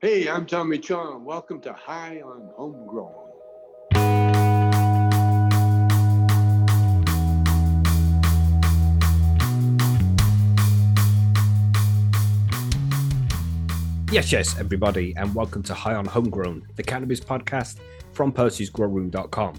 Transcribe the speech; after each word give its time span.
Hey, 0.00 0.28
I'm 0.28 0.46
Tommy 0.46 0.78
Chong. 0.78 1.24
Welcome 1.24 1.60
to 1.62 1.72
High 1.72 2.20
on 2.20 2.50
Homegrown. 2.54 3.10
Yes, 14.12 14.30
yes, 14.30 14.56
everybody, 14.56 15.14
and 15.16 15.34
welcome 15.34 15.64
to 15.64 15.74
High 15.74 15.96
on 15.96 16.06
Homegrown, 16.06 16.68
the 16.76 16.84
cannabis 16.84 17.18
podcast 17.18 17.78
from 18.12 18.32
Percy'sGrowroom.com. 18.32 19.58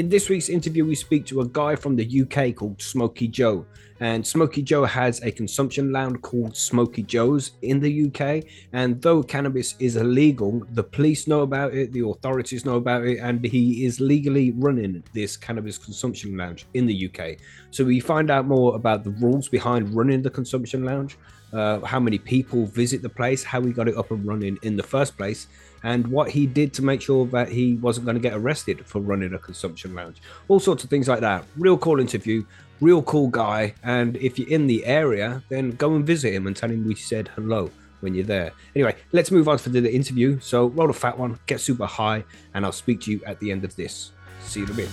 In 0.00 0.08
this 0.08 0.30
week's 0.30 0.48
interview, 0.48 0.86
we 0.86 0.94
speak 0.94 1.26
to 1.26 1.42
a 1.42 1.46
guy 1.46 1.76
from 1.76 1.94
the 1.94 2.22
UK 2.22 2.56
called 2.56 2.80
Smokey 2.80 3.28
Joe. 3.28 3.66
And 4.00 4.26
Smokey 4.26 4.62
Joe 4.62 4.86
has 4.86 5.22
a 5.22 5.30
consumption 5.30 5.92
lounge 5.92 6.22
called 6.22 6.56
Smokey 6.56 7.02
Joe's 7.02 7.50
in 7.60 7.80
the 7.80 8.06
UK. 8.06 8.44
And 8.72 9.02
though 9.02 9.22
cannabis 9.22 9.74
is 9.78 9.96
illegal, 9.96 10.62
the 10.72 10.82
police 10.82 11.28
know 11.28 11.42
about 11.42 11.74
it, 11.74 11.92
the 11.92 12.06
authorities 12.06 12.64
know 12.64 12.76
about 12.76 13.04
it, 13.04 13.18
and 13.18 13.44
he 13.44 13.84
is 13.84 14.00
legally 14.00 14.52
running 14.52 15.02
this 15.12 15.36
cannabis 15.36 15.76
consumption 15.76 16.34
lounge 16.34 16.64
in 16.72 16.86
the 16.86 17.10
UK. 17.10 17.36
So 17.70 17.84
we 17.84 18.00
find 18.00 18.30
out 18.30 18.46
more 18.46 18.76
about 18.76 19.04
the 19.04 19.10
rules 19.10 19.50
behind 19.50 19.94
running 19.94 20.22
the 20.22 20.30
consumption 20.30 20.82
lounge, 20.82 21.18
uh, 21.52 21.80
how 21.80 22.00
many 22.00 22.16
people 22.16 22.64
visit 22.64 23.02
the 23.02 23.10
place, 23.10 23.44
how 23.44 23.60
we 23.60 23.70
got 23.70 23.86
it 23.86 23.98
up 23.98 24.10
and 24.12 24.24
running 24.24 24.56
in 24.62 24.78
the 24.78 24.82
first 24.82 25.18
place, 25.18 25.46
and 25.82 26.06
what 26.06 26.30
he 26.30 26.46
did 26.46 26.72
to 26.74 26.82
make 26.82 27.02
sure 27.02 27.26
that 27.26 27.48
he 27.48 27.76
wasn't 27.76 28.06
going 28.06 28.16
to 28.16 28.20
get 28.20 28.34
arrested 28.34 28.84
for 28.86 29.00
running 29.00 29.34
a 29.34 29.38
consumption 29.38 29.94
lounge. 29.94 30.20
All 30.48 30.60
sorts 30.60 30.84
of 30.84 30.90
things 30.90 31.08
like 31.08 31.20
that. 31.20 31.44
Real 31.56 31.78
cool 31.78 32.00
interview, 32.00 32.44
real 32.80 33.02
cool 33.02 33.28
guy. 33.28 33.74
And 33.82 34.16
if 34.16 34.38
you're 34.38 34.48
in 34.48 34.66
the 34.66 34.84
area, 34.84 35.42
then 35.48 35.72
go 35.72 35.94
and 35.94 36.06
visit 36.06 36.34
him 36.34 36.46
and 36.46 36.56
tell 36.56 36.70
him 36.70 36.86
we 36.86 36.94
said 36.94 37.28
hello 37.34 37.70
when 38.00 38.14
you're 38.14 38.24
there. 38.24 38.52
Anyway, 38.74 38.96
let's 39.12 39.30
move 39.30 39.48
on 39.48 39.58
to 39.58 39.68
the 39.68 39.92
interview. 39.92 40.38
So 40.40 40.66
roll 40.68 40.90
a 40.90 40.94
fat 40.94 41.18
one, 41.18 41.38
get 41.46 41.60
super 41.60 41.86
high, 41.86 42.24
and 42.54 42.64
I'll 42.64 42.72
speak 42.72 43.00
to 43.02 43.12
you 43.12 43.20
at 43.26 43.38
the 43.40 43.50
end 43.52 43.64
of 43.64 43.76
this. 43.76 44.12
See 44.42 44.60
you 44.60 44.66
in 44.66 44.72
a 44.72 44.74
bit. 44.74 44.88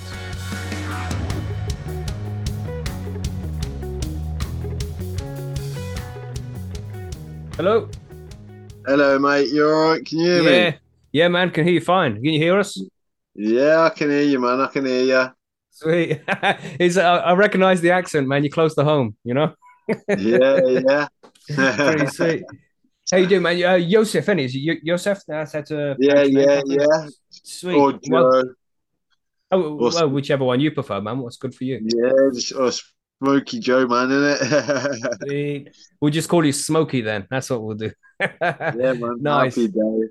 Hello. 7.56 7.90
Hello, 8.88 9.20
mate. 9.20 9.50
You 9.50 9.68
all 9.68 9.90
right? 9.90 10.06
Can 10.06 10.20
you 10.20 10.32
hear 10.32 10.44
yeah. 10.44 10.70
me? 10.70 10.78
Yeah, 11.12 11.28
man. 11.28 11.52
Can 11.52 11.66
hear 11.66 11.74
you 11.74 11.82
fine. 11.82 12.16
Can 12.16 12.24
you 12.24 12.40
hear 12.40 12.58
us? 12.58 12.82
Yeah, 13.36 13.82
I 13.82 13.90
can 13.90 14.10
hear 14.10 14.22
you, 14.22 14.40
man. 14.40 14.62
I 14.62 14.68
can 14.68 14.86
hear 14.86 15.04
you. 15.04 15.26
Sweet. 15.72 16.22
it's, 16.80 16.96
I, 16.96 17.18
I 17.18 17.34
recognize 17.34 17.82
the 17.82 17.92
accent, 17.92 18.30
man. 18.30 18.46
You're 18.46 18.52
close 18.52 18.76
to 18.76 18.86
home, 18.86 19.18
you 19.26 19.34
know? 19.34 19.54
yeah, 20.08 20.62
yeah. 20.66 21.08
Pretty 21.76 22.08
sweet. 22.08 22.44
How 23.12 23.18
you 23.18 23.28
doing, 23.28 23.42
man? 23.42 23.62
Uh, 23.62 23.78
Josef, 23.78 24.30
any? 24.30 24.46
Is 24.46 24.56
it? 24.56 24.80
That's 24.86 25.52
that. 25.52 25.70
Uh, 25.70 25.96
yeah, 26.00 26.24
yeah, 26.24 26.62
yeah. 26.66 27.10
Sweet. 27.30 27.76
Or 27.76 27.92
Joe. 27.92 28.00
Well, 28.10 28.44
oh, 29.52 29.76
well, 29.76 30.10
whichever 30.10 30.46
one 30.46 30.62
you 30.62 30.72
prefer, 30.72 31.02
man. 31.02 31.18
What's 31.18 31.36
good 31.36 31.54
for 31.54 31.66
you? 31.66 31.82
Yeah, 31.84 32.12
just 32.34 32.54
Smokey 33.22 33.60
Joe, 33.60 33.88
man, 33.88 34.10
innit? 34.10 35.22
it? 35.32 35.76
We'll 36.00 36.12
just 36.12 36.30
call 36.30 36.46
you 36.46 36.52
Smokey 36.54 37.02
then. 37.02 37.28
That's 37.30 37.50
what 37.50 37.64
we'll 37.64 37.76
do. 37.76 37.92
yeah, 38.20 38.94
man. 38.94 39.18
Nice. 39.22 39.56
Happy 39.56 39.70
day. 39.70 40.02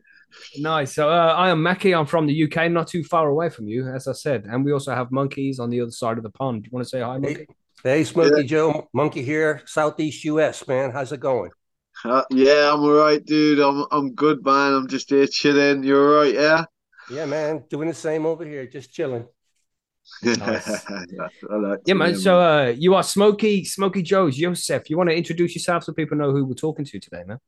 Nice. 0.58 0.94
So 0.94 1.08
uh, 1.08 1.34
I 1.36 1.50
am 1.50 1.62
Mackie. 1.62 1.94
I'm 1.94 2.06
from 2.06 2.26
the 2.26 2.44
UK, 2.44 2.70
not 2.70 2.88
too 2.88 3.04
far 3.04 3.28
away 3.28 3.48
from 3.48 3.68
you, 3.68 3.88
as 3.88 4.08
I 4.08 4.12
said. 4.12 4.46
And 4.50 4.64
we 4.64 4.72
also 4.72 4.94
have 4.94 5.10
monkeys 5.10 5.58
on 5.60 5.70
the 5.70 5.80
other 5.80 5.90
side 5.92 6.18
of 6.18 6.24
the 6.24 6.30
pond. 6.30 6.64
Do 6.64 6.68
you 6.68 6.72
want 6.74 6.84
to 6.84 6.88
say 6.88 7.00
hi, 7.00 7.18
monkey? 7.18 7.46
Hey, 7.82 8.02
Smokey 8.04 8.40
Yeah. 8.40 8.46
Joe, 8.46 8.88
Monkey 8.92 9.22
here, 9.22 9.62
Southeast 9.66 10.24
US, 10.24 10.66
man. 10.66 10.90
How's 10.90 11.12
it 11.12 11.20
going? 11.20 11.50
Uh, 12.04 12.22
yeah, 12.30 12.72
I'm 12.72 12.80
all 12.80 12.92
right, 12.92 13.24
dude. 13.24 13.60
I'm 13.60 13.86
I'm 13.90 14.14
good, 14.14 14.44
man. 14.44 14.74
I'm 14.74 14.88
just 14.88 15.08
here 15.08 15.26
chilling. 15.26 15.82
You're 15.84 16.16
all 16.18 16.24
right? 16.24 16.34
Yeah. 16.34 16.64
Yeah, 17.08 17.24
man, 17.26 17.64
doing 17.70 17.88
the 17.88 17.94
same 17.94 18.26
over 18.26 18.44
here, 18.44 18.66
just 18.66 18.92
chilling. 18.92 19.26
Nice. 20.22 20.84
Like 21.50 21.80
Yeah, 21.86 21.94
man. 21.94 22.16
So 22.16 22.40
uh, 22.40 22.74
you 22.76 22.94
are 22.94 23.02
Smokey 23.02 23.64
Smokey 23.64 24.02
Joe's 24.02 24.36
Josef. 24.36 24.88
You 24.90 24.96
want 24.96 25.10
to 25.10 25.16
introduce 25.16 25.54
yourself 25.54 25.84
so 25.84 25.92
people 25.92 26.16
know 26.16 26.32
who 26.32 26.44
we're 26.44 26.54
talking 26.54 26.84
to 26.84 26.98
today, 26.98 27.22
man? 27.26 27.38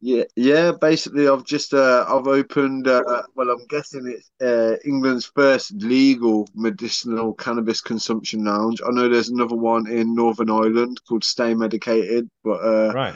Yeah, 0.00 0.24
yeah. 0.36 0.72
Basically, 0.80 1.28
I've 1.28 1.44
just 1.44 1.74
uh, 1.74 2.04
I've 2.08 2.28
opened. 2.28 2.86
Uh, 2.86 3.22
well, 3.34 3.50
I'm 3.50 3.66
guessing 3.68 4.06
it's 4.06 4.30
uh, 4.40 4.76
England's 4.84 5.26
first 5.26 5.72
legal 5.72 6.48
medicinal 6.54 7.34
cannabis 7.34 7.80
consumption 7.80 8.44
lounge. 8.44 8.80
I 8.86 8.90
know 8.92 9.08
there's 9.08 9.30
another 9.30 9.56
one 9.56 9.90
in 9.90 10.14
Northern 10.14 10.50
Ireland 10.50 11.00
called 11.08 11.24
Stay 11.24 11.52
Medicated, 11.54 12.28
but 12.44 12.60
uh, 12.60 12.92
Right. 12.94 13.14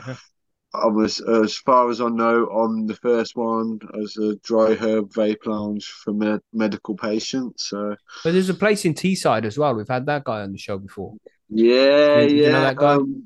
I 0.75 0.87
was 0.87 1.21
as 1.21 1.56
far 1.56 1.91
as 1.91 2.00
I 2.00 2.09
know, 2.09 2.47
I'm 2.47 2.87
the 2.87 2.97
first 2.97 3.37
one 3.37 3.78
as 4.03 4.16
a 4.16 4.37
dry 4.37 4.75
herb 4.75 5.12
vape 5.12 5.44
lounge 5.47 5.87
for 5.87 6.12
med- 6.15 6.41
medical 6.53 6.97
patients. 6.97 7.69
So 7.69 7.94
But 8.25 8.33
there's 8.33 8.49
a 8.49 8.55
place 8.55 8.84
in 8.84 8.94
Teesside 8.94 9.44
as 9.44 9.59
well. 9.59 9.75
We've 9.75 9.87
had 9.88 10.06
that 10.06 10.25
guy 10.25 10.41
on 10.41 10.53
the 10.53 10.59
show 10.59 10.78
before. 10.78 11.15
yeah, 11.50 12.27
Do 12.27 12.34
you- 12.34 12.43
yeah. 12.44 12.50
know 12.53 12.61
that 12.62 12.77
guy? 12.77 12.94
Um, 12.94 13.25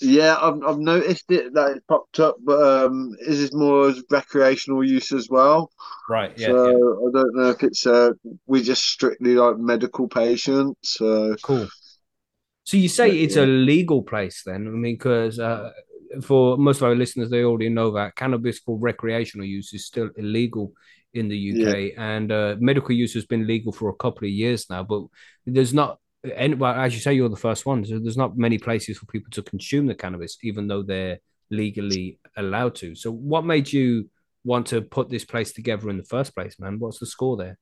yeah, 0.00 0.36
I've 0.38 0.60
I've 0.62 0.78
noticed 0.78 1.30
it 1.30 1.54
that 1.54 1.76
it 1.76 1.84
popped 1.88 2.20
up, 2.20 2.36
but 2.42 2.60
um, 2.60 3.14
is 3.20 3.38
this 3.40 3.54
more 3.54 3.88
as 3.88 4.02
recreational 4.10 4.84
use 4.84 5.12
as 5.12 5.30
well? 5.30 5.70
Right. 6.10 6.36
Yeah. 6.36 6.48
so 6.48 6.66
yeah. 6.66 6.72
I 7.08 7.10
don't 7.22 7.34
know 7.36 7.50
if 7.50 7.62
it's 7.62 7.86
uh 7.86 8.10
we 8.46 8.62
just 8.62 8.84
strictly 8.84 9.36
like 9.36 9.56
medical 9.56 10.08
patients. 10.08 10.76
So 10.82 11.36
Cool. 11.42 11.68
So 12.64 12.76
you 12.76 12.88
say 12.88 13.10
it's 13.10 13.36
a 13.36 13.46
legal 13.46 14.02
place 14.02 14.42
then? 14.44 14.66
I 14.66 14.70
mean, 14.70 14.94
because 14.96 15.38
uh, 15.38 15.70
for 16.22 16.56
most 16.56 16.78
of 16.78 16.84
our 16.84 16.94
listeners, 16.94 17.30
they 17.30 17.44
already 17.44 17.68
know 17.68 17.90
that 17.92 18.16
cannabis 18.16 18.58
for 18.58 18.78
recreational 18.78 19.46
use 19.46 19.72
is 19.72 19.86
still 19.86 20.10
illegal 20.16 20.72
in 21.14 21.28
the 21.28 21.36
UK, 21.36 21.92
and 21.96 22.32
uh, 22.32 22.56
medical 22.58 22.92
use 22.92 23.14
has 23.14 23.24
been 23.24 23.46
legal 23.46 23.72
for 23.72 23.88
a 23.88 23.94
couple 23.94 24.24
of 24.26 24.30
years 24.32 24.68
now. 24.68 24.82
But 24.82 25.04
there's 25.46 25.72
not, 25.72 25.98
and 26.36 26.58
well, 26.58 26.74
as 26.74 26.94
you 26.94 27.00
say, 27.00 27.14
you're 27.14 27.28
the 27.28 27.36
first 27.36 27.66
one. 27.66 27.84
So 27.84 27.98
there's 27.98 28.16
not 28.16 28.36
many 28.36 28.58
places 28.58 28.98
for 28.98 29.06
people 29.06 29.30
to 29.32 29.42
consume 29.42 29.86
the 29.86 29.94
cannabis, 29.94 30.38
even 30.42 30.66
though 30.66 30.82
they're 30.82 31.18
legally 31.50 32.18
allowed 32.36 32.74
to. 32.76 32.94
So 32.94 33.12
what 33.12 33.44
made 33.44 33.72
you 33.72 34.10
want 34.44 34.66
to 34.68 34.82
put 34.82 35.08
this 35.08 35.24
place 35.24 35.52
together 35.52 35.88
in 35.88 35.98
the 35.98 36.04
first 36.04 36.34
place, 36.34 36.58
man? 36.58 36.78
What's 36.78 36.98
the 36.98 37.06
score 37.06 37.36
there? 37.36 37.58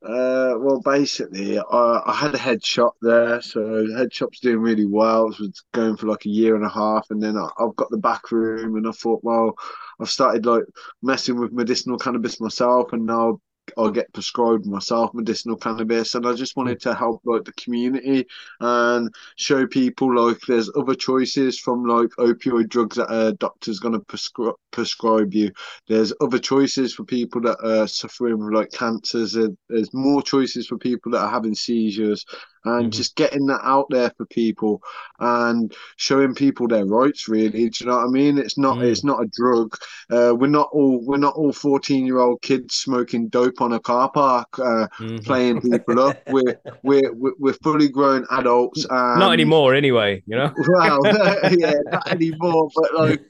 Uh, 0.00 0.54
well, 0.58 0.80
basically, 0.84 1.58
I, 1.58 2.02
I 2.06 2.14
had 2.14 2.32
a 2.34 2.38
head 2.38 2.64
shop 2.64 2.94
there, 3.02 3.42
so 3.42 3.84
head 3.96 4.14
shop's 4.14 4.38
doing 4.38 4.60
really 4.60 4.86
well. 4.86 5.26
It 5.30 5.40
was 5.40 5.64
going 5.74 5.96
for 5.96 6.06
like 6.06 6.24
a 6.24 6.28
year 6.28 6.54
and 6.54 6.64
a 6.64 6.68
half, 6.68 7.06
and 7.10 7.20
then 7.20 7.36
I, 7.36 7.48
I've 7.58 7.74
got 7.74 7.90
the 7.90 7.98
back 7.98 8.30
room, 8.30 8.76
and 8.76 8.86
I 8.86 8.92
thought, 8.92 9.24
well, 9.24 9.54
I've 10.00 10.08
started 10.08 10.46
like 10.46 10.62
messing 11.02 11.40
with 11.40 11.52
medicinal 11.52 11.98
cannabis 11.98 12.40
myself, 12.40 12.92
and 12.92 13.06
now 13.06 13.40
I'll 13.76 13.90
get 13.90 14.12
prescribed 14.12 14.66
myself 14.66 15.12
medicinal 15.14 15.56
cannabis, 15.56 16.14
and 16.14 16.26
I 16.26 16.34
just 16.34 16.56
wanted 16.56 16.80
to 16.82 16.94
help 16.94 17.20
like 17.24 17.44
the 17.44 17.52
community 17.52 18.26
and 18.60 19.14
show 19.36 19.66
people 19.66 20.14
like 20.14 20.38
there's 20.46 20.70
other 20.76 20.94
choices 20.94 21.58
from 21.58 21.84
like 21.84 22.08
opioid 22.18 22.68
drugs 22.68 22.96
that 22.96 23.12
a 23.12 23.32
doctor's 23.34 23.78
gonna 23.80 24.00
prescri- 24.00 24.54
prescribe 24.70 25.34
you. 25.34 25.50
There's 25.88 26.12
other 26.20 26.38
choices 26.38 26.94
for 26.94 27.04
people 27.04 27.40
that 27.42 27.58
are 27.64 27.86
suffering 27.86 28.38
with 28.38 28.54
like 28.54 28.70
cancers. 28.72 29.32
There- 29.32 29.56
There's 29.68 29.92
more 29.94 30.22
choices 30.22 30.66
for 30.66 30.78
people 30.78 31.12
that 31.12 31.20
are 31.22 31.30
having 31.30 31.54
seizures, 31.54 32.24
and 32.64 32.86
Mhm. 32.86 32.90
just 32.96 33.16
getting 33.16 33.46
that 33.46 33.60
out 33.64 33.86
there 33.90 34.10
for 34.16 34.26
people 34.26 34.82
and 35.20 35.74
showing 35.96 36.34
people 36.34 36.68
their 36.68 36.84
rights. 36.86 37.28
Really, 37.28 37.68
do 37.68 37.84
you 37.84 37.86
know 37.90 37.96
what 37.96 38.04
I 38.06 38.08
mean? 38.08 38.38
It's 38.38 38.58
not. 38.58 38.78
Mm. 38.78 38.84
It's 38.84 39.04
not 39.04 39.22
a 39.22 39.30
drug. 39.32 39.76
Uh, 40.10 40.34
we're 40.36 40.46
not 40.48 40.68
all. 40.72 41.00
We're 41.04 41.16
not 41.18 41.34
all 41.34 41.52
fourteen 41.52 42.06
year 42.06 42.18
old 42.18 42.42
kids 42.42 42.74
smoking 42.74 43.28
dope 43.28 43.60
on 43.60 43.72
a 43.72 43.80
car 43.80 44.10
park, 44.10 44.58
uh, 44.58 44.86
Mhm. 44.98 45.24
playing 45.24 45.60
people 45.60 46.00
up. 46.00 46.18
We're 46.28 46.58
we're 46.82 47.12
we're 47.38 47.52
fully 47.54 47.88
grown 47.88 48.26
adults. 48.30 48.86
And, 48.88 49.18
Not 49.20 49.32
anymore, 49.32 49.74
anyway. 49.74 50.22
You 50.26 50.36
know. 50.36 50.52
Well, 50.68 51.00
yeah, 51.58 51.74
not 51.90 52.08
anymore. 52.10 52.68
But 52.74 52.94
like, 52.94 53.22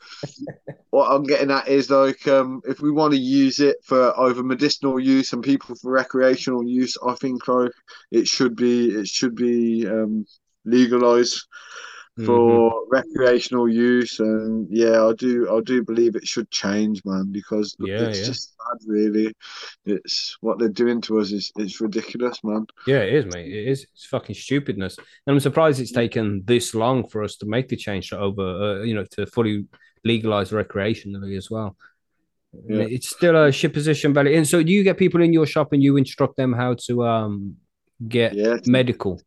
what 0.91 1.11
I'm 1.11 1.23
getting 1.23 1.51
at 1.51 1.69
is 1.69 1.91
like, 1.91 2.27
um, 2.29 2.61
if 2.67 2.81
we 2.81 2.91
want 2.91 3.13
to 3.15 3.19
use 3.19 3.61
it 3.61 3.77
for 3.85 4.19
either 4.21 4.43
medicinal 4.43 4.99
use 4.99 5.33
and 5.33 5.43
people 5.43 5.75
for 5.77 5.91
recreational 5.93 6.65
use, 6.67 6.97
I 7.07 7.15
think 7.15 7.47
like 7.49 7.71
it 8.11 8.27
should 8.27 8.57
be 8.57 8.91
it 8.91 9.07
should 9.07 9.28
be 9.35 9.87
um 9.87 10.25
legalized 10.65 11.47
for 12.27 12.73
Mm-hmm. 12.73 12.91
recreational 12.91 13.69
use. 13.69 14.19
And 14.19 14.67
yeah, 14.71 15.05
I 15.07 15.13
do 15.15 15.49
I 15.57 15.61
do 15.61 15.85
believe 15.85 16.17
it 16.17 16.27
should 16.27 16.51
change, 16.51 17.03
man, 17.05 17.31
because 17.31 17.77
Yeah, 17.79 18.09
it's 18.09 18.19
yeah. 18.19 18.25
just 18.27 18.57
sad, 18.57 18.79
really. 18.89 19.33
It's 19.87 20.37
what 20.41 20.59
they're 20.59 20.69
doing 20.69 21.01
to 21.03 21.21
us 21.21 21.31
is 21.31 21.53
it's 21.57 21.81
ridiculous, 21.81 22.43
man. 22.43 22.67
Yeah, 22.89 22.99
it 23.03 23.15
is, 23.15 23.27
mate. 23.35 23.47
It 23.47 23.69
is. 23.69 23.87
It's 23.95 24.07
fucking 24.07 24.35
stupidness. 24.35 24.99
And 24.99 25.35
I'm 25.35 25.41
surprised 25.41 25.81
it's 25.81 25.93
taken 25.93 26.43
this 26.45 26.75
long 26.75 27.07
for 27.09 27.23
us 27.23 27.37
to 27.37 27.47
make 27.47 27.69
the 27.69 27.77
change 27.77 28.09
to 28.11 28.19
over, 28.19 28.43
uh, 28.43 28.83
you 28.83 28.95
know, 28.95 29.05
to 29.13 29.27
fully 29.27 29.67
legalize 30.05 30.51
recreationally 30.51 31.37
as 31.37 31.49
well. 31.51 31.77
Yeah. 32.67 32.83
It's 32.83 33.11
still 33.11 33.37
a 33.37 33.53
shit 33.53 33.73
position, 33.73 34.13
but 34.13 34.27
and 34.27 34.49
so 34.49 34.63
do 34.63 34.73
you 34.73 34.83
get 34.83 34.99
people 34.99 35.23
in 35.23 35.33
your 35.33 35.47
shop 35.47 35.73
and 35.73 35.83
you 35.83 35.97
instruct 35.97 36.37
them 36.37 36.53
how 36.53 36.75
to 36.87 37.07
um 37.07 37.57
get 38.07 38.67
medical? 38.67 39.21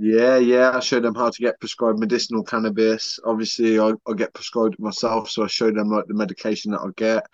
Yeah, 0.00 0.36
yeah. 0.38 0.70
I 0.74 0.80
showed 0.80 1.02
them 1.02 1.14
how 1.14 1.30
to 1.30 1.42
get 1.42 1.58
prescribed 1.58 1.98
medicinal 1.98 2.44
cannabis. 2.44 3.18
Obviously, 3.24 3.80
I, 3.80 3.92
I 4.06 4.12
get 4.16 4.32
prescribed 4.32 4.74
it 4.74 4.80
myself, 4.80 5.28
so 5.28 5.42
I 5.44 5.48
showed 5.48 5.76
them 5.76 5.90
like 5.90 6.06
the 6.06 6.14
medication 6.14 6.70
that 6.72 6.80
I 6.80 6.88
get. 6.96 7.26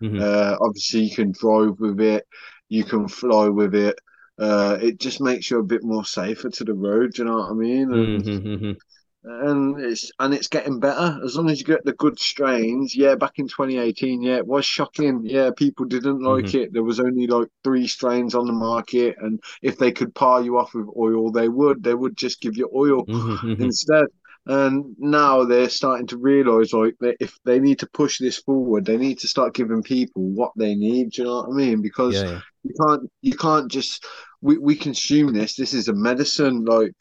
Mhm. 0.00 0.20
Uh, 0.20 0.56
obviously, 0.60 1.02
you 1.02 1.14
can 1.14 1.32
drive 1.32 1.78
with 1.78 2.00
it, 2.00 2.26
you 2.68 2.84
can 2.84 3.08
fly 3.08 3.48
with 3.48 3.74
it. 3.74 3.98
Uh, 4.38 4.78
it 4.82 4.98
just 4.98 5.20
makes 5.20 5.50
you 5.50 5.58
a 5.60 5.64
bit 5.64 5.84
more 5.84 6.04
safer 6.04 6.50
to 6.50 6.64
the 6.64 6.74
road. 6.74 7.16
You 7.18 7.24
know 7.24 7.38
what 7.38 7.50
I 7.50 7.54
mean? 7.54 7.92
And, 7.92 8.24
Mhm, 8.24 8.42
mhm. 8.60 8.78
And 9.24 9.80
it's 9.80 10.10
and 10.18 10.32
it's 10.32 10.48
getting 10.48 10.80
better 10.80 11.20
as 11.24 11.36
long 11.36 11.50
as 11.50 11.58
you 11.60 11.66
get 11.66 11.84
the 11.84 11.92
good 11.94 12.18
strains. 12.18 12.94
Yeah, 12.96 13.14
back 13.16 13.32
in 13.36 13.48
2018, 13.48 14.22
yeah, 14.22 14.36
it 14.36 14.46
was 14.46 14.64
shocking. 14.64 15.22
Yeah, 15.24 15.50
people 15.56 15.86
didn't 15.86 16.20
like 16.22 16.54
it. 16.54 16.72
There 16.72 16.84
was 16.84 17.00
only 17.00 17.26
like 17.26 17.48
three 17.64 17.86
strains 17.86 18.34
on 18.34 18.46
the 18.46 18.52
market, 18.52 19.16
and 19.20 19.40
if 19.62 19.76
they 19.78 19.92
could 19.92 20.14
par 20.14 20.42
you 20.42 20.58
off 20.58 20.74
with 20.74 20.88
oil, 20.96 21.30
they 21.32 21.48
would. 21.48 21.82
They 21.82 21.94
would 21.94 22.16
just 22.16 22.40
give 22.40 22.56
you 22.56 22.70
oil 22.74 23.06
Mhm, 23.06 23.38
mhm. 23.42 23.70
instead. 23.70 24.06
And 24.46 24.96
now 24.98 25.44
they're 25.44 25.68
starting 25.68 26.06
to 26.08 26.16
realise 26.16 26.72
like 26.72 26.94
that 27.00 27.16
if 27.20 27.36
they 27.44 27.60
need 27.60 27.80
to 27.80 27.88
push 27.92 28.18
this 28.18 28.38
forward, 28.38 28.86
they 28.86 28.96
need 28.96 29.18
to 29.18 29.28
start 29.28 29.54
giving 29.54 29.82
people 29.82 30.22
what 30.22 30.52
they 30.56 30.74
need. 30.74 31.10
Do 31.10 31.22
you 31.22 31.28
know 31.28 31.36
what 31.42 31.50
I 31.50 31.52
mean? 31.52 31.82
Because 31.82 32.22
Yeah, 32.22 32.26
yeah. 32.26 32.40
you 32.62 32.72
can't 32.86 33.10
you 33.20 33.36
can't 33.36 33.70
just 33.70 34.06
we, 34.40 34.56
we 34.56 34.74
consume 34.76 35.34
this. 35.34 35.54
This 35.56 35.74
is 35.74 35.88
a 35.88 35.92
medicine. 35.92 36.64
Like 36.64 36.92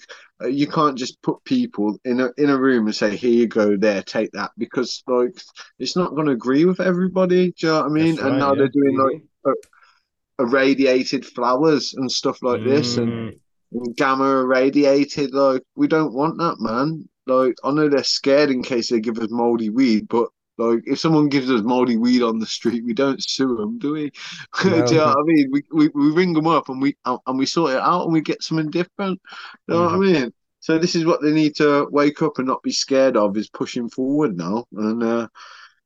you 0.45 0.67
can't 0.67 0.97
just 0.97 1.21
put 1.21 1.43
people 1.45 1.97
in 2.05 2.19
a 2.19 2.31
in 2.37 2.49
a 2.49 2.57
room 2.57 2.85
and 2.85 2.95
say, 2.95 3.15
"Here 3.15 3.31
you 3.31 3.47
go, 3.47 3.75
there, 3.75 4.03
take 4.03 4.31
that," 4.33 4.51
because 4.57 5.03
like 5.07 5.35
it's 5.79 5.95
not 5.95 6.13
going 6.13 6.27
to 6.27 6.33
agree 6.33 6.65
with 6.65 6.79
everybody. 6.79 7.51
Do 7.53 7.67
you 7.67 7.73
know 7.73 7.79
what 7.81 7.85
I 7.85 7.89
mean? 7.89 8.15
That's 8.15 8.27
and 8.27 8.39
now 8.39 8.53
yeah. 8.53 8.59
they're 8.59 8.67
doing 8.69 8.97
like 9.45 9.55
irradiated 10.39 11.25
flowers 11.25 11.93
and 11.95 12.11
stuff 12.11 12.43
like 12.43 12.63
this, 12.63 12.97
and 12.97 13.33
Mm. 13.73 13.95
gamma 13.95 14.41
irradiated. 14.41 15.33
Like, 15.33 15.63
we 15.75 15.87
don't 15.87 16.13
want 16.13 16.37
that, 16.37 16.59
man. 16.59 17.09
Like, 17.25 17.55
I 17.63 17.71
know 17.71 17.89
they're 17.89 18.03
scared 18.03 18.51
in 18.51 18.63
case 18.63 18.89
they 18.89 18.99
give 18.99 19.17
us 19.19 19.31
moldy 19.31 19.69
weed, 19.69 20.07
but 20.07 20.29
like, 20.57 20.83
if 20.85 20.99
someone 20.99 21.29
gives 21.29 21.49
us 21.51 21.61
moldy 21.61 21.97
weed 21.97 22.23
on 22.23 22.39
the 22.39 22.45
street, 22.45 22.83
we 22.83 22.93
don't 22.93 23.23
sue 23.23 23.55
them, 23.57 23.77
do 23.79 23.93
we? 23.93 24.11
do 24.63 24.69
you 24.69 24.75
know 24.75 25.05
what 25.05 25.17
I 25.19 25.23
mean? 25.23 25.49
We, 25.51 25.63
we 25.71 25.87
we 25.89 26.11
ring 26.11 26.33
them 26.33 26.47
up 26.47 26.69
and 26.69 26.81
we 26.81 26.95
and 27.05 27.37
we 27.37 27.45
sort 27.45 27.73
it 27.73 27.79
out 27.79 28.03
and 28.05 28.13
we 28.13 28.21
get 28.21 28.43
something 28.43 28.71
different. 28.71 29.21
You 29.67 29.75
know 29.75 29.83
what 29.83 29.93
I 29.93 29.97
mean? 29.97 30.33
So 30.59 30.77
this 30.77 30.95
is 30.95 31.05
what 31.05 31.21
they 31.21 31.31
need 31.31 31.55
to 31.57 31.87
wake 31.91 32.21
up 32.21 32.39
and 32.39 32.47
not 32.47 32.63
be 32.63 32.71
scared 32.71 33.15
of 33.15 33.37
is 33.37 33.49
pushing 33.49 33.89
forward 33.89 34.35
now 34.35 34.65
and 34.73 35.03
uh, 35.03 35.27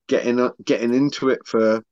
getting 0.08 0.40
uh, 0.40 0.52
getting 0.66 0.94
into 0.94 1.30
it 1.30 1.40
for 1.46 1.84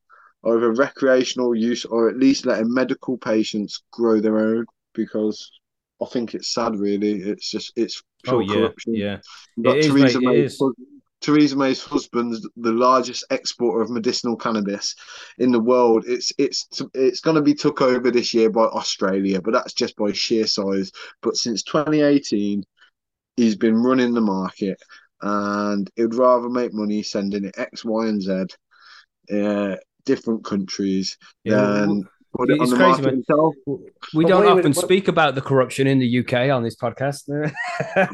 either 0.45 0.71
recreational 0.71 1.55
use 1.55 1.85
or 1.85 2.09
at 2.09 2.17
least 2.17 2.45
letting 2.45 2.73
medical 2.73 3.17
patients 3.17 3.83
grow 3.91 4.19
their 4.19 4.37
own 4.37 4.65
because 4.93 5.51
I 6.01 6.05
think 6.05 6.33
it's 6.33 6.53
sad 6.53 6.77
really. 6.77 7.21
It's 7.21 7.51
just 7.51 7.73
it's 7.75 8.01
pure 8.23 8.37
Oh 8.37 8.39
yeah, 8.39 8.55
corruption. 8.55 8.95
yeah. 8.95 9.17
It 9.57 9.85
is, 9.85 9.93
mate, 9.93 10.15
it 10.15 10.23
is. 10.23 10.63
Theresa 11.21 11.55
May's 11.55 11.83
husband's 11.83 12.47
the 12.55 12.71
largest 12.71 13.25
exporter 13.29 13.81
of 13.81 13.89
medicinal 13.89 14.37
cannabis 14.37 14.95
in 15.37 15.51
the 15.51 15.59
world. 15.59 16.05
It's 16.07 16.31
it's 16.37 16.67
it's 16.93 17.19
going 17.19 17.35
to 17.35 17.41
be 17.41 17.53
took 17.53 17.81
over 17.81 18.09
this 18.11 18.33
year 18.33 18.49
by 18.49 18.63
Australia, 18.63 19.41
but 19.41 19.51
that's 19.51 19.73
just 19.73 19.95
by 19.95 20.11
sheer 20.13 20.47
size. 20.47 20.91
But 21.21 21.35
since 21.35 21.63
2018, 21.63 22.63
he's 23.35 23.55
been 23.55 23.75
running 23.75 24.13
the 24.13 24.21
market, 24.21 24.81
and 25.21 25.89
he'd 25.95 26.15
rather 26.15 26.49
make 26.49 26.73
money 26.73 27.03
sending 27.03 27.45
it 27.45 27.57
X, 27.57 27.83
Y, 27.83 28.07
and 28.07 28.21
Z, 28.21 28.45
uh, 29.33 29.75
different 30.05 30.45
countries, 30.45 31.17
Yeah, 31.43 31.61
than 31.61 32.07
put 32.35 32.49
it 32.49 32.61
it's 32.61 32.63
on 32.63 32.69
the 32.69 32.75
crazy, 32.75 32.89
market 32.89 33.05
man. 33.05 33.13
himself. 33.15 33.55
We 34.13 34.23
But 34.23 34.29
don't 34.29 34.45
often 34.45 34.57
minute, 34.57 34.75
what- 34.77 34.85
speak 34.85 35.07
about 35.07 35.35
the 35.35 35.41
corruption 35.41 35.87
in 35.87 35.99
the 35.99 36.19
UK 36.19 36.49
on 36.49 36.63
this 36.63 36.75
podcast. 36.75 37.23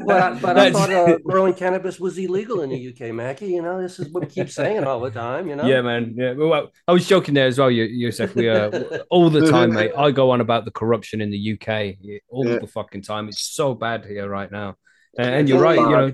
But 0.06 0.22
I, 0.22 0.40
but 0.40 0.58
I 0.58 0.72
thought 0.72 0.90
uh, 0.92 1.18
growing 1.24 1.54
cannabis 1.54 2.00
was 2.00 2.18
illegal 2.18 2.62
in 2.62 2.70
the 2.70 2.90
UK, 2.90 3.14
Mackie. 3.14 3.48
You 3.48 3.62
know, 3.62 3.82
this 3.82 4.00
is 4.00 4.10
what 4.10 4.24
we 4.24 4.30
keep 4.30 4.50
saying 4.50 4.84
all 4.84 5.00
the 5.00 5.12
time. 5.12 5.48
You 5.48 5.56
know. 5.56 5.66
Yeah, 5.66 5.82
man. 5.82 6.14
Yeah. 6.18 6.34
Well, 6.34 6.72
I 6.88 6.92
was 6.94 7.08
joking 7.08 7.34
there 7.34 7.48
as 7.48 7.58
well, 7.60 7.72
you- 7.72 7.84
Yusuf. 7.86 8.36
We 8.36 8.50
uh, 8.50 9.00
all 9.10 9.30
the 9.30 9.50
time, 9.56 9.74
mate. 9.74 9.92
I 9.98 10.12
go 10.12 10.32
on 10.32 10.42
about 10.42 10.66
the 10.66 10.72
corruption 10.72 11.22
in 11.22 11.30
the 11.32 11.54
UK 11.54 11.96
all 12.30 12.48
Yeah. 12.48 12.60
the 12.60 12.68
fucking 12.68 13.02
time. 13.04 13.28
It's 13.28 13.42
so 13.42 13.74
bad 13.74 14.06
here 14.06 14.28
right 14.30 14.52
now. 14.52 14.76
And, 15.18 15.30
and 15.36 15.50
you're 15.50 15.60
right. 15.62 15.78
only- 15.80 15.92
You 15.92 15.98
know, 16.08 16.14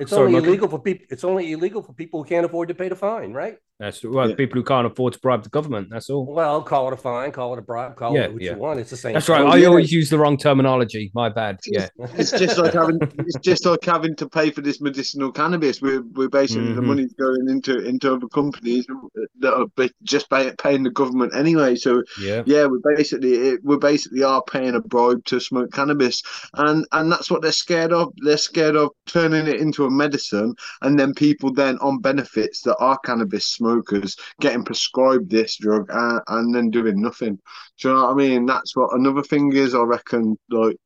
It's 0.00 0.10
Sorry, 0.10 0.26
only 0.26 0.34
Michael. 0.40 0.48
illegal 0.48 0.68
for 0.68 0.80
people. 0.80 1.06
It's 1.10 1.24
only 1.24 1.52
illegal 1.52 1.80
for 1.82 1.92
people 1.92 2.22
who 2.22 2.28
can't 2.28 2.44
afford 2.44 2.68
to 2.68 2.74
pay 2.74 2.88
the 2.88 2.96
fine, 2.96 3.32
right? 3.32 3.56
That's 3.80 4.04
well, 4.04 4.28
Yeah. 4.30 4.36
people 4.36 4.56
who 4.60 4.64
can't 4.64 4.86
afford 4.86 5.14
to 5.14 5.18
bribe 5.18 5.42
the 5.42 5.48
government. 5.48 5.88
That's 5.90 6.08
all. 6.08 6.24
Well, 6.26 6.62
call 6.62 6.86
it 6.88 6.94
a 6.94 6.96
fine, 6.96 7.32
call 7.32 7.54
it 7.54 7.58
a 7.58 7.62
bribe, 7.62 7.96
call 7.96 8.14
Yeah, 8.14 8.22
it 8.24 8.32
what 8.32 8.42
yeah. 8.42 8.52
you 8.52 8.58
want. 8.58 8.78
It's 8.78 8.90
the 8.90 8.96
same. 8.96 9.14
That's 9.14 9.28
right. 9.28 9.40
Oh, 9.42 9.48
I 9.48 9.56
yeah. 9.56 9.66
always 9.66 9.90
use 9.90 10.08
the 10.10 10.18
wrong 10.18 10.36
terminology. 10.36 11.10
My 11.14 11.28
bad. 11.28 11.58
Yeah. 11.66 11.88
It's 12.14 12.30
just 12.30 12.56
like 12.56 12.72
having 12.72 12.98
it's 13.18 13.38
just 13.40 13.66
like 13.66 13.84
having 13.84 14.14
to 14.16 14.28
pay 14.28 14.50
for 14.50 14.60
this 14.60 14.80
medicinal 14.80 15.32
cannabis. 15.32 15.82
We're 15.82 16.02
we're 16.14 16.28
basically 16.28 16.72
the 16.72 16.82
Mhm. 16.82 16.86
money's 16.86 17.12
going 17.14 17.48
into 17.48 17.78
into 17.78 18.14
other 18.14 18.28
companies 18.28 18.86
that 19.40 19.52
are 19.54 19.66
just 20.04 20.30
pay, 20.30 20.52
paying 20.58 20.84
the 20.84 20.90
government 20.90 21.34
anyway. 21.34 21.74
So 21.74 22.02
Yeah. 22.20 22.44
yeah, 22.46 22.66
we're 22.66 22.94
basically 22.96 23.34
it, 23.34 23.60
we 23.64 23.76
basically 23.78 24.22
are 24.22 24.42
paying 24.44 24.74
a 24.76 24.80
bribe 24.80 25.24
to 25.26 25.40
smoke 25.40 25.72
cannabis, 25.72 26.22
and 26.54 26.86
and 26.92 27.10
that's 27.10 27.28
what 27.30 27.42
they're 27.42 27.50
scared 27.52 27.92
of. 27.92 28.12
They're 28.24 28.36
scared 28.36 28.76
of 28.76 28.90
turning 29.06 29.48
it 29.48 29.60
into 29.60 29.84
a 29.84 29.90
medicine, 29.90 30.54
and 30.82 30.96
then 30.98 31.12
people 31.12 31.52
then 31.52 31.76
on 31.78 31.98
benefits 32.00 32.62
that 32.62 32.76
are 32.76 32.98
cannabis 33.04 33.44
smokers 33.64 34.16
getting 34.40 34.64
prescribed 34.64 35.30
this 35.30 35.56
drug 35.56 35.86
and, 35.90 36.20
and 36.28 36.54
then 36.54 36.70
doing 36.70 37.00
nothing. 37.00 37.38
Do 37.80 37.88
you 37.88 37.94
know 37.94 38.04
what 38.04 38.10
I 38.12 38.14
mean? 38.14 38.46
That's 38.46 38.76
what 38.76 38.94
another 38.94 39.22
thing 39.22 39.52
is. 39.54 39.74
I 39.74 39.82
reckon, 39.82 40.36
like, 40.50 40.76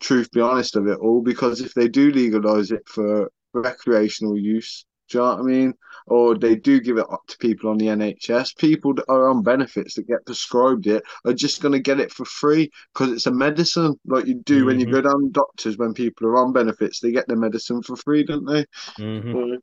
truth 0.00 0.30
be 0.30 0.40
honest 0.40 0.76
of 0.76 0.86
it 0.86 0.98
all, 0.98 1.22
because 1.22 1.60
if 1.60 1.74
they 1.74 1.88
do 1.88 2.10
legalize 2.10 2.70
it 2.70 2.86
for 2.86 3.30
recreational 3.52 4.38
use, 4.38 4.84
do 5.08 5.18
you 5.18 5.24
know 5.24 5.30
what 5.30 5.40
I 5.40 5.42
mean? 5.42 5.74
Or 6.06 6.36
they 6.36 6.54
do 6.54 6.80
give 6.80 6.98
it 6.98 7.06
up 7.10 7.22
to 7.28 7.38
people 7.38 7.70
on 7.70 7.78
the 7.78 7.88
NHS, 7.88 8.52
people 8.54 8.94
that 8.94 9.06
are 9.08 9.28
on 9.30 9.42
benefits 9.42 9.94
that 9.94 10.06
get 10.06 10.24
prescribed 10.26 10.86
it 10.86 11.02
are 11.24 11.32
just 11.32 11.62
going 11.62 11.72
to 11.72 11.80
get 11.80 11.98
it 11.98 12.12
for 12.12 12.26
free 12.26 12.70
because 12.92 13.12
it's 13.12 13.26
a 13.26 13.30
medicine, 13.32 13.98
like 14.06 14.26
you 14.26 14.34
do 14.34 14.66
when 14.66 14.78
you 14.78 14.86
Mhm. 14.86 14.92
go 14.92 15.00
down 15.00 15.22
to 15.22 15.30
doctors 15.30 15.78
when 15.78 15.94
people 15.94 16.26
are 16.28 16.36
on 16.36 16.52
benefits, 16.52 17.00
they 17.00 17.10
get 17.10 17.26
their 17.26 17.38
medicine 17.38 17.82
for 17.82 17.96
free, 17.96 18.22
don't 18.22 18.44
they? 18.44 18.66
Mhm. 18.98 19.58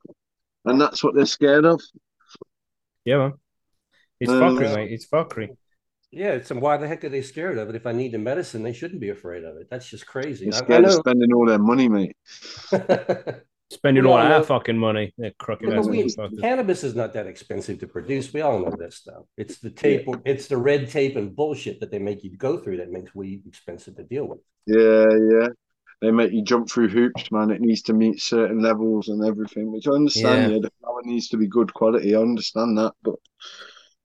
And 0.64 0.80
that's 0.80 1.04
what 1.04 1.14
they're 1.14 1.26
scared 1.26 1.64
of. 1.64 1.80
Yeah, 3.06 3.18
man. 3.18 3.32
It's 4.20 4.30
Uh, 4.30 4.40
fuckery, 4.40 4.74
mate. 4.74 4.92
It's 4.92 5.06
fuckery. 5.06 5.56
Yeah, 6.10 6.32
it's 6.32 6.50
why 6.50 6.76
the 6.76 6.88
heck 6.88 7.04
are 7.04 7.08
they 7.08 7.22
scared 7.22 7.58
of 7.58 7.68
it? 7.68 7.74
If 7.74 7.86
I 7.86 7.92
need 7.92 8.12
the 8.12 8.18
medicine, 8.18 8.62
they 8.62 8.72
shouldn't 8.72 9.00
be 9.00 9.10
afraid 9.10 9.44
of 9.44 9.56
it. 9.56 9.68
That's 9.70 9.88
just 9.88 10.06
crazy. 10.06 10.50
They're 10.50 10.62
I, 10.72 10.76
I 10.76 10.82
of 10.82 10.92
spending 10.92 11.32
all 11.32 11.46
their 11.46 11.58
money, 11.58 11.88
mate. 11.88 12.16
Spending 13.68 14.04
We 14.04 14.10
all 14.10 14.16
all 14.16 14.32
our 14.32 14.44
fucking 14.44 14.78
money. 14.78 15.12
They're 15.18 15.32
crooked 15.38 15.68
Yeah, 15.68 15.80
we, 15.80 16.08
cannabis 16.40 16.84
is 16.84 16.94
not 16.94 17.12
that 17.14 17.26
expensive 17.26 17.80
to 17.80 17.88
produce. 17.88 18.32
We 18.32 18.40
all 18.40 18.60
know 18.60 18.72
this 18.78 18.94
stuff. 18.94 19.24
It's 19.36 19.58
the 19.58 19.70
tape, 19.70 20.06
it's 20.24 20.46
the 20.46 20.56
red 20.56 20.88
tape 20.88 21.16
and 21.16 21.34
bullshit 21.34 21.80
that 21.80 21.90
they 21.90 21.98
make 21.98 22.22
you 22.22 22.36
go 22.36 22.58
through 22.58 22.76
that 22.76 22.92
makes 22.92 23.12
weed 23.12 23.42
expensive 23.44 23.96
to 23.96 24.04
deal 24.04 24.26
with. 24.26 24.38
Yeah, 24.66 25.06
yeah. 25.32 25.48
They 26.02 26.10
make 26.10 26.32
you 26.32 26.42
jump 26.42 26.70
through 26.70 26.88
hoops, 26.88 27.32
man. 27.32 27.50
It 27.50 27.60
needs 27.60 27.82
to 27.82 27.94
meet 27.94 28.20
certain 28.20 28.60
levels 28.60 29.08
and 29.08 29.24
everything, 29.24 29.72
which 29.72 29.88
I 29.88 29.92
understand. 29.92 30.50
Yeah. 30.50 30.56
Yeah, 30.56 30.60
the 30.62 30.72
flower 30.80 31.00
needs 31.04 31.28
to 31.28 31.36
be 31.38 31.46
good 31.46 31.72
quality. 31.72 32.14
I 32.14 32.20
understand 32.20 32.76
that, 32.76 32.92
but 33.02 33.14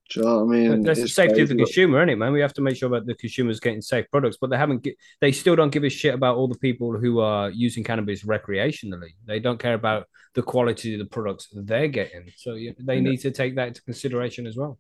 do 0.10 0.20
you 0.20 0.26
know 0.26 0.44
what 0.44 0.56
I 0.56 0.58
mean? 0.58 0.82
That's 0.82 1.02
the 1.02 1.08
safety 1.08 1.42
of 1.42 1.50
the 1.50 1.56
crazy. 1.56 1.66
consumer, 1.66 2.00
isn't 2.00 2.10
it, 2.10 2.16
man? 2.18 2.32
We 2.32 2.42
have 2.42 2.54
to 2.54 2.62
make 2.62 2.78
sure 2.78 2.90
that 2.90 3.06
the 3.06 3.16
consumers 3.16 3.60
getting 3.60 3.82
safe 3.82 4.06
products, 4.10 4.38
but 4.40 4.50
they 4.50 4.58
haven't. 4.58 4.88
They 5.20 5.32
still 5.32 5.56
don't 5.56 5.72
give 5.72 5.84
a 5.84 5.90
shit 5.90 6.14
about 6.14 6.38
all 6.38 6.48
the 6.48 6.58
people 6.60 6.98
who 6.98 7.20
are 7.20 7.50
using 7.50 7.84
cannabis 7.84 8.24
recreationally. 8.24 9.12
They 9.26 9.40
don't 9.40 9.60
care 9.60 9.74
about 9.74 10.08
the 10.34 10.42
quality 10.42 10.94
of 10.94 11.00
the 11.00 11.06
products 11.06 11.50
they're 11.54 11.90
getting. 11.90 12.32
So 12.38 12.54
they 12.54 12.96
Yeah. 12.96 13.00
need 13.02 13.18
to 13.22 13.32
take 13.32 13.56
that 13.56 13.70
into 13.70 13.82
consideration 13.84 14.48
as 14.48 14.56
well. 14.56 14.80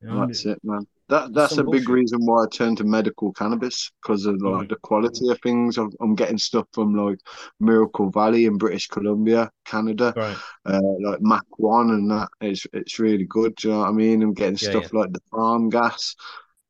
You 0.00 0.08
know? 0.08 0.26
That's 0.26 0.44
it, 0.46 0.58
man. 0.62 0.86
That 1.08 1.34
that's 1.34 1.56
some 1.56 1.58
a 1.58 1.64
big 1.64 1.88
reason 1.88 2.26
why 2.26 2.44
I 2.44 2.46
turned 2.48 2.78
to 2.78 2.84
medical 2.84 3.32
cannabis 3.32 3.92
because 4.02 4.26
of 4.26 4.42
like 4.42 4.68
Mm. 4.68 4.68
the 4.68 4.76
quality 4.76 5.28
of 5.30 5.38
things. 5.40 5.78
I'm, 5.78 5.90
I'm 6.00 6.14
getting 6.16 6.38
stuff 6.38 6.66
from 6.72 6.94
like 6.96 7.18
Miracle 7.60 8.10
Valley 8.10 8.46
in 8.46 8.58
British 8.58 8.88
Columbia, 8.88 9.50
Canada, 9.64 10.16
Right. 10.16 10.40
uh, 10.64 10.80
like 11.00 11.20
Mac 11.22 11.44
One 11.58 11.90
and 11.90 12.10
that. 12.10 12.28
It's 12.40 12.66
it's 12.72 12.98
really 12.98 13.24
good. 13.24 13.54
Do 13.56 13.68
you 13.68 13.74
know 13.74 13.80
what 13.80 13.88
I 13.90 13.92
mean? 13.92 14.22
I'm 14.22 14.34
getting 14.34 14.56
Yeah, 14.60 14.68
stuff 14.70 14.92
like 14.92 15.12
the 15.12 15.20
farm 15.30 15.70
gas. 15.70 16.16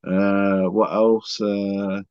Uh, 0.06 0.64
what 0.64 0.92
else? 0.92 1.40
Uh, 1.40 2.02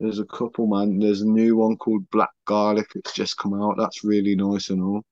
there's 0.00 0.20
a 0.20 0.26
couple, 0.26 0.66
man. 0.68 0.98
There's 1.00 1.22
a 1.22 1.28
new 1.28 1.56
one 1.56 1.76
called 1.78 2.08
Black 2.10 2.30
Garlic. 2.46 2.90
It's 2.96 3.14
just 3.14 3.38
come 3.38 3.54
out. 3.60 3.76
That's 3.78 4.04
really 4.04 4.36
nice 4.36 4.70
and 4.70 4.82
all. 4.82 5.02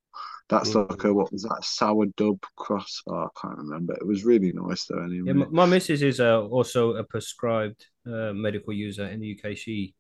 That's 0.53 0.71
Mhm. 0.75 0.91
like 0.91 1.05
a 1.05 1.15
what 1.15 1.33
was 1.33 1.43
that? 1.45 1.65
Sour 1.65 2.07
dub 2.17 2.39
cross. 2.57 3.03
Oh, 3.07 3.15
I 3.15 3.29
can't 3.41 3.59
remember. 3.59 3.95
It 3.95 4.07
was 4.07 4.25
really 4.25 4.53
nice 4.53 4.85
though. 4.87 5.03
Anyway. 5.03 5.25
Yeah, 5.29 5.33
my, 5.33 5.47
my 5.51 5.67
missus 5.67 6.03
is 6.03 6.21
uh, 6.21 6.43
also 6.47 6.95
a 6.97 7.05
prescribed 7.05 7.87
uh, 8.07 8.33
medical 8.35 8.73
user 8.73 9.07
in 9.07 9.21
the 9.21 9.29
UK. 9.39 9.57
She, 9.57 9.95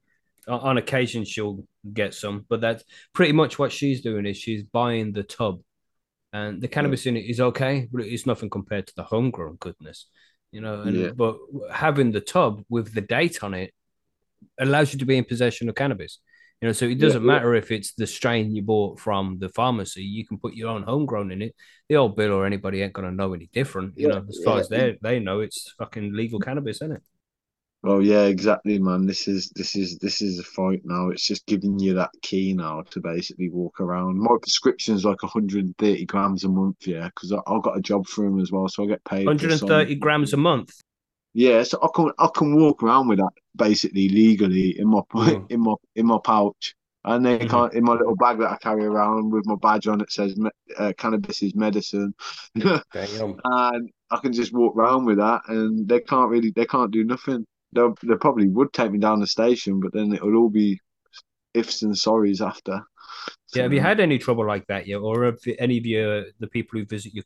on- 0.46 0.60
on 0.60 0.78
occasion, 0.78 1.24
she'll 1.24 1.64
get 1.92 2.12
some, 2.14 2.44
but 2.50 2.60
that's 2.60 2.84
pretty 3.12 3.32
much 3.32 3.58
what 3.58 3.72
she's 3.72 4.02
doing. 4.02 4.26
Is 4.26 4.36
she's 4.36 4.62
buying 4.64 5.12
the 5.12 5.22
tub, 5.22 5.60
and 6.32 6.60
the 6.60 6.68
cannabis 6.68 7.06
in 7.06 7.16
it 7.16 7.26
is 7.32 7.40
okay, 7.40 7.88
but 7.92 8.02
it's 8.04 8.26
nothing 8.26 8.50
compared 8.50 8.86
to 8.88 8.94
the 8.96 9.04
homegrown 9.04 9.56
goodness, 9.56 10.06
you 10.50 10.60
know. 10.60 10.82
And 10.82 10.96
Yeah. 10.96 11.10
but 11.12 11.38
having 11.70 12.12
the 12.12 12.20
tub 12.20 12.62
with 12.68 12.92
the 12.92 13.00
date 13.00 13.42
on 13.42 13.54
it 13.54 13.72
allows 14.58 14.92
you 14.92 14.98
to 14.98 15.06
be 15.06 15.16
in 15.16 15.24
possession 15.24 15.68
of 15.70 15.74
cannabis. 15.76 16.18
You 16.62 16.68
know, 16.68 16.72
so 16.72 16.86
it 16.86 17.00
doesn't 17.00 17.22
yeah. 17.22 17.26
matter 17.26 17.54
if 17.56 17.72
it's 17.72 17.92
the 17.94 18.06
strain 18.06 18.54
you 18.54 18.62
bought 18.62 19.00
from 19.00 19.38
the 19.40 19.48
pharmacy. 19.48 20.02
You 20.04 20.24
can 20.24 20.38
put 20.38 20.54
your 20.54 20.68
own 20.70 20.84
homegrown 20.84 21.32
in 21.32 21.42
it. 21.42 21.56
The 21.88 21.96
old 21.96 22.16
bill 22.16 22.32
or 22.32 22.46
anybody 22.46 22.82
ain't 22.82 22.92
gonna 22.92 23.10
know 23.10 23.34
any 23.34 23.50
different. 23.52 23.98
You 23.98 24.08
Yeah, 24.08 24.14
know, 24.14 24.24
as 24.28 24.38
far 24.44 24.54
yeah. 24.54 24.60
as 24.60 24.68
they 24.68 24.96
they 25.02 25.18
know, 25.18 25.40
it's 25.40 25.74
fucking 25.76 26.12
legal 26.14 26.38
cannabis, 26.38 26.76
isn't 26.76 26.92
it? 26.92 27.02
Well, 27.82 28.00
yeah, 28.00 28.26
exactly, 28.26 28.78
man. 28.78 29.06
This 29.06 29.26
is 29.26 29.50
this 29.56 29.74
is 29.74 29.98
this 29.98 30.22
is 30.22 30.38
a 30.38 30.44
fight 30.44 30.82
now. 30.84 31.08
It's 31.08 31.26
just 31.26 31.44
giving 31.46 31.80
you 31.80 31.94
that 31.94 32.10
key 32.22 32.52
now 32.52 32.82
to 32.90 33.00
basically 33.00 33.50
walk 33.50 33.80
around. 33.80 34.20
My 34.20 34.36
prescription's 34.40 35.04
like 35.04 35.20
130 35.24 36.04
grams 36.04 36.44
a 36.44 36.48
month, 36.48 36.86
yeah, 36.86 37.06
because 37.06 37.32
I've 37.32 37.62
got 37.62 37.76
a 37.76 37.82
job 37.82 38.06
for 38.06 38.24
him 38.24 38.38
as 38.38 38.52
well, 38.52 38.68
so 38.68 38.84
I 38.84 38.86
get 38.86 39.04
paid. 39.04 39.26
130 39.26 39.96
grams 39.96 40.32
a 40.32 40.36
month. 40.36 40.70
Yeah, 41.34 41.62
so 41.64 41.78
I 41.82 41.88
can 41.94 42.12
I 42.18 42.28
can 42.34 42.54
walk 42.54 42.82
around 42.82 43.08
with 43.08 43.18
that 43.18 43.32
basically 43.56 44.08
legally 44.08 44.78
in 44.78 44.88
my 44.88 45.00
Mm. 45.14 45.48
in 45.48 45.60
my 45.60 45.74
in 45.96 46.06
my 46.06 46.18
pouch, 46.24 46.74
and 47.04 47.24
they 47.24 47.40
Mhm. 47.40 47.46
can't 47.46 47.74
in 47.74 47.84
my 47.84 47.92
little 47.94 48.16
bag 48.16 48.38
that 48.38 48.50
I 48.52 48.56
carry 48.58 48.84
around 48.84 49.32
with 49.32 49.46
my 49.46 49.56
badge 49.56 49.86
on 49.86 50.00
it 50.00 50.10
says 50.12 50.36
me- 50.36 50.50
uh, 50.78 50.92
cannabis 50.96 51.42
is 51.42 51.54
medicine, 51.54 52.14
and 52.54 53.90
I 54.10 54.16
can 54.22 54.32
just 54.32 54.52
walk 54.52 54.76
around 54.76 55.04
with 55.06 55.18
that, 55.18 55.42
and 55.48 55.88
they 55.88 56.00
can't 56.00 56.30
really 56.30 56.52
they 56.54 56.66
can't 56.66 56.90
do 56.90 57.04
nothing. 57.04 57.46
They 57.72 57.82
they 58.04 58.16
probably 58.16 58.48
would 58.48 58.72
take 58.72 58.92
me 58.92 58.98
down 58.98 59.20
the 59.20 59.26
station, 59.26 59.80
but 59.80 59.92
then 59.92 60.12
it 60.12 60.22
would 60.22 60.34
all 60.34 60.50
be 60.50 60.80
ifs 61.54 61.82
and 61.82 61.94
sorries 61.94 62.46
after. 62.46 62.82
Yeah, 63.54 63.62
have 63.64 63.72
you 63.72 63.80
had 63.80 64.00
any 64.00 64.18
trouble 64.18 64.46
like 64.46 64.66
that 64.68 64.86
yet, 64.86 64.96
or 64.96 65.24
have 65.24 65.38
any 65.58 65.78
of 65.78 65.86
your 65.86 66.24
the 66.40 66.46
people 66.46 66.78
who 66.78 66.86
visit 66.86 67.14
your 67.14 67.24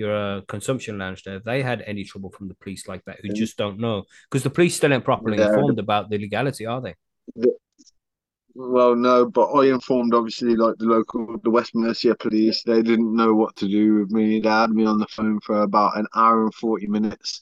your 0.00 0.16
uh, 0.16 0.40
consumption 0.48 0.98
lounge 0.98 1.22
there, 1.24 1.40
they 1.40 1.62
had 1.62 1.82
any 1.86 2.04
trouble 2.04 2.30
from 2.30 2.48
the 2.48 2.54
police 2.56 2.88
like 2.88 3.04
that 3.06 3.20
who 3.22 3.28
Yeah. 3.28 3.34
just 3.36 3.56
don't 3.58 3.78
know? 3.80 4.04
Because 4.30 4.44
the 4.44 4.50
police 4.50 4.76
still 4.76 4.92
ain't 4.94 5.04
properly 5.04 5.38
Yeah. 5.38 5.46
informed 5.46 5.78
about 5.78 6.10
the 6.10 6.18
legality, 6.18 6.66
are 6.66 6.82
they? 6.82 6.96
Well, 8.54 8.96
no, 8.96 9.26
but 9.30 9.46
I 9.52 9.66
informed 9.68 10.12
obviously 10.12 10.56
like 10.56 10.76
the 10.78 10.86
local, 10.86 11.38
the 11.38 11.50
West 11.50 11.74
Mercia 11.74 12.14
police. 12.16 12.62
They 12.64 12.82
didn't 12.82 13.14
know 13.14 13.32
what 13.34 13.54
to 13.56 13.68
do 13.68 13.94
with 14.00 14.10
me. 14.10 14.40
They 14.40 14.48
had 14.48 14.70
me 14.70 14.84
on 14.84 14.98
the 14.98 15.06
phone 15.06 15.40
for 15.40 15.62
about 15.62 15.96
an 15.96 16.06
hour 16.16 16.44
and 16.44 16.54
forty 16.54 16.86
minutes. 16.88 17.40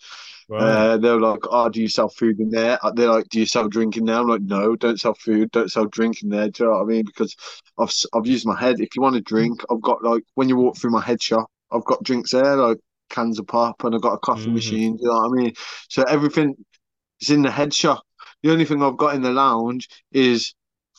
Right. 0.48 0.88
Uh, 0.88 0.98
they 0.98 1.10
were 1.10 1.20
like, 1.20 1.40
"Oh, 1.50 1.68
do 1.70 1.80
you 1.80 1.88
sell 1.88 2.08
food 2.10 2.40
in 2.40 2.50
there?" 2.50 2.78
Uh, 2.84 2.92
They're 2.92 3.10
like, 3.10 3.28
"Do 3.30 3.40
you 3.40 3.46
sell 3.46 3.68
drink 3.68 3.96
in 3.96 4.04
there?" 4.04 4.16
I'm 4.16 4.28
like, 4.28 4.42
"No, 4.42 4.76
don't 4.76 5.00
sell 5.00 5.14
food, 5.14 5.50
don't 5.52 5.70
sell 5.70 5.86
drink 5.86 6.22
in 6.22 6.28
there." 6.28 6.50
Do 6.50 6.64
you 6.64 6.70
know 6.70 6.76
what 6.76 6.82
I 6.82 6.86
mean? 6.86 7.04
Because 7.06 7.34
I've 7.78 7.92
I've 8.14 8.26
used 8.26 8.46
my 8.46 8.58
head. 8.58 8.80
If 8.80 8.94
you 8.96 9.02
want 9.02 9.16
a 9.16 9.20
drink, 9.22 9.62
I've 9.70 9.80
got 9.80 10.02
like 10.04 10.24
when 10.34 10.48
you 10.48 10.56
walk 10.56 10.76
through 10.76 10.90
my 10.90 11.02
head 11.02 11.22
shop, 11.22 11.48
I've 11.72 11.84
got 11.84 12.02
drinks 12.02 12.32
there, 12.32 12.56
like 12.56 12.78
cans 13.10 13.38
of 13.38 13.46
pop, 13.46 13.84
and 13.84 13.94
I've 13.94 14.02
got 14.02 14.14
a 14.14 14.18
coffee 14.18 14.50
Mhm. 14.50 14.54
machine. 14.54 14.96
Do 14.96 15.02
you 15.02 15.08
know 15.08 15.20
what 15.20 15.38
I 15.38 15.42
mean? 15.42 15.52
So 15.88 16.02
everything 16.04 16.54
is 17.20 17.30
in 17.30 17.42
the 17.42 17.50
head 17.50 17.74
shop. 17.74 18.02
The 18.42 18.52
only 18.52 18.64
thing 18.64 18.82
I've 18.82 18.96
got 18.96 19.14
in 19.14 19.22
the 19.22 19.32
lounge 19.32 19.88
is 20.12 20.54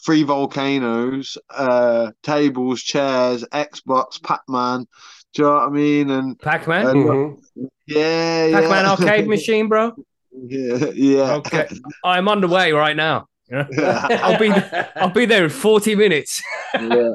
three 0.05 0.23
volcanoes, 0.23 1.37
uh, 1.49 2.11
tables, 2.23 2.81
chairs, 2.81 3.43
Xbox, 3.53 4.21
Pac 4.21 4.41
Man. 4.47 4.85
Do 5.33 5.43
you 5.43 5.47
know 5.47 5.55
what 5.55 5.63
I 5.63 5.69
mean? 5.69 6.09
And 6.09 6.41
Pac-Man, 6.41 6.85
uh, 6.87 6.93
Mhm. 6.95 7.39
yeah, 7.87 8.47
Pac-Man 8.47 8.85
yeah. 8.85 8.91
arcade 8.91 9.27
machine, 9.27 9.67
bro. 9.67 9.93
yeah, 10.33 10.85
yeah. 10.93 11.35
Okay, 11.37 11.67
I'm 12.03 12.27
underway 12.27 12.71
right 12.71 12.95
now. 12.95 13.28
You 13.51 13.57
know? 13.57 14.07
I'll 14.21 14.39
be 14.39 14.51
I'll 14.95 15.09
be 15.09 15.25
there 15.25 15.43
in 15.43 15.49
40 15.49 15.95
minutes. 15.95 16.41
yeah. 16.73 17.11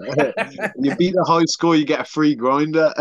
you 0.77 0.97
beat 0.97 1.15
the 1.15 1.25
high 1.27 1.45
score, 1.47 1.77
you 1.77 1.85
get 1.85 2.01
a 2.01 2.05
free 2.05 2.35
grinder. 2.35 2.93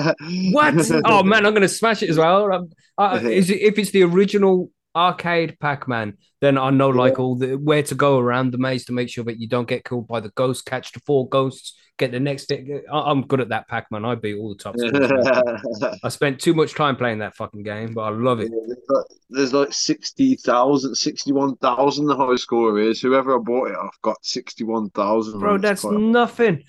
What? 0.51 0.73
Oh 1.05 1.23
man, 1.23 1.45
I'm 1.45 1.53
gonna 1.53 1.67
smash 1.67 2.03
it 2.03 2.09
as 2.09 2.17
well. 2.17 2.51
Um, 2.51 2.71
uh, 2.97 3.19
is 3.23 3.49
it, 3.49 3.61
if 3.61 3.77
it's 3.77 3.91
the 3.91 4.03
original 4.03 4.69
arcade 4.95 5.57
Pac-Man, 5.59 6.17
then 6.41 6.57
I 6.57 6.69
know 6.69 6.89
like 6.89 7.19
all 7.19 7.35
the 7.35 7.55
where 7.55 7.83
to 7.83 7.95
go 7.95 8.19
around 8.19 8.51
the 8.51 8.57
maze 8.57 8.85
to 8.85 8.91
make 8.93 9.09
sure 9.09 9.23
that 9.25 9.39
you 9.39 9.47
don't 9.47 9.67
get 9.67 9.83
killed 9.85 10.07
by 10.07 10.19
the 10.19 10.29
ghost. 10.29 10.65
Catch 10.65 10.91
the 10.91 10.99
four 11.05 11.27
ghosts, 11.29 11.75
get 11.97 12.11
the 12.11 12.19
next. 12.19 12.51
I- 12.51 12.81
I'm 12.91 13.25
good 13.25 13.41
at 13.41 13.49
that 13.49 13.67
Pac-Man. 13.67 14.05
I 14.05 14.15
beat 14.15 14.37
all 14.37 14.49
the 14.49 14.55
top 14.55 14.75
scores. 14.79 15.99
I 16.03 16.09
spent 16.09 16.39
too 16.39 16.53
much 16.53 16.75
time 16.75 16.95
playing 16.95 17.19
that 17.19 17.35
fucking 17.35 17.63
game, 17.63 17.93
but 17.93 18.01
I 18.01 18.09
love 18.09 18.39
it. 18.39 18.51
There's 18.51 18.77
like, 18.89 19.05
there's 19.29 19.53
like 19.53 19.73
60,000, 19.73 20.95
61,000 20.95 22.05
the 22.05 22.15
high 22.15 22.35
score 22.35 22.79
is. 22.79 23.01
Whoever 23.01 23.35
I 23.35 23.39
bought 23.39 23.71
it 23.71 23.75
off 23.75 23.97
got 24.01 24.17
61,000. 24.23 25.39
Bro, 25.39 25.57
that's 25.59 25.83
nothing. 25.83 26.63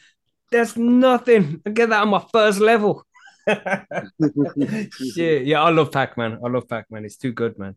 That's 0.51 0.77
nothing. 0.77 1.61
I 1.67 1.71
get 1.71 1.89
that 1.89 2.03
on 2.03 2.09
my 2.09 2.25
first 2.33 2.61
level. 2.61 3.05
yeah, 3.47 4.87
yeah, 5.17 5.63
I 5.63 5.71
love 5.71 5.93
Pac-Man. 5.93 6.39
I 6.45 6.49
love 6.49 6.69
Pac-Man. 6.69 7.05
It's 7.05 7.17
too 7.17 7.33
good, 7.33 7.59
man. 7.59 7.77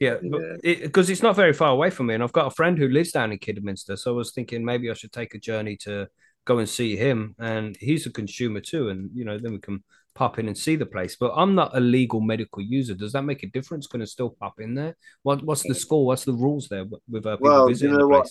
Yeah, 0.00 0.18
because 0.22 1.08
it, 1.08 1.12
it's 1.12 1.22
not 1.22 1.34
very 1.34 1.52
far 1.52 1.70
away 1.70 1.90
from 1.90 2.06
me, 2.06 2.14
and 2.14 2.22
I've 2.22 2.32
got 2.32 2.46
a 2.46 2.54
friend 2.54 2.78
who 2.78 2.88
lives 2.88 3.10
down 3.10 3.32
in 3.32 3.38
Kidderminster, 3.38 3.96
so 3.96 4.12
I 4.12 4.16
was 4.16 4.32
thinking 4.32 4.64
maybe 4.64 4.90
I 4.90 4.94
should 4.94 5.12
take 5.12 5.34
a 5.34 5.38
journey 5.38 5.76
to 5.78 6.06
go 6.44 6.58
and 6.58 6.68
see 6.68 6.96
him, 6.96 7.34
and 7.38 7.76
he's 7.80 8.06
a 8.06 8.12
consumer 8.12 8.60
too, 8.60 8.90
and 8.90 9.10
you 9.12 9.24
know 9.24 9.38
then 9.38 9.52
we 9.52 9.58
can 9.58 9.82
pop 10.14 10.38
in 10.38 10.46
and 10.46 10.56
see 10.56 10.76
the 10.76 10.86
place. 10.86 11.16
But 11.16 11.32
I'm 11.34 11.54
not 11.54 11.76
a 11.76 11.80
legal 11.80 12.20
medical 12.20 12.62
user. 12.62 12.94
Does 12.94 13.12
that 13.12 13.22
make 13.22 13.42
a 13.42 13.48
difference? 13.48 13.86
Can 13.86 14.02
I 14.02 14.04
still 14.04 14.30
pop 14.30 14.60
in 14.60 14.74
there? 14.74 14.96
What 15.22 15.42
What's 15.42 15.62
the 15.62 15.74
score? 15.74 16.06
What's 16.06 16.24
the 16.24 16.32
rules 16.32 16.68
there 16.68 16.84
with 17.08 17.26
uh, 17.26 17.36
people 17.36 17.50
Well, 17.50 17.70
you 17.70 17.88
know 17.88 17.98
the 17.98 18.08
what? 18.08 18.28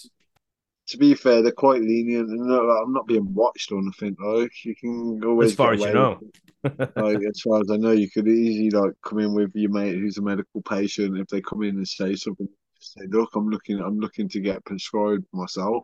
to 0.88 0.98
be 0.98 1.16
fair, 1.16 1.42
they're 1.42 1.52
quite 1.52 1.82
lenient, 1.82 2.30
and 2.30 2.54
I'm 2.54 2.94
not 2.94 3.08
being 3.08 3.34
watched 3.34 3.72
or 3.72 3.80
anything. 3.80 4.16
Like 4.20 4.52
you 4.64 4.76
can 4.76 5.20
go 5.20 5.42
As 5.42 5.54
far 5.54 5.74
as 5.74 5.82
you 5.82 5.94
know. 5.94 6.20
Like 6.64 7.20
as 7.24 7.42
far 7.42 7.62
as 7.62 7.72
I 7.72 7.78
know, 7.78 7.92
you 7.92 8.10
could 8.10 8.28
easily 8.28 8.70
like 8.70 8.94
come 9.04 9.20
in 9.20 9.34
with 9.34 9.52
your 9.54 9.72
mate 9.72 9.96
who's 9.96 10.18
a 10.18 10.22
medical 10.22 10.62
patient. 10.62 11.18
If 11.18 11.28
they 11.28 11.42
come 11.42 11.64
in 11.64 11.78
and 11.78 11.88
say 11.88 12.16
something, 12.16 12.48
just 12.78 12.94
say, 12.94 13.06
"Look, 13.10 13.36
I'm 13.36 13.50
looking, 13.50 13.80
I'm 13.80 14.00
looking 14.00 14.30
to 14.30 14.40
get 14.40 14.66
prescribed 14.66 15.26
myself." 15.34 15.84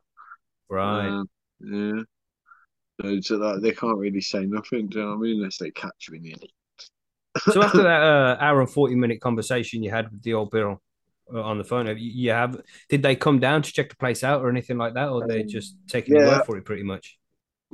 Right. 0.69 1.07
Um, 1.07 1.29
yeah. 1.59 2.01
So, 3.01 3.19
so 3.21 3.37
that 3.39 3.61
they 3.61 3.71
can't 3.71 3.97
really 3.97 4.21
say 4.21 4.45
nothing. 4.45 4.87
Do 4.87 4.99
you 4.99 5.05
know 5.05 5.11
what 5.11 5.17
I 5.17 5.19
mean? 5.19 5.37
Unless 5.37 5.57
they 5.57 5.71
catch 5.71 6.07
you 6.09 6.15
in 6.15 6.23
the 6.23 6.31
end. 6.31 6.49
So 7.39 7.63
after 7.63 7.83
that 7.83 8.01
uh, 8.01 8.37
hour 8.39 8.61
and 8.61 8.69
forty 8.69 8.95
minute 8.95 9.21
conversation 9.21 9.83
you 9.83 9.91
had 9.91 10.11
with 10.11 10.23
the 10.23 10.33
old 10.33 10.51
Bill 10.51 10.81
uh, 11.33 11.41
on 11.41 11.57
the 11.57 11.63
phone, 11.63 11.85
have 11.87 11.99
you, 11.99 12.31
have 12.31 12.59
did 12.89 13.03
they 13.03 13.15
come 13.15 13.39
down 13.39 13.61
to 13.61 13.71
check 13.71 13.89
the 13.89 13.95
place 13.95 14.23
out 14.23 14.41
or 14.41 14.49
anything 14.49 14.77
like 14.77 14.95
that, 14.95 15.09
or 15.09 15.27
they 15.27 15.43
just 15.43 15.75
taking 15.87 16.15
your 16.15 16.25
yeah. 16.25 16.37
word 16.37 16.45
for 16.45 16.57
it 16.57 16.65
pretty 16.65 16.83
much? 16.83 17.17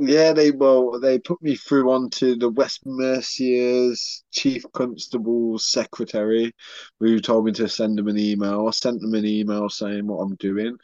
Yeah, 0.01 0.31
they 0.33 0.51
well, 0.51 0.99
they 0.99 1.19
put 1.19 1.41
me 1.41 1.55
through 1.55 1.91
onto 1.91 2.37
the 2.37 2.49
West 2.49 2.81
Mercia's 2.85 4.23
chief 4.31 4.63
constable's 4.71 5.67
secretary, 5.67 6.53
who 6.99 7.19
told 7.19 7.45
me 7.45 7.51
to 7.53 7.67
send 7.67 7.97
them 7.97 8.07
an 8.07 8.17
email. 8.17 8.67
I 8.67 8.71
sent 8.71 9.01
them 9.01 9.13
an 9.13 9.25
email 9.25 9.67
saying 9.69 10.07
what 10.07 10.19
I'm 10.19 10.35
doing. 10.35 10.77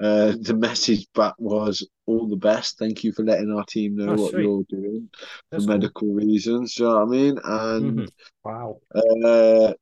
Uh, 0.00 0.34
the 0.42 0.54
message 0.54 1.06
back 1.14 1.34
was 1.38 1.86
all 2.06 2.28
the 2.28 2.36
best. 2.36 2.78
Thank 2.78 3.04
you 3.04 3.12
for 3.12 3.24
letting 3.24 3.50
our 3.52 3.64
team 3.64 3.96
know 3.96 4.12
Oh, 4.12 4.16
what 4.16 4.32
sweet. 4.32 4.44
you're 4.44 4.64
doing 4.68 5.08
That's 5.50 5.64
for 5.64 5.66
cool. 5.66 5.78
medical 5.78 6.08
reasons. 6.14 6.74
Do 6.74 6.84
you 6.84 6.88
know 6.90 6.96
what 6.96 7.02
I 7.02 7.10
mean? 7.10 7.38
And 7.42 7.98
Mhm. 7.98 8.08
Wow. 8.44 8.80
uh, 8.94 9.72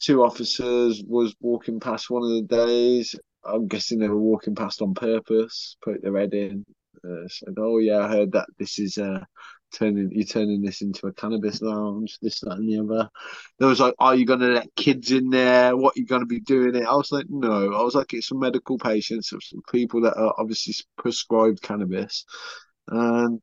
two 0.00 0.22
officers 0.24 1.02
was 1.06 1.34
walking 1.40 1.80
past 1.80 2.10
one 2.10 2.22
of 2.24 2.30
the 2.30 2.42
days. 2.66 3.14
I'm 3.44 3.68
guessing 3.68 3.98
they 4.00 4.08
were 4.08 4.18
walking 4.18 4.54
past 4.54 4.82
on 4.82 4.94
purpose, 4.94 5.76
put 5.82 6.02
their 6.02 6.16
head 6.18 6.34
in, 6.34 6.64
uh, 7.04 7.28
said, 7.28 7.54
"Oh 7.58 7.78
yeah, 7.78 8.00
I 8.00 8.08
heard 8.08 8.32
that 8.32 8.48
this 8.58 8.78
is 8.78 8.98
uh 8.98 9.24
turning 9.72 10.10
you're 10.12 10.24
turning 10.24 10.62
this 10.62 10.80
into 10.82 11.06
a 11.06 11.12
cannabis 11.12 11.60
lounge, 11.62 12.18
this, 12.22 12.40
that, 12.40 12.52
and 12.58 12.68
the 12.68 12.78
other." 12.78 13.10
There 13.58 13.68
was 13.68 13.80
like, 13.80 13.94
"Are 13.98 14.14
you 14.14 14.26
gonna 14.26 14.48
let 14.48 14.74
kids 14.76 15.12
in 15.12 15.30
there? 15.30 15.76
What 15.76 15.96
are 15.96 16.00
you 16.00 16.06
gonna 16.06 16.26
be 16.26 16.40
doing 16.40 16.74
it?" 16.74 16.86
I 16.86 16.94
was 16.94 17.12
like, 17.12 17.26
"No." 17.28 17.72
I 17.74 17.82
was 17.82 17.94
like, 17.94 18.12
"It's 18.14 18.28
for 18.28 18.36
medical 18.36 18.78
patients, 18.78 19.28
for 19.28 19.38
people 19.72 20.02
that 20.02 20.16
are 20.16 20.34
obviously 20.38 20.74
prescribed 20.98 21.62
cannabis," 21.62 22.24
and 22.88 23.40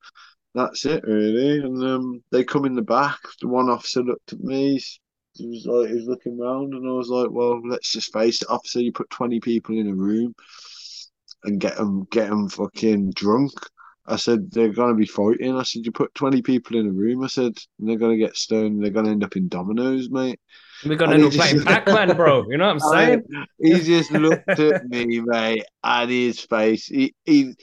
that's 0.55 0.85
it 0.85 1.03
really. 1.05 1.59
And 1.59 1.83
um, 1.83 2.23
they 2.31 2.43
come 2.43 2.65
in 2.65 2.75
the 2.75 2.81
back. 2.81 3.19
The 3.41 3.47
one 3.47 3.69
officer 3.69 4.03
looked 4.03 4.33
at 4.33 4.39
me. 4.41 4.81
He 5.33 5.47
was 5.47 5.65
like, 5.65 5.89
he 5.89 5.95
was 5.95 6.05
looking 6.05 6.39
around, 6.39 6.73
and 6.73 6.87
I 6.87 6.93
was 6.93 7.09
like, 7.09 7.29
"Well, 7.31 7.61
let's 7.67 7.91
just 7.91 8.13
face 8.13 8.41
it, 8.41 8.49
officer. 8.49 8.81
You 8.81 8.91
put 8.91 9.09
twenty 9.09 9.39
people 9.39 9.77
in 9.77 9.87
a 9.87 9.95
room 9.95 10.35
and 11.43 11.59
get 11.59 11.75
them, 11.77 12.07
get 12.11 12.29
them 12.29 12.49
fucking 12.49 13.11
drunk." 13.11 13.53
I 14.05 14.17
said 14.17 14.51
they're 14.51 14.73
gonna 14.73 14.95
be 14.95 15.05
fighting. 15.05 15.55
I 15.55 15.63
said 15.63 15.85
you 15.85 15.91
put 15.91 16.13
twenty 16.13 16.41
people 16.41 16.77
in 16.77 16.87
a 16.87 16.91
room. 16.91 17.23
I 17.23 17.27
said 17.27 17.57
and 17.79 17.87
they're 17.87 17.97
gonna 17.97 18.17
get 18.17 18.35
stoned. 18.35 18.83
They're 18.83 18.91
gonna 18.91 19.11
end 19.11 19.23
up 19.23 19.37
in 19.37 19.47
Domino's, 19.47 20.09
mate. 20.09 20.39
We're 20.85 20.97
gonna 20.97 21.15
end 21.15 21.23
up 21.23 21.31
playing 21.31 21.61
Pac-Man, 21.63 22.15
bro. 22.17 22.49
You 22.49 22.57
know 22.57 22.73
what 22.73 22.83
I'm 22.83 22.91
saying? 22.91 23.45
He 23.61 23.79
just 23.79 24.11
looked 24.11 24.49
at 24.49 24.85
me, 24.85 25.21
mate, 25.21 25.63
at 25.83 26.09
his 26.09 26.41
face. 26.41 26.87
He 26.87 27.15
he 27.23 27.55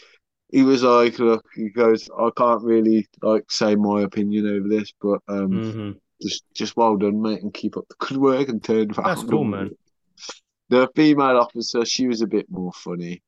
he 0.51 0.63
was 0.63 0.83
like, 0.83 1.19
"Look," 1.19 1.45
he 1.55 1.69
goes, 1.69 2.09
"I 2.19 2.31
can't 2.37 2.63
really 2.63 3.07
like 3.21 3.51
say 3.51 3.75
my 3.75 4.03
opinion 4.03 4.47
over 4.47 4.69
this, 4.69 4.93
but 5.01 5.21
um." 5.29 5.51
Mhm. 5.51 5.97
just 6.23 6.45
just 6.55 6.77
well 6.77 6.97
done, 6.97 7.21
mate, 7.23 7.43
and 7.43 7.53
keep 7.55 7.77
up 7.77 7.85
the 7.89 7.95
good 7.99 8.19
work 8.19 8.49
and 8.49 8.63
turn. 8.63 8.89
That's 8.89 9.25
cool, 9.25 9.45
man. 9.45 9.71
The 10.69 10.89
female 10.95 11.39
officer, 11.39 11.85
she 11.85 12.07
was 12.07 12.21
a 12.21 12.27
bit 12.27 12.47
more 12.49 12.73
funny, 12.73 13.23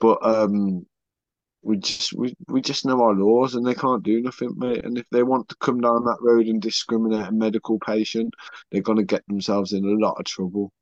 but 0.00 0.18
um, 0.22 0.86
we 1.62 1.78
just 1.78 2.12
we, 2.12 2.34
we 2.48 2.60
just 2.60 2.84
know 2.84 3.02
our 3.02 3.14
laws 3.14 3.54
and 3.54 3.66
they 3.66 3.74
can't 3.74 4.02
do 4.02 4.22
nothing, 4.22 4.54
mate. 4.56 4.84
And 4.84 4.98
if 4.98 5.06
they 5.10 5.22
want 5.22 5.48
to 5.48 5.56
come 5.60 5.80
down 5.80 6.04
that 6.04 6.18
road 6.20 6.46
and 6.46 6.62
discriminate 6.62 7.26
a 7.26 7.32
medical 7.32 7.78
patient, 7.78 8.32
they're 8.70 8.82
gonna 8.82 9.04
get 9.04 9.26
themselves 9.26 9.72
in 9.72 9.84
a 9.84 10.06
lot 10.06 10.18
of 10.18 10.24
trouble. 10.24 10.72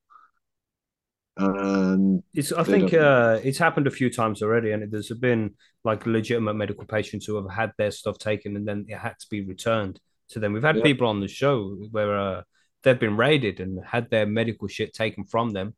and 1.36 2.22
It's. 2.34 2.52
I 2.52 2.64
think 2.64 2.92
uh, 2.94 3.40
it's 3.42 3.58
happened 3.58 3.86
a 3.86 3.90
few 3.90 4.10
times 4.10 4.42
already, 4.42 4.72
and 4.72 4.90
there's 4.90 5.10
been 5.10 5.54
like 5.84 6.06
legitimate 6.06 6.54
medical 6.54 6.84
patients 6.86 7.26
who 7.26 7.36
have 7.36 7.50
had 7.50 7.72
their 7.78 7.90
stuff 7.90 8.18
taken 8.18 8.56
and 8.56 8.66
then 8.66 8.86
it 8.88 8.96
had 8.96 9.18
to 9.20 9.26
be 9.30 9.44
returned 9.44 10.00
to 10.30 10.38
them. 10.38 10.52
We've 10.52 10.62
had 10.62 10.76
Yeah. 10.76 10.82
people 10.82 11.06
on 11.08 11.20
the 11.20 11.28
show 11.28 11.70
where 11.90 12.18
uh, 12.18 12.42
they've 12.82 12.98
been 12.98 13.16
raided 13.16 13.60
and 13.60 13.84
had 13.84 14.10
their 14.10 14.26
medical 14.26 14.68
shit 14.68 14.94
taken 14.94 15.24
from 15.24 15.50
them. 15.50 15.74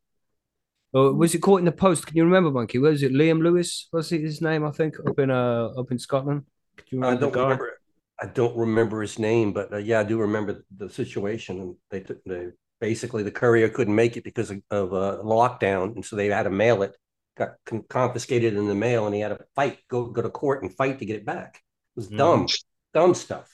Oh, 0.96 1.12
was 1.12 1.34
it 1.34 1.40
caught 1.40 1.58
in 1.58 1.66
the 1.66 1.72
post? 1.72 2.06
Can 2.06 2.16
you 2.16 2.24
remember, 2.24 2.50
Monkey? 2.50 2.78
Where 2.78 2.90
was 2.92 3.02
it? 3.02 3.12
Liam 3.12 3.42
Lewis 3.42 3.88
was 3.92 4.12
it 4.12 4.22
his 4.22 4.40
name? 4.40 4.64
I 4.64 4.70
think 4.70 4.96
up 5.06 5.18
in 5.18 5.30
uh 5.30 5.66
up 5.78 5.90
in 5.92 5.98
Scotland. 5.98 6.44
Can 6.76 6.86
you 6.90 6.98
I 7.00 7.14
remember 7.14 7.24
the 7.26 7.28
don't 7.28 7.32
guy? 7.32 7.48
remember. 7.48 7.78
I 8.20 8.26
don't 8.26 8.56
remember 8.56 9.02
his 9.02 9.18
name, 9.18 9.52
but 9.52 9.72
uh, 9.72 9.76
yeah, 9.76 10.00
I 10.00 10.04
do 10.04 10.18
remember 10.20 10.64
the 10.76 10.88
situation. 10.88 11.60
And 11.60 11.76
they 11.90 12.00
took 12.00 12.22
they 12.24 12.48
basically 12.80 13.22
the 13.22 13.30
courier 13.30 13.68
couldn't 13.68 13.94
make 13.94 14.16
it 14.16 14.24
because 14.24 14.50
of, 14.50 14.62
of 14.70 14.94
uh, 14.94 15.22
lockdown, 15.22 15.94
and 15.94 16.04
so 16.04 16.16
they 16.16 16.26
had 16.28 16.44
to 16.44 16.50
mail 16.50 16.82
it. 16.82 16.96
Got 17.36 17.56
con- 17.66 17.84
confiscated 17.88 18.54
in 18.54 18.66
the 18.66 18.74
mail, 18.74 19.06
and 19.06 19.14
he 19.14 19.20
had 19.20 19.28
to 19.36 19.44
fight, 19.54 19.78
go 19.88 20.06
go 20.06 20.22
to 20.22 20.30
court 20.30 20.62
and 20.62 20.74
fight 20.74 20.98
to 21.00 21.06
get 21.06 21.16
it 21.16 21.26
back. 21.26 21.56
It 21.56 21.96
was 22.00 22.10
Mhm. 22.10 22.16
dumb, 22.16 22.46
dumb 22.94 23.14
stuff. 23.14 23.52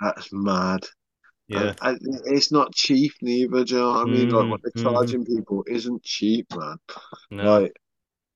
that's 0.00 0.32
mad. 0.32 0.80
Yeah. 1.48 1.74
I, 1.80 1.96
it's 2.26 2.52
not 2.52 2.74
cheap 2.74 3.12
neither. 3.22 3.64
Do 3.64 3.74
you 3.74 3.80
know 3.80 3.90
what 3.90 4.02
I 4.02 4.04
mean? 4.06 4.30
Like 4.30 4.48
what 4.48 4.60
they're 4.62 4.72
Mhm, 4.74 4.82
mhm. 4.98 5.16
charging 5.16 5.24
people 5.24 5.64
isn't 5.66 6.02
cheap, 6.02 6.46
man. 6.56 6.78
No. 7.30 7.44
Like 7.44 7.76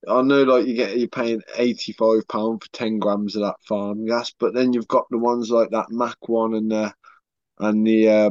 I 0.09 0.23
know, 0.23 0.45
like 0.45 0.67
you 0.67 0.75
get 0.75 0.99
you're 0.99 1.09
paying 1.09 1.43
eighty 1.57 1.93
five 1.93 2.29
pound 2.29 2.63
for 2.65 2.71
ten 2.73 2.99
grams 2.99 3.37
of 3.37 3.43
that 3.43 3.57
farm 3.69 4.07
gas, 4.07 4.33
but 4.39 4.55
then 4.55 4.73
you've 4.73 4.89
got 4.89 5.07
the 5.11 5.19
ones 5.19 5.51
like 5.51 5.71
that 5.71 5.91
Mac 5.91 6.17
one 6.29 6.55
and 6.55 6.71
the 6.73 6.95
and 7.59 7.87
the 7.87 8.09
uh, 8.09 8.31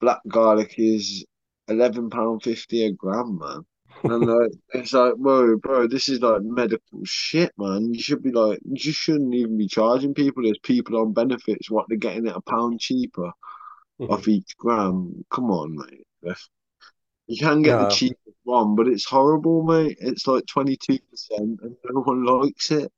black 0.00 0.20
garlic 0.28 0.74
is 0.78 1.24
eleven 1.68 2.10
pound 2.10 2.42
fifty 2.42 2.84
a 2.86 2.92
gram, 2.92 3.38
man. 3.38 3.64
And 4.06 4.26
like 4.28 4.52
it's 4.74 4.92
like, 4.92 5.14
whoa, 5.14 5.56
bro, 5.58 5.86
this 5.88 6.08
is 6.08 6.20
like 6.20 6.42
medical 6.42 7.00
shit, 7.04 7.52
man. 7.58 7.94
You 7.94 8.00
should 8.02 8.22
be 8.22 8.32
like, 8.32 8.60
you 8.64 8.92
shouldn't 8.92 9.34
even 9.34 9.58
be 9.58 9.68
charging 9.68 10.14
people. 10.14 10.42
There's 10.44 10.58
people 10.58 10.98
on 11.00 11.12
benefits, 11.14 11.70
what 11.70 11.86
they're 11.88 11.98
getting 11.98 12.26
it 12.26 12.36
a 12.36 12.40
pound 12.42 12.80
cheaper 12.80 13.32
off 14.00 14.24
hmm. 14.24 14.30
each 14.30 14.56
gram. 14.56 15.24
Come 15.30 15.50
on, 15.50 15.76
mate. 15.76 16.36
You 17.26 17.38
can 17.38 17.62
get 17.62 17.78
the 17.78 17.88
cheapest 17.88 18.36
one, 18.44 18.74
but 18.74 18.88
it's 18.88 19.04
horrible, 19.04 19.62
mate. 19.62 19.96
It's 20.00 20.26
like 20.26 20.44
22% 20.44 21.00
and 21.38 21.58
no 21.90 22.00
one 22.02 22.24
likes 22.24 22.70
it. 22.70 22.92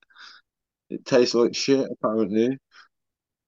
It 0.91 1.05
tastes 1.05 1.35
like 1.35 1.55
shit, 1.55 1.89
apparently. 1.91 2.59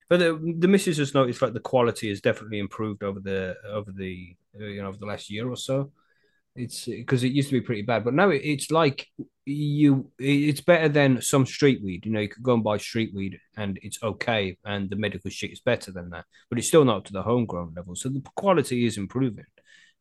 But 0.08 0.20
the, 0.20 0.54
the 0.58 0.68
missus 0.68 0.98
has 0.98 1.14
noticed 1.14 1.42
like 1.42 1.52
the 1.52 1.60
quality 1.60 2.08
has 2.08 2.20
definitely 2.20 2.58
improved 2.58 3.02
over 3.02 3.20
the 3.20 3.56
over 3.68 3.92
the 3.92 4.34
you 4.54 4.82
know 4.82 4.88
over 4.88 4.96
the 4.96 5.06
last 5.06 5.30
year 5.30 5.48
or 5.48 5.56
so. 5.56 5.92
It's 6.58 6.86
because 6.86 7.22
it 7.22 7.32
used 7.32 7.50
to 7.50 7.60
be 7.60 7.64
pretty 7.64 7.82
bad, 7.82 8.04
but 8.04 8.14
now 8.14 8.30
it, 8.30 8.42
it's 8.44 8.70
like 8.70 9.06
you 9.44 10.10
it's 10.18 10.60
better 10.60 10.88
than 10.88 11.22
some 11.22 11.46
street 11.46 11.80
weed. 11.84 12.04
You 12.04 12.12
know, 12.12 12.20
you 12.20 12.28
could 12.28 12.42
go 12.42 12.54
and 12.54 12.64
buy 12.64 12.78
street 12.78 13.12
weed 13.14 13.38
and 13.56 13.78
it's 13.82 14.02
okay, 14.02 14.58
and 14.64 14.90
the 14.90 14.96
medical 14.96 15.30
shit 15.30 15.52
is 15.52 15.60
better 15.60 15.92
than 15.92 16.10
that, 16.10 16.24
but 16.48 16.58
it's 16.58 16.68
still 16.68 16.84
not 16.84 16.96
up 16.98 17.04
to 17.06 17.12
the 17.12 17.22
homegrown 17.22 17.74
level. 17.76 17.94
So 17.94 18.08
the 18.08 18.22
quality 18.34 18.84
is 18.86 18.98
improving, 18.98 19.46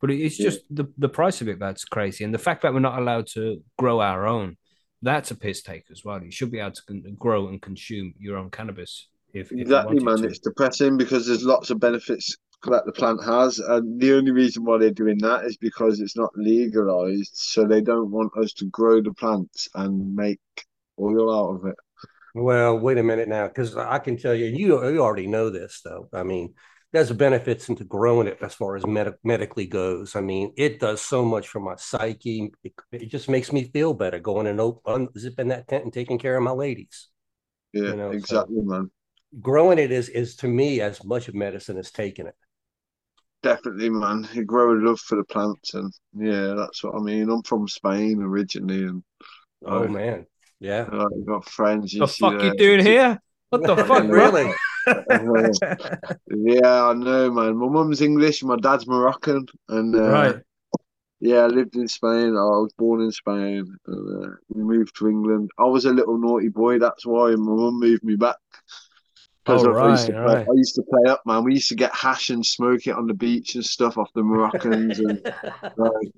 but 0.02 0.10
it- 0.12 0.20
it's 0.22 0.40
Yeah. 0.40 0.46
just 0.50 0.62
the 0.72 0.86
the 0.98 1.10
price 1.10 1.42
of 1.42 1.48
it 1.48 1.60
that's 1.60 1.86
crazy, 1.86 2.24
and 2.24 2.34
the 2.34 2.40
fact 2.48 2.64
that 2.64 2.74
we're 2.74 2.80
not 2.80 3.00
allowed 3.00 3.28
to 3.36 3.64
grow 3.78 4.00
our 4.02 4.26
own. 4.28 4.58
That's 5.04 5.30
a 5.30 5.36
piss 5.36 5.62
take 5.62 5.84
as 5.92 6.04
well. 6.04 6.24
You 6.24 6.32
should 6.32 6.50
be 6.50 6.58
able 6.60 6.72
to 6.72 6.82
con- 6.88 7.16
grow 7.20 7.50
and 7.50 7.62
consume 7.62 8.16
your 8.18 8.36
own 8.36 8.50
cannabis. 8.50 9.10
If, 9.32 9.52
if 9.52 9.52
you 9.52 9.62
Exactly, 9.62 10.00
man. 10.00 10.18
to. 10.24 10.28
It's 10.28 10.40
depressing 10.40 10.98
because 10.98 11.28
there's 11.28 11.44
lots 11.44 11.70
of 11.70 11.80
benefits 11.80 12.36
that 12.66 12.86
the 12.86 12.92
plant 12.92 13.24
has, 13.24 13.60
and 13.60 14.00
the 14.02 14.16
only 14.16 14.32
reason 14.32 14.64
why 14.66 14.78
they're 14.78 14.92
doing 14.92 15.18
that 15.20 15.46
is 15.46 15.58
because 15.58 16.00
it's 16.00 16.18
not 16.18 16.32
legalized, 16.36 17.32
so 17.36 17.66
they 17.66 17.82
don't 17.82 18.12
want 18.12 18.36
us 18.38 18.54
to 18.54 18.66
grow 18.66 19.02
the 19.02 19.14
plants 19.14 19.68
and 19.76 20.16
make 20.16 20.40
oil 21.00 21.34
out 21.34 21.56
of 21.56 21.66
it. 21.66 21.76
Well, 22.34 22.78
wait 22.80 22.98
a 22.98 23.04
minute 23.04 23.28
now, 23.28 23.48
because 23.48 23.76
I 23.76 24.00
can 24.00 24.18
tell 24.18 24.34
you, 24.36 24.46
you 24.46 24.84
you 24.90 25.02
already 25.02 25.28
know 25.28 25.50
this 25.50 25.82
though. 25.84 26.10
I 26.14 26.24
mean, 26.24 26.54
there's 26.92 27.12
benefits 27.12 27.68
into 27.70 27.84
growing 27.84 28.28
it 28.28 28.38
as 28.42 28.54
far 28.54 28.76
as 28.76 28.86
med- 28.86 29.16
medically 29.24 29.66
goes. 29.66 30.16
I 30.16 30.22
mean, 30.22 30.54
it 30.58 30.80
does 30.80 31.02
so 31.02 31.26
much 31.26 31.48
for 31.48 31.60
my 31.60 31.76
psyche. 31.78 32.52
It, 32.64 32.74
it 32.92 33.06
just 33.10 33.28
makes 33.30 33.52
me 33.52 33.66
feel 33.72 33.94
better 33.94 34.20
going 34.20 34.48
and 34.48 34.60
op- 34.62 34.84
unzipping 34.84 35.50
that 35.50 35.68
tent 35.68 35.84
and 35.86 35.94
taking 35.94 36.20
care 36.20 36.38
of 36.38 36.44
my 36.44 36.52
ladies. 36.52 37.10
Yeah, 37.74 37.92
You 37.92 37.96
know, 37.96 38.12
so- 38.12 38.18
exactly, 38.18 38.62
man. 38.62 38.92
Growing 39.42 39.78
it 39.78 39.92
is 39.92 40.08
is 40.10 40.38
to 40.38 40.48
me 40.48 40.80
as 40.80 41.04
much 41.04 41.28
of 41.28 41.36
medicine 41.36 41.78
as 41.78 41.92
taking 41.92 42.28
it. 42.28 42.36
Definitely, 43.44 43.90
man. 43.90 44.28
You 44.34 44.44
grow 44.46 44.74
a 44.74 44.78
love 44.82 45.00
for 45.00 45.16
the 45.16 45.24
plants, 45.26 45.74
and 45.74 45.94
yeah, 46.18 46.54
that's 46.56 46.84
what 46.84 46.96
I 46.96 47.00
mean. 47.00 47.30
I'm 47.30 47.44
from 47.44 47.68
Spain 47.68 48.22
originally, 48.22 48.84
and 48.84 49.04
Oh 49.66 49.82
Right. 49.82 49.90
man, 49.92 50.26
yeah. 50.60 50.88
I've 50.92 51.26
got 51.26 51.48
friends. 51.50 51.92
the 51.94 52.08
see 52.08 52.22
fuck 52.22 52.34
you 52.44 52.52
the- 52.52 52.58
doing 52.58 52.86
here? 52.86 53.20
What 53.50 53.64
the 53.64 53.76
fuck, 53.78 54.06
bro? 54.08 54.32
really? 54.32 54.54
Yeah, 56.30 56.84
I 56.86 56.94
know, 56.94 57.32
man. 57.32 57.58
My 57.58 57.68
mum's 57.68 58.02
English, 58.02 58.44
my 58.44 58.56
dad's 58.58 58.88
Moroccan, 58.88 59.46
and 59.70 59.96
uh, 59.96 60.10
right. 60.10 60.36
yeah, 61.20 61.40
I 61.40 61.48
lived 61.48 61.76
in 61.76 61.88
Spain. 61.88 62.30
I 62.36 62.46
was 62.62 62.72
born 62.78 63.02
in 63.02 63.12
Spain, 63.12 63.66
and 63.88 64.26
uh, 64.26 64.30
we 64.50 64.64
moved 64.64 64.96
to 64.98 65.08
England. 65.10 65.52
I 65.58 65.66
was 65.66 65.86
a 65.86 65.92
little 65.94 66.18
naughty 66.18 66.50
boy, 66.50 66.80
that's 66.80 67.06
why 67.06 67.32
my 67.32 67.38
mum 67.54 67.80
moved 67.80 68.04
me 68.04 68.16
back. 68.16 68.38
Because 69.48 69.64
Oh, 69.64 69.78
I, 69.78 69.92
used 69.92 70.06
to 70.08 70.14
play, 70.14 70.36
right. 70.36 70.48
I 70.50 70.54
used 70.56 70.76
to 70.76 70.84
play 70.84 71.10
up, 71.12 71.22
man. 71.26 71.44
We 71.44 71.54
used 71.54 71.70
to 71.70 71.76
get 71.76 71.96
hash 71.96 72.30
and 72.30 72.46
smoke 72.46 72.86
it 72.86 72.96
on 72.96 73.08
the 73.08 73.14
beach 73.14 73.56
and 73.56 73.64
stuff 73.64 73.98
off 73.98 74.12
the 74.14 74.22
Moroccans, 74.24 75.00
and 75.00 75.20
like, 75.78 76.12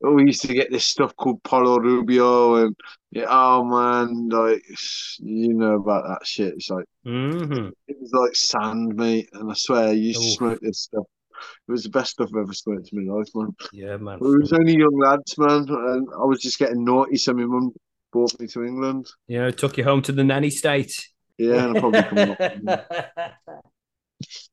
we 0.00 0.24
used 0.26 0.42
to 0.42 0.54
get 0.54 0.70
this 0.70 0.84
stuff 0.84 1.16
called 1.16 1.42
Polo 1.42 1.78
Rubio, 1.78 2.66
and 2.66 2.76
yeah, 3.10 3.26
oh 3.28 3.64
man, 3.64 4.28
like 4.28 4.62
you 5.20 5.54
know 5.54 5.76
about 5.76 6.04
that 6.08 6.26
shit. 6.26 6.54
It's 6.54 6.70
like 6.70 6.84
hmm 7.04 7.70
it 7.88 7.96
was 8.00 8.12
like 8.12 8.34
sand, 8.36 8.96
mate, 8.96 9.28
and 9.32 9.50
I 9.50 9.54
swear 9.54 9.88
I 9.88 9.92
used 9.92 10.20
to 10.22 10.30
smoke 10.36 10.60
this 10.60 10.80
stuff. 10.80 11.04
It 11.68 11.72
was 11.72 11.84
the 11.84 11.90
best 11.90 12.12
stuff 12.12 12.30
I've 12.34 12.42
ever 12.42 12.52
smoked 12.52 12.90
in 12.92 13.06
my 13.06 13.14
life, 13.14 13.28
man. 13.34 13.54
Yeah, 13.72 13.96
man. 13.96 14.18
We 14.20 14.36
was 14.38 14.52
only 14.52 14.76
young 14.76 14.98
lads, 15.02 15.36
man, 15.38 15.66
and 15.68 16.08
I 16.14 16.24
was 16.24 16.40
just 16.40 16.58
getting 16.58 16.84
naughty, 16.84 17.16
so 17.16 17.32
my 17.32 17.44
mum 17.44 17.72
brought 18.12 18.38
me 18.40 18.46
to 18.48 18.64
England. 18.64 19.06
Yeah, 19.28 19.50
took 19.50 19.78
you 19.78 19.84
home 19.84 20.02
to 20.02 20.12
the 20.12 20.24
nanny 20.24 20.50
state. 20.50 21.08
Yeah, 21.38 21.64
and 21.66 21.76
I 21.76 21.80
probably 21.80 22.02
come 22.02 22.30
up. 22.30 23.32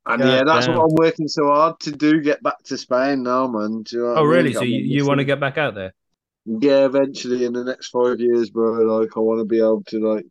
And 0.06 0.22
God 0.22 0.28
yeah, 0.28 0.44
that's 0.46 0.66
damn. 0.66 0.76
what 0.78 0.84
I'm 0.90 0.96
working 0.96 1.28
so 1.28 1.48
hard 1.48 1.80
to 1.82 1.92
do. 1.92 2.22
Get 2.22 2.44
back 2.44 2.62
to 2.66 2.78
Spain 2.78 3.24
now, 3.24 3.48
man. 3.48 3.84
You 3.90 4.00
know 4.00 4.16
Oh, 4.18 4.22
mean? 4.24 4.30
really? 4.32 4.54
So 4.54 4.64
you, 4.64 4.80
you 4.82 5.06
want 5.06 5.20
to 5.20 5.26
get 5.26 5.40
back 5.40 5.58
out 5.58 5.76
there? 5.76 5.94
Yeah, 6.46 6.86
eventually 6.86 7.46
in 7.46 7.54
the 7.54 7.64
next 7.64 7.88
five 7.88 8.20
years, 8.20 8.50
bro. 8.50 8.74
Like 8.74 9.16
I 9.16 9.22
want 9.22 9.40
to 9.40 9.46
be 9.46 9.60
able 9.60 9.84
to 9.88 10.00
like 10.00 10.26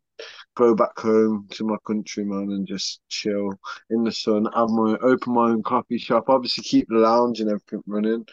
go 0.55 0.75
back 0.75 0.99
home 0.99 1.49
to 1.53 1.65
my 1.65 1.77
country, 1.87 2.25
man, 2.25 2.51
and 2.51 2.67
just 2.67 3.01
chill 3.09 3.59
in 3.88 4.05
the 4.05 4.12
sun. 4.12 4.47
Have 4.55 4.69
my 4.69 4.99
open 5.01 5.33
my 5.33 5.49
own 5.51 5.62
coffee 5.62 5.97
shop. 5.97 6.29
Obviously, 6.29 6.65
keep 6.65 6.87
the 6.88 6.97
lounge 6.97 7.41
and 7.41 7.49
everything 7.49 7.83
running. 7.87 8.27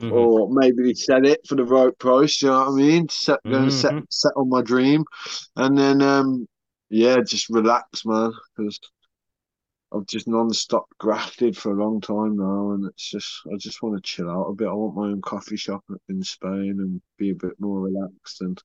Mhm. 0.00 0.12
or 0.12 0.48
maybe 0.50 0.94
sell 0.94 1.26
it 1.26 1.46
for 1.46 1.56
the 1.56 1.64
right 1.64 1.96
price. 1.98 2.40
You 2.40 2.48
know 2.48 2.60
what 2.60 2.68
I 2.68 2.74
mean? 2.74 3.08
Set, 3.10 3.38
go 3.44 3.58
and 3.64 3.70
set, 3.72 3.92
set 4.08 4.32
on 4.34 4.48
my 4.48 4.62
dream, 4.62 5.04
and 5.56 5.76
then 5.76 6.00
um, 6.00 6.48
yeah, 6.90 7.20
just 7.20 7.48
relax, 7.48 8.04
man, 8.04 8.32
because 8.56 8.78
I've 9.92 10.06
just 10.06 10.28
non-stop 10.28 10.86
grafted 10.98 11.56
for 11.56 11.72
a 11.72 11.82
long 11.82 12.00
time 12.00 12.36
now, 12.36 12.72
and 12.72 12.84
it's 12.86 13.10
just 13.10 13.40
I 13.52 13.56
just 13.56 13.82
want 13.82 13.96
to 13.96 14.02
chill 14.02 14.30
out 14.30 14.48
a 14.48 14.54
bit. 14.54 14.68
I 14.68 14.72
want 14.72 14.96
my 14.96 15.06
own 15.06 15.22
coffee 15.22 15.56
shop 15.56 15.84
in 16.08 16.22
Spain 16.22 16.76
and 16.78 17.00
be 17.18 17.30
a 17.30 17.34
bit 17.34 17.54
more 17.58 17.80
relaxed 17.80 18.40
and 18.40 18.60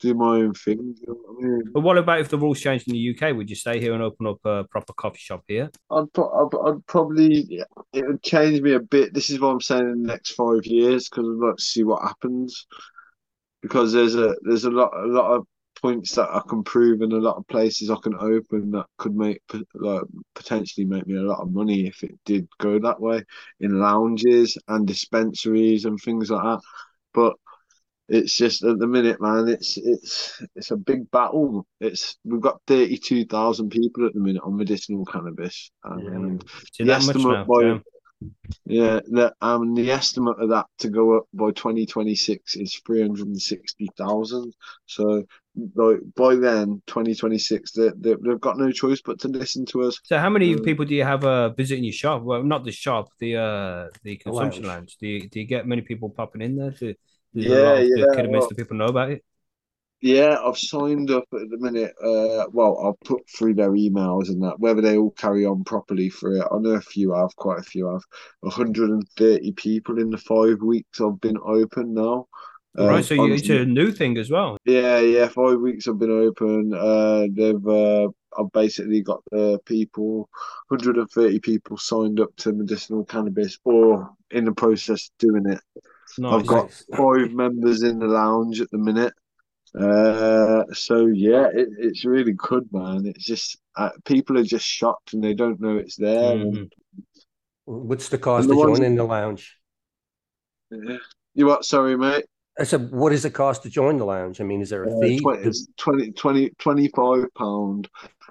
do 0.00 0.14
my 0.14 0.36
own 0.36 0.54
thing. 0.54 0.96
You 1.00 1.06
know 1.06 1.14
what 1.14 1.44
I 1.44 1.46
mean? 1.46 1.62
But 1.72 1.80
what 1.80 1.98
about 1.98 2.20
if 2.20 2.30
the 2.30 2.38
rules 2.38 2.60
changed 2.60 2.88
in 2.88 2.94
the 2.94 3.16
UK? 3.16 3.36
Would 3.36 3.50
you 3.50 3.56
stay 3.56 3.78
here 3.78 3.92
and 3.92 4.02
open 4.02 4.26
up 4.26 4.38
a 4.44 4.64
proper 4.64 4.92
coffee 4.92 5.18
shop 5.18 5.44
here? 5.46 5.70
I'd, 5.90 6.12
pro- 6.12 6.30
I'd, 6.46 6.68
I'd 6.68 6.86
probably 6.86 7.46
yeah, 7.48 7.64
it 7.92 8.06
would 8.06 8.22
change 8.22 8.60
me 8.60 8.72
a 8.72 8.80
bit. 8.80 9.14
This 9.14 9.30
is 9.30 9.38
what 9.38 9.50
I'm 9.50 9.60
saying 9.60 9.82
in 9.82 10.02
the 10.02 10.08
next 10.08 10.32
five 10.32 10.64
years 10.64 11.08
because 11.08 11.26
I'd 11.26 11.46
like 11.46 11.56
to 11.56 11.62
see 11.62 11.84
what 11.84 12.02
happens. 12.02 12.66
Because 13.62 13.92
there's 13.92 14.14
a 14.14 14.34
there's 14.42 14.64
a 14.64 14.70
lot 14.70 14.90
a 14.94 15.06
lot 15.06 15.32
of 15.32 15.46
points 15.80 16.14
that 16.14 16.28
I 16.30 16.42
can 16.48 16.62
prove 16.62 17.00
and 17.02 17.12
a 17.12 17.18
lot 17.18 17.36
of 17.36 17.46
places 17.48 17.90
I 17.90 17.96
can 18.02 18.14
open 18.14 18.70
that 18.72 18.86
could 18.98 19.14
make 19.14 19.42
like 19.74 20.02
potentially 20.34 20.86
make 20.86 21.06
me 21.06 21.16
a 21.16 21.22
lot 21.22 21.40
of 21.40 21.52
money 21.52 21.86
if 21.86 22.02
it 22.02 22.18
did 22.24 22.48
go 22.58 22.78
that 22.78 23.00
way 23.00 23.24
in 23.60 23.80
lounges 23.80 24.56
and 24.68 24.86
dispensaries 24.86 25.84
and 25.84 25.98
things 25.98 26.30
like 26.30 26.42
that. 26.42 26.60
But 27.14 27.34
it's 28.08 28.36
just 28.36 28.64
at 28.64 28.78
the 28.78 28.86
minute, 28.86 29.20
man. 29.20 29.48
It's 29.48 29.76
it's 29.76 30.42
it's 30.56 30.72
a 30.72 30.76
big 30.76 31.10
battle. 31.12 31.66
It's 31.80 32.16
we've 32.24 32.40
got 32.40 32.60
thirty 32.66 32.98
two 32.98 33.24
thousand 33.24 33.70
people 33.70 34.04
at 34.06 34.14
the 34.14 34.20
minute 34.20 34.42
on 34.44 34.56
medicinal 34.56 35.04
cannabis, 35.04 35.70
and 35.84 36.42
See 36.72 36.84
that 36.84 37.04
much 37.04 37.16
estimate 37.16 37.46
now? 37.60 37.82
By- 38.20 38.28
Damn. 38.68 38.74
yeah, 38.76 39.00
the 39.06 39.34
um 39.40 39.74
the 39.74 39.90
estimate 39.90 40.38
of 40.40 40.48
that 40.50 40.66
to 40.78 40.88
go 40.88 41.16
up 41.18 41.24
by 41.34 41.50
twenty 41.52 41.86
twenty 41.86 42.14
six 42.14 42.56
is 42.56 42.80
three 42.86 43.00
hundred 43.00 43.26
and 43.28 43.40
sixty 43.40 43.88
thousand. 43.96 44.54
So 44.86 45.24
like 45.74 45.98
by 46.14 46.36
then, 46.36 46.80
twenty 46.86 47.14
twenty 47.14 47.38
six, 47.38 47.72
they 47.72 47.90
they 47.96 48.14
they've 48.22 48.40
got 48.40 48.58
no 48.58 48.70
choice 48.70 49.00
but 49.04 49.18
to 49.20 49.28
listen 49.28 49.64
to 49.66 49.82
us. 49.82 49.98
So 50.04 50.18
how 50.18 50.30
many 50.30 50.54
Mm. 50.54 50.64
people 50.64 50.84
do 50.84 50.94
you 50.94 51.04
have 51.04 51.24
uh, 51.24 51.48
visiting 51.50 51.84
your 51.84 51.92
shop? 51.92 52.22
Well, 52.22 52.42
not 52.42 52.64
the 52.64 52.72
shop, 52.72 53.08
the 53.18 53.36
uh 53.36 53.88
the 54.02 54.16
consumption 54.16 54.64
lounge. 54.64 54.76
lounge. 54.78 54.96
Do 55.00 55.06
you 55.08 55.28
do 55.28 55.40
you 55.40 55.46
get 55.46 55.66
many 55.66 55.82
people 55.82 56.10
popping 56.10 56.42
in 56.42 56.56
there 56.56 56.72
to 56.72 56.94
There's 57.34 57.46
a 57.46 57.48
Yeah, 57.48 57.56
lot 57.62 57.78
of 57.78 57.88
the 57.88 57.98
yeah, 57.98 58.06
Kidderminster 58.16 58.54
well- 58.54 58.56
people 58.56 58.76
know 58.76 58.86
about 58.86 59.10
it. 59.10 59.24
Yeah, 60.02 60.38
I've 60.42 60.56
signed 60.58 61.10
up 61.10 61.24
at 61.34 61.50
the 61.50 61.58
minute. 61.58 61.92
Uh, 62.02 62.46
well, 62.52 62.78
I'll 62.82 62.98
put 63.04 63.28
through 63.28 63.54
their 63.54 63.72
emails 63.72 64.28
and 64.28 64.42
that. 64.42 64.58
Whether 64.58 64.80
they 64.80 64.96
all 64.96 65.10
carry 65.10 65.44
on 65.44 65.62
properly 65.64 66.08
for 66.08 66.34
it, 66.34 66.46
I 66.50 66.58
know 66.58 66.70
a 66.70 66.80
few 66.80 67.12
have, 67.12 67.36
quite 67.36 67.58
a 67.58 67.62
few 67.62 67.86
have. 67.86 68.02
130 68.40 69.52
people 69.52 69.98
in 69.98 70.10
the 70.10 70.18
five 70.18 70.62
weeks 70.62 71.00
I've 71.00 71.20
been 71.20 71.38
open 71.44 71.92
now. 71.92 72.26
right, 72.78 73.00
Uh, 73.00 73.02
so 73.02 73.14
you, 73.14 73.34
it's 73.34 73.48
a 73.50 73.66
new 73.66 73.92
thing 73.92 74.16
as 74.16 74.30
well. 74.30 74.56
Yeah, 74.64 75.00
yeah, 75.00 75.28
five 75.28 75.60
weeks 75.60 75.86
I've 75.86 75.98
been 75.98 76.10
open. 76.10 76.72
Uh, 76.74 77.26
they've 77.34 77.66
uh, 77.66 78.08
I've 78.38 78.52
basically 78.52 79.02
got 79.02 79.20
the 79.30 79.58
people, 79.66 80.30
130 80.68 81.40
people 81.40 81.76
signed 81.76 82.20
up 82.20 82.34
to 82.36 82.52
medicinal 82.52 83.04
cannabis 83.04 83.58
or 83.64 84.10
in 84.30 84.44
the 84.44 84.52
process 84.52 85.10
of 85.10 85.18
doing 85.18 85.44
it. 85.46 85.60
Nice. 86.18 86.40
I've 86.40 86.46
got 86.46 86.72
five 86.96 87.32
members 87.32 87.82
in 87.82 87.98
the 87.98 88.06
lounge 88.06 88.60
at 88.60 88.70
the 88.70 88.78
minute. 88.78 89.12
Uh, 89.78 90.64
so 90.72 91.06
yeah, 91.06 91.46
it, 91.54 91.68
it's 91.78 92.04
really 92.04 92.32
good, 92.32 92.68
man. 92.72 93.06
It's 93.06 93.24
just 93.24 93.58
uh, 93.76 93.90
people 94.04 94.36
are 94.38 94.42
just 94.44 94.66
shocked 94.66 95.12
and 95.14 95.22
they 95.22 95.34
don't 95.34 95.60
know 95.60 95.76
it's 95.76 95.96
there. 95.96 96.32
and- 96.32 96.54
Mhm. 96.54 96.68
What's 97.66 98.08
the 98.08 98.18
cost 98.18 98.48
the 98.48 98.54
to 98.54 98.58
ones- 98.58 98.78
join 98.78 98.86
in 98.86 98.96
the 98.96 99.04
lounge? 99.04 99.56
yeah. 100.70 100.96
You 101.34 101.46
what? 101.46 101.64
Sorry, 101.64 101.96
mate. 101.96 102.24
I 102.58 102.64
said, 102.64 102.90
what 102.90 103.12
is 103.12 103.22
the 103.22 103.30
cost 103.30 103.62
to 103.62 103.70
join 103.70 103.96
the 103.96 104.04
lounge? 104.04 104.40
I 104.40 104.44
mean, 104.44 104.60
is 104.60 104.70
there 104.70 104.84
a 104.84 104.90
Uh, 104.96 105.00
fee? 105.00 105.20
20, 105.20 105.42
it's 105.48 105.68
20, 105.76 106.10
20, 106.12 106.50
25 106.58 107.24
pound. 107.38 107.88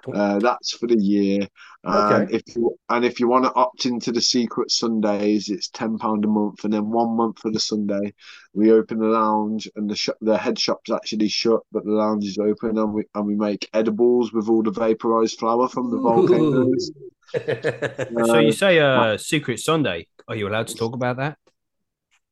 Uh, 0.08 0.40
that's 0.40 0.72
for 0.78 0.88
the 0.88 0.98
year. 0.98 1.48
And 1.86 2.30
Okay. 2.30 2.36
if 2.36 2.44
you 2.56 2.78
and 2.90 3.06
if 3.06 3.20
you 3.20 3.28
want 3.28 3.46
to 3.46 3.54
opt 3.54 3.86
into 3.86 4.12
the 4.12 4.22
secret 4.22 4.70
Sundays, 4.72 5.50
it's 5.50 5.70
ten 5.70 5.98
pound 5.98 6.26
a 6.26 6.28
month, 6.28 6.64
and 6.64 6.74
then 6.74 6.90
one 6.90 7.16
month 7.16 7.40
for 7.40 7.52
the 7.52 7.60
Sunday, 7.60 8.14
we 8.54 8.72
open 8.72 9.00
the 9.00 9.08
lounge 9.08 9.70
and 9.76 9.90
the 9.90 9.96
shop, 9.96 10.18
the 10.22 10.38
head 10.38 10.60
shop's 10.60 10.92
actually 10.92 11.30
shut, 11.30 11.62
but 11.72 11.86
the 11.86 11.92
lounge 11.92 12.26
is 12.26 12.38
open, 12.38 12.78
and 12.78 12.94
we 12.94 13.04
and 13.16 13.26
we 13.26 13.36
make 13.36 13.70
edibles 13.74 14.34
with 14.34 14.50
all 14.50 14.62
the 14.64 14.72
vaporized 14.72 15.40
flower 15.40 15.68
from 15.70 15.92
the 15.92 16.00
volcanoes. 16.00 16.92
So 18.26 18.40
you 18.40 18.50
Uh, 18.50 18.52
say 18.52 18.80
uh 18.80 19.18
Secret 19.18 19.60
Sunday. 19.60 20.08
Are 20.28 20.36
you 20.36 20.48
allowed 20.48 20.68
to 20.68 20.76
talk 20.76 20.94
about 20.94 21.18
that? 21.18 21.38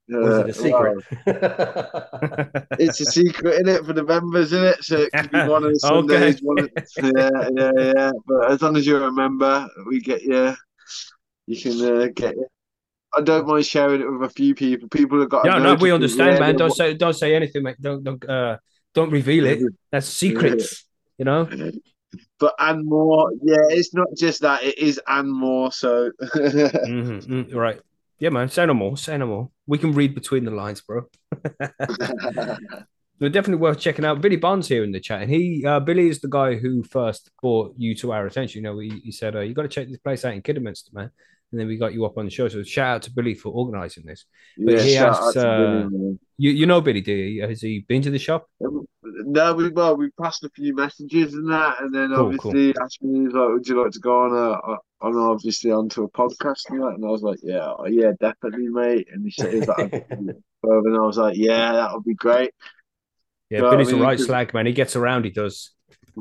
Is 0.09 0.39
it 0.39 0.45
a 0.45 0.49
uh, 0.49 0.53
secret? 0.53 1.03
it's 2.79 3.01
a 3.01 3.05
secret 3.05 3.59
in 3.59 3.67
it 3.67 3.85
for 3.85 3.91
the 3.91 4.03
members 4.03 4.53
in 4.53 4.63
it, 4.63 4.81
so 4.83 4.97
it 4.99 5.11
could 5.11 5.31
be 5.31 5.39
one 5.39 5.65
of 5.65 5.73
the 5.73 5.79
Okay. 5.91 6.31
Sundays. 6.31 6.39
One 6.41 6.59
of, 6.59 6.69
yeah, 6.95 7.49
yeah, 7.53 7.91
yeah. 7.95 8.11
But 8.25 8.51
as 8.51 8.61
long 8.61 8.77
as 8.77 8.87
you're 8.87 9.03
a 9.03 9.11
member, 9.11 9.67
we 9.85 9.99
get 9.99 10.23
you. 10.23 10.55
You 11.47 11.61
can 11.61 12.01
uh, 12.01 12.07
get 12.15 12.35
you. 12.35 12.47
I 13.13 13.21
don't 13.21 13.47
mind 13.47 13.65
sharing 13.65 14.01
it 14.01 14.09
with 14.09 14.29
a 14.29 14.33
few 14.33 14.55
people. 14.55 14.87
People 14.89 15.19
have 15.19 15.29
got. 15.29 15.45
Yeah, 15.45 15.57
no, 15.57 15.75
we 15.75 15.91
understand, 15.91 16.35
be 16.35 16.39
man. 16.39 16.55
Don't 16.55 16.73
say 16.73 16.93
don't 16.93 17.13
say 17.13 17.35
anything, 17.35 17.63
mate. 17.63 17.75
Don't 17.81 18.03
don't 18.03 18.29
uh 18.29 18.57
don't 18.93 19.09
reveal 19.09 19.45
it. 19.45 19.61
That's 19.91 20.07
secrets, 20.07 20.85
you 21.17 21.25
know. 21.25 21.49
But 22.39 22.53
and 22.59 22.85
more, 22.85 23.31
yeah, 23.41 23.65
it's 23.69 23.93
not 23.93 24.07
just 24.15 24.41
that. 24.41 24.63
It 24.63 24.77
is 24.77 25.01
and 25.07 25.31
more. 25.31 25.71
So 25.71 26.11
Mhm, 26.21 27.25
mm, 27.25 27.55
right. 27.55 27.81
Yeah, 28.19 28.29
man. 28.29 28.49
Say 28.49 28.65
no 28.65 28.73
more. 28.73 28.97
Say 28.97 29.17
no 29.17 29.27
more. 29.27 29.49
We 29.67 29.77
can 29.77 29.93
read 29.93 30.15
between 30.15 30.45
the 30.45 30.51
lines, 30.51 30.81
bro. 30.81 31.03
They're 33.19 33.29
definitely 33.29 33.61
worth 33.61 33.79
checking 33.79 34.05
out. 34.05 34.21
Billy 34.21 34.35
Bond's 34.35 34.67
here 34.67 34.83
in 34.83 34.91
the 34.91 34.99
chat, 34.99 35.23
and 35.23 35.31
he 35.31 35.65
uh, 35.65 35.79
Billy 35.79 36.07
is 36.07 36.21
the 36.21 36.27
guy 36.27 36.55
who 36.55 36.83
first 36.83 37.31
brought 37.41 37.73
you 37.77 37.95
to 37.95 38.11
our 38.11 38.27
attention. 38.27 38.59
You 38.59 38.69
know, 38.69 38.79
he, 38.79 38.89
he 39.03 39.11
said 39.11 39.35
uh, 39.35 39.39
you 39.39 39.53
got 39.55 39.63
to 39.63 39.67
check 39.67 39.87
this 39.87 39.97
place 39.97 40.23
out 40.23 40.33
in 40.33 40.41
Kidderminster, 40.41 40.91
man. 40.93 41.09
And 41.51 41.61
then 41.61 41.67
we 41.67 41.77
got 41.77 41.93
you 41.93 42.05
up 42.05 42.17
on 42.17 42.25
the 42.25 42.31
show. 42.31 42.49
So 42.49 42.61
shout 42.61 42.95
out 42.95 43.01
to 43.03 43.11
Billy 43.11 43.33
for 43.33 43.49
organising 43.49 44.05
this. 44.05 44.25
But 44.57 44.81
he 44.81 44.95
shout 44.95 45.15
out 45.15 45.33
to 45.33 45.49
uh, 45.49 45.87
Billy. 45.89 46.19
You 46.37 46.51
you 46.51 46.65
know 46.65 46.81
Billy, 46.81 47.01
do 47.01 47.13
you? 47.13 47.47
Has 47.47 47.61
he 47.61 47.85
been 47.87 48.01
to 48.03 48.11
the 48.11 48.19
shop? 48.19 48.47
No, 48.59 49.53
we 49.53 49.69
well, 49.69 49.97
we 49.97 50.11
passed 50.21 50.43
a 50.43 50.49
few 50.49 50.75
messages 50.75 51.33
and 51.33 51.49
that, 51.51 51.81
and 51.81 51.93
then 51.93 52.09
Cool, 52.09 52.25
obviously 52.25 52.75
asked 52.79 53.01
me 53.01 53.27
like, 53.29 53.49
"Would 53.49 53.67
you 53.67 53.81
like 53.81 53.93
to 53.93 53.99
go 53.99 54.21
on 54.21 54.35
a 54.35 54.77
on 55.01 55.15
obviously 55.17 55.71
onto 55.71 56.03
a 56.03 56.09
podcast?" 56.11 56.69
And, 56.69 56.83
and 56.83 57.05
I 57.05 57.09
was 57.09 57.23
like, 57.23 57.39
"Yeah, 57.43 57.73
yeah, 57.89 58.11
definitely, 58.19 58.69
mate." 58.69 59.07
And 59.11 59.23
he 59.25 59.31
said, 59.31 59.53
"Is 59.53 59.65
that?" 59.67 59.89
and 60.63 60.97
I 60.97 61.01
was 61.01 61.17
like, 61.17 61.37
"Yeah, 61.37 61.73
that 61.73 61.93
would 61.93 62.03
be 62.05 62.15
great." 62.15 62.51
Yeah, 63.49 63.61
I 63.61 63.61
Billy's 63.61 63.91
mean, 63.91 63.93
a 63.93 63.97
right 63.97 64.19
slag, 64.19 64.53
man. 64.53 64.65
He 64.65 64.73
gets 64.73 64.95
around, 64.95 65.23
he 65.23 65.31
does. 65.31 65.71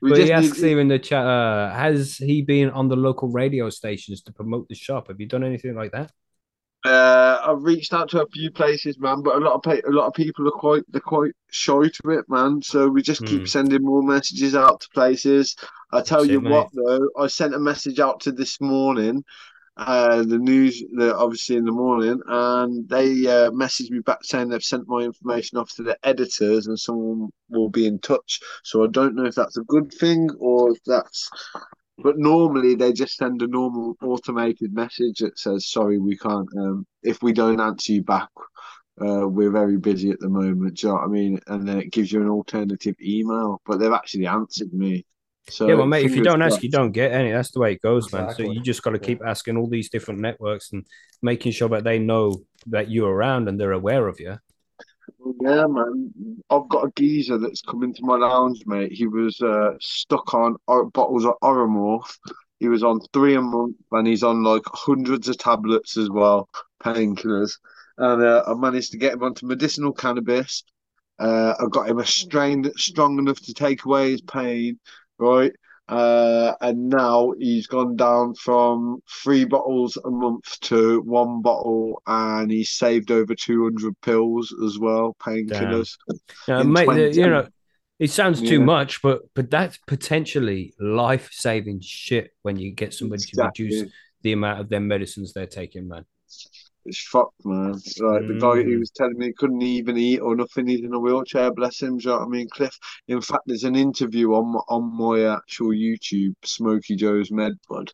we 0.00 0.08
but 0.08 0.20
he 0.20 0.32
asks 0.32 0.60
need, 0.60 0.60
here 0.60 0.80
in 0.80 0.88
the 0.88 0.98
chat, 0.98 1.24
uh, 1.24 1.70
has 1.74 2.16
he 2.18 2.42
been 2.42 2.70
on 2.70 2.88
the 2.88 2.96
local 2.96 3.28
radio 3.28 3.70
stations 3.70 4.22
to 4.22 4.32
promote 4.32 4.68
the 4.68 4.74
shop? 4.74 5.08
Have 5.08 5.20
you 5.20 5.26
done 5.26 5.44
anything 5.44 5.74
like 5.74 5.92
that? 5.92 6.10
uh, 6.84 7.38
I've 7.42 7.62
reached 7.62 7.94
out 7.94 8.10
to 8.10 8.22
a 8.22 8.28
few 8.28 8.50
places, 8.50 8.98
man, 8.98 9.22
but 9.22 9.36
a 9.36 9.38
lot 9.38 9.54
of 9.54 9.62
pa- 9.62 9.88
a 9.88 9.90
lot 9.90 10.06
of 10.06 10.12
people 10.12 10.46
are 10.48 10.50
quite 10.50 10.82
they're 10.88 11.00
quite 11.00 11.32
shy 11.50 11.88
to 12.02 12.10
it, 12.10 12.26
man. 12.28 12.60
So 12.60 12.88
we 12.88 13.00
just 13.00 13.24
Hmm. 13.24 13.24
keep 13.24 13.48
sending 13.48 13.82
more 13.82 14.02
messages 14.02 14.54
out 14.54 14.80
to 14.80 14.88
places. 14.90 15.56
I 15.94 16.02
tell 16.02 16.20
That's 16.20 16.30
you 16.30 16.40
it, 16.40 16.50
what, 16.50 16.68
though, 16.72 17.08
I 17.18 17.28
sent 17.28 17.54
a 17.54 17.58
message 17.58 18.00
out 18.00 18.20
to 18.22 18.32
this 18.32 18.60
morning, 18.60 19.24
uh, 19.76 20.22
the 20.24 20.38
news, 20.38 20.82
the, 20.92 21.16
obviously 21.16 21.56
in 21.56 21.64
the 21.64 21.72
morning, 21.72 22.20
and 22.26 22.88
they 22.88 23.26
uh, 23.26 23.50
messaged 23.50 23.90
me 23.90 24.00
back 24.00 24.18
saying 24.22 24.48
they've 24.48 24.62
sent 24.62 24.88
my 24.88 25.00
information 25.00 25.58
off 25.58 25.72
to 25.74 25.82
the 25.82 25.96
editors 26.02 26.66
and 26.66 26.78
someone 26.78 27.28
will 27.48 27.70
be 27.70 27.86
in 27.86 27.98
touch. 28.00 28.40
So 28.64 28.84
I 28.84 28.88
don't 28.88 29.14
know 29.14 29.24
if 29.24 29.36
that's 29.36 29.56
a 29.56 29.62
good 29.62 29.92
thing 29.92 30.30
or 30.38 30.72
if 30.72 30.78
that's. 30.84 31.30
But 31.98 32.18
normally 32.18 32.74
they 32.74 32.92
just 32.92 33.16
send 33.16 33.40
a 33.42 33.46
normal 33.46 33.96
automated 34.02 34.74
message 34.74 35.18
that 35.18 35.38
says, 35.38 35.70
"Sorry, 35.70 35.98
we 35.98 36.16
can't. 36.16 36.48
Um, 36.58 36.86
if 37.04 37.22
we 37.22 37.32
don't 37.32 37.60
answer 37.60 37.92
you 37.92 38.02
back, 38.02 38.30
uh, 39.00 39.28
we're 39.28 39.52
very 39.52 39.76
busy 39.76 40.10
at 40.10 40.18
the 40.18 40.28
moment." 40.28 40.78
Do 40.78 40.88
you 40.88 40.92
know 40.92 40.98
what 40.98 41.04
I 41.04 41.08
mean? 41.08 41.38
And 41.46 41.68
then 41.68 41.78
it 41.78 41.92
gives 41.92 42.10
you 42.10 42.20
an 42.20 42.30
alternative 42.30 42.96
email. 43.00 43.60
But 43.64 43.78
they've 43.78 43.92
actually 43.92 44.26
answered 44.26 44.72
me. 44.72 45.06
So 45.50 45.68
yeah, 45.68 45.74
well, 45.74 45.86
mate, 45.86 46.06
if 46.06 46.16
you 46.16 46.22
don't 46.22 46.40
ask, 46.42 46.62
you 46.62 46.70
don't 46.70 46.92
get 46.92 47.12
any. 47.12 47.30
That's 47.30 47.50
the 47.50 47.60
way 47.60 47.72
it 47.72 47.82
goes, 47.82 48.12
man. 48.12 48.34
So 48.34 48.42
you 48.42 48.60
just 48.62 48.82
got 48.82 48.90
to 48.90 48.98
keep 48.98 49.20
asking 49.24 49.56
all 49.56 49.68
these 49.68 49.90
different 49.90 50.20
networks 50.20 50.72
and 50.72 50.86
making 51.22 51.52
sure 51.52 51.68
that 51.70 51.84
they 51.84 51.98
know 51.98 52.42
that 52.68 52.90
you're 52.90 53.12
around 53.12 53.48
and 53.48 53.60
they're 53.60 53.72
aware 53.72 54.08
of 54.08 54.18
you. 54.20 54.38
Yeah, 55.40 55.66
man. 55.66 56.12
I've 56.50 56.68
got 56.68 56.86
a 56.86 56.92
geezer 56.96 57.38
that's 57.38 57.60
come 57.60 57.82
into 57.82 58.04
my 58.04 58.16
lounge, 58.16 58.62
mate. 58.66 58.92
He 58.92 59.06
was 59.06 59.40
uh, 59.40 59.72
stuck 59.80 60.32
on 60.34 60.56
or- 60.66 60.90
bottles 60.90 61.24
of 61.26 61.34
Oromorph. 61.42 62.16
He 62.60 62.68
was 62.68 62.82
on 62.82 63.00
three 63.12 63.34
a 63.34 63.42
month, 63.42 63.76
and 63.92 64.06
he's 64.06 64.22
on 64.22 64.42
like 64.42 64.62
hundreds 64.66 65.28
of 65.28 65.36
tablets 65.36 65.96
as 65.96 66.08
well, 66.08 66.48
painkillers. 66.82 67.58
And 67.98 68.22
uh, 68.22 68.44
I 68.46 68.54
managed 68.54 68.92
to 68.92 68.98
get 68.98 69.12
him 69.14 69.22
onto 69.22 69.46
medicinal 69.46 69.92
cannabis. 69.92 70.64
Uh, 71.18 71.54
I 71.60 71.66
got 71.70 71.88
him 71.88 71.98
a 71.98 72.06
strain 72.06 72.62
that's 72.62 72.82
strong 72.82 73.18
enough 73.18 73.40
to 73.42 73.54
take 73.54 73.84
away 73.84 74.12
his 74.12 74.22
pain, 74.22 74.80
right? 75.18 75.52
Uh, 75.86 76.54
and 76.62 76.88
now 76.88 77.32
he's 77.38 77.66
gone 77.66 77.94
down 77.94 78.34
from 78.34 79.00
three 79.22 79.44
bottles 79.44 79.98
a 80.04 80.10
month 80.10 80.58
to 80.60 81.00
one 81.02 81.42
bottle, 81.42 82.00
and 82.06 82.50
he's 82.50 82.70
saved 82.70 83.10
over 83.10 83.34
200 83.34 84.00
pills 84.00 84.54
as 84.64 84.78
well, 84.78 85.14
painkillers. 85.20 85.96
In 86.56 86.72
mate, 86.72 86.84
20 86.84 87.16
you 87.16 87.28
know, 87.28 87.48
it 87.98 88.10
sounds 88.10 88.42
too 88.42 88.58
Yeah. 88.58 88.66
much, 88.66 89.02
but 89.02 89.22
but 89.34 89.50
that's 89.50 89.78
potentially 89.86 90.74
life 90.80 91.28
saving 91.32 91.80
shit 91.80 92.30
when 92.42 92.58
you 92.58 92.72
get 92.72 92.94
somebody 92.94 93.22
to 93.22 93.38
reduce 93.38 93.84
the 94.22 94.32
amount 94.32 94.60
of 94.60 94.68
their 94.70 94.80
medicines 94.80 95.32
they're 95.32 95.46
taking, 95.46 95.88
man. 95.88 96.04
It's 96.86 97.00
fucked, 97.00 97.44
man. 97.44 97.72
Like 97.98 98.26
the 98.26 98.34
guy 98.34 98.62
he 98.64 98.76
Mm. 98.76 98.78
was 98.78 98.90
telling 98.90 99.16
me 99.18 99.26
he 99.26 99.32
couldn't 99.32 99.62
even 99.62 99.96
eat 99.96 100.20
or 100.20 100.36
nothing. 100.36 100.66
He's 100.66 100.84
in 100.84 100.94
a 100.94 100.98
wheelchair. 100.98 101.52
Bless 101.52 101.80
him. 101.82 101.98
Do 101.98 102.04
you 102.04 102.10
know 102.10 102.18
what 102.18 102.26
I 102.26 102.28
mean, 102.28 102.48
Cliff? 102.50 102.78
In 103.08 103.20
fact, 103.20 103.44
there's 103.46 103.64
an 103.64 103.76
interview 103.76 104.34
on 104.34 104.52
my, 104.52 104.60
on 104.68 104.96
my 104.96 105.34
actual 105.34 105.70
YouTube, 105.70 106.34
Smokey 106.44 106.96
Joe's 106.96 107.30
Medbud, 107.30 107.90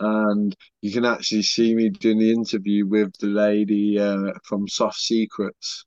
and 0.00 0.56
you 0.82 0.92
can 0.92 1.04
actually 1.04 1.42
see 1.42 1.74
me 1.74 1.90
doing 1.90 2.18
the 2.18 2.32
interview 2.32 2.86
with 2.86 3.12
the 3.18 3.26
lady 3.28 3.98
uh, 3.98 4.32
from 4.44 4.68
Soft 4.68 4.98
Secrets, 4.98 5.84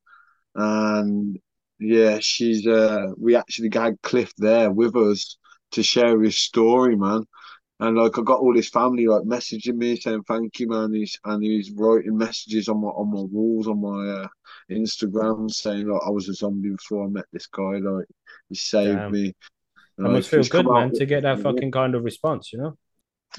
and 0.56 1.38
yeah, 1.80 2.20
she's 2.22 2.66
uh, 2.68 3.08
we 3.18 3.36
actually 3.36 3.70
had 3.74 4.02
Cliff 4.04 4.34
there 4.38 4.72
with 4.72 4.96
us 4.96 5.38
to 5.72 5.84
share 5.84 6.22
his 6.22 6.38
story, 6.40 6.96
man. 6.96 7.24
And 7.80 7.96
like 7.96 8.18
I 8.18 8.24
got 8.24 8.40
all 8.40 8.56
his 8.56 8.70
family 8.70 9.06
like 9.06 9.24
messaging 9.24 9.76
me 9.76 9.96
saying 9.98 10.24
thank 10.24 10.60
you, 10.60 10.68
man. 10.68 10.94
He's 10.94 11.20
and 11.26 11.44
he's 11.44 11.72
writing 11.72 12.18
messages 12.18 12.70
on 12.70 12.82
my 12.82 12.88
on 12.90 13.12
my 13.12 13.22
walls 13.22 13.68
on 13.68 13.82
my 13.82 14.10
uh, 14.24 14.28
Instagram 14.72 15.52
saying 15.52 15.88
like 15.88 16.02
I 16.06 16.10
was 16.10 16.28
a 16.28 16.34
zombie 16.34 16.72
before 16.72 17.06
I 17.06 17.10
met 17.10 17.26
this 17.32 17.48
guy. 17.48 17.78
Like 17.78 18.08
he 18.50 18.56
saved 18.56 18.88
Damn. 18.88 19.12
me. 19.12 19.36
Like, 20.00 20.12
must 20.12 20.30
feel 20.30 20.44
good, 20.46 20.66
man, 20.66 20.92
to 20.94 21.06
get 21.06 21.22
that 21.24 21.40
fucking 21.40 21.72
kind 21.72 21.96
of 21.96 22.04
response, 22.04 22.52
you 22.54 22.60
know? 22.60 22.78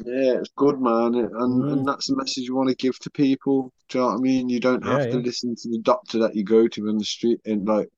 Yeah, 0.05 0.38
it's 0.38 0.51
good, 0.55 0.81
man, 0.81 1.14
and 1.16 1.33
Mm. 1.35 1.72
and 1.72 1.88
that's 1.88 2.07
the 2.07 2.16
message 2.16 2.44
you 2.44 2.55
want 2.55 2.68
to 2.68 2.77
give 2.77 2.98
to 3.01 3.11
people. 3.11 3.72
Do 3.88 3.98
you 3.98 4.05
know 4.05 4.11
what 4.11 4.18
I 4.18 4.20
mean? 4.20 4.48
You 4.48 4.61
don't 4.61 4.85
have 4.85 5.01
Yeah, 5.01 5.07
to 5.07 5.16
yeah. 5.16 5.22
listen 5.22 5.57
to 5.57 5.68
the 5.70 5.81
doctor 5.81 6.18
that 6.20 6.37
you 6.37 6.44
go 6.44 6.68
to 6.68 6.88
in 6.88 6.98
the 6.98 7.05
street 7.05 7.40
and 7.44 7.66
like 7.66 7.88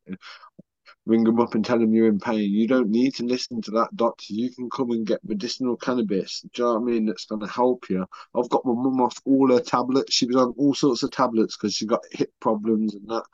ring 1.11 1.25
them 1.25 1.41
up 1.41 1.55
and 1.55 1.65
tell 1.65 1.79
them 1.79 1.93
you're 1.93 2.07
in 2.07 2.21
pain. 2.21 2.51
You 2.51 2.69
don't 2.69 2.89
need 2.89 3.15
to 3.17 3.25
listen 3.25 3.61
to 3.63 3.73
that 3.73 3.95
doctor. 3.97 4.33
You 4.33 4.51
can 4.51 4.71
come 4.71 4.93
and 4.93 5.07
get 5.07 5.25
medicinal 5.25 5.77
cannabis. 5.77 6.43
Do 6.55 6.63
you 6.63 6.69
know 6.69 6.75
what 6.75 6.81
I 6.81 6.85
mean? 6.93 7.07
That's 7.07 7.27
going 7.27 7.41
to 7.41 7.49
help 7.49 7.91
you. 7.91 8.07
I've 8.35 8.49
got 8.49 8.65
my 8.65 8.73
mum 8.73 9.01
off 9.01 9.19
all 9.25 9.51
her 9.53 9.61
tablets. 9.61 10.15
She 10.15 10.27
was 10.27 10.37
on 10.37 10.55
all 10.57 10.73
sorts 10.73 11.03
of 11.03 11.11
tablets 11.11 11.57
because 11.57 11.75
she 11.75 11.85
got 11.85 12.05
hip 12.13 12.31
problems 12.41 12.95
and 12.95 13.09
that. 13.09 13.25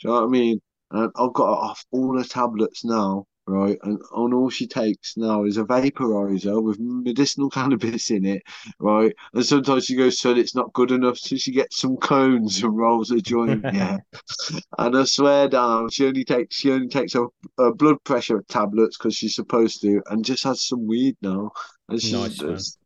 Do 0.00 0.08
you 0.08 0.10
know 0.10 0.20
what 0.20 0.26
I 0.26 0.30
mean? 0.30 0.60
And 0.92 1.10
I've 1.16 1.32
got 1.32 1.46
her 1.46 1.70
off 1.70 1.84
all 1.90 2.16
her 2.16 2.24
tablets 2.24 2.84
now 2.84 3.26
right? 3.46 3.78
And, 3.82 4.00
on 4.12 4.32
all 4.32 4.50
she 4.50 4.66
takes 4.66 5.16
now 5.16 5.44
is 5.44 5.56
a 5.56 5.64
vaporizer 5.64 6.62
with 6.62 6.78
medicinal 6.80 7.50
cannabis 7.58 8.10
in 8.10 8.24
it, 8.24 8.42
right? 8.78 9.14
And 9.34 9.44
sometimes 9.44 9.86
she 9.86 9.96
goes, 9.96 10.18
son, 10.18 10.38
it's 10.38 10.54
not 10.54 10.72
good 10.72 10.90
enough, 10.90 11.18
so 11.18 11.36
she 11.36 11.52
gets 11.52 11.78
some 11.78 11.96
cones 11.96 12.62
and 12.62 12.76
rolls 12.76 13.10
a 13.10 13.20
joint. 13.20 13.64
yeah, 13.72 13.98
and 14.78 14.96
I 14.96 15.04
swear 15.04 15.48
down, 15.48 15.90
she 15.90 16.06
only 16.06 16.24
takes 16.24 16.56
she 16.56 16.72
only 16.72 16.88
takes 16.88 17.14
her, 17.14 17.26
her 17.58 17.72
blood 17.72 18.02
pressure 18.04 18.44
tablets 18.48 18.96
because 18.96 19.14
she's 19.14 19.34
supposed 19.34 19.80
to, 19.82 20.02
and 20.10 20.24
just 20.24 20.44
has 20.44 20.66
some 20.66 20.86
weed 20.86 21.16
now. 21.22 21.50
And 21.88 22.00
she's 22.00 22.12
Nice, 22.12 22.78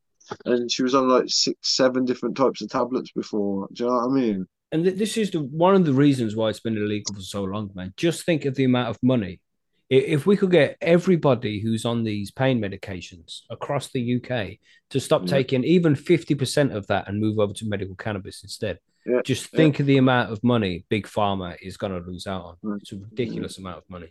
and 0.45 0.71
she 0.71 0.83
was 0.83 0.95
on 0.95 1.09
like 1.09 1.25
six, 1.29 1.59
seven 1.63 2.05
different 2.05 2.37
types 2.37 2.63
of 2.63 2.69
tablets 2.69 3.11
before. 3.13 3.69
Do 3.73 3.85
you 3.85 3.91
know 3.91 3.97
what 3.97 4.11
I 4.11 4.15
mean? 4.15 4.47
And 4.73 4.85
this 4.85 5.17
is 5.17 5.33
the 5.33 5.41
one 5.41 5.75
of 5.75 5.85
the 5.85 5.93
reasons 5.93 6.37
why 6.37 6.49
it's 6.49 6.61
been 6.61 6.77
illegal 6.77 7.15
for 7.15 7.21
so 7.21 7.43
long, 7.43 7.71
man. 7.75 7.93
Just 7.97 8.25
think 8.25 8.45
of 8.45 8.55
the 8.55 8.65
amount 8.65 8.89
of 8.89 8.99
money. 9.03 9.41
If 9.91 10.25
we 10.25 10.37
could 10.37 10.53
get 10.53 10.77
everybody 10.81 11.61
who's 11.61 11.85
on 11.85 12.05
these 12.05 12.31
pain 12.31 12.61
medications 12.61 13.41
across 13.51 13.89
the 13.91 14.01
UK 14.17 14.61
to 14.91 15.01
stop 15.01 15.23
Yeah. 15.23 15.29
taking 15.33 15.65
even 15.65 15.97
50% 15.97 16.73
of 16.73 16.87
that 16.87 17.09
and 17.09 17.19
move 17.21 17.41
over 17.41 17.53
to 17.55 17.67
medical 17.67 17.97
cannabis 17.97 18.45
instead, 18.45 18.79
Yeah, 19.05 19.21
just 19.25 19.47
think 19.51 19.81
of 19.81 19.87
the 19.87 19.97
amount 19.97 20.31
of 20.31 20.45
money 20.45 20.85
Big 20.91 21.07
Pharma 21.09 21.57
is 21.61 21.77
going 21.77 21.93
to 21.93 22.09
lose 22.09 22.29
out 22.29 22.45
on. 22.45 22.57
Mm. 22.65 22.81
It's 22.81 22.93
a 22.93 22.99
ridiculous 22.99 23.59
amount 23.59 23.79
of 23.79 23.85
money. 23.91 24.07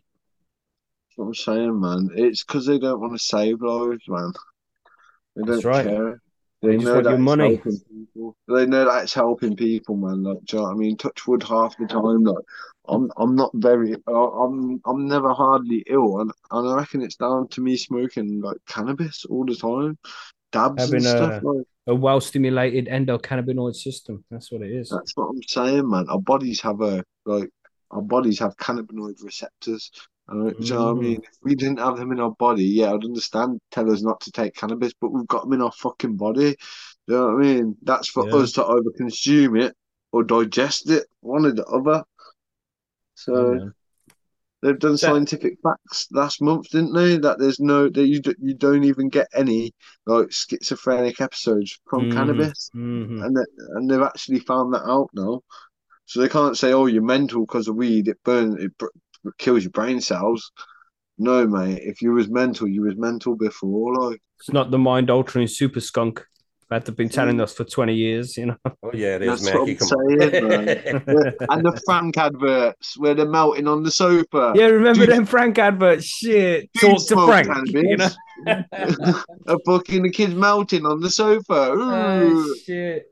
That's 1.08 1.18
what 1.18 1.26
I'm 1.28 1.34
saying, 1.36 1.80
man. 1.80 2.10
It's 2.14 2.44
because 2.44 2.66
they 2.66 2.78
don't 2.78 3.00
want 3.00 3.14
to 3.14 3.20
save 3.20 3.62
lives, 3.62 4.04
man. 4.10 4.34
They 5.38 5.44
don't 5.44 5.52
That's 5.52 5.64
right. 5.66 5.86
care. 5.86 6.22
They 6.62 6.76
just 6.76 6.88
want 6.92 7.06
your 7.06 7.18
money. 7.18 7.56
helping 7.56 7.80
people. 7.90 8.36
They 8.50 8.66
know 8.66 8.84
that 8.84 9.04
it's 9.04 9.14
helping 9.14 9.56
people, 9.56 9.96
man. 9.96 10.24
Like, 10.24 10.44
do 10.44 10.58
you 10.58 10.62
know 10.62 10.68
what 10.68 10.76
I 10.76 10.78
mean? 10.78 10.98
Touch 10.98 11.26
wood 11.26 11.44
half 11.44 11.78
the 11.78 11.86
time. 11.88 12.24
Like, 12.26 12.44
I'm, 12.90 13.12
I'm 13.18 13.36
not 13.36 13.52
very, 13.54 13.96
I'm, 14.08 14.82
I'm 14.86 15.08
never 15.08 15.34
hardly 15.34 15.84
ill, 15.88 16.20
and, 16.22 16.32
and 16.52 16.68
I 16.70 16.76
reckon 16.76 17.02
it's 17.02 17.16
down 17.16 17.48
to 17.50 17.62
me 17.62 17.78
smoking 17.78 18.42
like 18.42 18.58
cannabis 18.68 19.26
all 19.30 19.46
the 19.46 19.56
time, 19.56 19.98
dabs 20.52 20.82
Having 20.84 20.96
and 20.98 21.06
stuff. 21.06 21.44
a- 21.44 21.48
Like, 21.48 21.66
A 21.88 21.96
well 21.96 22.22
stimulated 22.22 22.88
endocannabinoid 22.88 23.76
system. 23.76 24.24
That's 24.30 24.52
what 24.52 24.62
it 24.62 24.72
is. 24.72 24.90
that's 24.90 25.12
what 25.16 25.30
I'm 25.30 25.42
saying, 25.44 25.90
man. 25.90 26.06
Our 26.10 26.22
bodies 26.22 26.62
have 26.62 26.82
a 26.82 27.04
like, 27.26 27.50
our 27.92 28.02
bodies 28.02 28.40
have 28.40 28.56
cannabinoid 28.58 29.24
receptors. 29.24 29.92
Uh, 30.32 30.52
do 30.52 30.56
you 30.60 30.76
know 30.76 30.86
what 30.86 30.92
I 30.92 30.94
Mm. 30.94 31.02
mean? 31.02 31.22
If 31.24 31.38
we 31.42 31.56
didn't 31.56 31.80
have 31.80 31.98
them 31.98 32.12
in 32.12 32.20
our 32.20 32.30
body, 32.32 32.64
yeah, 32.66 32.94
I'd 32.94 33.04
understand. 33.04 33.60
Tell 33.72 33.92
us 33.92 34.04
not 34.04 34.22
to 34.22 34.32
take 34.32 34.54
cannabis, 34.56 34.94
but 35.02 35.12
we've 35.12 35.28
got 35.28 35.44
them 35.46 35.54
in 35.54 35.62
our 35.64 35.72
fucking 35.72 36.18
body. 36.18 36.56
You 37.08 37.16
know 37.16 37.26
what 37.34 37.36
I 37.36 37.48
mean? 37.48 37.76
That's 37.82 38.10
for 38.10 38.28
Yeah. 38.28 38.36
us 38.36 38.52
to 38.54 38.66
either 38.66 38.92
consume 38.96 39.56
it 39.56 39.76
or 40.12 40.24
digest 40.24 40.90
it, 40.92 41.08
one 41.22 41.46
or 41.48 41.52
the 41.54 41.66
other. 41.66 42.04
So 43.20 43.54
Yeah, 43.54 43.70
they've 44.62 44.80
done 44.80 44.98
So- 44.98 45.08
scientific 45.08 45.58
facts 45.62 46.08
last 46.12 46.42
month, 46.42 46.70
didn't 46.70 46.94
they? 46.94 47.18
That 47.18 47.40
there's 47.40 47.60
no 47.60 47.90
that 47.90 48.08
you 48.08 48.22
d- 48.22 48.36
you 48.40 48.54
don't 48.54 48.84
even 48.84 49.10
get 49.10 49.28
any 49.34 49.74
like 50.06 50.32
schizophrenic 50.32 51.20
episodes 51.22 51.80
from 51.90 52.10
Mhm. 52.10 52.14
cannabis, 52.14 52.70
Mhm. 52.76 53.26
and 53.26 53.36
they, 53.38 53.44
and 53.76 53.90
they've 53.90 54.02
actually 54.02 54.40
found 54.40 54.74
that 54.74 54.84
out 54.86 55.10
now. 55.14 55.42
So 56.06 56.20
they 56.22 56.30
can't 56.30 56.58
say, 56.58 56.72
"Oh, 56.74 56.88
you're 56.88 57.04
mental 57.04 57.46
because 57.46 57.68
of 57.68 57.76
weed. 57.76 58.08
It 58.08 58.18
burns, 58.24 58.56
it 58.56 58.76
br- 58.78 58.88
kills 59.38 59.64
your 59.64 59.72
brain 59.72 60.02
cells." 60.02 60.52
No, 61.18 61.46
mate. 61.46 61.82
If 61.84 62.02
you 62.02 62.14
was 62.14 62.30
mental, 62.30 62.68
you 62.68 62.82
was 62.84 62.96
mental 62.96 63.36
before. 63.36 63.96
Like, 63.96 64.22
It's 64.40 64.52
not 64.54 64.72
the 64.72 64.78
mind 64.80 65.10
altering 65.10 65.48
super 65.48 65.82
skunk 65.82 66.26
that 66.70 66.86
they've 66.86 66.96
been 66.96 67.10
telling 67.10 67.42
us 67.42 67.54
for 67.54 67.64
20 67.64 67.94
years, 67.96 68.38
you 68.38 68.46
know. 68.48 68.58
Oh 68.66 68.92
yeah, 68.94 69.16
it 69.16 69.24
is, 69.24 69.42
That's 69.42 69.56
what 69.56 69.70
I'm 69.70 69.78
saying, 70.20 70.46
on. 70.46 71.34
And 71.50 71.66
the 71.66 71.82
Frank 71.86 72.18
adverts 72.18 72.98
where 72.98 73.16
they're 73.16 73.26
melting 73.28 73.68
on 73.68 73.82
the 73.84 73.92
sofa. 73.92 74.54
Yeah, 74.56 74.66
remember 74.66 75.06
Dude- 75.06 75.16
them 75.16 75.26
Frank 75.26 75.58
adverts? 75.58 76.06
Shit. 76.06 76.70
Do 76.74 76.88
Talk 76.90 76.98
to 76.98 77.04
smoke 77.04 77.30
Frank. 77.30 77.48
cannabis. 77.48 77.74
You 77.74 77.98
know? 77.98 78.10
a 79.48 79.58
fucking 79.66 80.04
the 80.04 80.12
kids 80.12 80.36
melting 80.36 80.86
on 80.86 81.02
the 81.02 81.10
sofa. 81.10 81.44
Oh, 81.50 82.56
shit. 82.66 83.06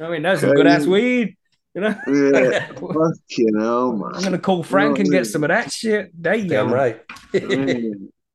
I 0.00 0.08
mean, 0.08 0.22
that's 0.22 0.40
some 0.40 0.54
good 0.54 0.66
ass 0.66 0.86
weed. 0.86 1.36
You 1.74 1.82
know? 1.82 1.94
yeah, 2.08 2.66
fucking 2.68 3.58
hell, 3.60 3.92
man. 3.92 4.12
I'm 4.14 4.22
gonna 4.22 4.38
call 4.38 4.62
Frank 4.62 4.98
and 4.98 5.10
get 5.10 5.26
some 5.26 5.44
of 5.44 5.48
that 5.48 5.70
shit. 5.70 6.10
Damn, 6.20 6.48
Damn 6.48 6.72
right. 6.72 7.02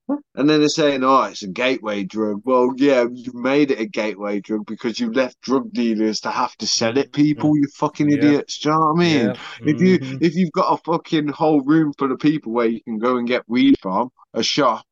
And 0.10 0.50
then 0.50 0.60
they're 0.60 0.68
saying, 0.68 1.04
"Oh, 1.04 1.24
it's 1.24 1.44
a 1.44 1.48
gateway 1.48 2.04
drug." 2.04 2.42
Well, 2.44 2.74
yeah, 2.76 3.06
you 3.12 3.32
made 3.34 3.72
it 3.72 3.80
a 3.80 3.86
gateway 3.86 4.42
drug 4.42 4.66
because 4.66 5.00
you 5.00 5.12
left 5.12 5.40
drug 5.42 5.72
dealers 5.72 6.20
to 6.22 6.30
have 6.30 6.56
to 6.58 6.68
sell 6.68 6.98
it. 6.98 7.14
People, 7.14 7.56
you 7.58 7.68
fucking 7.76 8.10
Yeah. 8.10 8.18
idiots. 8.18 8.60
Do 8.60 8.70
you 8.70 8.76
know 8.76 8.82
what 8.82 8.96
I 8.96 9.00
mean? 9.00 9.26
Yeah. 9.28 9.36
If 9.62 9.82
you 9.82 10.00
Mhm. 10.00 10.18
if 10.22 10.36
you've 10.36 10.52
got 10.52 10.74
a 10.74 10.78
fucking 10.84 11.30
whole 11.30 11.62
room 11.62 11.94
full 11.98 12.12
of 12.12 12.20
people 12.20 12.52
where 12.52 12.68
you 12.68 12.82
can 12.84 12.98
go 13.00 13.18
and 13.18 13.28
get 13.28 13.44
weed 13.48 13.76
from, 13.82 14.10
a 14.34 14.44
shop. 14.44 14.86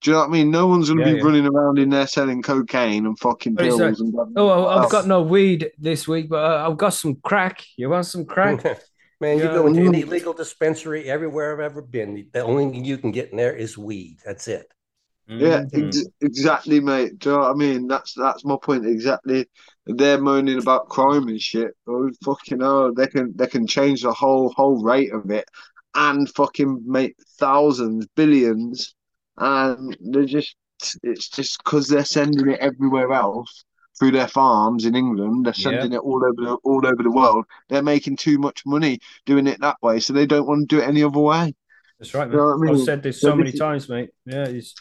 Do 0.00 0.10
you 0.10 0.14
know 0.14 0.20
what 0.22 0.30
I 0.30 0.32
mean? 0.32 0.50
No 0.50 0.66
one's 0.66 0.88
gonna 0.88 1.02
Yeah, 1.06 1.12
be 1.12 1.18
yeah. 1.18 1.24
running 1.24 1.46
around 1.46 1.78
in 1.78 1.90
there 1.90 2.08
selling 2.08 2.42
cocaine 2.42 3.06
and 3.06 3.16
fucking 3.20 3.54
pills 3.54 3.78
that- 3.78 4.00
and. 4.00 4.12
blah, 4.12 4.24
blah, 4.24 4.42
Oh. 4.42 4.66
I've 4.66 4.90
got 4.90 5.06
no 5.06 5.22
weed 5.22 5.70
this 5.78 6.08
week, 6.08 6.28
but 6.28 6.42
uh, 6.44 6.68
I've 6.68 6.76
got 6.76 6.94
some 6.94 7.14
crack. 7.22 7.62
You 7.76 7.90
want 7.90 8.06
some 8.06 8.24
crack? 8.24 8.64
Man, 9.22 9.38
you 9.38 9.44
Yeah. 9.44 9.54
go 9.54 9.66
into 9.68 9.82
any 9.82 10.02
legal 10.02 10.32
dispensary 10.32 11.08
everywhere 11.08 11.52
I've 11.52 11.60
ever 11.60 11.80
been. 11.80 12.28
The 12.32 12.42
only 12.42 12.72
thing 12.72 12.84
you 12.84 12.98
can 12.98 13.12
get 13.12 13.30
in 13.30 13.36
there 13.36 13.54
is 13.54 13.78
weed. 13.78 14.16
That's 14.24 14.48
it. 14.48 14.66
Yeah, 15.28 15.62
Mhm. 15.62 15.86
ex- 15.86 16.04
exactly, 16.20 16.80
mate. 16.80 17.20
Do 17.20 17.30
you 17.30 17.36
know 17.36 17.42
what 17.42 17.52
I 17.52 17.54
mean? 17.54 17.86
That's 17.86 18.14
that's 18.14 18.44
my 18.44 18.56
point 18.60 18.84
exactly. 18.84 19.48
They're 19.86 20.20
moaning 20.20 20.58
about 20.58 20.88
crime 20.88 21.28
and 21.28 21.40
shit. 21.40 21.70
Oh 21.86 22.10
fucking 22.24 22.58
hell, 22.60 22.92
they 22.92 23.06
can 23.06 23.32
they 23.36 23.46
can 23.46 23.64
change 23.68 24.02
the 24.02 24.12
whole 24.12 24.48
whole 24.56 24.82
rate 24.82 25.12
of 25.12 25.30
it 25.30 25.48
and 25.94 26.28
fucking 26.34 26.82
make 26.84 27.14
thousands, 27.38 28.08
billions, 28.16 28.96
and 29.36 29.96
they're 30.00 30.24
just 30.24 30.56
it's 31.04 31.28
just 31.28 31.62
because 31.62 31.86
they're 31.86 32.04
sending 32.04 32.48
it 32.50 32.58
everywhere 32.58 33.12
else 33.12 33.64
through 34.02 34.10
their 34.10 34.26
farms 34.26 34.84
in 34.84 34.96
England. 34.96 35.46
They're 35.46 35.54
Yeah. 35.56 35.70
sending 35.70 35.92
it 35.92 36.00
all 36.00 36.24
over 36.24 36.34
the 36.42 36.54
all 36.64 36.84
over 36.84 37.02
the 37.04 37.10
world. 37.10 37.44
They're 37.68 37.84
making 37.84 38.16
too 38.16 38.36
much 38.36 38.66
money 38.66 38.98
doing 39.26 39.46
it 39.46 39.60
that 39.60 39.76
way, 39.80 40.00
so 40.00 40.12
they 40.12 40.26
don't 40.26 40.44
want 40.44 40.68
to 40.68 40.76
do 40.76 40.82
it 40.82 40.88
any 40.88 41.04
other 41.04 41.20
way. 41.20 41.54
That's 42.00 42.12
right, 42.12 42.28
You 42.28 42.36
know 42.36 42.54
I 42.54 42.56
mean? 42.56 42.74
I've 42.74 42.80
said 42.80 43.04
this 43.04 43.20
So 43.20 43.28
so 43.28 43.36
many 43.36 43.52
times, 43.52 43.88
mate. 43.88 44.10
Yeah, 44.26 44.48
it's 44.48 44.74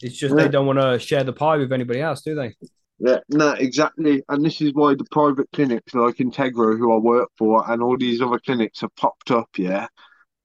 it's 0.00 0.16
just 0.16 0.34
Yeah. 0.34 0.44
they 0.44 0.48
don't 0.48 0.64
want 0.64 0.78
to 0.78 0.98
share 0.98 1.22
the 1.22 1.34
pie 1.34 1.58
with 1.58 1.70
anybody 1.70 2.00
else, 2.00 2.22
do 2.22 2.34
they? 2.34 2.54
Yeah, 2.98 3.18
no, 3.28 3.50
exactly. 3.50 4.22
And 4.30 4.42
this 4.42 4.62
is 4.62 4.72
why 4.72 4.94
the 4.94 5.04
private 5.10 5.48
clinics 5.52 5.92
like 5.92 6.16
Integro, 6.16 6.78
who 6.78 6.94
I 6.94 6.96
work 6.96 7.28
for, 7.36 7.70
and 7.70 7.82
all 7.82 7.98
these 7.98 8.22
other 8.22 8.38
clinics 8.38 8.80
have 8.80 8.96
popped 8.96 9.30
up, 9.30 9.50
yeah, 9.58 9.86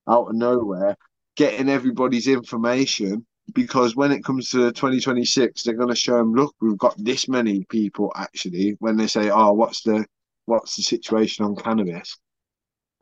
out 0.10 0.28
of 0.28 0.36
nowhere, 0.36 0.98
getting 1.38 1.70
everybody's 1.70 2.28
information. 2.28 3.26
Because 3.54 3.96
when 3.96 4.12
it 4.12 4.24
comes 4.24 4.50
to 4.50 4.72
2026, 4.72 5.64
they're 5.64 5.74
going 5.74 5.90
to 5.90 5.96
show 5.96 6.18
them, 6.18 6.34
look, 6.34 6.54
we've 6.62 6.78
got 6.78 6.96
this 6.98 7.28
many 7.28 7.64
people 7.66 8.12
actually. 8.16 8.76
When 8.80 8.98
they 8.98 9.08
say, 9.08 9.30
oh, 9.30 9.54
what's 9.54 9.82
the 9.84 10.06
what's 10.46 10.76
the 10.76 10.84
situation 10.84 11.46
on 11.46 11.56
cannabis? 11.56 12.18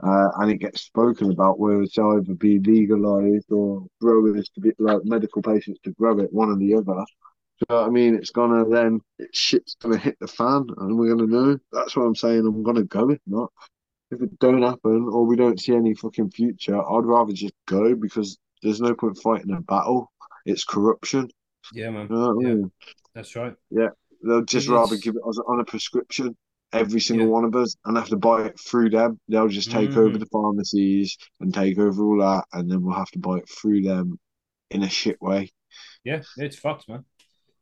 Uh, 0.03 0.27
and 0.39 0.51
it 0.51 0.58
gets 0.58 0.81
spoken 0.81 1.31
about 1.31 1.58
where 1.58 1.81
it's 1.81 1.97
either 1.97 2.34
be 2.36 2.60
legalized 2.60 3.49
or 3.51 3.86
growers 4.01 4.49
to 4.49 4.60
be 4.60 4.71
like 4.77 4.99
medical 5.05 5.41
patients 5.41 5.79
to 5.84 5.91
grow 5.91 6.19
it, 6.19 6.34
one 6.34 6.49
or 6.49 6.58
the 6.58 6.75
other. 6.75 7.05
What 7.67 7.86
I 7.86 7.89
mean? 7.89 8.15
It's 8.15 8.31
gonna 8.31 8.67
then 8.67 8.99
it 9.17 9.34
shit's 9.34 9.75
gonna 9.75 9.97
hit 9.97 10.17
the 10.19 10.27
fan 10.27 10.67
and 10.77 10.97
we're 10.97 11.15
gonna 11.15 11.27
know. 11.27 11.58
That's 11.71 11.95
what 11.95 12.03
I'm 12.03 12.15
saying. 12.15 12.39
I'm 12.45 12.63
gonna 12.63 12.84
go 12.84 13.10
if 13.10 13.21
not. 13.25 13.51
If 14.12 14.21
it 14.21 14.38
don't 14.39 14.62
happen 14.62 15.08
or 15.10 15.25
we 15.25 15.38
don't 15.38 15.60
see 15.60 15.73
any 15.73 15.95
fucking 15.95 16.31
future, 16.31 16.77
I'd 16.77 17.05
rather 17.05 17.31
just 17.31 17.53
go 17.65 17.95
because 17.95 18.38
there's 18.62 18.81
no 18.81 18.93
point 18.93 19.17
fighting 19.23 19.53
a 19.53 19.62
battle. 19.62 20.12
It's 20.45 20.63
corruption. 20.63 21.29
Yeah, 21.73 21.89
man. 21.89 22.08
You 22.10 22.15
know 22.15 22.39
I 22.39 22.47
Yeah. 22.47 22.53
mean? 22.55 22.71
That's 23.13 23.36
right. 23.36 23.55
Yeah, 23.71 23.89
they'll 24.23 24.43
just 24.45 24.67
It 24.67 24.71
rather 24.71 24.95
is. 24.95 25.01
give 25.01 25.15
it 25.15 25.19
on 25.19 25.60
a 25.60 25.65
prescription, 25.65 26.38
every 26.71 26.99
single 26.99 27.27
Yeah. 27.27 27.34
one 27.34 27.45
of 27.45 27.55
us, 27.55 27.75
and 27.86 27.97
have 27.97 28.10
to 28.10 28.17
buy 28.17 28.45
it 28.45 28.60
through 28.60 28.91
them. 28.91 29.19
They'll 29.27 29.47
just 29.47 29.71
take 29.71 29.91
over 29.97 30.15
Mhm. 30.17 30.19
the 30.19 30.25
pharmacies 30.27 31.17
and 31.39 31.53
take 31.53 31.79
over 31.79 32.03
all 32.05 32.19
that, 32.19 32.45
and 32.53 32.69
then 32.69 32.84
we'll 32.84 32.95
have 32.95 33.12
to 33.12 33.19
buy 33.19 33.38
it 33.38 33.49
through 33.49 33.81
them 33.81 34.19
in 34.69 34.84
a 34.84 34.89
shit 34.89 35.19
way. 35.21 35.51
Yeah, 36.03 36.21
it's 36.38 36.58
fucked, 36.58 36.88
man. 36.88 37.05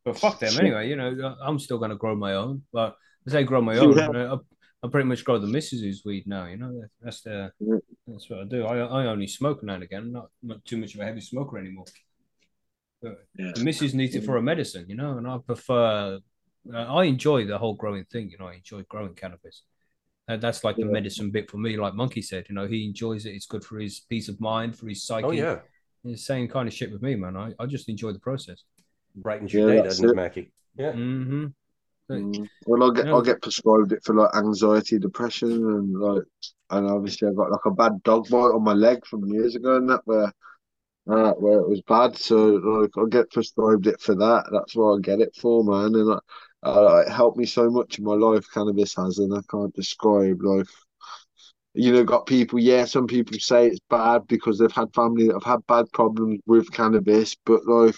But 0.04 0.20
fuck 0.20 0.40
them 0.40 0.54
anyway. 0.60 0.90
You 0.90 0.98
know, 0.98 1.36
I'm 1.42 1.60
still 1.60 1.78
gonna 1.78 1.96
grow 1.96 2.16
my 2.16 2.34
own. 2.36 2.64
But 2.74 2.98
as 3.26 3.36
I 3.36 3.44
grow 3.44 3.62
my 3.62 3.78
own, 3.78 3.96
Yeah. 3.98 4.34
I, 4.34 4.38
I 4.86 4.90
pretty 4.90 5.08
much 5.08 5.24
grow 5.24 5.40
the 5.40 5.48
missus's 5.48 6.04
weed 6.04 6.28
now. 6.28 6.46
You 6.46 6.58
know, 6.58 6.84
that's 7.00 7.22
the 7.22 7.54
that's 8.06 8.30
what 8.30 8.40
I 8.42 8.44
do. 8.44 8.66
I 8.66 8.80
I 8.80 9.06
only 9.06 9.28
smoke 9.28 9.64
now 9.64 9.76
and 9.76 9.84
again. 9.84 10.04
I'm 10.04 10.12
not 10.12 10.30
not 10.42 10.66
too 10.66 10.76
much 10.78 10.94
of 10.96 11.00
a 11.00 11.06
heavy 11.06 11.22
smoker 11.22 11.58
anymore. 11.58 11.86
But 13.04 13.26
Yeah. 13.38 13.52
the 13.54 13.64
missus 13.64 13.94
needs 13.94 14.16
it 14.16 14.24
for 14.24 14.38
a 14.38 14.42
medicine, 14.42 14.86
you 14.88 14.96
know, 14.96 15.18
and 15.18 15.28
I 15.28 15.38
prefer. 15.38 16.20
Uh, 16.74 16.78
I 16.78 17.04
enjoy 17.04 17.46
the 17.46 17.58
whole 17.58 17.76
growing 17.76 18.06
thing. 18.06 18.32
You 18.32 18.38
know, 18.38 18.48
I 18.48 18.56
enjoy 18.56 18.84
growing 18.84 19.14
cannabis. 19.14 19.64
And 20.30 20.42
that's 20.42 20.64
like 20.64 20.78
the 20.78 20.86
medicine 20.86 21.32
bit 21.32 21.52
for 21.52 21.58
me. 21.58 21.76
Like 21.76 21.96
Monkey 21.96 22.22
said, 22.22 22.46
you 22.48 22.56
know, 22.56 22.66
he 22.66 22.86
enjoys 22.86 23.26
it. 23.26 23.32
It's 23.32 23.46
good 23.46 23.66
for 23.66 23.78
his 23.78 24.00
peace 24.10 24.30
of 24.30 24.40
mind, 24.40 24.78
for 24.78 24.88
his 24.88 25.04
psyche. 25.04 25.26
Oh 25.28 25.32
yeah. 25.32 25.60
It's 26.06 26.22
the 26.22 26.26
same 26.26 26.48
kind 26.48 26.68
of 26.68 26.74
shit 26.74 26.92
with 26.92 27.02
me, 27.02 27.16
man. 27.16 27.36
I, 27.36 27.52
I 27.60 27.66
just 27.66 27.90
enjoy 27.90 28.14
the 28.14 28.20
process. 28.20 28.64
Brightens 29.16 29.54
your 29.54 29.68
Yeah, 29.68 29.76
day, 29.76 29.82
that's 29.82 30.00
doesn't 30.00 30.10
it, 30.10 30.12
it. 30.12 30.16
Mackie? 30.16 30.52
Yeah. 30.78 30.94
Mm-hmm. 30.94 31.46
Mm. 32.12 32.48
Well, 32.66 32.92
I 32.92 32.96
get 32.96 33.06
No. 33.06 33.20
I 33.20 33.24
get 33.24 33.42
prescribed 33.42 33.92
it 33.92 34.04
for 34.04 34.16
like 34.16 34.36
anxiety, 34.36 35.00
depression, 35.00 35.52
and 35.52 35.98
like, 36.00 36.24
and 36.70 36.88
obviously 36.88 37.28
I've 37.28 37.36
got 37.36 37.52
like 37.52 37.66
a 37.66 37.72
bad 37.72 38.04
dog 38.04 38.30
bite 38.30 38.38
on 38.38 38.64
my 38.64 38.74
leg 38.74 39.06
from 39.06 39.26
years 39.26 39.56
ago, 39.56 39.78
and 39.78 39.90
that 39.90 40.02
where, 40.06 40.32
uh, 41.10 41.32
where 41.34 41.60
it 41.60 41.70
was 41.70 41.82
bad. 41.82 42.18
So 42.18 42.46
like 42.56 42.92
I 42.98 43.10
get 43.10 43.32
prescribed 43.32 43.88
it 43.88 44.02
for 44.02 44.16
that. 44.16 44.50
That's 44.52 44.76
what 44.76 44.98
I 44.98 45.00
get 45.02 45.20
it 45.20 45.36
for, 45.36 45.64
man. 45.64 45.96
And 45.96 46.20
uh, 46.64 47.04
it 47.06 47.12
helped 47.12 47.38
me 47.38 47.46
so 47.46 47.70
much 47.70 48.00
in 48.00 48.06
my 48.06 48.14
life. 48.14 48.46
Cannabis 48.54 48.96
has, 48.96 49.18
and 49.20 49.34
I 49.34 49.42
can't 49.50 49.74
describe. 49.74 50.42
Like, 50.42 50.68
you 51.74 51.92
know, 51.92 52.04
got 52.04 52.26
people. 52.26 52.60
Yeah, 52.60 52.86
some 52.86 53.08
people 53.08 53.38
say 53.40 53.68
it's 53.68 53.80
bad 53.90 54.28
because 54.28 54.60
they've 54.60 54.72
had 54.72 54.94
family 54.94 55.28
that 55.28 55.34
have 55.34 55.44
had 55.44 55.68
bad 55.68 55.92
problems 55.92 56.40
with 56.46 56.72
cannabis, 56.72 57.36
but 57.46 57.66
like 57.66 57.96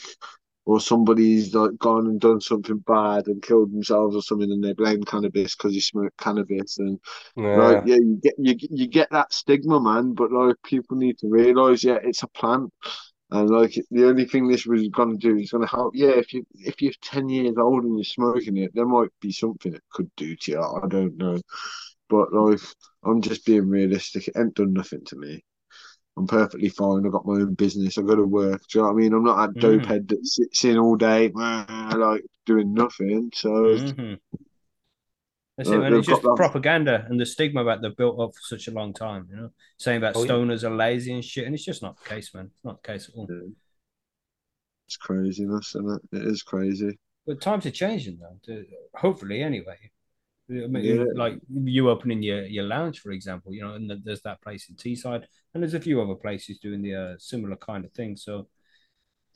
or 0.66 0.80
somebody's 0.80 1.54
like 1.56 1.78
gone 1.80 2.08
and 2.08 2.20
done 2.20 2.42
something 2.42 2.78
bad 2.80 3.28
and 3.28 3.42
killed 3.44 3.72
themselves 3.72 4.16
or 4.16 4.22
something, 4.22 4.52
and 4.52 4.64
they 4.64 4.74
blame 4.74 5.04
cannabis 5.04 5.56
because 5.56 5.74
he 5.74 5.82
smoked 5.82 6.18
cannabis, 6.18 6.78
and 6.80 7.00
Yeah. 7.36 7.46
like 7.54 7.82
yeah, 7.84 7.96
you 7.98 8.20
get 8.24 8.36
you 8.38 8.56
you 8.72 8.88
get 8.88 9.10
that 9.12 9.34
stigma, 9.34 9.80
man. 9.80 10.14
But 10.14 10.32
like 10.32 10.56
people 10.64 10.98
need 10.98 11.18
to 11.20 11.30
realize, 11.30 11.84
yeah, 11.84 12.00
it's 12.04 12.24
a 12.24 12.28
plant, 12.30 12.72
and 13.32 13.50
like 13.50 13.76
the 13.92 14.08
only 14.08 14.26
thing 14.26 14.48
this 14.48 14.66
was 14.66 14.88
gonna 14.90 15.18
do 15.18 15.38
is 15.38 15.52
gonna 15.52 15.68
help. 15.68 15.94
Yeah, 15.96 16.12
if 16.12 16.34
you 16.34 16.46
if 16.54 16.82
you're 16.82 16.94
ten 17.02 17.30
years 17.30 17.56
old 17.58 17.84
and 17.84 17.98
you're 17.98 18.04
smoking 18.06 18.58
it, 18.58 18.72
there 18.76 18.86
might 18.88 19.10
be 19.22 19.32
something 19.32 19.74
it 19.74 19.84
could 19.92 20.12
do 20.18 20.36
to 20.36 20.52
you. 20.52 20.62
I 20.62 20.88
don't 20.88 21.18
know, 21.18 21.42
but 22.10 22.34
like 22.34 22.60
I'm 23.04 23.22
just 23.22 23.46
being 23.46 23.70
realistic. 23.70 24.28
It 24.28 24.38
ain't 24.38 24.56
done 24.56 24.74
nothing 24.74 25.04
to 25.06 25.16
me. 25.18 25.44
I'm 26.18 26.28
perfectly 26.28 26.70
fine. 26.70 27.06
I've 27.06 27.12
got 27.12 27.26
my 27.26 27.34
own 27.42 27.56
business. 27.56 27.98
I 27.98 28.02
go 28.02 28.16
to 28.16 28.24
work. 28.24 28.62
Do 28.68 28.80
you 28.80 28.82
know 28.84 28.88
what 28.90 28.94
I 28.94 29.02
mean? 29.02 29.14
I'm 29.14 29.24
not 29.24 29.54
that 29.54 29.62
Mhm. 29.62 29.82
dopehead 29.82 30.08
that 30.10 30.26
sits 30.26 30.64
in 30.64 30.78
all 30.78 30.96
day, 30.96 31.30
like 31.30 32.26
doing 32.46 32.74
nothing. 32.74 33.32
So 33.34 33.50
Mhm. 33.50 34.20
That's 35.58 35.70
it, 35.70 35.76
Uh, 35.76 35.80
man. 35.80 35.92
they've 35.92 36.00
It's 36.00 36.08
just 36.10 36.22
got 36.22 36.32
that- 36.32 36.36
propaganda 36.38 37.06
and 37.10 37.20
the 37.20 37.26
stigma 37.26 37.64
that 37.66 37.82
they've 37.82 37.96
built 37.96 38.20
up 38.20 38.36
for 38.36 38.42
such 38.42 38.68
a 38.68 38.72
long 38.72 38.94
time. 38.94 39.28
You 39.30 39.36
know, 39.38 39.52
saying 39.78 40.02
that 40.02 40.16
Oh, 40.16 40.24
yeah. 40.24 40.32
stoners 40.32 40.64
are 40.70 40.76
lazy 40.76 41.14
and 41.14 41.24
shit, 41.24 41.46
and 41.46 41.56
it's 41.56 41.64
just 41.64 41.82
not 41.82 41.98
the 42.02 42.10
case, 42.10 42.34
man. 42.34 42.48
It's 42.54 42.64
not 42.64 42.82
the 42.82 42.88
case 42.88 43.10
at 43.10 43.16
all. 43.16 43.28
it's 44.88 44.98
craziness, 44.98 45.70
isn't 45.76 46.02
it? 46.12 46.18
It 46.18 46.28
is 46.28 46.44
crazy. 46.44 47.00
But 47.26 47.42
times 47.42 47.66
are 47.66 47.72
changing, 47.72 48.20
though. 48.20 48.64
Hopefully, 48.96 49.42
anyway. 49.42 49.92
I 50.48 50.68
mean, 50.68 50.86
Yeah. 50.86 51.06
like 51.16 51.40
you 51.52 51.90
opening 51.90 52.22
your, 52.22 52.46
your 52.46 52.66
lounge, 52.66 53.00
for 53.00 53.12
example, 53.12 53.52
you 53.52 53.62
know, 53.62 53.74
and 53.74 53.90
there's 54.04 54.22
that 54.22 54.42
place 54.42 54.70
in 54.70 54.76
Teesside, 54.76 55.26
and 55.56 55.64
there's 55.64 55.74
a 55.74 55.80
few 55.80 56.02
other 56.02 56.16
places 56.16 56.60
doing 56.60 56.82
the 56.82 56.94
uh, 56.96 57.16
similar 57.18 57.56
kind 57.56 57.86
of 57.86 57.92
thing. 57.94 58.18
So 58.18 58.48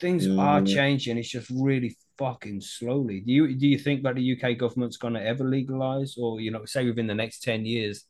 things 0.00 0.28
are 0.38 0.60
changing. 0.62 1.18
It's 1.18 1.30
just 1.30 1.50
really 1.50 1.96
fucking 2.18 2.60
slowly. 2.60 3.20
Do 3.20 3.32
you 3.32 3.54
do 3.56 3.66
you 3.66 3.78
think 3.78 4.02
that 4.04 4.16
the 4.16 4.22
UK 4.22 4.54
government's 4.54 4.98
going 4.98 5.14
to 5.14 5.26
ever 5.26 5.44
legalize, 5.44 6.16
or 6.18 6.40
you 6.40 6.50
know, 6.50 6.66
say 6.66 6.86
within 6.86 7.06
the 7.06 7.14
next 7.14 7.42
ten 7.42 7.64
years, 7.64 8.04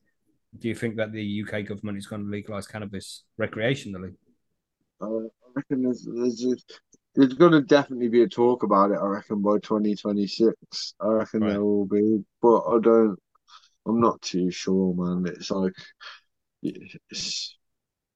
do 0.58 0.68
you 0.68 0.74
think 0.74 0.96
that 0.96 1.12
the 1.12 1.22
UK 1.22 1.62
government 1.62 1.98
is 1.98 2.06
going 2.08 2.24
to 2.24 2.30
legalize 2.30 2.66
cannabis 2.66 3.22
recreationally? 3.40 4.14
Uh, 5.00 5.06
I 5.06 5.52
reckon 5.54 5.82
there's 5.84 6.04
there's, 6.04 6.64
there's 7.14 7.34
going 7.34 7.52
to 7.52 7.62
definitely 7.62 8.08
be 8.08 8.22
a 8.22 8.28
talk 8.28 8.64
about 8.64 8.90
it. 8.90 8.98
I 9.00 9.06
reckon 9.06 9.40
by 9.40 9.58
2026. 9.58 10.94
I 11.00 11.08
reckon 11.08 11.40
Right. 11.40 11.50
there 11.50 11.62
will 11.64 11.86
be, 11.86 12.24
but 12.42 12.62
I 12.66 12.80
don't. 12.80 13.16
I'm 13.86 14.00
not 14.00 14.20
too 14.20 14.50
sure, 14.50 14.94
man. 14.94 15.32
It's 15.32 15.50
like 15.50 15.72
it's 16.62 17.56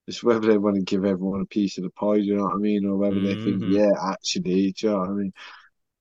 it's 0.06 0.22
whether 0.22 0.46
they 0.48 0.58
want 0.58 0.76
to 0.76 0.82
give 0.82 1.04
everyone 1.04 1.42
a 1.42 1.46
piece 1.46 1.78
of 1.78 1.84
the 1.84 1.90
pie. 1.90 2.16
Do 2.16 2.22
you 2.22 2.36
know 2.36 2.44
what 2.44 2.54
I 2.54 2.58
mean? 2.58 2.84
Or 2.86 2.96
whether 2.96 3.20
they 3.20 3.36
think, 3.36 3.62
Mhm. 3.62 3.64
yeah, 3.66 3.90
actually, 4.12 4.72
do 4.72 4.86
you 4.86 4.92
know 4.92 4.98
what 5.00 5.08
I 5.10 5.12
mean? 5.12 5.32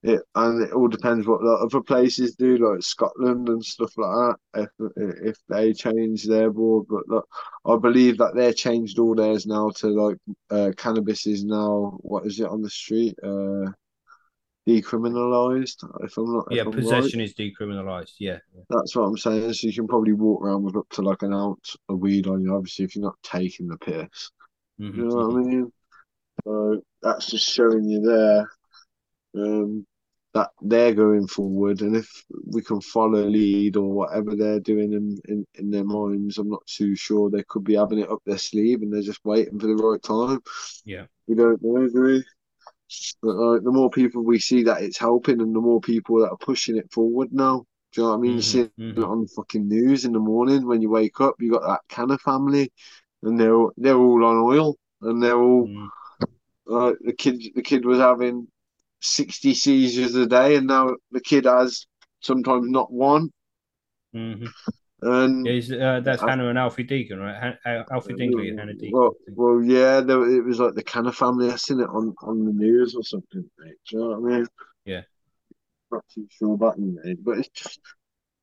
It 0.04 0.22
and 0.36 0.62
it 0.64 0.74
all 0.74 0.90
depends 0.90 1.26
what 1.28 1.42
the 1.42 1.52
other 1.66 1.82
places 1.82 2.36
do, 2.36 2.58
like 2.58 2.82
Scotland 2.84 3.48
and 3.50 3.64
stuff 3.64 3.94
like 3.98 4.38
that. 4.54 4.70
If 4.80 4.92
if 5.30 5.38
they 5.50 5.74
change 5.74 6.26
their 6.26 6.52
board, 6.52 6.88
but 6.90 7.08
look, 7.08 7.28
I 7.66 7.78
believe 7.78 8.18
that 8.18 8.36
they 8.36 8.52
changed 8.54 9.00
all 9.00 9.16
theirs 9.16 9.46
now 9.46 9.70
to 9.78 9.88
like 9.88 10.18
uh, 10.52 10.72
cannabis 10.78 11.26
is 11.26 11.46
now 11.46 11.98
what 12.02 12.26
is 12.26 12.40
it 12.40 12.48
on 12.48 12.62
the 12.62 12.70
street? 12.70 13.16
Uh, 13.24 13.72
decriminalized. 14.68 15.84
If 16.04 16.18
I'm 16.18 16.34
not, 16.34 16.48
if 16.50 16.56
Yeah, 16.58 16.62
I'm 16.62 16.68
right. 16.72 16.76
possession 16.76 17.22
is 17.22 17.34
decriminalized. 17.34 18.14
Yeah. 18.20 18.40
That's 18.70 18.96
what 18.96 19.04
I'm 19.04 19.18
saying. 19.18 19.54
So 19.54 19.68
you 19.68 19.74
can 19.74 19.88
probably 19.88 20.14
walk 20.14 20.42
around 20.44 20.64
with 20.64 20.78
up 20.78 20.88
to 20.92 21.02
like 21.02 21.22
an 21.22 21.34
ounce 21.34 21.76
of 21.90 22.00
weed 22.00 22.28
on 22.28 22.42
you, 22.42 22.56
obviously, 22.56 22.86
if 22.86 22.96
you're 22.96 23.04
not 23.04 23.18
taking 23.24 23.68
the 23.68 23.78
piss. 23.78 24.32
Mhm, 24.80 24.96
You 24.98 25.06
know 25.06 25.16
what. 25.16 25.36
I 25.36 25.40
mean? 25.44 25.74
So 26.46 26.82
that's 27.02 27.28
just 27.28 27.48
showing 27.50 27.86
you 27.86 28.02
there 28.02 28.50
um, 29.36 29.86
that 30.34 30.50
they're 30.62 30.94
going 30.96 31.28
forward, 31.28 31.82
and 31.82 31.96
if 31.96 32.10
we 32.48 32.62
can 32.64 32.82
follow 32.82 33.24
lead 33.24 33.78
or 33.78 33.92
whatever 33.94 34.36
they're 34.36 34.60
doing 34.60 34.94
in, 34.94 35.20
in, 35.28 35.46
in 35.56 35.70
their 35.70 35.84
minds, 35.84 36.40
I'm 36.40 36.50
not 36.50 36.66
too 36.66 36.96
sure. 36.96 37.30
They 37.30 37.44
could 37.44 37.64
be 37.64 37.76
having 37.76 38.00
it 38.00 38.10
up 38.10 38.20
their 38.26 38.40
sleeve 38.40 38.82
and 38.82 38.92
they're 38.92 39.02
just 39.04 39.24
waiting 39.24 39.60
for 39.60 39.68
the 39.68 39.76
right 39.76 40.02
time. 40.02 40.42
Yeah. 40.86 41.06
We 41.28 41.36
don't 41.36 41.62
know, 41.62 41.88
do 41.88 42.02
we? 42.02 42.24
But 43.22 43.36
like, 43.36 43.64
the 43.64 43.72
more 43.72 43.90
people 43.90 44.24
we 44.24 44.40
see 44.40 44.64
that 44.64 44.82
it's 44.84 44.98
helping, 45.00 45.42
and 45.42 45.56
the 45.56 45.62
more 45.62 45.82
people 45.82 46.20
that 46.22 46.30
are 46.32 46.38
pushing 46.38 46.78
it 46.78 46.92
forward 46.92 47.30
now. 47.34 47.66
Do 47.94 48.02
you 48.02 48.04
know 48.08 48.12
what 48.12 48.18
I 48.18 48.22
mean? 48.22 48.36
You 48.36 48.42
Mhm, 48.42 48.44
see 48.44 48.62
it 48.62 48.72
mhm. 48.78 49.04
on 49.04 49.22
the 49.22 49.28
fucking 49.36 49.68
news 49.68 50.06
in 50.06 50.14
the 50.14 50.20
morning 50.20 50.66
when 50.68 50.82
you 50.82 50.90
wake 50.90 51.22
up. 51.22 51.36
You 51.40 51.52
got 51.52 51.64
that 51.68 51.82
Canna 51.90 52.18
family, 52.20 52.72
and 53.24 53.40
they're 53.40 53.56
all- 53.56 53.74
they're 53.78 53.98
all 53.98 54.24
on 54.26 54.38
oil, 54.38 54.78
and 55.02 55.22
they're 55.22 55.40
all 55.42 55.70
Mm. 55.70 55.90
uh, 56.70 56.94
the 57.02 57.14
kid 57.14 57.42
the 57.56 57.62
kid 57.62 57.86
was 57.86 58.00
having 58.00 58.48
60 59.02 59.54
seizures 59.54 60.16
a 60.16 60.26
day 60.26 60.56
and 60.56 60.68
now 60.68 60.96
the 61.12 61.22
kid 61.22 61.46
has 61.46 61.86
sometimes 62.22 62.70
not 62.70 62.92
one 62.92 63.30
Mhm. 64.14 64.54
And 65.06 65.46
Yeah, 65.46 65.78
uh, 65.98 66.00
that's 66.02 66.24
I- 66.24 66.30
Hannah 66.32 66.48
and 66.50 66.58
Alfie 66.58 66.84
Deacon, 66.84 67.20
right? 67.20 67.36
Han- 67.42 67.58
uh, 67.66 67.84
Alfie 67.92 68.14
Dingley 68.14 68.50
and 68.50 68.60
Hannah 68.60 68.74
Deacon. 68.74 68.92
well, 69.00 69.12
well 69.36 69.64
yeah 69.64 70.02
there, 70.02 70.24
it 70.30 70.44
was 70.44 70.60
like 70.60 70.76
the 70.76 70.84
Canna 70.84 71.12
family 71.12 71.50
I 71.52 71.56
seen 71.58 71.80
it 71.80 71.90
on, 71.90 72.14
on 72.22 72.46
the 72.46 72.52
news 72.54 72.96
or 72.96 73.04
something 73.04 73.50
mate. 73.60 73.76
do 73.90 73.98
you 73.98 74.04
know 74.04 74.20
what 74.20 74.34
I 74.34 74.38
mean 74.38 74.48
Yeah. 74.86 75.02
not 75.92 76.04
too 76.14 76.28
sure 76.32 76.54
about 76.56 76.80
you 76.80 77.00
mate 77.04 77.24
but 77.24 77.38
it's 77.40 77.50
just 77.50 77.80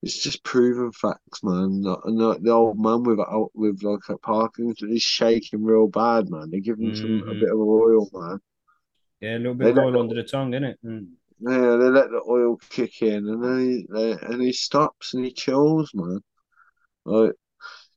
it's 0.03 0.23
just 0.23 0.43
proven 0.45 0.93
facts 0.93 1.43
man 1.43 1.85
and 2.05 2.19
the, 2.21 2.39
the 2.41 2.51
old 2.51 2.79
man 2.81 3.03
with 3.03 3.21
out 3.21 3.51
with 3.55 3.83
like 3.83 4.09
a 4.09 4.17
Parkinson's 4.19 4.91
he's 4.91 5.03
shaking 5.03 5.63
real 5.65 5.89
bad 5.89 6.31
man 6.31 6.51
they 6.51 6.61
give 6.61 6.79
him 6.79 6.95
some 6.95 7.23
a 7.29 7.35
Mhm. 7.35 7.41
bit 7.41 7.51
of 7.51 7.59
oil 7.59 8.09
man 8.13 8.41
Yeah, 9.21 9.37
a 9.37 9.39
little 9.39 9.55
They 9.55 9.67
bit 9.73 9.79
of 9.79 9.85
oil 9.85 10.01
under 10.01 10.15
the 10.15 10.23
tongue, 10.23 10.53
innit? 10.53 10.77
Mm. 10.85 11.09
Yeah, 11.43 11.77
they 11.77 11.89
let 11.91 12.11
the 12.11 12.23
oil 12.29 12.57
kick 12.71 13.01
in, 13.03 13.27
and 13.29 13.43
then 13.45 13.61
he 13.61 13.87
they, 13.91 14.13
and 14.13 14.43
he 14.43 14.53
stops 14.53 15.15
and 15.15 15.25
he 15.25 15.33
chills, 15.33 15.91
man. 15.95 16.21
Like, 17.05 17.33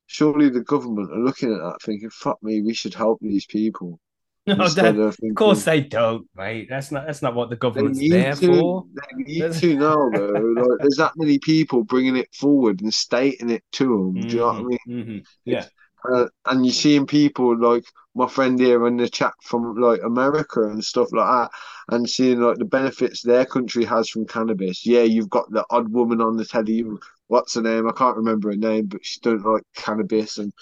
surely 0.08 0.50
the 0.50 0.62
government 0.64 1.12
are 1.12 1.20
looking 1.20 1.54
at 1.54 1.60
that, 1.60 1.80
thinking, 1.84 2.10
"Fuck 2.12 2.42
me, 2.44 2.62
we 2.62 2.74
should 2.74 2.94
help 2.96 3.20
these 3.22 3.46
people." 3.48 4.00
No, 4.48 4.70
that, 4.70 4.96
of 4.98 5.18
of 5.30 5.36
course 5.36 5.64
they 5.64 5.82
don't, 5.82 6.28
mate. 6.36 6.68
That's 6.70 6.92
not 6.92 7.06
that's 7.06 7.22
not 7.22 7.34
what 7.34 7.50
the 7.50 7.56
government's 7.56 8.04
there 8.04 8.36
to. 8.36 8.46
for. 8.46 8.86
They 8.94 9.24
need 9.24 9.48
to 9.60 9.78
now, 9.78 10.10
though. 10.12 10.54
Like, 10.58 10.80
there's 10.82 10.98
that 10.98 11.14
many 11.16 11.40
people 11.40 11.84
bringing 11.84 12.18
it 12.18 12.34
forward 12.36 12.82
and 12.82 12.94
stating 12.94 13.50
it 13.50 13.64
to 13.74 13.86
them. 13.86 14.26
Do 14.26 14.38
you 14.38 14.42
know 14.42 14.48
what 14.48 14.60
I 14.60 14.64
mean? 14.64 14.78
Mhm, 14.86 14.88
mhm. 14.88 15.26
Yeah. 15.46 15.70
Uh, 16.14 16.28
and 16.48 16.66
you're 16.66 16.74
seeing 16.74 17.06
people 17.08 17.58
like 17.58 17.86
my 18.16 18.28
friend 18.28 18.60
here 18.60 18.86
in 18.88 18.98
the 18.98 19.10
chat 19.10 19.34
from 19.42 19.76
like 19.76 20.02
America 20.04 20.64
and 20.64 20.84
stuff 20.84 21.08
like 21.14 21.26
that, 21.28 21.52
and 21.96 22.10
seeing 22.10 22.42
like 22.42 22.58
the 22.58 22.66
benefits 22.66 23.22
their 23.22 23.46
country 23.46 23.86
has 23.86 24.10
from 24.10 24.26
cannabis. 24.28 24.86
Yeah, 24.86 25.04
you've 25.04 25.30
got 25.30 25.50
the 25.52 25.66
odd 25.70 25.90
woman 25.90 26.22
on 26.22 26.36
the 26.36 26.46
telly. 26.46 26.84
What's 27.34 27.56
her 27.56 27.62
name? 27.62 27.88
I 27.88 27.92
can't 27.94 28.16
remember 28.18 28.50
her 28.52 28.56
name, 28.56 28.86
but 28.86 29.04
she 29.04 29.20
don't 29.22 29.44
like 29.44 29.64
cannabis 29.76 30.38
and 30.38 30.54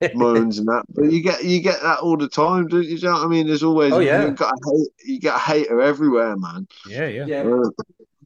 moans 0.14 0.58
and 0.58 0.68
that. 0.68 0.84
But 0.94 1.10
you 1.12 1.22
get 1.22 1.42
you 1.44 1.60
get 1.60 1.82
that 1.82 1.98
all 1.98 2.16
the 2.16 2.28
time, 2.28 2.68
do 2.68 2.80
you, 2.80 2.84
do 2.84 2.94
you 2.94 3.02
know 3.02 3.14
what 3.14 3.24
I 3.24 3.28
mean? 3.28 3.46
There's 3.48 3.64
always 3.64 3.92
Oh, 3.92 3.98
yeah. 3.98 4.26
you 4.26 4.30
got 4.32 4.52
a 4.54 4.70
hate, 4.70 4.88
you 5.04 5.20
get 5.20 5.34
a 5.34 5.38
hater 5.38 5.80
everywhere, 5.80 6.36
man. 6.36 6.68
Yeah, 6.88 7.06
yeah. 7.06 7.26
Yeah. 7.26 7.42
Uh, 7.42 7.70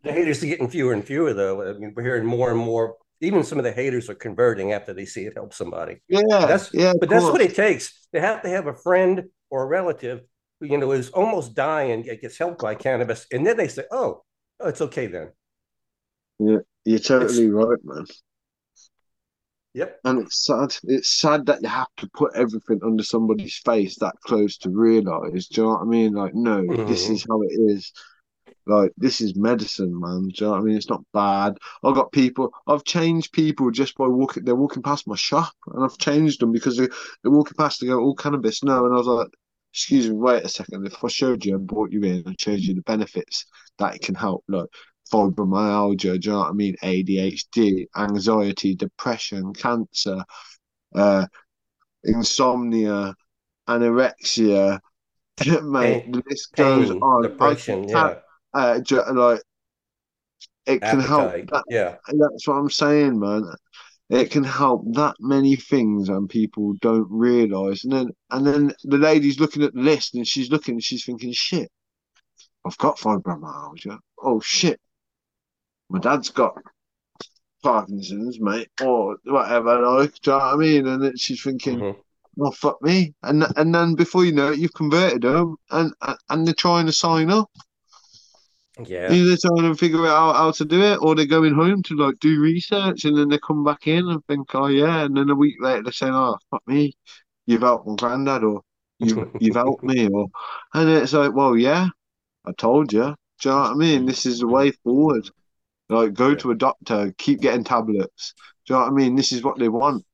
The 0.05 0.13
haters 0.13 0.43
are 0.43 0.47
getting 0.47 0.69
fewer 0.69 0.93
and 0.93 1.05
fewer, 1.05 1.33
though. 1.33 1.63
I 1.63 1.73
mean, 1.75 1.93
we're 1.97 2.03
hearing 2.03 2.27
more 2.27 2.51
and 2.51 2.59
more. 2.59 2.97
Even 3.21 3.45
some 3.45 3.59
of 3.59 3.65
the 3.65 3.73
haters 3.73 4.11
are 4.11 4.17
converting 4.17 4.73
after 4.73 4.93
they 4.93 5.07
see 5.07 5.25
it 5.27 5.35
help 5.35 5.55
somebody. 5.55 6.03
yeah, 6.09 6.47
That's 6.47 6.75
yeah, 6.75 6.93
But 6.99 7.09
that's 7.09 7.25
what 7.25 7.41
it 7.41 7.55
takes. 7.55 8.07
They 8.13 8.21
have 8.21 8.43
to 8.43 8.49
have 8.49 8.67
a 8.67 8.75
friend 8.75 9.25
or 9.49 9.63
a 9.63 9.67
relative 9.67 10.23
who, 10.61 10.67
you 10.67 10.77
know, 10.77 10.91
is 10.93 11.11
almost 11.11 11.55
dying, 11.55 12.03
get- 12.03 12.21
gets 12.21 12.37
helped 12.37 12.61
by 12.61 12.75
cannabis, 12.75 13.27
and 13.33 13.47
then 13.47 13.57
they 13.57 13.69
say, 13.69 13.85
"Oh, 13.93 14.25
oh 14.61 14.69
it's 14.69 14.81
okay 14.81 15.07
then." 15.07 15.31
You're 16.85 16.99
totally 16.99 17.51
right, 17.51 17.79
man. 17.85 18.07
Yep. 19.75 20.01
And 20.05 20.19
it's 20.21 20.45
sad. 20.45 20.77
It's 20.85 21.09
sad 21.09 21.47
that 21.47 21.63
you 21.63 21.69
have 21.69 21.89
to 21.99 22.11
put 22.11 22.35
everything 22.35 22.81
under 22.85 23.03
somebody's 23.03 23.57
face 23.59 23.97
that 24.01 24.17
close 24.25 24.59
to 24.59 24.71
realize. 24.71 25.47
Do 25.49 25.61
you 25.61 25.67
know 25.67 25.75
what 25.75 25.83
I 25.83 25.85
mean? 25.85 26.13
Like, 26.13 26.35
no, 26.35 26.63
this 26.87 27.09
Mhm. 27.09 27.15
is 27.15 27.27
how 27.29 27.41
it 27.43 27.53
is. 27.53 27.93
Like, 28.67 28.93
this 28.97 29.21
is 29.21 29.35
medicine, 29.35 29.99
man. 29.99 30.29
Do 30.29 30.33
you 30.35 30.47
know 30.47 30.51
what 30.53 30.61
I 30.61 30.63
mean? 30.63 30.77
It's 30.77 30.91
not 30.91 31.05
bad. 31.13 31.59
I've 31.83 31.95
got 31.95 32.13
people. 32.13 32.53
I've 32.67 32.85
changed 32.85 33.33
people 33.33 33.71
just 33.71 33.97
by 33.97 34.07
walking. 34.07 34.45
They're 34.45 34.55
walking 34.55 34.83
past 34.83 35.07
my 35.07 35.17
shop, 35.17 35.53
and 35.69 35.85
I've 35.85 35.99
changed 35.99 36.41
them 36.41 36.53
because 36.53 36.77
they, 36.77 36.89
they're 37.23 37.33
walking 37.33 37.57
past. 37.57 37.81
They 37.81 37.87
go, 37.89 38.01
"Oh, 38.05 38.15
cannabis, 38.15 38.63
no," 38.63 38.85
and 38.85 38.95
I 38.95 38.99
was 38.99 39.07
like, 39.07 39.29
excuse 39.73 40.09
me, 40.09 40.15
wait 40.17 40.45
a 40.45 40.49
second. 40.49 40.87
If 40.87 41.03
I 41.03 41.09
showed 41.09 41.45
you 41.45 41.57
and 41.57 41.67
brought 41.67 41.93
you 41.93 42.03
in 42.05 42.23
and 42.27 42.41
showed 42.41 42.61
you 42.61 42.75
the 42.75 42.83
benefits 42.83 43.47
that 43.79 43.97
it 43.97 44.03
can 44.03 44.15
help, 44.15 44.45
like 44.49 44.69
fibromyalgia, 45.13 46.21
do 46.21 46.27
you 46.29 46.33
know 46.33 46.39
what 46.39 46.49
I 46.49 46.53
mean? 46.53 46.77
ADHD, 46.83 47.87
anxiety, 47.97 48.75
depression, 48.75 49.53
cancer, 49.53 50.25
uh, 50.95 51.27
insomnia, 52.05 53.15
anorexia, 53.69 54.81
mate, 55.63 56.05
Pain- 56.05 56.13
the 56.13 56.23
list 56.29 56.53
goes 56.55 56.91
Pain, 56.91 57.01
on. 57.01 57.23
Depression, 57.23 57.89
yeah, 57.89 58.15
uh, 58.55 58.81
like 59.13 59.43
it 60.67 60.81
can 60.81 61.01
help. 61.01 61.33
That, 61.33 61.65
yeah. 61.69 61.97
that's 62.07 62.47
what 62.47 62.55
I'm 62.55 62.71
saying, 62.71 63.19
man. 63.19 63.45
It 64.11 64.31
can 64.31 64.45
help 64.45 64.85
that 64.95 65.17
many 65.21 65.57
things, 65.57 66.09
and 66.09 66.29
people 66.29 66.75
don't 66.81 67.09
realize. 67.11 67.85
And 67.85 67.93
then, 67.93 68.11
and 68.31 68.47
then 68.47 68.73
the 68.85 68.99
lady's 68.99 69.41
looking 69.41 69.63
at 69.63 69.73
the 69.73 69.81
list, 69.81 70.15
and 70.15 70.27
she's 70.27 70.51
looking, 70.51 70.75
and 70.75 70.85
she's 70.85 71.05
thinking, 71.05 71.33
"Shit, 71.33 71.71
I've 72.65 72.79
got 72.79 72.99
fibromyalgia. 72.99 73.99
Oh 74.23 74.41
shit, 74.41 74.81
my 75.93 75.99
dad's 75.99 76.31
got 76.31 76.55
Parkinson's, 77.63 78.41
mate, 78.41 78.71
or 78.83 79.19
whatever." 79.25 79.73
Like, 79.81 80.15
do 80.23 80.31
you 80.31 80.39
know 80.39 80.45
what 80.45 80.55
I 80.55 80.57
mean? 80.57 80.87
And 80.87 81.03
then 81.03 81.17
she's 81.17 81.43
thinking, 81.43 81.79
Mhm. 81.79 81.97
"Oh 82.41 82.51
fuck 82.51 82.81
me," 82.83 83.15
and 83.23 83.45
and 83.57 83.75
then 83.75 83.95
before 83.95 84.25
you 84.25 84.33
know 84.33 84.53
it, 84.53 84.59
you've 84.59 84.73
converted 84.75 85.23
them, 85.23 85.57
and 85.71 85.93
and 86.31 86.47
they're 86.47 86.55
trying 86.55 86.87
to 86.87 86.93
sign 86.93 87.31
up. 87.31 87.51
Yeah. 88.87 89.13
Either 89.13 89.37
trying 89.37 89.71
to 89.71 89.75
figure 89.75 90.07
out 90.07 90.35
how 90.37 90.51
to 90.53 90.65
do 90.65 90.81
it, 90.83 90.97
or 91.03 91.15
they're 91.15 91.27
going 91.27 91.55
home 91.55 91.83
to 91.85 91.95
like 91.95 92.19
do 92.21 92.41
research, 92.41 93.05
and 93.05 93.17
then 93.17 93.29
they 93.29 93.39
come 93.39 93.63
back 93.65 93.87
in 93.87 94.09
and 94.09 94.25
think, 94.27 94.55
"Oh 94.55 94.69
yeah," 94.69 95.05
and 95.05 95.15
then 95.17 95.29
a 95.29 95.35
week 95.35 95.57
later 95.61 95.83
they're 95.83 95.93
saying, 95.93 96.15
"Oh 96.15 96.39
fuck 96.51 96.67
me, 96.67 96.95
you've 97.47 97.61
helped 97.61 97.87
my 97.87 97.97
granddad," 97.97 98.45
or 98.45 98.63
"You've 98.99 99.29
you've 99.43 99.57
helped 99.57 99.85
me," 99.85 100.09
or 100.09 100.27
and 100.73 100.89
it's 100.89 101.13
like, 101.13 101.35
"Well, 101.35 101.55
yeah, 101.55 101.89
I 102.47 102.53
told 102.53 102.93
you." 102.95 103.15
Do 103.41 103.49
you 103.49 103.55
know 103.55 103.61
what 103.63 103.71
I 103.73 103.75
mean? 103.75 104.07
This 104.07 104.25
is 104.25 104.39
the 104.39 104.47
way 104.47 104.71
forward. 104.71 105.29
Like, 105.93 106.15
go 106.15 106.35
Yeah. 106.35 106.37
to 106.37 106.51
a 106.51 106.55
doctor, 106.55 107.15
keep 107.19 107.41
getting 107.41 107.65
tablets. 107.65 108.35
Do 108.67 108.75
you 108.75 108.79
know 108.81 108.85
what 108.87 108.93
I 108.93 108.95
mean? 108.95 109.17
This 109.17 109.33
is 109.33 109.43
what 109.43 109.59
they 109.59 109.69
want. 109.69 110.05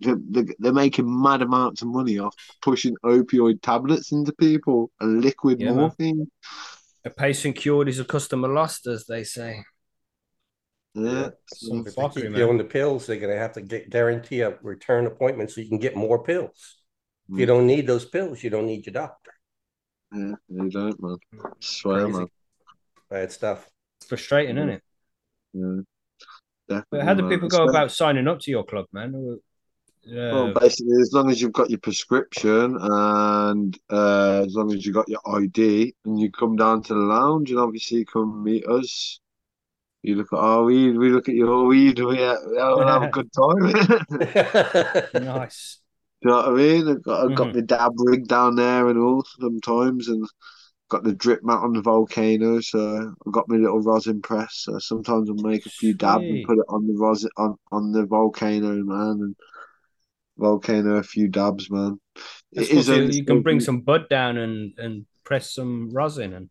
They're, 0.00 0.18
they're 0.30 0.44
they're 0.58 0.72
making 0.72 1.06
mad 1.22 1.40
amounts 1.42 1.80
of 1.82 1.88
money 1.88 2.18
off 2.18 2.34
pushing 2.60 2.96
opioid 3.04 3.62
tablets 3.62 4.12
into 4.12 4.32
people 4.34 4.90
and 5.00 5.22
liquid 5.24 5.58
Yeah, 5.60 5.72
man. 5.72 5.76
morphine. 5.76 6.30
A 7.04 7.10
patient 7.10 7.56
cured 7.56 7.88
is 7.88 8.00
a 8.00 8.04
customer 8.04 8.48
lost, 8.48 8.86
as 8.86 9.06
they 9.06 9.24
say. 9.24 9.64
Yeah. 10.94 11.02
Yeah. 11.02 11.30
Some 11.46 11.86
If 11.86 11.94
they 11.96 12.08
keep 12.08 12.30
man. 12.30 12.40
you 12.40 12.48
on 12.48 12.58
the 12.58 12.64
pills, 12.64 13.06
they're 13.06 13.20
gonna 13.20 13.36
have 13.36 13.52
to 13.54 13.62
get 13.62 13.90
guarantee 13.90 14.40
a 14.40 14.58
return 14.62 15.06
appointment 15.06 15.50
so 15.50 15.60
you 15.60 15.68
can 15.68 15.78
get 15.78 15.96
more 15.96 16.22
pills. 16.24 16.76
If 17.32 17.38
you 17.38 17.44
Mm. 17.44 17.48
don't 17.48 17.66
need 17.66 17.86
those 17.86 18.04
pills, 18.04 18.42
you 18.42 18.50
don't 18.50 18.66
need 18.66 18.86
your 18.86 18.92
doctor. 18.94 19.32
Yeah, 20.12 20.34
you 20.48 20.70
don't, 20.70 21.00
man. 21.02 21.16
I 21.34 21.48
swear, 21.60 22.04
Crazy. 22.04 22.18
man. 22.18 22.28
Bad 23.10 23.32
stuff. 23.32 23.68
It's 24.00 24.08
frustrating, 24.08 24.56
isn't 24.56 24.68
it? 24.70 24.82
Yeah. 25.56 25.82
But 26.90 27.02
how 27.02 27.14
do 27.14 27.22
people 27.22 27.48
go 27.48 27.64
about 27.64 27.92
signing 27.92 28.28
up 28.28 28.40
to 28.40 28.50
your 28.50 28.64
club, 28.64 28.86
man? 28.92 29.14
Uh, 29.14 29.36
Well, 30.30 30.48
basically, 30.48 31.00
as 31.00 31.12
long 31.12 31.30
as 31.30 31.40
you've 31.40 31.52
got 31.52 31.70
your 31.70 31.78
prescription 31.78 32.76
and 32.80 33.78
uh, 33.90 34.42
as 34.46 34.54
long 34.54 34.72
as 34.74 34.84
you've 34.84 34.94
got 34.94 35.08
your 35.08 35.20
ID 35.36 35.94
and 36.04 36.18
you 36.18 36.30
come 36.32 36.56
down 36.56 36.82
to 36.84 36.94
the 36.94 37.00
lounge 37.00 37.50
and 37.50 37.60
obviously 37.60 38.04
come 38.04 38.42
meet 38.42 38.66
us. 38.66 39.20
You 40.02 40.16
look 40.16 40.32
at 40.32 40.38
our 40.38 40.64
weed, 40.64 40.96
we 40.98 41.10
look 41.10 41.28
at 41.28 41.34
your 41.36 41.66
weed, 41.66 41.98
we 42.00 42.18
have, 42.18 42.38
we'll 42.46 42.88
have 42.88 43.02
a 43.02 43.08
good 43.08 43.30
time. 43.32 44.06
Nice. 45.12 45.80
Do 46.22 46.28
you 46.28 46.30
know 46.30 46.36
what 46.38 46.48
I 46.48 46.52
mean? 46.52 46.88
I've 46.88 47.02
got, 47.02 47.24
I've 47.24 47.34
got 47.34 47.48
Mhm. 47.48 47.54
my 47.54 47.60
dab 47.62 47.92
rig 47.96 48.26
down 48.26 48.56
there 48.56 48.88
and 48.88 48.98
all 48.98 49.24
sometimes, 49.38 50.08
and 50.08 50.26
got 50.88 51.02
the 51.04 51.14
drip 51.14 51.42
mat 51.42 51.58
on 51.62 51.72
the 51.72 51.82
volcano, 51.82 52.60
so 52.60 53.12
I've 53.26 53.32
got 53.32 53.48
my 53.48 53.56
little 53.56 53.80
rosin 53.80 54.22
press. 54.22 54.62
So 54.64 54.78
sometimes 54.78 55.28
I'll 55.28 55.36
make 55.36 55.66
a 55.66 55.70
few 55.70 55.94
dabs 55.94 56.24
and 56.24 56.44
put 56.44 56.58
it 56.58 56.64
on 56.68 56.86
the 56.86 56.94
rosin 56.94 57.30
on, 57.36 57.56
on 57.72 57.92
the 57.92 58.06
volcano, 58.06 58.74
man, 58.84 59.18
and 59.20 59.36
volcano 60.38 60.96
a 60.96 61.02
few 61.02 61.28
dabs, 61.28 61.70
man. 61.70 61.98
That's 62.52 62.68
It 62.68 62.72
cool. 62.72 62.78
is 62.80 62.88
you, 62.88 63.20
you 63.20 63.24
can 63.24 63.42
bring 63.42 63.60
some 63.60 63.80
bud 63.80 64.08
down 64.08 64.36
and, 64.36 64.72
and 64.78 65.06
press 65.24 65.52
some 65.52 65.90
rosin 65.92 66.32
and 66.34 66.50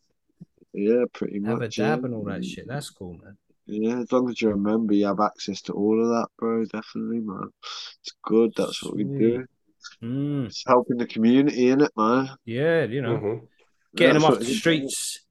yeah, 0.73 1.05
pretty 1.13 1.39
much. 1.39 1.49
have 1.49 1.57
a 1.57 1.65
much. 1.65 1.75
dab 1.77 1.99
yeah. 1.99 2.05
and 2.05 2.13
all 2.13 2.25
that 2.25 2.43
shit. 2.43 2.67
That's 2.67 2.89
cool, 2.89 3.13
man. 3.23 3.37
Yeah, 3.67 3.99
as 4.01 4.11
long 4.11 4.29
as 4.29 4.41
you 4.41 4.49
remember, 4.49 4.93
you 4.93 5.07
have 5.07 5.19
access 5.19 5.61
to 5.63 5.73
all 5.73 5.99
of 6.01 6.09
that, 6.09 6.27
bro. 6.37 6.65
Definitely, 6.65 7.21
man. 7.21 7.49
It's 7.63 8.13
good. 8.23 8.53
That's 8.55 8.83
what 8.83 8.95
we 8.95 9.05
do. 9.05 9.45
Mm, 10.03 10.47
It's 10.47 10.63
helping 10.67 10.97
the 10.97 11.07
community, 11.07 11.69
in 11.69 11.81
it, 11.81 11.91
man? 11.97 12.29
yeah, 12.45 12.83
you 12.83 13.01
know, 13.01 13.17
Mhm. 13.17 13.47
Getting 13.95 14.15
them 14.15 14.25
off 14.25 14.39
the 14.39 14.45
streets. 14.45 15.21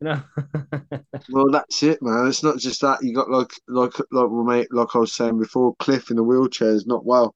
You 0.00 0.08
know. 0.08 0.22
Well, 1.30 1.50
that's 1.50 1.82
it, 1.82 2.02
man. 2.02 2.26
It's 2.26 2.42
not 2.42 2.58
just 2.58 2.80
that. 2.80 3.02
You 3.02 3.14
got 3.14 3.30
like, 3.30 3.52
like, 3.68 3.92
like, 4.10 4.30
mate, 4.30 4.68
like 4.72 4.94
I 4.94 4.98
was 4.98 5.12
saying 5.12 5.38
before, 5.38 5.74
Cliff 5.78 6.10
in 6.10 6.16
the 6.16 6.22
wheelchair 6.24 6.70
is 6.70 6.86
not 6.86 7.04
well, 7.04 7.34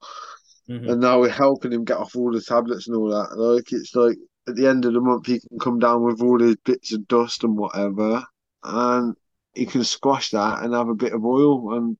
Mhm. 0.69 0.91
and 0.91 1.01
now 1.01 1.21
we're 1.21 1.29
helping 1.29 1.73
him 1.73 1.85
get 1.85 1.99
off 1.99 2.17
all 2.17 2.33
the 2.33 2.41
tablets 2.41 2.89
and 2.89 2.97
all 2.97 3.09
that. 3.11 3.39
Like, 3.39 3.73
it's 3.73 3.95
like 3.95 4.17
at 4.49 4.57
the 4.57 4.67
end 4.67 4.85
of 4.85 4.95
the 4.95 5.01
month, 5.01 5.27
he 5.27 5.39
can 5.39 5.59
come 5.61 5.79
down 5.79 6.03
with 6.03 6.21
all 6.21 6.41
his 6.41 6.57
bits 6.65 6.93
of 6.93 7.07
dust 7.07 7.45
and 7.45 7.57
whatever, 7.57 8.25
and 8.65 9.15
he 9.55 9.67
can 9.67 9.85
squash 9.85 10.31
that 10.31 10.63
and 10.65 10.75
have 10.75 10.89
a 10.89 10.95
bit 10.95 11.13
of 11.13 11.25
oil. 11.25 11.75
And 11.77 11.97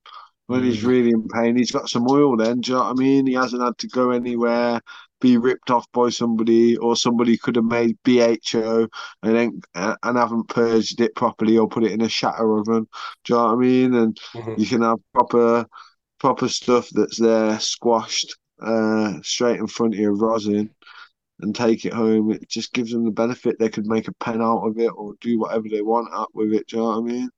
when 0.47 0.63
he's 0.63 0.83
Mm. 0.83 0.87
really 0.87 1.09
in 1.11 1.27
pain, 1.29 1.57
he's 1.57 1.71
got 1.71 1.89
some 1.89 2.07
oil. 2.09 2.35
Then, 2.35 2.59
do 2.61 2.71
you 2.71 2.77
know 2.77 2.83
what 2.83 2.91
I 2.91 2.93
mean? 2.93 3.25
He 3.27 3.33
hasn't 3.33 3.63
had 3.63 3.77
to 3.79 3.87
go 3.87 4.11
anywhere, 4.11 4.81
be 5.19 5.37
ripped 5.37 5.71
off 5.71 5.85
by 5.93 6.09
somebody, 6.09 6.77
or 6.77 6.95
somebody 6.95 7.37
could 7.37 7.55
have 7.55 7.65
made 7.65 7.97
BHO 8.03 8.87
and 9.23 9.35
then 9.35 9.61
uh, 9.75 9.95
and 10.03 10.17
haven't 10.17 10.49
purged 10.49 11.01
it 11.01 11.15
properly 11.15 11.57
or 11.57 11.67
put 11.67 11.83
it 11.83 11.91
in 11.91 12.01
a 12.01 12.09
shatter 12.09 12.57
oven. 12.59 12.87
Do 13.25 13.33
you 13.33 13.35
know 13.39 13.45
what 13.45 13.53
I 13.53 13.55
mean? 13.57 13.93
And 13.95 14.17
Mhm. 14.33 14.57
you 14.57 14.65
can 14.67 14.81
have 14.81 14.97
proper 15.13 15.65
proper 16.19 16.49
stuff 16.49 16.89
that's 16.93 17.19
there 17.19 17.59
squashed 17.59 18.35
uh 18.61 19.13
straight 19.23 19.59
in 19.59 19.67
front 19.67 19.93
of 19.93 19.99
your 19.99 20.15
rosin 20.15 20.69
and 21.41 21.55
take 21.55 21.85
it 21.85 21.93
home. 21.93 22.31
It 22.31 22.49
just 22.49 22.73
gives 22.73 22.91
them 22.91 23.05
the 23.05 23.11
benefit 23.11 23.57
they 23.59 23.69
could 23.69 23.85
make 23.87 24.07
a 24.07 24.13
pen 24.15 24.41
out 24.41 24.65
of 24.67 24.77
it 24.79 24.91
or 24.95 25.13
do 25.21 25.39
whatever 25.39 25.67
they 25.69 25.81
want 25.81 26.09
out 26.13 26.29
with 26.33 26.53
it. 26.53 26.67
Do 26.67 26.77
you 26.77 26.81
know 26.83 26.89
what 26.89 26.97
I 26.97 27.01
mean? 27.01 27.29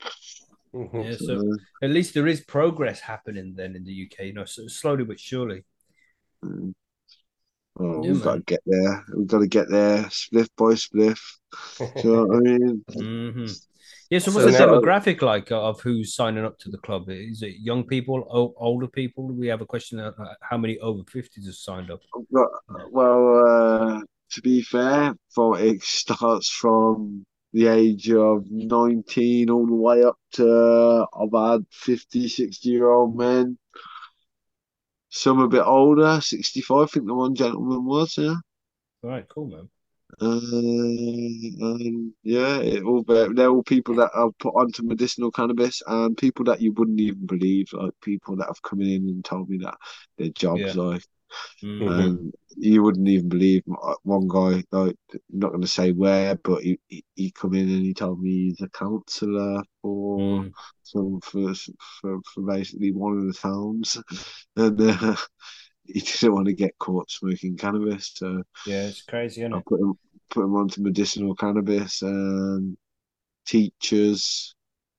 Mhm. 0.74 1.12
Yeah, 1.12 1.16
So, 1.18 1.38
so 1.38 1.42
at 1.82 1.90
least 1.90 2.14
there 2.14 2.28
is 2.28 2.42
progress 2.42 3.02
happening 3.02 3.56
then 3.56 3.76
in 3.76 3.84
the 3.84 3.92
UK. 3.94 4.28
You 4.28 4.34
know, 4.34 4.46
so 4.46 4.68
slowly 4.68 5.04
but 5.04 5.20
surely. 5.20 5.64
mm. 6.44 6.74
Oh, 7.80 8.04
Yeah, 8.04 8.12
we've 8.12 8.22
got 8.24 8.36
to 8.36 8.42
get 8.42 8.60
there. 8.66 9.06
We've 9.16 9.28
got 9.28 9.40
to 9.40 9.48
get 9.48 9.70
there, 9.70 10.04
spliff 10.06 10.48
by 10.58 10.74
spliff. 10.74 11.20
Do 11.80 11.86
you 12.04 12.16
know 12.16 12.26
what 12.26 12.38
I 12.38 12.40
mean? 12.42 12.84
hmm 12.94 13.46
Yeah. 14.10 14.20
So, 14.20 14.32
So 14.32 14.40
what's 14.40 14.52
the 14.58 14.66
now- 14.66 14.74
demographic 14.74 15.22
like 15.22 15.52
of 15.52 15.82
who's 15.82 16.14
signing 16.16 16.46
up 16.46 16.58
to 16.60 16.70
the 16.70 16.78
club? 16.80 17.10
Is 17.10 17.42
it 17.42 17.56
young 17.60 17.84
people, 17.86 18.28
o- 18.30 18.54
older 18.58 18.88
people? 18.88 19.28
We 19.28 19.48
have 19.48 19.62
a 19.62 19.66
question: 19.66 20.00
uh, 20.00 20.12
how 20.42 20.58
many 20.58 20.78
over 20.80 21.04
fifties 21.10 21.46
have 21.46 21.56
signed 21.56 21.90
up? 21.92 22.02
Well, 22.92 23.46
uh, 23.48 24.02
to 24.34 24.42
be 24.42 24.62
fair, 24.62 25.14
for 25.34 25.60
it 25.60 25.82
starts 25.84 26.50
from 26.50 27.26
the 27.52 27.66
age 27.68 28.12
of 28.12 28.46
19 28.52 29.50
all 29.50 29.66
the 29.66 29.74
way 29.74 30.04
up 30.04 30.18
to 30.34 30.46
about 31.14 31.64
50, 31.72 32.28
60 32.28 32.70
year 32.70 32.90
old 32.92 33.18
men. 33.18 33.58
Some 35.10 35.40
a 35.40 35.48
bit 35.48 35.62
older, 35.64 36.20
65, 36.22 36.84
I 36.84 36.86
think 36.88 37.06
the 37.06 37.14
one 37.14 37.36
gentleman 37.36 37.86
was, 37.86 38.18
yeah. 38.18 38.36
All 39.04 39.10
right, 39.10 39.28
cool, 39.28 39.48
man. 39.48 39.70
Uh, 40.22 40.40
yeah, 42.24 42.58
it 42.60 42.84
all 42.84 43.04
they're 43.04 43.50
all 43.50 43.64
people 43.64 43.96
that 43.96 44.12
I've 44.16 44.38
put 44.40 44.54
onto 44.56 44.84
medicinal 44.84 45.32
cannabis 45.32 45.82
and 45.88 46.18
people 46.18 46.44
that 46.46 46.62
you 46.62 46.74
wouldn't 46.74 47.00
even 47.00 47.26
believe, 47.26 47.72
like 47.74 47.94
people 48.02 48.36
that 48.38 48.48
have 48.48 48.62
come 48.62 48.82
in 48.82 49.08
and 49.08 49.24
told 49.24 49.50
me 49.50 49.58
that 49.60 49.76
their 50.18 50.30
jobs 50.30 50.62
Yeah. 50.62 50.76
like 50.76 51.04
Mm. 51.64 51.88
Mhm. 51.88 52.20
and 52.20 52.34
you 52.58 52.84
wouldn't 52.84 53.08
even 53.08 53.30
believe 53.30 53.64
uh, 53.84 53.96
one 54.04 54.28
guy 54.28 54.64
like 54.72 54.98
I'm 55.14 55.22
not 55.32 55.50
going 55.50 55.62
to 55.62 55.68
say 55.68 55.92
where 55.92 56.36
but 56.36 56.62
he, 56.64 56.80
he 56.88 57.06
he 57.16 57.32
come 57.32 57.54
in 57.56 57.70
and 57.70 57.84
he 57.84 57.94
told 57.94 58.22
me 58.22 58.32
he's 58.50 58.62
a 58.62 58.70
counsellor 58.70 59.64
for 59.82 60.46
Mm. 60.46 60.54
some 60.84 61.22
for, 61.22 61.54
for 62.02 62.20
for 62.34 62.42
basically 62.44 62.92
one 62.92 63.18
of 63.18 63.28
the 63.28 63.34
towns 63.34 63.98
and 64.58 64.82
uh, 64.82 65.16
he 65.86 66.00
didn't 66.02 66.34
want 66.34 66.48
to 66.48 66.54
get 66.54 66.78
caught 66.80 67.10
smoking 67.12 67.58
cannabis 67.58 68.12
so 68.16 68.44
Yeah, 68.64 68.88
it's 68.88 69.02
crazy, 69.02 69.42
isn't 69.42 69.54
I 69.54 69.58
it? 69.58 69.66
put 69.68 69.80
him 69.80 69.94
put 70.30 70.44
him 70.46 70.56
onto 70.56 70.82
medicinal 70.82 71.36
cannabis 71.36 72.02
and 72.02 72.78
teachers 73.46 74.56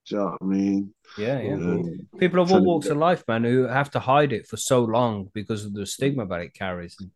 do 0.06 0.16
you 0.16 0.20
know 0.20 0.26
what 0.26 0.38
I 0.42 0.46
mean 0.46 0.94
Yeah, 1.18 1.40
yeah. 1.40 1.54
Um, 1.54 2.08
People 2.18 2.42
of 2.42 2.52
all 2.52 2.62
walks 2.62 2.86
them 2.86 2.96
of 2.96 3.00
life, 3.00 3.24
man, 3.26 3.44
who 3.44 3.64
have 3.64 3.90
to 3.92 4.00
hide 4.00 4.32
it 4.32 4.46
for 4.46 4.56
so 4.56 4.84
long 4.84 5.28
because 5.34 5.64
of 5.64 5.74
the 5.74 5.86
stigma 5.86 6.26
that 6.26 6.40
it 6.40 6.54
carries. 6.54 6.96
And, 7.00 7.10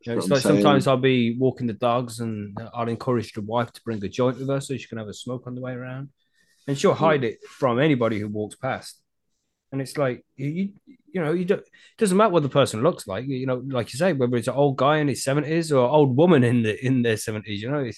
you 0.00 0.12
know, 0.12 0.18
it's 0.18 0.28
like 0.28 0.40
saying. 0.40 0.56
sometimes 0.56 0.86
I'll 0.86 0.96
be 0.96 1.36
walking 1.38 1.66
the 1.66 1.74
dogs 1.74 2.20
and 2.20 2.56
I'll 2.74 2.88
encourage 2.88 3.32
the 3.32 3.42
wife 3.42 3.72
to 3.72 3.82
bring 3.82 4.02
a 4.04 4.08
joint 4.08 4.38
with 4.38 4.48
her 4.48 4.60
so 4.60 4.76
she 4.76 4.88
can 4.88 4.98
have 4.98 5.08
a 5.08 5.14
smoke 5.14 5.46
on 5.46 5.54
the 5.54 5.60
way 5.60 5.72
around. 5.72 6.10
And 6.66 6.78
she'll 6.78 6.94
hide 6.94 7.24
it 7.24 7.42
from 7.44 7.78
anybody 7.80 8.18
who 8.18 8.28
walks 8.28 8.56
past. 8.56 9.00
and 9.72 9.80
it's 9.80 9.96
like 9.96 10.24
you 10.36 10.70
you 11.12 11.20
know 11.20 11.32
you 11.32 11.44
don't 11.44 11.60
it 11.60 11.98
doesn't 11.98 12.16
matter 12.16 12.30
what 12.30 12.42
the 12.42 12.48
person 12.48 12.82
looks 12.82 13.06
like 13.06 13.26
you 13.26 13.46
know 13.46 13.62
like 13.68 13.92
you 13.92 13.98
say 13.98 14.12
whether 14.12 14.36
it's 14.36 14.48
an 14.48 14.54
old 14.54 14.76
guy 14.76 14.98
in 14.98 15.08
his 15.08 15.24
70s 15.24 15.70
or 15.70 15.84
an 15.84 15.90
old 15.90 16.16
woman 16.16 16.42
in 16.44 16.62
the 16.62 16.84
in 16.84 17.02
their 17.02 17.16
70s 17.16 17.42
you 17.46 17.70
know 17.70 17.78
it, 17.84 17.96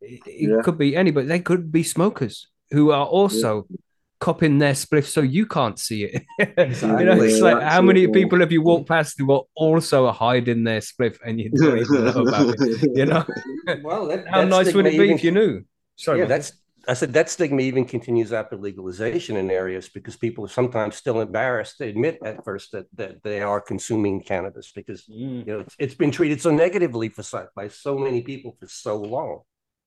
it 0.00 0.50
yeah. 0.50 0.62
could 0.62 0.78
be 0.78 0.96
anybody 0.96 1.26
they 1.26 1.40
could 1.40 1.70
be 1.70 1.82
smokers 1.82 2.48
who 2.70 2.90
are 2.90 3.06
also 3.06 3.66
yeah. 3.68 3.76
Cupping 4.24 4.58
their 4.58 4.72
spliff 4.72 5.06
so 5.06 5.20
you 5.20 5.44
can't 5.44 5.78
see 5.78 6.04
it 6.04 6.24
exactly. 6.56 6.88
you 7.00 7.10
know 7.10 7.22
it's 7.22 7.40
like 7.40 7.62
how 7.62 7.82
many 7.82 8.08
people 8.08 8.40
have 8.40 8.50
you 8.50 8.62
walked 8.62 8.88
past 8.88 9.16
who 9.18 9.30
are 9.30 9.42
also 9.54 10.10
hiding 10.10 10.64
their 10.64 10.80
spliff 10.80 11.18
and 11.26 11.38
you 11.40 11.50
don't 11.50 11.78
even 11.78 12.04
know 12.06 12.22
about 12.22 12.54
it 12.58 12.90
you 12.94 13.04
know 13.04 13.22
well 13.82 14.06
that, 14.08 14.26
how 14.26 14.42
nice 14.42 14.72
would 14.72 14.86
it 14.86 14.96
be 14.96 15.04
even... 15.04 15.10
if 15.10 15.22
you 15.22 15.30
knew 15.30 15.62
Sorry, 15.96 16.20
yeah, 16.20 16.24
that's 16.24 16.52
I 16.86 16.94
said 16.94 17.12
that 17.14 17.30
stigma 17.30 17.62
even 17.62 17.84
continues 17.84 18.32
after 18.32 18.56
legalization 18.56 19.36
in 19.36 19.50
areas 19.50 19.88
because 19.88 20.16
people 20.16 20.44
are 20.44 20.48
sometimes 20.60 20.96
still 20.96 21.20
embarrassed 21.20 21.78
to 21.78 21.84
admit 21.84 22.18
at 22.24 22.44
first 22.44 22.72
that, 22.72 22.86
that 22.94 23.22
they 23.22 23.40
are 23.40 23.60
consuming 23.60 24.22
cannabis 24.22 24.72
because 24.72 25.02
mm. 25.04 25.46
you 25.46 25.52
know 25.52 25.60
it's, 25.60 25.76
it's 25.78 25.94
been 25.94 26.10
treated 26.10 26.40
so 26.40 26.50
negatively 26.50 27.08
for 27.08 27.22
by 27.54 27.68
so 27.68 27.96
many 27.96 28.22
people 28.22 28.56
for 28.58 28.66
so 28.66 28.96
long. 28.96 29.40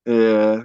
Yeah, 0.06 0.62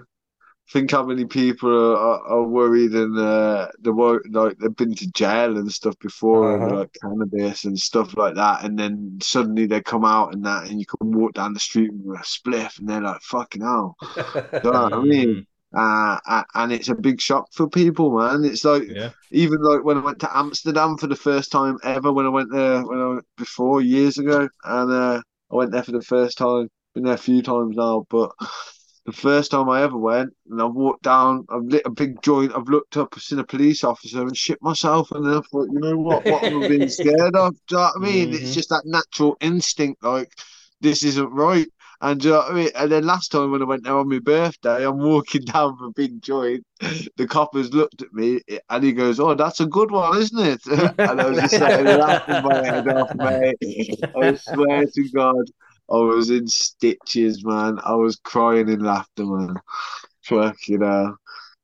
think 0.70 0.91
how 0.91 1.03
many 1.03 1.26
people 1.26 1.70
are, 1.70 2.22
are 2.22 2.43
worried 2.43 2.91
and 2.91 3.18
uh, 3.18 3.68
they're 3.80 3.93
like 3.93 4.57
they've 4.57 4.76
been 4.76 4.95
to 4.95 5.11
jail 5.11 5.57
and 5.57 5.72
stuff 5.72 5.97
before 5.99 6.57
uh-huh. 6.57 6.80
like 6.80 6.95
cannabis 7.01 7.66
and 7.66 7.78
stuff 7.78 8.16
like 8.18 8.36
that, 8.36 8.64
and 8.64 8.78
then 8.78 9.18
suddenly 9.22 9.66
they 9.66 9.82
come 9.82 10.05
out 10.05 10.34
and 10.34 10.45
that, 10.45 10.70
and 10.70 10.80
you 10.80 10.86
can 10.86 11.11
walk 11.11 11.34
down 11.34 11.53
the 11.53 11.59
street 11.59 11.91
with 11.93 12.20
a 12.20 12.24
spliff, 12.24 12.80
and 12.80 12.88
they're 12.88 13.01
like, 13.01 13.22
"Fucking 13.22 13.61
hell!" 13.61 13.95
you 14.16 14.59
know 14.64 14.84
what 14.84 14.93
I 14.93 15.01
mean? 15.01 15.28
Mm. 15.30 15.45
Uh, 15.76 16.43
and 16.53 16.72
it's 16.72 16.89
a 16.89 16.95
big 16.95 17.20
shock 17.20 17.47
for 17.51 17.68
people, 17.68 18.16
man. 18.16 18.45
It's 18.45 18.64
like 18.64 18.84
yeah. 18.88 19.09
even 19.32 19.61
like 19.61 19.84
when 19.84 19.97
I 19.97 20.01
went 20.01 20.20
to 20.20 20.38
Amsterdam 20.38 20.97
for 20.97 21.07
the 21.07 21.16
first 21.16 21.51
time 21.51 21.78
ever, 21.84 22.14
when 22.14 22.28
I 22.28 22.30
went 22.30 22.51
there 22.51 22.86
when 22.86 22.99
I 22.99 23.07
went 23.07 23.26
before 23.38 23.82
years 23.82 24.18
ago, 24.18 24.47
and 24.64 24.91
uh, 24.91 25.22
I 25.51 25.55
went 25.55 25.72
there 25.72 25.84
for 25.84 25.91
the 25.91 26.01
first 26.01 26.38
time. 26.38 26.70
Been 26.93 27.05
there 27.05 27.16
a 27.16 27.18
few 27.18 27.41
times 27.41 27.76
now, 27.76 28.05
but 28.07 28.32
the 29.05 29.11
first 29.11 29.51
time 29.51 29.69
I 29.69 29.81
ever 29.81 29.97
went, 29.97 30.33
and 30.49 30.61
I 30.61 30.65
walked 30.65 31.03
down, 31.03 31.45
I've 31.49 31.63
lit 31.63 31.83
a 31.85 31.89
big 31.89 32.21
joint, 32.21 32.53
I've 32.55 32.69
looked 32.69 32.95
up, 32.95 33.09
I've 33.13 33.21
seen 33.21 33.39
a 33.39 33.43
police 33.43 33.83
officer 33.83 34.21
and 34.21 34.35
shit 34.35 34.61
myself, 34.61 35.11
and 35.11 35.25
then 35.25 35.33
I 35.33 35.41
thought, 35.41 35.67
you 35.71 35.79
know 35.79 35.97
what, 35.97 36.25
what 36.25 36.43
am 36.43 36.63
I 36.63 36.67
being 36.67 36.89
scared 36.89 37.35
of? 37.35 37.53
Do 37.67 37.75
you 37.75 37.77
know 37.77 37.83
what 37.83 37.93
I 37.97 37.99
mean? 37.99 38.29
Mm-hmm. 38.29 38.43
It's 38.43 38.53
just 38.53 38.69
that 38.69 38.83
natural 38.85 39.35
instinct, 39.41 40.03
like 40.03 40.31
this 40.79 41.03
isn't 41.03 41.31
right. 41.31 41.67
And, 42.03 42.19
do 42.19 42.27
you 42.27 42.33
know 42.33 42.39
what 42.39 42.51
I 42.51 42.53
mean? 42.53 42.69
and 42.75 42.91
then 42.91 43.05
last 43.05 43.31
time 43.31 43.51
when 43.51 43.61
I 43.61 43.65
went 43.65 43.83
there 43.85 43.97
on 43.97 44.09
my 44.09 44.19
birthday, 44.19 44.85
I'm 44.85 44.99
walking 44.99 45.41
down 45.45 45.77
a 45.81 45.89
big 45.91 46.21
joint. 46.21 46.65
The 47.15 47.27
coppers 47.27 47.73
looked 47.73 48.01
at 48.01 48.13
me 48.13 48.41
and 48.69 48.83
he 48.83 48.91
goes, 48.91 49.21
Oh, 49.21 49.33
that's 49.35 49.61
a 49.61 49.65
good 49.65 49.89
one, 49.89 50.17
isn't 50.17 50.45
it? 50.45 50.65
and 50.67 51.21
I 51.21 51.29
was 51.29 51.39
just 51.39 51.59
like 51.59 51.85
laughing 51.85 52.43
my 52.43 52.55
head 52.55 52.87
off, 52.89 53.15
mate. 53.15 53.99
I 54.17 54.35
swear 54.35 54.85
to 54.85 55.09
God, 55.15 55.45
I 55.91 55.97
was 55.97 56.29
in 56.29 56.47
stitches, 56.47 57.43
man. 57.43 57.79
I 57.84 57.93
was 57.95 58.15
crying 58.17 58.69
in 58.69 58.79
laughter, 58.79 59.25
man. 59.25 59.55
Fuck, 60.23 60.67
you 60.67 60.77
know. 60.77 61.15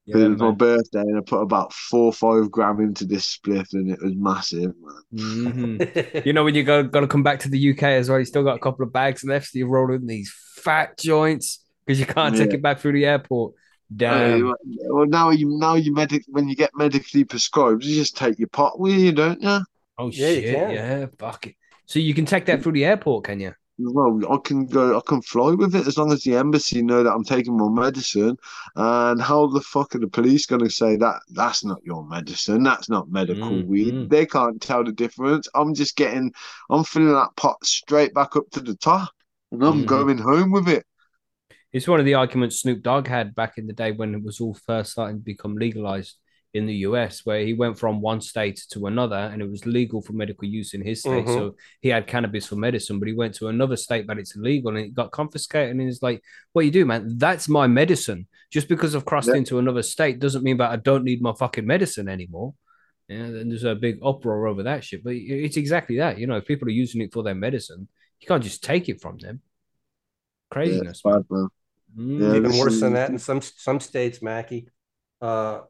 Yeah, 0.05 0.17
it 0.17 0.29
was 0.29 0.39
man. 0.39 0.49
my 0.49 0.55
birthday, 0.55 1.01
and 1.01 1.17
I 1.17 1.21
put 1.21 1.41
about 1.41 1.71
four 1.71 2.05
or 2.05 2.13
five 2.13 2.49
gram 2.49 2.79
into 2.79 3.05
this 3.05 3.37
spliff, 3.37 3.73
and 3.73 3.91
it 3.91 4.01
was 4.01 4.15
massive, 4.15 4.73
mm-hmm. 5.13 6.19
you 6.25 6.33
know, 6.33 6.43
when 6.43 6.55
you 6.55 6.63
go 6.63 6.83
got 6.83 7.01
to 7.01 7.07
come 7.07 7.21
back 7.21 7.39
to 7.41 7.49
the 7.49 7.71
UK 7.71 7.83
as 7.83 8.09
well, 8.09 8.17
you 8.17 8.25
still 8.25 8.43
got 8.43 8.55
a 8.55 8.59
couple 8.59 8.83
of 8.83 8.91
bags 8.91 9.23
left. 9.23 9.47
So 9.47 9.59
you 9.59 9.67
roll 9.67 9.93
in 9.93 10.07
these 10.07 10.33
fat 10.55 10.97
joints 10.97 11.63
because 11.85 11.99
you 11.99 12.07
can't 12.07 12.35
yeah. 12.35 12.45
take 12.45 12.53
it 12.55 12.61
back 12.61 12.79
through 12.79 12.93
the 12.93 13.05
airport. 13.05 13.53
Damn. 13.95 14.49
Uh, 14.49 14.53
well, 14.89 15.05
now 15.05 15.29
you 15.29 15.57
now 15.59 15.75
you 15.75 15.93
medic 15.93 16.23
when 16.27 16.47
you 16.47 16.55
get 16.55 16.71
medically 16.75 17.23
prescribed, 17.23 17.83
you 17.83 17.95
just 17.95 18.17
take 18.17 18.37
your 18.39 18.49
pot 18.49 18.79
with 18.79 18.93
you, 18.93 19.11
don't 19.11 19.41
you? 19.41 19.59
Oh 19.97 20.09
yeah, 20.09 20.27
shit! 20.27 20.71
Yeah, 20.73 21.05
fuck 21.17 21.47
it. 21.47 21.55
So 21.85 21.99
you 21.99 22.13
can 22.13 22.25
take 22.25 22.45
that 22.45 22.61
through 22.61 22.73
the 22.73 22.85
airport, 22.85 23.25
can 23.25 23.39
you? 23.39 23.53
Well, 23.79 24.19
I 24.31 24.37
can 24.43 24.65
go, 24.65 24.97
I 24.97 25.01
can 25.05 25.21
fly 25.21 25.51
with 25.51 25.73
it 25.73 25.87
as 25.87 25.97
long 25.97 26.11
as 26.11 26.23
the 26.23 26.35
embassy 26.35 26.81
know 26.81 27.03
that 27.03 27.13
I'm 27.13 27.23
taking 27.23 27.57
my 27.57 27.69
medicine. 27.69 28.37
And 28.75 29.21
how 29.21 29.47
the 29.47 29.61
fuck 29.61 29.95
are 29.95 29.99
the 29.99 30.07
police 30.07 30.45
going 30.45 30.63
to 30.63 30.69
say 30.69 30.97
that 30.97 31.21
that's 31.29 31.63
not 31.63 31.83
your 31.83 32.05
medicine? 32.05 32.63
That's 32.63 32.89
not 32.89 33.09
medical 33.09 33.49
mm, 33.49 33.65
weed. 33.65 33.93
Mm. 33.93 34.09
They 34.09 34.25
can't 34.25 34.61
tell 34.61 34.83
the 34.83 34.91
difference. 34.91 35.47
I'm 35.55 35.73
just 35.73 35.95
getting, 35.95 36.33
I'm 36.69 36.83
filling 36.83 37.13
that 37.13 37.35
pot 37.37 37.63
straight 37.65 38.13
back 38.13 38.35
up 38.35 38.49
to 38.51 38.59
the 38.59 38.75
top, 38.75 39.11
and 39.51 39.63
I'm 39.63 39.83
mm. 39.83 39.85
going 39.85 40.17
home 40.17 40.51
with 40.51 40.67
it. 40.67 40.85
It's 41.71 41.87
one 41.87 41.99
of 41.99 42.05
the 42.05 42.15
arguments 42.15 42.61
Snoop 42.61 42.81
Dogg 42.81 43.07
had 43.07 43.35
back 43.35 43.57
in 43.57 43.67
the 43.67 43.73
day 43.73 43.91
when 43.91 44.15
it 44.15 44.23
was 44.23 44.41
all 44.41 44.55
first 44.65 44.91
starting 44.91 45.17
to 45.17 45.23
become 45.23 45.55
legalized 45.55 46.15
in 46.53 46.65
the 46.65 46.75
US, 46.77 47.25
where 47.25 47.41
he 47.41 47.53
went 47.53 47.77
from 47.77 48.01
one 48.01 48.21
state 48.21 48.63
to 48.71 48.87
another 48.87 49.15
and 49.15 49.41
it 49.41 49.49
was 49.49 49.65
legal 49.65 50.01
for 50.01 50.13
medical 50.13 50.47
use 50.47 50.73
in 50.73 50.83
his 50.83 51.01
state. 51.01 51.25
Mm-hmm. 51.25 51.33
So 51.33 51.55
he 51.79 51.89
had 51.89 52.07
cannabis 52.07 52.47
for 52.47 52.55
medicine, 52.55 52.99
but 52.99 53.07
he 53.07 53.13
went 53.13 53.35
to 53.35 53.49
another 53.49 53.75
state, 53.75 54.07
but 54.07 54.17
it's 54.17 54.35
illegal 54.35 54.69
and 54.69 54.79
it 54.79 54.93
got 54.93 55.11
confiscated. 55.11 55.71
And 55.71 55.81
he's 55.81 56.01
like, 56.01 56.23
What 56.53 56.65
you 56.65 56.71
do, 56.71 56.85
man? 56.85 57.17
That's 57.17 57.47
my 57.47 57.67
medicine. 57.67 58.27
Just 58.51 58.67
because 58.67 58.95
I've 58.95 59.05
crossed 59.05 59.29
into 59.29 59.59
another 59.59 59.83
state 59.83 60.19
doesn't 60.19 60.43
mean 60.43 60.57
that 60.57 60.71
I 60.71 60.77
don't 60.77 61.03
need 61.03 61.21
my 61.21 61.33
fucking 61.33 61.67
medicine 61.67 62.09
anymore. 62.09 62.55
Yeah, 63.07 63.17
and 63.17 63.51
there's 63.51 63.63
a 63.63 63.75
big 63.75 63.99
uproar 64.03 64.47
over 64.47 64.63
that 64.63 64.83
shit. 64.83 65.03
But 65.03 65.13
it's 65.13 65.57
exactly 65.57 65.97
that. 65.97 66.19
You 66.19 66.27
know, 66.27 66.37
if 66.37 66.45
people 66.45 66.67
are 66.67 66.71
using 66.71 67.01
it 67.01 67.13
for 67.13 67.23
their 67.23 67.35
medicine, 67.35 67.87
you 68.19 68.27
can't 68.27 68.43
just 68.43 68.63
take 68.63 68.89
it 68.89 69.01
from 69.01 69.17
them. 69.17 69.41
Craziness. 70.49 71.01
Yeah, 71.05 71.11
bad, 71.13 71.27
mm. 71.27 71.49
yeah, 71.97 72.35
Even 72.35 72.57
worse 72.57 72.79
than 72.79 72.93
that 72.93 73.09
in 73.09 73.19
some 73.19 73.41
some 73.41 73.79
states, 73.79 74.21
Mackie. 74.21 74.67
Uh, 75.21 75.61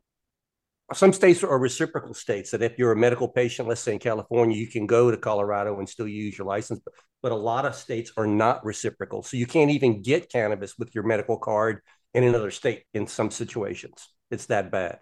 some 0.94 1.14
states 1.14 1.44
are 1.44 1.60
reciprocal 1.60 2.14
states 2.14 2.52
that 2.52 2.62
if 2.62 2.78
you're 2.78 2.92
a 2.92 2.98
medical 2.98 3.28
patient, 3.28 3.68
let's 3.68 3.82
say 3.82 3.94
in 3.94 4.00
California, 4.00 4.58
you 4.58 4.68
can 4.68 4.88
go 4.88 5.12
to 5.12 5.18
Colorado 5.18 5.78
and 5.80 5.88
still 5.88 6.08
use 6.08 6.38
your 6.38 6.48
license. 6.48 6.80
But, 6.84 6.94
but 7.22 7.32
a 7.32 7.36
lot 7.36 7.66
of 7.66 7.76
states 7.76 8.12
are 8.18 8.28
not 8.28 8.64
reciprocal. 8.66 9.24
So 9.24 9.38
you 9.38 9.46
can't 9.46 9.72
even 9.72 10.02
get 10.02 10.32
cannabis 10.32 10.78
with 10.78 10.94
your 10.96 11.04
medical 11.04 11.38
card 11.38 11.82
in 12.14 12.24
another 12.24 12.52
state 12.52 12.84
in 12.94 13.08
some 13.08 13.32
situations. 13.32 14.10
It's 14.32 14.48
that 14.48 14.72
bad. 14.72 15.00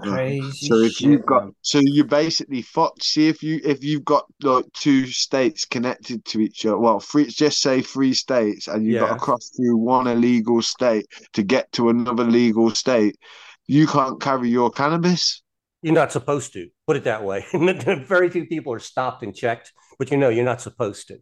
Crazy 0.00 0.66
so 0.66 0.76
if 0.76 1.00
you've 1.02 1.26
got 1.26 1.50
so 1.60 1.78
you 1.82 2.04
basically 2.04 2.62
fuck 2.62 2.94
see 3.02 3.28
if 3.28 3.42
you 3.42 3.60
if 3.62 3.84
you've 3.84 4.04
got 4.04 4.24
like 4.42 4.64
two 4.72 5.06
states 5.06 5.66
connected 5.66 6.24
to 6.24 6.40
each 6.40 6.64
other 6.64 6.78
well 6.78 7.00
three 7.00 7.26
just 7.26 7.60
say 7.60 7.82
three 7.82 8.14
states 8.14 8.66
and 8.66 8.86
you've 8.86 8.94
yeah. 8.94 9.00
got 9.00 9.14
to 9.14 9.20
cross 9.20 9.50
through 9.54 9.76
one 9.76 10.06
illegal 10.06 10.62
state 10.62 11.06
to 11.34 11.42
get 11.42 11.70
to 11.72 11.90
another 11.90 12.24
legal 12.24 12.70
state 12.70 13.18
you 13.66 13.86
can't 13.86 14.20
carry 14.20 14.50
your 14.50 14.70
cannabis? 14.70 15.42
You're 15.80 15.94
not 15.94 16.12
supposed 16.12 16.52
to. 16.52 16.68
Put 16.86 16.96
it 16.96 17.04
that 17.04 17.24
way. 17.24 17.44
Very 17.52 18.28
few 18.28 18.46
people 18.46 18.74
are 18.74 18.78
stopped 18.78 19.22
and 19.22 19.34
checked 19.34 19.72
but 19.98 20.10
you 20.10 20.16
know 20.16 20.28
you're 20.28 20.44
not 20.44 20.60
supposed 20.60 21.08
to 21.08 21.18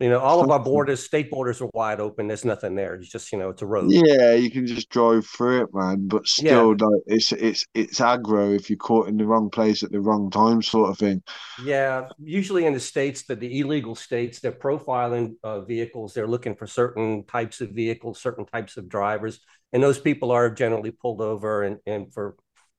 you 0.00 0.08
know, 0.08 0.18
all 0.18 0.42
of 0.42 0.50
our 0.50 0.58
borders, 0.58 1.04
state 1.04 1.30
borders 1.30 1.60
are 1.60 1.70
wide 1.72 2.00
open. 2.00 2.26
There's 2.26 2.44
nothing 2.44 2.74
there. 2.74 2.94
It's 2.94 3.08
just, 3.08 3.30
you 3.30 3.38
know, 3.38 3.50
it's 3.50 3.62
a 3.62 3.66
road. 3.66 3.92
Yeah, 3.92 4.34
you 4.34 4.50
can 4.50 4.66
just 4.66 4.88
drive 4.88 5.24
through 5.24 5.62
it, 5.62 5.68
man. 5.72 6.08
But 6.08 6.26
still, 6.26 6.74
yeah. 6.78 6.86
like, 6.86 7.02
it's 7.06 7.30
it's 7.30 7.64
it's 7.74 8.00
aggro 8.00 8.56
if 8.56 8.68
you're 8.68 8.76
caught 8.76 9.08
in 9.08 9.16
the 9.16 9.24
wrong 9.24 9.50
place 9.50 9.84
at 9.84 9.92
the 9.92 10.00
wrong 10.00 10.30
time, 10.30 10.62
sort 10.62 10.90
of 10.90 10.98
thing. 10.98 11.22
Yeah, 11.64 12.08
usually 12.18 12.66
in 12.66 12.72
the 12.72 12.80
states 12.80 13.24
that 13.26 13.38
the 13.38 13.60
illegal 13.60 13.94
states, 13.94 14.40
they're 14.40 14.50
profiling 14.50 15.36
uh, 15.44 15.60
vehicles. 15.60 16.12
They're 16.12 16.26
looking 16.26 16.56
for 16.56 16.66
certain 16.66 17.24
types 17.24 17.60
of 17.60 17.70
vehicles, 17.70 18.20
certain 18.20 18.46
types 18.46 18.76
of 18.76 18.88
drivers, 18.88 19.38
and 19.72 19.80
those 19.80 20.00
people 20.00 20.32
are 20.32 20.50
generally 20.50 20.90
pulled 20.90 21.20
over 21.20 21.62
and 21.62 21.78
and 21.86 22.12
for 22.12 22.34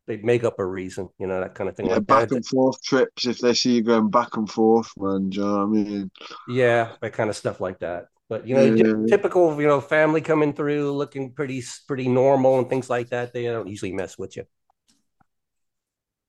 they 0.08 0.18
make 0.18 0.44
up 0.44 0.60
a 0.60 0.66
reason, 0.66 1.10
you 1.20 1.28
know, 1.28 1.40
that 1.40 1.56
kind 1.56 1.70
of 1.70 1.76
thing. 1.76 1.88
Yeah, 1.88 1.96
like 1.96 2.06
back 2.06 2.30
that. 2.30 2.36
and 2.36 2.46
forth 2.46 2.82
trips 2.82 3.26
if 3.26 3.40
they 3.40 3.54
see 3.54 3.76
you 3.76 3.82
going 3.82 4.10
back 4.10 4.38
and 4.38 4.50
forth, 4.50 4.92
man. 4.98 5.30
Do 5.30 5.38
you 5.38 5.46
know 5.46 5.58
what 5.58 5.64
I 5.64 5.66
mean? 5.66 6.12
Yeah, 6.48 6.92
that 7.02 7.14
kind 7.14 7.30
of 7.30 7.36
stuff 7.36 7.60
like 7.60 7.80
that. 7.80 8.08
But 8.30 8.48
you 8.48 8.56
know, 8.56 8.64
yeah. 8.64 9.06
typical, 9.08 9.60
you 9.62 9.68
know, 9.68 9.82
family 9.82 10.22
coming 10.22 10.54
through 10.54 10.92
looking 10.92 11.32
pretty 11.32 11.64
pretty 11.88 12.08
normal 12.08 12.60
and 12.60 12.70
things 12.70 12.90
like 12.90 13.10
that. 13.10 13.34
They 13.34 13.44
don't 13.44 13.68
usually 13.68 13.94
mess 13.94 14.18
with 14.18 14.36
you. 14.36 14.46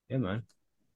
Yeah, 0.09 0.19
man. 0.19 0.43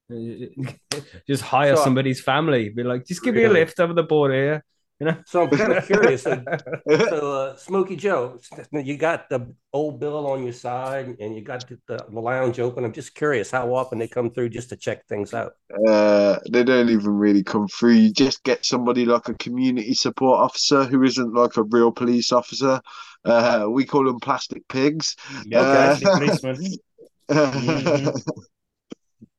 Just 1.27 1.43
hire 1.43 1.75
so, 1.75 1.83
somebody's 1.83 2.21
family. 2.21 2.69
Be 2.69 2.83
like, 2.83 3.05
just 3.05 3.23
give 3.23 3.35
me 3.35 3.43
a 3.43 3.49
lift 3.49 3.79
over 3.79 3.93
the 3.93 4.03
border 4.03 4.33
here. 4.33 4.65
You 5.01 5.07
know? 5.07 5.17
So 5.25 5.43
I'm 5.43 5.49
kind 5.57 5.73
of 5.73 5.85
curious. 5.87 6.21
So, 6.21 6.43
so 6.87 7.33
uh, 7.33 7.55
Smokey 7.55 7.95
Joe, 7.95 8.39
you 8.71 8.97
got 8.97 9.29
the 9.29 9.51
old 9.73 9.99
bill 9.99 10.27
on 10.27 10.43
your 10.43 10.53
side, 10.53 11.17
and 11.19 11.35
you 11.35 11.41
got 11.41 11.67
the, 11.67 11.79
the, 11.87 12.19
lounge 12.19 12.59
open. 12.59 12.85
I'm 12.85 12.93
just 12.93 13.15
curious 13.15 13.49
how 13.49 13.73
often 13.73 13.97
they 13.97 14.07
come 14.07 14.29
through 14.29 14.49
just 14.49 14.69
to 14.69 14.75
check 14.75 15.07
things 15.07 15.33
out. 15.33 15.53
Uh, 15.87 16.37
they 16.51 16.63
don't 16.63 16.89
even 16.89 17.17
really 17.17 17.41
come 17.41 17.67
through. 17.67 17.93
You 17.93 18.13
just 18.13 18.43
get 18.43 18.63
somebody 18.63 19.05
like 19.05 19.27
a 19.27 19.33
community 19.33 19.95
support 19.95 20.39
officer 20.39 20.83
who 20.83 21.01
isn't 21.01 21.33
like 21.33 21.57
a 21.57 21.63
real 21.63 21.91
police 21.91 22.31
officer. 22.31 22.79
Uh, 23.25 23.65
we 23.71 23.85
call 23.85 24.05
them 24.05 24.19
plastic 24.19 24.67
pigs. 24.67 25.15
Yeah, 25.47 25.93
okay, 25.95 26.05
uh, 26.05 26.17
policeman. 26.17 26.57
mm-hmm. 27.31 28.17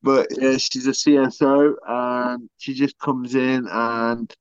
But 0.03 0.27
yeah, 0.37 0.57
she's 0.57 0.89
a 0.89 0.91
CSO, 0.91 1.75
and 1.87 2.51
she 2.59 2.75
just 2.75 2.99
comes 2.99 3.37
in 3.37 3.69
and 3.71 4.35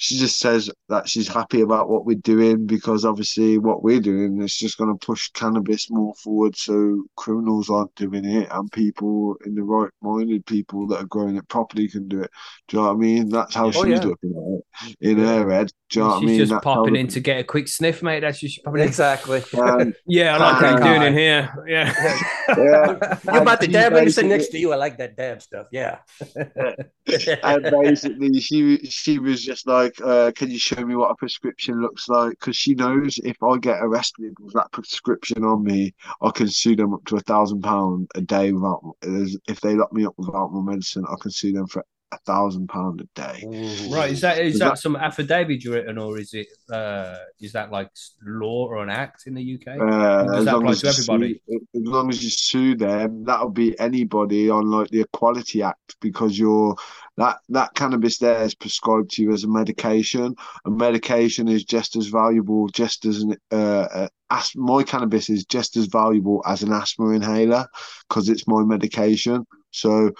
she 0.00 0.16
just 0.16 0.38
says 0.38 0.70
that 0.88 1.08
she's 1.08 1.26
happy 1.26 1.60
about 1.60 1.88
what 1.90 2.06
we're 2.06 2.14
doing 2.16 2.66
because 2.66 3.04
obviously 3.04 3.58
what 3.58 3.82
we're 3.82 4.00
doing 4.00 4.40
is 4.40 4.56
just 4.56 4.78
going 4.78 4.96
to 4.96 5.06
push 5.06 5.28
cannabis 5.30 5.90
more 5.90 6.14
forward 6.14 6.56
so 6.56 7.02
criminals 7.16 7.68
aren't 7.68 7.92
doing 7.96 8.24
it 8.24 8.48
and 8.52 8.70
people 8.70 9.36
in 9.44 9.54
the 9.56 9.62
right 9.62 9.90
minded 10.00 10.46
people 10.46 10.86
that 10.86 11.00
are 11.02 11.06
growing 11.06 11.36
it 11.36 11.48
properly 11.48 11.88
can 11.88 12.06
do 12.06 12.20
it. 12.22 12.30
Do 12.68 12.76
you 12.76 12.82
know 12.82 12.88
what 12.90 12.94
I 12.94 12.98
mean? 12.98 13.28
That's 13.28 13.54
how 13.54 13.66
Yeah. 13.66 13.70
she's 13.72 13.82
Oh, 13.82 13.86
yeah. 13.86 14.00
looking 14.04 14.62
at 14.82 14.88
it 14.90 14.96
in 15.00 15.18
her 15.18 15.50
head. 15.50 15.72
Do 15.90 15.98
you 15.98 16.04
know 16.04 16.08
what 16.10 16.16
I 16.16 16.20
she's 16.20 16.28
mean? 16.28 16.38
just 16.38 16.50
That's 16.52 16.64
how 16.64 16.74
popping 16.74 16.94
the- 16.94 17.00
in 17.00 17.08
to 17.08 17.20
get 17.20 17.40
a 17.40 17.44
quick 17.44 17.66
sniff, 17.66 18.02
mate. 18.02 18.20
That's 18.20 18.40
what 18.42 18.50
she's 18.52 18.62
popping. 18.62 18.82
Exactly. 18.82 19.42
Um, 19.58 19.94
Yeah, 20.06 20.36
I 20.36 20.38
like 20.38 20.62
what 20.62 20.70
you're 20.70 20.82
Ah. 20.82 20.94
doing 20.98 21.02
in 21.08 21.14
here. 21.18 21.64
Yeah. 21.66 21.94
yeah. 22.48 23.18
You're 23.24 23.42
about 23.42 23.60
to 23.60 23.64
And 23.64 23.72
dab 23.72 23.94
she 23.98 24.04
me 24.04 24.10
sit 24.10 24.26
next 24.26 24.48
to 24.50 24.58
you. 24.58 24.72
I 24.72 24.76
like 24.76 24.96
that 24.98 25.16
dab 25.16 25.42
stuff. 25.42 25.66
Yeah. 25.72 25.98
and 27.42 27.62
basically 27.82 28.40
she 28.40 28.78
she 28.86 29.18
was 29.18 29.42
just 29.42 29.66
like 29.66 29.87
uh, 30.04 30.32
can 30.32 30.50
you 30.50 30.58
show 30.58 30.84
me 30.84 30.96
what 30.96 31.10
a 31.10 31.14
prescription 31.14 31.80
looks 31.80 32.08
like? 32.08 32.30
Because 32.30 32.56
she 32.56 32.74
knows 32.74 33.18
if 33.24 33.36
i 33.42 33.56
get 33.58 33.78
arrested 33.80 34.34
with 34.40 34.54
that 34.54 34.70
prescription 34.72 35.44
on 35.44 35.62
me 35.62 35.94
i 36.22 36.30
can 36.30 36.48
sue 36.48 36.76
them 36.76 36.94
up 36.94 37.04
to 37.06 37.16
a 37.16 37.20
thousand 37.20 37.62
pound 37.62 38.10
a 38.14 38.20
day 38.20 38.52
without 38.52 38.82
if 39.02 39.60
they 39.60 39.74
lock 39.74 39.92
me 39.92 40.04
up 40.04 40.14
without 40.16 40.52
my 40.52 40.60
medicine 40.72 41.04
i 41.08 41.14
can 41.20 41.30
sue 41.30 41.52
them 41.52 41.66
for 41.66 41.84
a 42.12 42.18
thousand 42.18 42.68
pound 42.68 43.00
a 43.00 43.20
day 43.20 43.44
Right. 43.90 44.12
Is 44.12 44.20
that 44.22 44.38
is 44.38 44.54
Is 44.54 44.60
that, 44.60 44.68
that- 44.70 44.78
some 44.78 44.96
affidavit 44.96 45.62
you 45.64 45.74
written, 45.74 45.98
or 45.98 46.18
is 46.18 46.34
it 46.34 46.48
uh 46.70 47.16
is 47.40 47.52
that 47.52 47.70
like 47.70 47.90
law 48.22 48.66
or 48.66 48.82
an 48.82 48.90
act 48.90 49.26
in 49.26 49.34
the 49.34 49.54
UK? 49.54 49.80
Uh, 49.80 50.24
Does 50.24 50.38
as 50.38 50.44
that 50.44 50.52
long 50.52 50.62
apply 50.62 50.72
as 50.72 50.80
to 50.80 50.86
you 50.86 50.92
everybody? 50.92 51.42
Sue, 51.48 51.60
as 51.74 51.82
long 51.82 52.08
as 52.10 52.24
you 52.24 52.30
sue 52.30 52.74
them, 52.74 53.24
that'll 53.24 53.50
be 53.50 53.78
anybody 53.78 54.50
on 54.50 54.70
like 54.70 54.88
the 54.88 55.00
Equality 55.00 55.62
Act 55.62 55.96
because 56.00 56.38
you're 56.38 56.76
that 57.16 57.38
that 57.48 57.74
cannabis 57.74 58.18
there 58.18 58.42
is 58.42 58.54
prescribed 58.54 59.10
to 59.12 59.22
you 59.22 59.32
as 59.32 59.44
a 59.44 59.48
medication. 59.48 60.34
A 60.64 60.70
medication 60.70 61.48
is 61.48 61.64
just 61.64 61.96
as 61.96 62.06
valuable, 62.06 62.68
just 62.68 63.04
as 63.04 63.22
an 63.22 63.36
uh, 63.50 63.54
uh 63.54 64.08
as 64.30 64.52
my 64.54 64.82
cannabis 64.82 65.30
is 65.30 65.44
just 65.44 65.76
as 65.76 65.86
valuable 65.86 66.42
as 66.46 66.62
an 66.62 66.72
asthma 66.72 67.10
inhaler 67.10 67.66
because 68.08 68.28
it's 68.28 68.46
my 68.46 68.62
medication. 68.62 69.46
So 69.70 70.12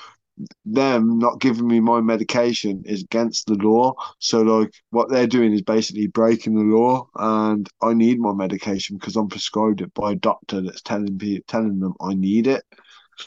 them 0.65 1.19
not 1.19 1.41
giving 1.41 1.67
me 1.67 1.81
my 1.81 2.01
medication 2.01 2.83
is 2.87 3.03
against 3.03 3.47
the 3.47 3.55
law. 3.55 3.95
So 4.19 4.43
like 4.43 4.73
what 4.91 5.11
they're 5.11 5.27
doing 5.27 5.53
is 5.53 5.63
basically 5.63 6.07
breaking 6.09 6.55
the 6.55 6.77
law, 6.77 7.09
and 7.17 7.69
I 7.83 7.95
need 7.95 8.21
my 8.21 8.33
medication 8.33 8.97
because 8.97 9.17
I'm 9.17 9.29
prescribed 9.29 9.81
it 9.81 9.93
by 9.95 10.13
a 10.13 10.17
doctor 10.17 10.61
that's 10.61 10.83
telling 10.83 11.17
me 11.17 11.41
telling 11.47 11.79
them 11.81 11.95
I 12.01 12.15
need 12.15 12.47
it. 12.47 12.65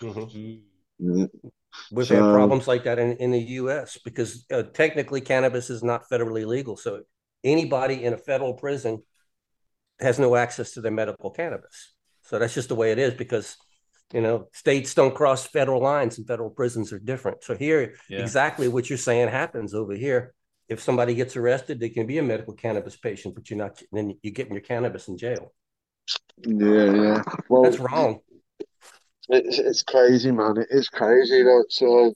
Mhm. 0.01 0.61
Yeah. 0.99 1.25
We've 1.89 2.07
had 2.09 2.29
problems 2.29 2.67
like 2.67 2.83
that 2.85 2.99
in, 2.99 3.17
in 3.17 3.31
the 3.31 3.39
U.S. 3.39 3.97
because 4.03 4.45
uh, 4.51 4.63
technically 4.63 5.21
cannabis 5.21 5.69
is 5.69 5.83
not 5.83 6.09
federally 6.09 6.45
legal. 6.45 6.77
So 6.77 7.01
anybody 7.43 8.03
in 8.03 8.13
a 8.13 8.17
federal 8.17 8.53
prison 8.53 9.03
has 9.99 10.19
no 10.19 10.35
access 10.35 10.71
to 10.73 10.81
their 10.81 10.91
medical 10.91 11.31
cannabis. 11.31 11.93
So 12.23 12.39
that's 12.39 12.53
just 12.53 12.69
the 12.69 12.75
way 12.75 12.91
it 12.91 12.99
is 12.99 13.13
because, 13.13 13.57
you 14.13 14.21
know, 14.21 14.47
states 14.53 14.93
don't 14.93 15.15
cross 15.15 15.45
federal 15.45 15.81
lines 15.81 16.17
and 16.17 16.27
federal 16.27 16.49
prisons 16.49 16.91
are 16.93 16.99
different. 16.99 17.43
So 17.43 17.55
here, 17.55 17.95
Yeah. 18.09 18.19
exactly 18.19 18.67
what 18.67 18.89
you're 18.89 18.97
saying 18.97 19.29
happens 19.29 19.73
over 19.73 19.93
here. 19.93 20.33
If 20.67 20.81
somebody 20.81 21.15
gets 21.15 21.35
arrested, 21.35 21.79
they 21.79 21.89
can 21.89 22.07
be 22.07 22.17
a 22.17 22.23
medical 22.23 22.53
cannabis 22.53 22.95
patient, 22.95 23.35
but 23.35 23.49
you're 23.49 23.57
not, 23.57 23.81
then 23.91 24.17
you're 24.21 24.33
getting 24.33 24.53
your 24.53 24.61
cannabis 24.61 25.07
in 25.07 25.17
jail. 25.17 25.53
Yeah, 26.37 26.93
yeah. 26.93 27.23
Well, 27.49 27.63
That's 27.63 27.79
wrong. 27.79 28.19
It's 29.29 29.59
it's 29.59 29.83
crazy, 29.83 30.31
man. 30.31 30.57
It 30.57 30.67
is 30.71 30.89
crazy. 30.89 31.43
Like 31.43 31.65
so, 31.69 32.07
uh, 32.07 32.11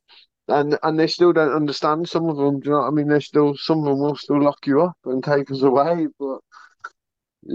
and 0.60 0.78
and 0.84 1.00
they 1.00 1.08
still 1.08 1.32
don't 1.34 1.54
understand. 1.54 2.10
Some 2.10 2.28
of 2.30 2.38
them, 2.38 2.60
do 2.60 2.70
you 2.70 2.76
know 2.76 2.82
what 2.82 2.88
I 2.88 2.92
mean? 2.92 3.08
They 3.08 3.20
still 3.20 3.56
some 3.56 3.80
of 3.80 3.86
them 3.86 4.00
will 4.00 4.16
still 4.16 4.42
lock 4.42 4.66
you 4.66 4.82
up 4.82 4.98
and 5.06 5.24
take 5.24 5.52
us 5.52 5.62
away, 5.62 6.08
but 6.20 6.40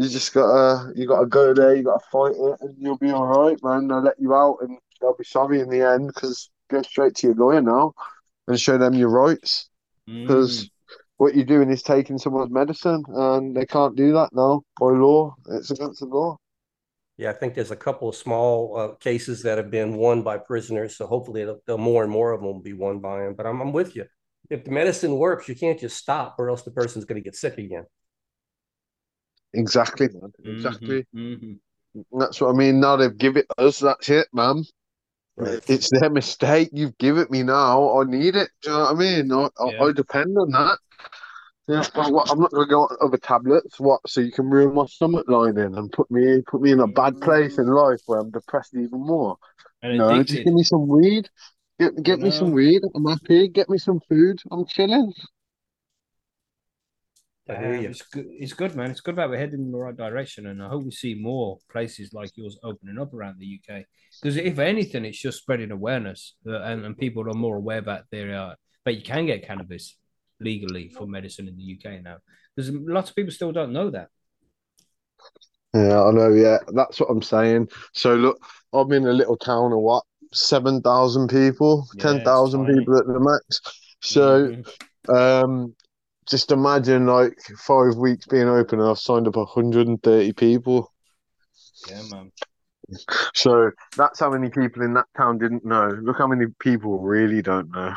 you 0.01 0.09
just 0.09 0.33
gotta 0.33 0.93
you 0.97 1.07
gotta 1.07 1.27
go 1.27 1.53
there. 1.53 1.75
You 1.75 1.85
gotta 1.85 2.05
fight 2.11 2.33
it, 2.33 2.61
and 2.61 2.75
you'll 2.79 2.99
be 2.99 3.11
all 3.11 3.27
right, 3.27 3.59
man. 3.63 3.89
They'll 3.89 4.03
let 4.03 4.19
you 4.19 4.35
out, 4.35 4.59
and 4.63 4.79
they'll 5.01 5.17
be 5.17 5.25
sorry 5.25 5.61
in 5.61 5.69
the 5.69 5.83
end 5.83 6.09
because 6.09 6.51
go 6.69 6.83
straight 6.83 7.17
to 7.17 7.29
your 7.29 7.37
lawyer 7.37 7.61
now 7.61 7.93
and 8.49 8.59
show 8.59 8.79
them 8.79 8.95
your 8.95 9.11
rights 9.11 9.69
because. 10.07 10.65
Mm. 10.65 10.71
What 11.19 11.35
you're 11.35 11.45
doing 11.45 11.69
is 11.69 11.83
taking 11.83 12.17
someone's 12.17 12.51
medicine, 12.51 13.05
and 13.09 13.55
they 13.55 13.67
can't 13.67 13.95
do 13.95 14.11
that 14.15 14.31
now 14.33 14.63
by 14.81 14.87
law. 14.87 15.35
It's 15.51 15.71
against 15.71 16.01
the 16.01 16.07
law. 16.07 16.39
Yeah, 17.19 17.29
I 17.29 17.35
think 17.35 17.53
there's 17.53 17.71
a 17.71 17.77
couple 17.77 18.09
of 18.09 18.17
small 18.17 18.75
uh, 18.75 18.95
cases 18.95 19.43
that 19.43 19.59
have 19.59 19.71
been 19.71 19.97
won 19.99 20.23
by 20.23 20.39
prisoners. 20.39 20.97
So 20.97 21.07
hopefully, 21.07 21.45
the, 21.45 21.61
the 21.67 21.77
more 21.77 22.03
and 22.03 22.11
more 22.11 22.33
of 22.33 22.41
them 22.41 22.47
will 22.47 22.63
be 22.63 22.73
won 22.73 23.01
by 23.01 23.19
them. 23.25 23.35
But 23.35 23.45
I'm, 23.45 23.61
I'm 23.61 23.75
with 23.75 23.95
you. 23.95 24.07
If 24.49 24.65
the 24.65 24.71
medicine 24.71 25.15
works, 25.15 25.47
you 25.47 25.55
can't 25.55 25.79
just 25.79 25.99
stop, 25.99 26.37
or 26.39 26.49
else 26.49 26.63
the 26.63 26.71
person's 26.71 27.05
going 27.05 27.21
to 27.21 27.25
get 27.25 27.37
sick 27.37 27.59
again. 27.59 27.85
Exactly, 29.53 30.09
man. 30.13 30.33
Exactly. 30.45 31.07
Mhm, 31.15 31.61
mhm. 31.95 32.09
That's 32.19 32.41
what 32.41 32.51
I 32.51 32.53
mean. 32.57 32.81
Now 32.81 32.97
they've 32.97 33.17
given 33.17 33.43
it 33.43 33.63
us. 33.63 33.81
That's 33.81 34.09
it, 34.09 34.29
man. 34.33 34.65
Right. 35.37 35.61
It's 35.69 35.91
their 35.91 36.11
mistake. 36.11 36.71
You've 36.73 36.97
given 36.99 37.23
it 37.23 37.31
me 37.31 37.43
now. 37.43 38.01
I 38.01 38.05
need 38.05 38.37
it. 38.37 38.51
Do 38.63 38.71
you 38.71 38.77
know 38.77 38.83
what 38.85 38.91
I 38.91 38.95
mean? 38.95 39.33
I, 39.33 39.49
I, 39.59 39.67
Yeah. 39.67 39.85
I 39.85 39.93
depend 39.93 40.37
on 40.39 40.51
that. 40.51 40.79
Yeah, 41.69 41.87
but 41.95 42.13
what, 42.13 42.31
I'm 42.31 42.41
not 42.41 42.51
going 42.51 42.67
to 42.67 42.71
go 42.71 42.83
on 42.83 42.97
other 43.01 43.17
tablets. 43.17 43.79
What? 43.79 44.01
So 44.09 44.21
you 44.21 44.33
can 44.33 44.51
ruin 44.51 44.75
my 44.75 44.87
stomach 44.87 45.27
lining 45.29 45.77
and 45.77 45.93
put 45.93 46.11
me 46.11 46.43
put 46.47 46.61
me 46.61 46.73
in 46.73 46.81
a 46.81 46.89
bad 46.89 47.21
place 47.21 47.59
in 47.59 47.67
life 47.67 48.01
where 48.07 48.21
I'm 48.21 48.31
depressed 48.31 48.75
even 48.75 49.01
more. 49.07 49.37
And 49.83 49.99
No, 49.99 50.23
just 50.23 50.43
give 50.43 50.55
me 50.55 50.65
some 50.65 50.89
weed. 50.89 51.29
Get 51.79 52.03
get 52.03 52.21
me 52.21 52.31
some 52.31 52.51
weed. 52.51 52.83
I'm 52.95 53.07
happy. 53.07 53.49
Get 53.49 53.71
me 53.71 53.79
some 53.79 54.01
food. 54.09 54.41
I'm 54.51 54.67
chilling. 54.67 55.13
I 57.51 57.57
hear 57.57 57.75
Um. 57.75 57.85
It's 57.87 58.03
good. 58.03 58.27
It's 58.31 58.53
good, 58.53 58.77
man. 58.77 58.91
It's 58.91 59.01
good 59.01 59.17
that 59.17 59.29
we're 59.29 59.39
heading 59.39 59.61
in 59.61 59.73
the 59.73 59.79
right 59.79 59.97
direction, 59.97 60.47
and 60.47 60.63
I 60.63 60.69
hope 60.69 60.85
we 60.85 60.91
see 60.91 61.15
more 61.15 61.59
places 61.71 62.13
like 62.13 62.31
yours 62.37 62.59
opening 62.63 62.99
up 62.99 63.13
around 63.13 63.39
the 63.39 63.47
UK. 63.47 63.85
Because 64.21 64.37
if 64.37 64.59
anything, 64.59 65.05
it's 65.05 65.21
just 65.21 65.39
spreading 65.39 65.71
awareness, 65.71 66.37
uh, 66.47 66.61
and, 66.63 66.85
and 66.85 66.97
people 66.97 67.29
are 67.29 67.35
more 67.35 67.57
aware 67.57 67.81
that 67.81 68.05
there 68.11 68.35
are 68.39 68.57
that 68.85 68.95
you 68.95 69.03
can 69.03 69.27
get 69.27 69.47
cannabis 69.47 69.97
legally 70.39 70.89
for 70.89 71.07
medicine 71.07 71.49
in 71.49 71.57
the 71.57 71.77
UK 71.79 72.03
now. 72.03 72.17
Because 72.55 72.71
lots 72.73 73.11
of 73.11 73.17
people 73.17 73.33
still 73.33 73.53
don't 73.53 73.73
know 73.73 73.91
that. 73.91 74.09
Yeah, 75.75 76.03
I 76.03 76.11
know. 76.13 76.31
Yeah, 76.31 76.59
that's 76.75 77.01
what 77.01 77.11
I'm 77.11 77.23
saying. 77.23 77.69
So 77.95 78.15
look, 78.15 78.39
I'm 78.73 78.91
in 78.93 79.07
a 79.07 79.13
little 79.13 79.37
town 79.37 79.73
of 79.73 79.79
what, 79.81 80.05
seven 80.33 80.81
thousand 80.83 81.29
people, 81.29 81.87
Yeah, 81.95 82.03
ten 82.03 82.17
it's 82.17 82.25
thousand 82.25 82.67
tiny. 82.67 82.79
people 82.79 82.99
at 82.99 83.07
the 83.07 83.21
max. 83.21 83.61
So, 84.01 84.49
Mhm. 85.09 85.43
um, 85.43 85.77
just 86.31 86.53
imagine 86.53 87.07
like 87.07 87.39
five 87.59 87.97
weeks 87.97 88.27
being 88.27 88.49
open, 88.49 88.81
and 88.81 88.89
I've 88.89 88.99
signed 88.99 89.27
up 89.27 89.37
130 89.37 90.33
people. 90.35 90.93
yeah, 91.89 92.03
man. 92.11 92.31
So 93.35 93.71
that's 93.97 94.19
how 94.19 94.31
many 94.31 94.51
people 94.51 94.83
in 94.83 94.95
that 94.95 95.07
town 95.17 95.39
didn't 95.39 95.65
know. 95.65 95.89
Look 96.03 96.19
how 96.19 96.27
many 96.27 96.47
people 96.59 96.99
really 96.99 97.43
don't 97.43 97.71
know. 97.71 97.95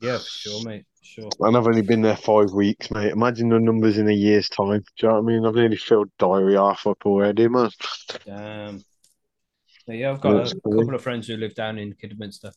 Yeah, 0.00 0.18
sure, 0.18 0.64
mate. 0.64 0.84
Sure. 1.02 1.28
And 1.40 1.56
I've 1.56 1.66
only 1.66 1.82
been 1.82 2.02
there 2.02 2.16
five 2.16 2.52
weeks, 2.52 2.90
mate. 2.90 3.10
Imagine 3.10 3.48
the 3.48 3.58
numbers 3.58 3.98
in 3.98 4.08
a 4.08 4.12
year's 4.12 4.48
time. 4.48 4.84
Do 4.96 5.06
you 5.06 5.08
know 5.08 5.14
what 5.14 5.20
I 5.22 5.26
mean? 5.26 5.44
I've 5.44 5.54
nearly 5.54 5.76
filled 5.76 6.10
diary 6.18 6.54
half 6.54 6.86
up 6.86 6.98
already, 7.04 7.48
man. 7.48 7.70
Damn. 8.24 8.84
But 9.86 9.96
yeah, 9.96 10.12
I've 10.12 10.20
got 10.20 10.34
That's 10.34 10.52
a 10.52 10.60
cool. 10.60 10.78
couple 10.78 10.94
of 10.94 11.02
friends 11.02 11.26
who 11.26 11.36
live 11.36 11.54
down 11.56 11.78
in 11.78 11.94
Kidderminster. 11.94 12.52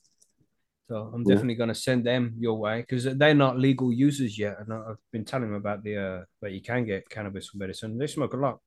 So 0.94 1.10
I'm 1.12 1.24
Yeah. 1.24 1.34
definitely 1.34 1.56
going 1.56 1.70
to 1.74 1.76
send 1.90 2.06
them 2.06 2.36
your 2.38 2.54
way 2.60 2.82
because 2.82 3.04
they're 3.04 3.34
not 3.34 3.58
legal 3.58 3.92
users 3.92 4.38
yet. 4.38 4.60
And 4.60 4.72
I've 4.72 5.02
been 5.12 5.26
telling 5.26 5.48
them 5.50 5.56
about 5.56 5.82
the 5.84 5.98
uh, 5.98 6.26
that 6.42 6.52
you 6.52 6.62
can 6.62 6.86
get 6.86 7.10
cannabis 7.10 7.50
for 7.50 7.58
medicine. 7.58 7.98
They 7.98 8.06
smoke 8.06 8.36
a 8.36 8.38
lot. 8.38 8.60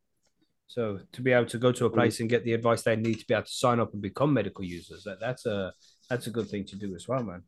So 0.66 0.98
to 1.12 1.22
be 1.22 1.30
able 1.30 1.46
to 1.46 1.58
go 1.58 1.70
to 1.70 1.86
a 1.86 1.90
place 1.90 2.18
and 2.18 2.28
get 2.28 2.42
the 2.44 2.54
advice 2.54 2.82
they 2.82 2.96
need 2.96 3.20
to 3.20 3.26
be 3.28 3.34
able 3.34 3.44
to 3.44 3.52
sign 3.52 3.78
up 3.78 3.92
and 3.92 4.02
become 4.02 4.32
medical 4.34 4.64
users, 4.64 5.04
that, 5.04 5.20
that's 5.20 5.46
a 5.46 5.72
that's 6.10 6.26
a 6.26 6.30
good 6.30 6.48
thing 6.48 6.64
to 6.64 6.76
do 6.76 6.96
as 6.96 7.06
well, 7.06 7.22
man. 7.22 7.44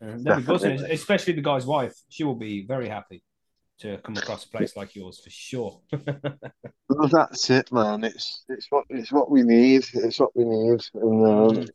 And 0.00 0.24
that'd 0.24 0.44
be 0.44 0.52
buzzing, 0.52 0.78
especially 0.78 1.32
the 1.32 1.42
guy's 1.50 1.66
wife. 1.66 1.96
She 2.10 2.22
will 2.22 2.36
be 2.36 2.64
very 2.64 2.88
happy 2.88 3.24
to 3.80 3.98
come 4.04 4.18
across 4.18 4.44
a 4.44 4.50
place 4.50 4.76
like 4.76 4.94
yours 4.94 5.20
for 5.24 5.30
sure. 5.30 5.80
Well, 6.88 7.08
that's 7.08 7.50
it, 7.50 7.72
man. 7.72 8.04
It's 8.04 8.44
it's 8.48 8.66
what 8.70 8.84
it's 8.88 9.10
what 9.10 9.30
we 9.30 9.42
need. 9.42 9.84
It's 9.94 10.20
what 10.20 10.36
we 10.36 10.44
need, 10.44 10.80
and 10.94 11.26
um, 11.26 11.56
Mhm. 11.56 11.70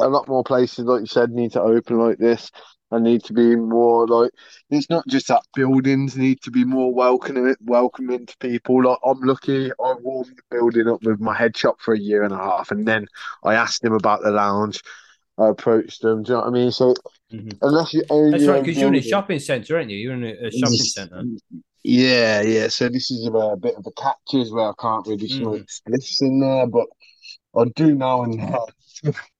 A 0.00 0.08
lot 0.08 0.28
more 0.28 0.44
places, 0.44 0.84
like 0.84 1.00
you 1.00 1.06
said, 1.06 1.30
need 1.30 1.52
to 1.52 1.62
open 1.62 1.98
like 1.98 2.18
this. 2.18 2.50
And 2.90 3.04
need 3.04 3.22
to 3.24 3.34
be 3.34 3.54
more 3.54 4.06
like 4.06 4.30
it's 4.70 4.88
not 4.88 5.06
just 5.08 5.28
that 5.28 5.42
buildings 5.54 6.16
need 6.16 6.40
to 6.40 6.50
be 6.50 6.64
more 6.64 6.90
welcoming, 6.94 7.54
welcoming 7.60 8.24
to 8.24 8.36
people. 8.38 8.82
Like 8.82 8.96
I'm 9.04 9.20
lucky, 9.20 9.70
I 9.70 9.94
warmed 10.00 10.34
the 10.34 10.56
building 10.56 10.88
up 10.88 11.02
with 11.02 11.20
my 11.20 11.36
head 11.36 11.54
shop 11.54 11.82
for 11.82 11.92
a 11.92 11.98
year 11.98 12.22
and 12.22 12.32
a 12.32 12.38
half, 12.38 12.70
and 12.70 12.88
then 12.88 13.06
I 13.44 13.56
asked 13.56 13.84
him 13.84 13.92
about 13.92 14.22
the 14.22 14.30
lounge. 14.30 14.80
I 15.36 15.48
approached 15.48 16.00
them. 16.00 16.22
Do 16.22 16.32
you 16.32 16.38
know 16.38 16.44
what 16.44 16.48
I 16.48 16.50
mean? 16.52 16.72
So 16.72 16.94
Mhm. 17.30 17.58
unless 17.60 17.92
you 17.92 18.04
own 18.08 18.30
That's 18.30 18.44
your 18.44 18.54
right, 18.54 18.64
because 18.64 18.80
you're 18.80 18.88
in 18.88 18.94
a 18.94 19.02
shopping 19.02 19.38
centre, 19.38 19.76
aren't 19.76 19.90
you? 19.90 19.98
You're 19.98 20.14
in 20.14 20.24
a, 20.24 20.46
a 20.46 20.50
shopping 20.50 20.76
centre. 20.78 21.24
Yeah, 21.82 22.40
yeah. 22.40 22.68
So 22.68 22.88
this 22.88 23.10
is 23.10 23.26
a, 23.26 23.30
a 23.30 23.56
bit 23.58 23.74
of 23.74 23.86
a 23.86 23.92
catches 23.92 24.50
where 24.50 24.70
I 24.70 24.72
can't 24.80 25.06
really 25.06 25.28
smoke 25.28 25.66
spliffs 25.68 26.22
in 26.22 26.40
there, 26.40 26.66
but 26.66 26.86
I 27.54 27.64
do 27.76 27.94
now 27.94 28.22
and 28.22 28.40
then. 28.40 28.56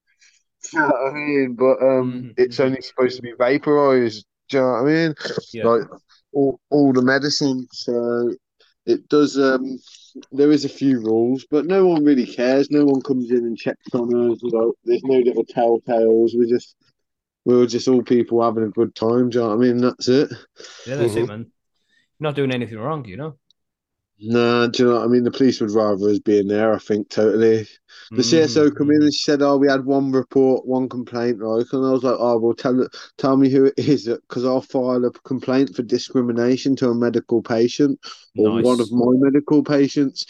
you 0.73 0.81
know 0.81 0.89
what 0.89 1.11
I 1.11 1.15
mean? 1.15 1.55
But 1.55 1.83
um, 1.83 2.27
Mhm, 2.27 2.37
it's 2.37 2.61
mhm. 2.61 2.61
only 2.61 2.81
supposed 2.83 3.17
to 3.17 3.23
be 3.23 3.33
vaporized. 3.39 4.27
Do 4.49 4.57
you 4.59 4.63
know 4.63 4.71
what 4.71 4.81
I 4.81 4.85
mean? 4.85 5.15
Yeah. 5.53 5.65
Like 5.65 5.83
all, 6.33 6.61
all 6.71 6.93
the 6.93 7.03
medicine. 7.03 7.67
So 7.73 8.35
it 8.87 9.09
does. 9.09 9.39
Um, 9.39 9.79
there 10.33 10.51
is 10.51 10.65
a 10.65 10.69
few 10.69 11.01
rules, 11.01 11.47
but 11.51 11.67
no 11.67 11.87
one 11.87 12.05
really 12.05 12.27
cares. 12.27 12.71
No 12.71 12.85
one 12.85 13.03
comes 13.03 13.31
in 13.31 13.39
and 13.39 13.57
checks 13.59 13.95
on 13.95 14.15
us. 14.33 14.39
Like, 14.43 14.73
there's 14.85 15.05
no 15.05 15.19
little 15.19 15.45
telltales. 15.45 16.31
We're 16.35 16.49
just 16.49 16.77
we 17.45 17.57
were 17.57 17.67
just 17.67 17.89
all 17.89 18.03
people 18.03 18.43
having 18.43 18.65
a 18.65 18.69
good 18.71 18.95
time. 18.95 19.31
Do 19.31 19.39
you 19.39 19.45
know 19.45 19.51
what 19.57 19.65
I 19.65 19.69
mean? 19.69 19.79
That's 19.79 20.09
it. 20.09 20.31
Yeah, 20.85 20.97
that's 20.97 21.15
Mm-hmm. 21.15 21.17
it, 21.17 21.27
man. 21.27 21.41
You're 22.19 22.29
not 22.31 22.37
doing 22.37 22.53
anything 22.53 22.79
wrong, 22.79 23.05
you 23.07 23.17
know. 23.17 23.39
Nah, 24.21 24.67
do 24.67 24.83
you 24.83 24.89
know 24.89 24.97
what 24.97 25.05
I 25.05 25.07
mean? 25.07 25.23
The 25.23 25.31
police 25.31 25.61
would 25.61 25.71
rather 25.71 26.09
us 26.09 26.19
being 26.19 26.49
there. 26.49 26.75
I 26.75 26.79
think 26.79 27.09
totally. 27.09 27.69
The 28.17 28.23
CSO 28.23 28.69
mm. 28.69 28.77
come 28.77 28.91
in 28.91 29.03
and 29.03 29.15
she 29.15 29.23
said, 29.23 29.43
"Oh, 29.43 29.57
we 29.57 29.69
had 29.69 29.85
one 29.85 30.11
report, 30.11 30.67
one 30.67 30.89
complaint, 30.89 31.39
right?" 31.39 31.65
And 31.73 31.87
I 31.87 31.91
was 31.93 32.03
like, 32.03 32.17
"Oh, 32.19 32.39
well, 32.39 32.55
tell 32.55 32.89
tell 33.17 33.37
me 33.37 33.49
who 33.49 33.67
it 33.67 33.75
is, 33.77 34.09
because 34.09 34.45
I'll 34.45 34.61
file 34.61 35.05
a 35.05 35.13
complaint 35.13 35.77
for 35.77 35.83
discrimination 35.83 36.75
to 36.77 36.89
a 36.89 36.95
medical 36.95 37.43
patient 37.43 38.01
or 38.37 38.57
Nice. 38.57 38.65
one 38.65 38.81
of 38.81 38.91
my 38.91 39.07
medical 39.13 39.63
patients." 39.63 40.27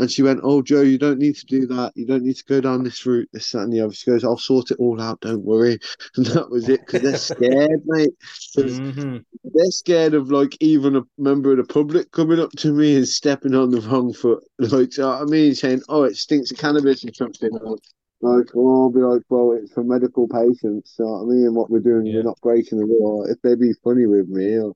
And 0.00 0.10
she 0.10 0.22
went, 0.22 0.40
"Oh, 0.42 0.62
Joe, 0.62 0.80
you 0.80 0.96
don't 0.98 1.18
need 1.18 1.36
to 1.36 1.46
do 1.46 1.66
that. 1.66 1.92
You 1.94 2.06
don't 2.06 2.22
need 2.24 2.36
to 2.36 2.44
go 2.44 2.60
down 2.60 2.82
this 2.84 3.04
route, 3.04 3.28
this, 3.32 3.50
that, 3.52 3.60
and 3.64 3.72
the 3.72 3.80
other." 3.82 3.92
She 3.92 4.10
goes, 4.10 4.24
"I'll 4.24 4.38
sort 4.38 4.70
it 4.70 4.78
all 4.78 5.00
out. 5.00 5.20
Don't 5.20 5.44
worry." 5.44 5.78
And 6.16 6.26
that 6.26 6.50
was 6.50 6.68
it, 6.68 6.80
because 6.86 7.02
they're 7.02 7.16
scared, 7.18 7.82
mate. 7.84 8.14
Mhm. 8.56 9.24
they're 9.44 9.70
scared 9.70 10.14
of 10.14 10.30
like 10.30 10.56
even 10.60 10.96
a 10.96 11.02
member 11.18 11.50
of 11.52 11.58
the 11.58 11.64
public 11.64 12.10
coming 12.12 12.40
up 12.40 12.50
to 12.52 12.72
me 12.72 12.96
and 12.96 13.06
stepping 13.06 13.54
on 13.54 13.70
the 13.70 13.80
wrong 13.82 14.12
foot. 14.12 14.42
Like, 14.58 14.90
do 14.90 14.96
you 14.96 15.02
know 15.02 15.08
what 15.10 15.22
I 15.22 15.24
mean? 15.24 15.54
Saying, 15.54 15.82
"Oh, 15.88 16.04
it 16.04 16.16
stinks 16.16 16.50
of 16.50 16.58
cannabis" 16.58 17.04
or 17.04 17.12
something. 17.14 17.50
Or, 17.62 17.76
like, 18.22 18.54
or 18.56 18.84
I'll 18.84 18.90
be 18.90 19.00
like, 19.00 19.22
"Well, 19.28 19.52
it's 19.52 19.72
for 19.72 19.84
medical 19.84 20.26
patients." 20.28 20.94
You 20.98 21.04
know 21.04 21.22
I 21.22 21.24
mean? 21.24 21.54
What 21.54 21.70
we're 21.70 21.80
doing, 21.80 22.06
Yeah. 22.06 22.16
we're 22.16 22.22
not 22.24 22.40
breaking 22.42 22.78
the 22.78 22.86
law. 22.86 23.24
If 23.24 23.40
they 23.42 23.54
be 23.54 23.72
funny 23.84 24.06
with 24.06 24.28
me, 24.28 24.58
or 24.58 24.74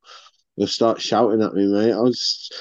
they'll 0.56 0.66
start 0.66 1.00
shouting 1.00 1.42
at 1.42 1.54
me, 1.54 1.66
mate. 1.66 1.92
I'll 1.92 2.10
just 2.10 2.54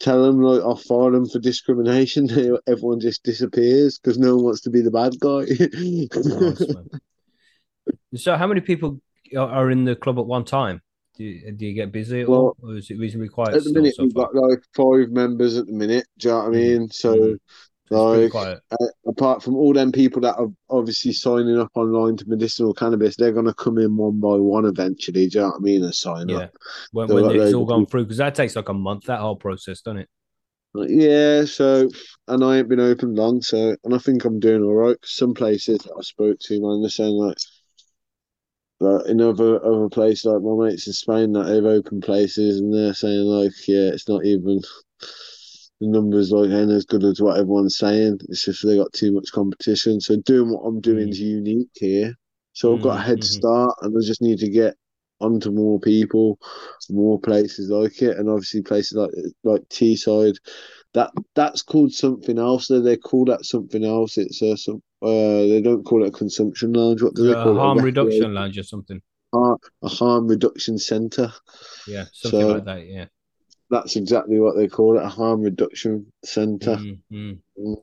tell 0.00 0.22
them 0.22 0.40
like 0.42 0.60
I'll 0.62 0.76
fire 0.76 1.10
them 1.12 1.26
for 1.26 1.38
discrimination. 1.38 2.28
Everyone 2.66 3.00
just 3.00 3.22
disappears 3.22 3.98
because 3.98 4.18
no 4.18 4.36
one 4.36 4.44
wants 4.46 4.62
to 4.62 4.70
be 4.70 4.80
the 4.80 4.90
bad 4.90 5.18
guy. 5.20 5.44
Nice. 6.40 6.90
So, 8.16 8.36
how 8.36 8.46
many 8.48 8.60
people 8.60 9.00
are- 9.36 9.70
in 9.70 9.84
the 9.84 9.94
club 9.94 10.18
at 10.18 10.26
one 10.26 10.44
time? 10.44 10.82
Do 11.16 11.24
you, 11.24 11.52
do 11.52 11.64
you 11.66 11.74
get 11.74 11.92
busy 11.92 12.22
at 12.22 12.28
all, 12.28 12.56
or 12.62 12.76
is 12.76 12.90
it 12.90 12.98
reasonably 12.98 13.28
quiet 13.28 13.54
At 13.56 13.64
the 13.64 13.72
minute, 13.72 13.94
so 13.94 14.02
we've 14.02 14.14
got 14.14 14.34
like 14.34 14.62
five 14.74 15.10
members 15.10 15.56
at 15.56 15.66
the 15.66 15.72
minute. 15.72 16.06
Do 16.18 16.28
you 16.28 16.34
know 16.34 16.38
what 16.40 16.46
I 16.46 16.48
Mhm. 16.48 16.52
mean? 16.52 16.90
So, 16.90 17.14
Mhm. 17.14 17.38
So 17.92 18.12
it's 18.12 18.32
pretty 18.32 18.50
like, 18.50 18.60
uh, 18.80 18.86
apart 19.06 19.42
from 19.42 19.56
all 19.56 19.72
them 19.72 19.90
people 19.90 20.22
that 20.22 20.36
are 20.36 20.48
obviously 20.68 21.12
signing 21.12 21.58
up 21.58 21.70
online 21.74 22.16
to 22.18 22.28
medicinal 22.28 22.72
cannabis, 22.72 23.16
they're 23.16 23.32
going 23.32 23.46
to 23.46 23.54
come 23.54 23.78
in 23.78 23.96
one 23.96 24.20
by 24.20 24.36
one 24.36 24.64
eventually. 24.64 25.26
Do 25.28 25.38
you 25.38 25.42
know 25.44 25.48
what 25.50 25.56
I 25.56 25.60
mean? 25.60 25.82
And 25.82 25.94
sign 25.94 26.28
Yeah. 26.28 26.36
up. 26.36 26.54
When, 26.92 27.08
when 27.08 27.24
like 27.24 27.36
it's 27.36 27.54
all 27.54 27.64
gone 27.64 27.80
people- 27.80 27.90
through, 27.90 28.04
because 28.04 28.18
that 28.18 28.34
takes 28.36 28.54
like 28.54 28.68
a 28.68 28.74
month, 28.74 29.04
that 29.06 29.18
whole 29.20 29.36
process, 29.36 29.80
doesn't 29.82 30.02
it? 30.02 30.08
Like, 30.72 30.90
yeah. 30.92 31.44
So, 31.46 31.88
and 32.28 32.44
I 32.44 32.58
ain't 32.58 32.68
been 32.68 32.78
open 32.78 33.16
long. 33.16 33.42
So, 33.42 33.74
and 33.82 33.92
I 33.92 33.98
think 33.98 34.24
I'm 34.24 34.38
doing 34.38 34.62
all 34.62 34.74
right. 34.74 35.00
'cause 35.00 35.10
some 35.10 35.34
places 35.34 35.78
that 35.78 35.92
I 35.98 36.02
spoke 36.02 36.38
to, 36.38 36.60
man, 36.60 36.80
they're 36.82 36.90
saying 36.90 37.14
like, 37.14 37.38
like 38.78 39.06
in 39.06 39.20
other 39.20 39.62
other 39.64 39.88
places, 39.88 40.26
like 40.26 40.42
my 40.42 40.66
mates 40.68 40.86
in 40.86 40.92
Spain, 40.92 41.32
that 41.32 41.42
they've 41.44 41.64
opened 41.64 42.04
places, 42.04 42.60
and 42.60 42.72
they're 42.72 42.94
saying 42.94 43.24
like, 43.26 43.50
yeah, 43.66 43.88
it's 43.92 44.08
not 44.08 44.24
even 44.24 44.60
the 45.80 45.86
numbers 45.88 46.30
like 46.30 46.50
ain't 46.50 46.70
as 46.70 46.84
good 46.84 47.04
as 47.04 47.20
what 47.20 47.38
everyone's 47.38 47.78
saying. 47.78 48.18
It's 48.28 48.44
just 48.44 48.64
they 48.66 48.76
got 48.76 48.92
too 48.92 49.12
much 49.12 49.32
competition. 49.32 50.00
So 50.00 50.16
doing 50.16 50.50
what 50.52 50.60
I'm 50.62 50.80
doing 50.80 51.08
Mm. 51.08 51.10
is 51.10 51.20
unique 51.20 51.68
here. 51.74 52.14
So 52.52 52.74
I've 52.76 52.82
got 52.82 52.98
a 52.98 53.00
Mhm, 53.00 53.04
head 53.04 53.18
mhm. 53.20 53.24
start, 53.24 53.74
and 53.82 53.96
I 53.96 54.00
just 54.06 54.20
need 54.22 54.38
to 54.40 54.48
get 54.50 54.74
onto 55.20 55.50
more 55.50 55.78
people, 55.80 56.38
more 56.90 57.18
places 57.20 57.70
like 57.70 58.00
it, 58.02 58.16
and 58.18 58.28
obviously 58.28 58.62
places 58.62 58.92
like 58.96 59.10
like 59.44 59.62
Teesside. 59.68 60.36
That 60.94 61.12
that's 61.34 61.62
called 61.62 61.92
something 61.92 62.38
else. 62.38 62.66
Though 62.68 62.80
they 62.80 62.96
call 62.96 63.24
that 63.26 63.44
something 63.44 63.84
else. 63.84 64.18
It's 64.18 64.42
a 64.42 64.56
some. 64.56 64.82
Uh, 65.02 65.46
they 65.48 65.62
don't 65.62 65.84
call 65.84 66.04
it 66.04 66.08
a 66.08 66.10
consumption 66.10 66.72
lounge. 66.74 67.02
What 67.02 67.14
do 67.14 67.24
they 67.26 67.32
Uh, 67.32 67.42
call 67.44 67.52
it? 67.54 67.58
A 67.58 67.60
harm 67.60 67.78
reduction 67.78 68.34
lounge 68.34 68.58
or 68.58 68.62
something. 68.64 69.00
har- 69.32 69.58
a 69.82 69.88
harm 69.88 70.26
reduction 70.26 70.76
centre. 70.76 71.32
Yeah, 71.86 72.06
something 72.12 72.40
So- 72.40 72.48
like 72.54 72.64
that. 72.64 72.86
Yeah. 72.86 73.06
That's 73.70 73.96
exactly 73.96 74.40
what 74.40 74.56
they 74.56 74.68
call 74.68 74.98
it, 74.98 75.04
a 75.04 75.08
harm 75.08 75.42
reduction 75.42 76.06
centre. 76.24 76.76
Mm, 76.76 76.98
mm. 77.12 77.38
Mm. 77.58 77.76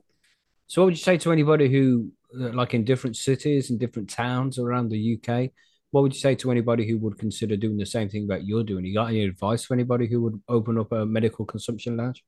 So, 0.66 0.82
what 0.82 0.86
would 0.86 0.94
you 0.94 1.02
say 1.02 1.16
to 1.18 1.32
anybody 1.32 1.70
who, 1.70 2.10
uh, 2.38 2.52
like 2.52 2.74
in 2.74 2.84
different 2.84 3.16
cities 3.16 3.70
and 3.70 3.80
different 3.80 4.10
towns 4.10 4.58
around 4.58 4.90
the 4.90 5.18
UK, 5.18 5.50
what 5.90 6.02
would 6.02 6.12
you 6.12 6.20
say 6.20 6.34
to 6.36 6.50
anybody 6.50 6.86
who 6.86 6.98
would 6.98 7.18
consider 7.18 7.56
doing 7.56 7.78
the 7.78 7.86
same 7.86 8.10
thing 8.10 8.26
that 8.26 8.46
you're 8.46 8.64
doing? 8.64 8.84
You 8.84 8.94
got 8.94 9.08
any 9.08 9.24
advice 9.24 9.64
for 9.64 9.72
anybody 9.72 10.06
who 10.06 10.20
would 10.22 10.42
open 10.46 10.78
up 10.78 10.92
a 10.92 11.06
medical 11.06 11.46
consumption 11.46 11.96
lounge? 11.96 12.22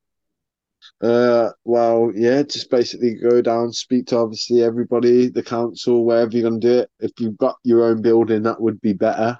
Uh, 0.99 1.51
well, 1.63 2.11
yeah, 2.15 2.41
just 2.41 2.71
basically 2.71 3.13
go 3.13 3.43
down, 3.43 3.71
speak 3.71 4.07
to 4.07 4.17
obviously 4.17 4.63
everybody, 4.63 5.29
the 5.29 5.43
council, 5.43 6.03
wherever 6.03 6.31
you're 6.31 6.49
gonna 6.49 6.59
do 6.59 6.79
it. 6.79 6.89
If 6.99 7.11
you've 7.19 7.37
got 7.37 7.57
your 7.63 7.83
own 7.83 8.01
building, 8.01 8.41
that 8.43 8.59
would 8.59 8.81
be 8.81 8.93
better 8.93 9.37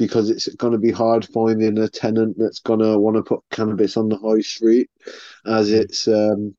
because 0.00 0.30
it's 0.30 0.48
gonna 0.56 0.78
be 0.78 0.90
hard 0.90 1.26
finding 1.26 1.78
a 1.78 1.88
tenant 1.88 2.36
that's 2.38 2.60
gonna 2.60 2.98
want 2.98 3.16
to 3.16 3.22
put 3.22 3.40
cannabis 3.50 3.98
on 3.98 4.08
the 4.08 4.16
high 4.16 4.40
street, 4.40 4.88
as 5.46 5.70
Mm. 5.70 5.80
it's 5.82 6.08
um, 6.08 6.56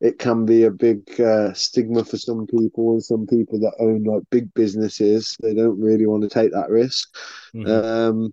it 0.00 0.18
can 0.18 0.44
be 0.44 0.64
a 0.64 0.70
big 0.70 0.98
uh, 1.20 1.52
stigma 1.54 2.04
for 2.04 2.18
some 2.18 2.46
people 2.46 2.92
and 2.92 3.04
some 3.04 3.26
people 3.26 3.58
that 3.60 3.74
own 3.78 4.02
like 4.04 4.24
big 4.30 4.52
businesses. 4.54 5.36
They 5.40 5.54
don't 5.54 5.80
really 5.80 6.06
want 6.06 6.24
to 6.24 6.28
take 6.28 6.52
that 6.52 6.68
risk. 6.70 7.08
Mhm. 7.54 7.68
Um, 7.68 8.32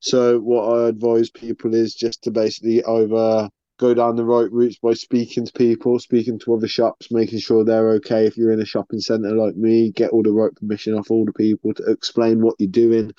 so 0.00 0.38
what 0.40 0.64
I 0.78 0.88
advise 0.88 1.30
people 1.30 1.74
is 1.74 1.94
just 1.94 2.22
to 2.22 2.30
basically 2.30 2.82
either 2.84 3.48
go 3.78 3.94
down 3.94 4.16
the 4.16 4.24
right 4.24 4.50
routes 4.50 4.78
by 4.78 4.92
speaking 4.92 5.46
to 5.46 5.52
people, 5.52 5.98
speaking 5.98 6.38
to 6.40 6.54
other 6.54 6.68
shops, 6.68 7.10
making 7.10 7.38
sure 7.38 7.64
they're 7.64 7.92
okay. 7.92 8.26
If 8.26 8.36
you're 8.36 8.52
in 8.52 8.60
a 8.60 8.66
shopping 8.66 9.00
centre 9.00 9.30
like 9.30 9.56
me, 9.56 9.90
get 9.92 10.10
all 10.10 10.22
the 10.22 10.32
right 10.32 10.54
permission 10.54 10.94
off 10.94 11.10
all 11.10 11.24
the 11.24 11.32
people 11.32 11.72
to 11.74 11.84
explain 11.84 12.42
what 12.42 12.56
you're 12.58 12.70
doing. 12.70 13.12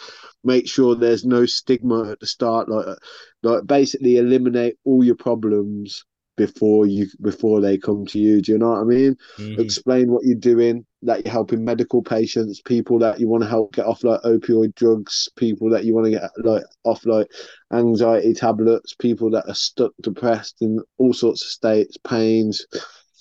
Make 0.43 0.67
sure 0.67 0.95
there's 0.95 1.25
no 1.25 1.45
stigma 1.45 2.11
at 2.11 2.19
the 2.19 2.27
start. 2.27 2.69
Like, 2.69 2.97
like 3.41 3.65
basically 3.65 4.17
eliminate 4.17 4.75
all 4.83 5.03
your 5.03 5.15
problems 5.15 6.05
before 6.39 6.87
you 6.87 7.05
before 7.21 7.61
they 7.61 7.77
come 7.77 8.05
to 8.07 8.19
you. 8.19 8.41
Do 8.41 8.53
you 8.53 8.57
know 8.57 8.71
what 8.71 8.81
I 8.81 8.83
mean? 8.85 9.15
Mhm. 9.37 9.59
explain 9.59 10.11
what 10.11 10.25
you're 10.25 10.35
doing, 10.53 10.85
that 11.03 11.23
you're 11.23 11.31
helping 11.31 11.63
medical 11.65 12.01
patients, 12.01 12.61
people 12.61 12.97
that 12.99 13.19
you 13.19 13.27
want 13.27 13.43
to 13.43 13.49
help 13.49 13.73
get 13.73 13.85
off 13.85 14.03
like 14.03 14.21
opioid 14.21 14.73
drugs, 14.75 15.29
people 15.35 15.69
that 15.69 15.85
you 15.85 15.93
want 15.93 16.05
to 16.05 16.11
get 16.11 16.31
like 16.43 16.63
off 16.85 17.05
like 17.05 17.27
anxiety 17.73 18.33
tablets, 18.33 18.95
people 18.95 19.29
that 19.31 19.47
are 19.47 19.55
stuck 19.55 19.91
depressed 20.01 20.55
in 20.61 20.79
all 20.97 21.13
sorts 21.13 21.43
of 21.43 21.49
states, 21.49 21.97
pains, 22.07 22.65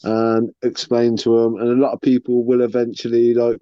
and 0.05 0.51
explain 0.63 1.17
to 1.19 1.37
them. 1.37 1.57
And 1.57 1.69
a 1.71 1.83
lot 1.85 1.93
of 1.93 2.01
people 2.01 2.45
will 2.45 2.63
eventually 2.63 3.35
like 3.35 3.61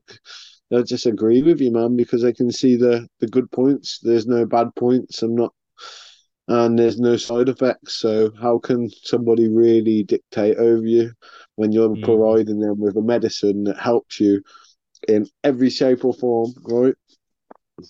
they'll 0.71 0.83
just 0.85 1.07
agree 1.07 1.43
with 1.43 1.61
you, 1.61 1.71
man, 1.73 1.97
because 1.97 2.23
they 2.23 2.33
can 2.33 2.51
see 2.51 2.77
the 2.77 3.07
the 3.21 3.27
good 3.29 3.51
points. 3.51 4.01
There's 4.03 4.27
no 4.27 4.47
bad 4.47 4.75
points. 4.77 5.23
I'm 5.23 5.35
not 5.35 5.53
and 6.49 6.79
there's 6.79 6.99
no 6.99 7.17
side 7.17 7.49
effects. 7.49 7.97
So 7.97 8.31
how 8.41 8.59
can 8.59 8.89
somebody 9.03 9.49
really 9.49 10.03
dictate 10.05 10.57
over 10.59 10.87
you 10.87 11.13
when 11.57 11.73
you're 11.73 11.97
Mm. 11.97 12.05
providing 12.05 12.61
them 12.61 12.79
with 12.79 12.97
a 12.97 13.03
medicine 13.03 13.65
that 13.65 13.79
helps 13.79 14.21
you 14.21 14.43
in 15.09 15.27
every 15.45 15.71
shape 15.71 16.05
or 16.05 16.15
form, 16.15 16.53
right? 16.63 16.95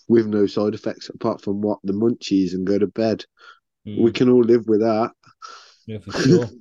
With 0.09 0.27
no 0.27 0.47
side 0.47 0.75
effects 0.75 1.09
apart 1.09 1.43
from 1.43 1.61
what 1.61 1.79
the 1.85 1.93
munchies 1.93 2.55
and 2.55 2.67
go 2.67 2.79
to 2.79 2.87
bed. 2.87 3.25
Mm. 3.87 3.99
We 3.99 4.13
can 4.13 4.29
all 4.29 4.43
live 4.43 4.67
with 4.67 4.81
that. 4.81 5.13
Yeah, 5.87 5.99
for 5.99 6.13
sure. 6.13 6.49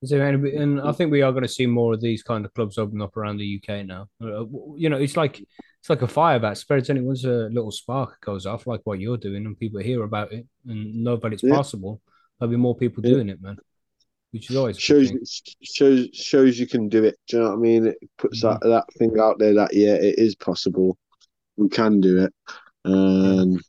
Is 0.00 0.10
there 0.10 0.24
any, 0.24 0.54
and 0.54 0.80
I 0.80 0.92
think 0.92 1.10
we 1.10 1.22
are 1.22 1.32
going 1.32 1.42
to 1.42 1.48
see 1.48 1.66
more 1.66 1.94
of 1.94 2.00
these 2.00 2.22
kind 2.22 2.44
of 2.44 2.54
clubs 2.54 2.78
open 2.78 3.02
up 3.02 3.16
around 3.16 3.38
the 3.38 3.44
UK 3.60 3.84
now. 3.84 4.08
Uh, 4.22 4.44
you 4.76 4.88
know, 4.88 4.96
it's 4.96 5.16
like 5.16 5.44
it's 5.80 5.90
like 5.90 6.02
a 6.02 6.08
fire 6.08 6.38
that 6.38 6.58
spreads, 6.58 6.90
and 6.90 6.98
it 6.98 7.04
once 7.04 7.24
a 7.24 7.48
little 7.50 7.70
spark 7.70 8.20
goes 8.20 8.46
off, 8.46 8.66
like 8.66 8.80
what 8.84 9.00
you're 9.00 9.16
doing, 9.16 9.46
and 9.46 9.58
people 9.58 9.80
hear 9.80 10.02
about 10.02 10.32
it 10.32 10.46
and 10.66 11.02
know 11.02 11.16
that 11.16 11.32
it's 11.32 11.42
Yeah. 11.42 11.56
possible. 11.56 12.00
There'll 12.38 12.50
be 12.50 12.56
more 12.56 12.76
people 12.76 13.04
Yeah. 13.04 13.14
doing 13.14 13.28
it, 13.28 13.40
man. 13.40 13.58
Which 14.30 14.50
is 14.50 14.56
always 14.56 14.78
Shows 14.78 15.10
shows 15.62 16.08
shows 16.12 16.58
you 16.58 16.66
can 16.66 16.88
do 16.88 17.04
it. 17.04 17.16
Do 17.28 17.36
you 17.36 17.42
know 17.42 17.48
what 17.50 17.56
I 17.56 17.60
mean? 17.60 17.86
It 17.86 17.98
puts 18.18 18.42
that 18.42 18.60
mm-hmm. 18.60 18.68
that 18.68 18.92
thing 18.94 19.18
out 19.18 19.38
there 19.38 19.54
that 19.54 19.72
yeah, 19.72 19.94
it 19.94 20.18
is 20.18 20.34
possible. 20.34 20.98
We 21.56 21.68
can 21.70 22.00
do 22.00 22.24
it. 22.24 22.34
And 22.84 23.56
um, 23.56 23.60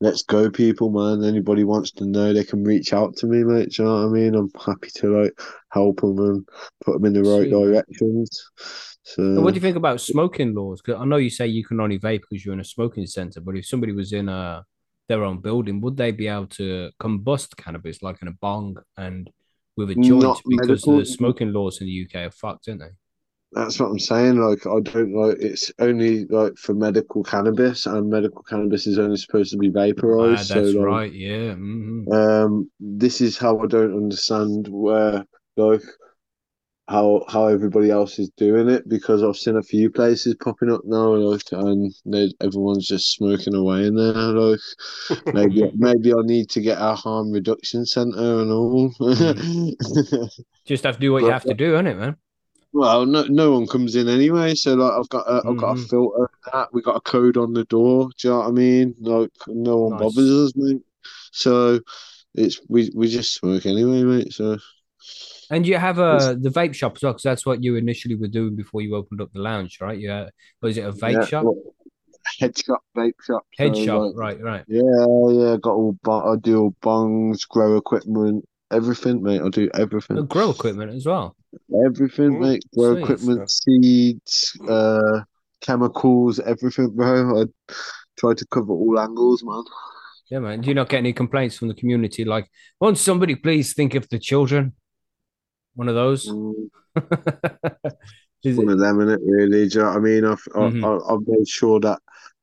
let's 0.00 0.22
go, 0.22 0.50
people, 0.50 0.90
man. 0.90 1.26
Anybody 1.28 1.64
wants 1.64 1.90
to 1.92 2.06
know, 2.06 2.32
they 2.32 2.44
can 2.44 2.64
reach 2.64 2.92
out 2.92 3.16
to 3.16 3.26
me, 3.26 3.44
mate. 3.44 3.70
Do 3.70 3.82
you 3.82 3.88
know 3.88 3.94
what 3.96 4.04
I 4.04 4.08
mean? 4.08 4.34
I'm 4.34 4.50
happy 4.64 4.90
to 4.96 5.22
like 5.22 5.40
help 5.70 6.00
them 6.00 6.18
and 6.18 6.48
put 6.84 6.94
them 6.94 7.04
in 7.04 7.12
the 7.12 7.22
right 7.22 7.48
Sweet, 7.48 7.50
directions. 7.50 8.50
So, 9.02 9.36
So 9.36 9.40
what 9.40 9.50
do 9.50 9.56
you 9.56 9.60
think 9.60 9.76
about 9.76 10.00
smoking 10.00 10.54
laws? 10.54 10.80
Because 10.80 11.00
I 11.00 11.04
know 11.04 11.16
you 11.16 11.30
say 11.30 11.46
you 11.46 11.64
can 11.64 11.80
only 11.80 11.98
vape 11.98 12.22
because 12.28 12.44
you're 12.44 12.54
in 12.54 12.60
a 12.60 12.64
smoking 12.64 13.06
center, 13.06 13.40
but 13.40 13.56
if 13.56 13.66
somebody 13.66 13.92
was 13.92 14.12
in 14.12 14.28
a 14.28 14.64
their 15.08 15.24
own 15.24 15.40
building, 15.40 15.80
would 15.80 15.96
they 15.96 16.12
be 16.12 16.28
able 16.28 16.46
to 16.46 16.90
combust 17.00 17.56
cannabis 17.56 18.00
like 18.00 18.22
in 18.22 18.28
a 18.28 18.32
bong 18.32 18.76
and 18.96 19.28
with 19.76 19.90
a 19.90 19.94
joint? 19.96 20.40
Because 20.46 20.86
medical. 20.86 20.98
the 20.98 21.04
smoking 21.04 21.52
laws 21.52 21.80
in 21.80 21.88
the 21.88 22.06
UK 22.06 22.26
are 22.26 22.30
fucked, 22.30 22.68
aren't 22.68 22.80
they? 22.80 22.90
That's 23.52 23.78
what 23.80 23.86
I'm 23.90 23.98
saying. 23.98 24.36
Like, 24.38 24.66
I 24.66 24.80
don't 24.80 25.12
like 25.14 25.38
it's 25.40 25.72
only 25.78 26.26
like 26.26 26.56
for 26.56 26.74
medical 26.74 27.22
cannabis, 27.22 27.86
and 27.86 28.08
medical 28.10 28.42
cannabis 28.42 28.86
is 28.86 28.98
only 28.98 29.16
supposed 29.16 29.52
to 29.52 29.58
be 29.58 29.70
Ah, 30.20 30.44
vaporized. 30.44 30.48
that's 30.48 30.48
so, 30.48 30.60
like, 30.72 30.86
right. 30.86 31.12
Yeah. 31.12 31.54
mhm. 31.54 32.06
um, 32.12 32.70
this 32.80 33.20
is 33.20 33.38
how 33.38 33.58
I 33.60 33.66
don't 33.66 33.96
understand 33.96 34.68
where 34.68 35.24
like 35.56 35.82
how 36.88 37.24
how 37.28 37.46
everybody 37.46 37.90
else 37.90 38.18
is 38.18 38.30
doing 38.36 38.68
it 38.68 38.88
because 38.88 39.22
I've 39.22 39.36
seen 39.36 39.56
a 39.56 39.62
few 39.62 39.90
places 39.90 40.34
popping 40.42 40.72
up 40.72 40.80
now, 40.84 41.14
like, 41.14 41.42
and 41.52 41.92
they, 42.04 42.32
everyone's 42.40 42.88
just 42.88 43.12
smoking 43.14 43.54
away 43.54 43.86
in 43.86 43.94
there. 43.94 44.12
Like, 44.12 44.58
maybe 45.32 45.70
maybe 45.76 46.12
I 46.12 46.22
need 46.24 46.50
to 46.50 46.60
get 46.60 46.78
a 46.80 46.94
harm 46.96 47.30
reduction 47.30 47.86
center 47.86 48.40
and 48.42 48.50
all. 48.50 48.92
Just 50.66 50.84
have 50.84 50.96
to 50.96 51.00
do 51.00 51.12
what 51.12 51.22
you 51.24 51.30
have 51.30 51.44
to 51.44 51.54
do, 51.54 51.72
innit, 51.74 51.98
man? 51.98 52.16
Well, 52.72 53.04
no, 53.06 53.24
no 53.24 53.52
one 53.52 53.66
comes 53.66 53.96
in 53.96 54.08
anyway. 54.08 54.54
So 54.54 54.74
like, 54.74 54.92
I've 54.92 55.08
got 55.08 55.26
a, 55.28 55.42
I've 55.48 55.56
got 55.56 55.72
a 55.72 55.76
Mhm. 55.76 55.88
filter. 55.88 56.30
That 56.52 56.72
we 56.72 56.82
got 56.82 56.96
a 56.96 57.00
code 57.00 57.36
on 57.36 57.52
the 57.52 57.64
door. 57.64 58.10
Do 58.18 58.28
you 58.28 58.30
know 58.34 58.38
what 58.40 58.48
I 58.48 58.50
mean? 58.52 58.94
Like, 59.00 59.30
no 59.48 59.76
one 59.78 59.96
Nice. 59.98 59.98
bothers 59.98 60.30
us, 60.30 60.52
mate. 60.56 60.82
So 61.32 61.80
it's 62.34 62.60
we 62.68 62.90
we 62.94 63.08
just 63.08 63.34
smoke 63.34 63.66
anyway, 63.66 64.02
mate. 64.04 64.32
So 64.32 64.58
And 65.50 65.66
you 65.66 65.76
have 65.78 65.98
uh, 65.98 66.34
the 66.40 66.48
vape 66.50 66.74
shop 66.74 66.96
as 66.96 67.02
well, 67.02 67.12
because 67.12 67.24
that's 67.24 67.44
what 67.46 67.62
you 67.62 67.74
initially 67.76 68.14
were 68.14 68.28
doing 68.28 68.54
before 68.54 68.82
you 68.82 68.94
opened 68.94 69.20
up 69.20 69.32
the 69.32 69.40
lounge, 69.40 69.78
right? 69.80 69.98
Yeah. 69.98 70.28
Was 70.62 70.78
it 70.78 70.84
a 70.84 70.92
vape 70.92 71.12
yeah, 71.12 71.26
shop? 71.26 71.44
well, 71.44 71.56
head 72.38 72.56
shop, 72.56 72.82
vape 72.96 73.14
shop. 73.26 73.44
Head 73.58 73.76
so, 73.76 73.82
shop, 73.84 74.02
like, 74.06 74.14
right, 74.16 74.40
right. 74.40 74.64
Yeah, 74.68 74.82
yeah. 75.30 75.56
Got 75.60 75.74
all 75.74 75.98
I 76.06 76.36
do 76.36 76.60
all 76.60 76.74
bongs, 76.82 77.48
grow 77.48 77.76
equipment, 77.76 78.44
everything, 78.70 79.22
mate. 79.22 79.42
I 79.42 79.48
do 79.48 79.68
everything, 79.74 80.18
And 80.18 80.28
grow 80.28 80.50
equipment 80.50 80.92
as 80.94 81.06
well. 81.06 81.36
everything, 81.86 82.30
Mm, 82.32 82.40
mate. 82.40 82.64
Grow 82.76 82.94
sweet 82.94 83.02
equipment, 83.02 83.50
seeds, 83.50 84.56
uh, 84.68 85.20
chemicals, 85.60 86.38
everything, 86.40 86.90
bro. 86.90 87.42
I 87.42 87.46
try 88.18 88.34
to 88.34 88.46
cover 88.46 88.72
all 88.72 88.98
angles, 88.98 89.42
man. 89.44 89.62
Yeah, 90.30 90.38
man. 90.40 90.60
Do 90.60 90.68
you 90.68 90.74
not 90.74 90.88
get 90.88 90.98
any 90.98 91.12
complaints 91.12 91.56
from 91.58 91.68
the 91.68 91.74
community? 91.74 92.24
Like, 92.24 92.48
won't 92.80 92.98
somebody 92.98 93.34
please 93.34 93.74
think 93.74 93.94
of 93.94 94.08
the 94.08 94.18
children? 94.18 94.74
One 95.74 95.88
of 95.88 95.94
those? 95.94 96.26
Mm. 96.28 96.70
Is 98.42 98.56
one 98.56 98.68
it? 98.68 98.72
of 98.72 98.78
them 98.78 99.00
in 99.02 99.10
it 99.10 99.20
really. 99.22 99.68
Do 99.68 99.78
you 99.78 99.84
know 99.84 99.90
what 99.90 99.96
I 99.96 100.00
mean? 100.00 100.24
I've 100.24 100.44
Mhm. 100.54 100.84
I, 100.84 101.12
I've 101.14 101.26
made 101.26 101.46
sure 101.48 101.78
that 101.80 102.00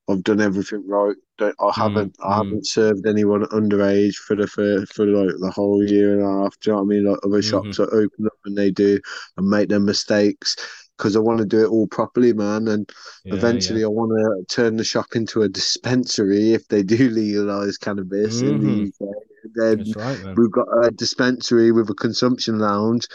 I've 0.09 0.23
done 0.23 0.41
everything 0.41 0.87
right. 0.87 1.15
That 1.39 1.55
I 1.59 1.71
haven't 1.75 2.15
I 2.23 2.29
mm. 2.29 2.35
haven't 2.37 2.61
mm. 2.61 2.65
served 2.65 3.05
anyone 3.05 3.45
underage 3.45 4.15
for 4.15 4.35
the 4.35 4.47
for, 4.47 4.85
for 4.87 5.05
like 5.05 5.35
the 5.39 5.51
whole 5.51 5.83
year 5.83 6.13
and 6.13 6.23
a 6.23 6.43
half. 6.43 6.59
Do 6.59 6.69
you 6.69 6.75
know 6.75 6.83
what 6.83 6.85
I 6.85 6.89
mean? 6.89 7.05
Like 7.05 7.19
other 7.23 7.41
shops 7.41 7.77
mm-hmm. 7.77 7.83
that 7.83 8.03
open 8.03 8.25
up 8.25 8.39
and 8.45 8.57
they 8.57 8.71
do 8.71 8.99
and 9.37 9.47
make 9.47 9.69
their 9.69 9.79
mistakes 9.79 10.55
because 10.97 11.15
I 11.15 11.19
want 11.19 11.39
to 11.39 11.45
do 11.45 11.63
it 11.63 11.69
all 11.69 11.87
properly, 11.87 12.33
man. 12.33 12.67
And 12.67 12.91
Yeah, 13.23 13.35
eventually, 13.35 13.83
I 13.83 13.87
want 13.87 14.11
to 14.11 14.55
turn 14.55 14.77
the 14.77 14.83
shop 14.83 15.15
into 15.15 15.43
a 15.43 15.49
dispensary 15.49 16.53
if 16.53 16.67
they 16.67 16.83
do 16.83 17.09
legalize 17.09 17.77
cannabis 17.77 18.41
in 18.41 18.61
the 18.61 18.91
mm-hmm. 18.91 19.05
UK. 19.05 19.13
Then 19.53 19.93
right, 19.95 20.23
man. 20.23 20.35
We've 20.35 20.51
got 20.51 20.67
a 20.83 20.91
dispensary 20.91 21.71
with 21.71 21.89
a 21.89 21.93
consumption 21.93 22.59
lounge, 22.59 23.05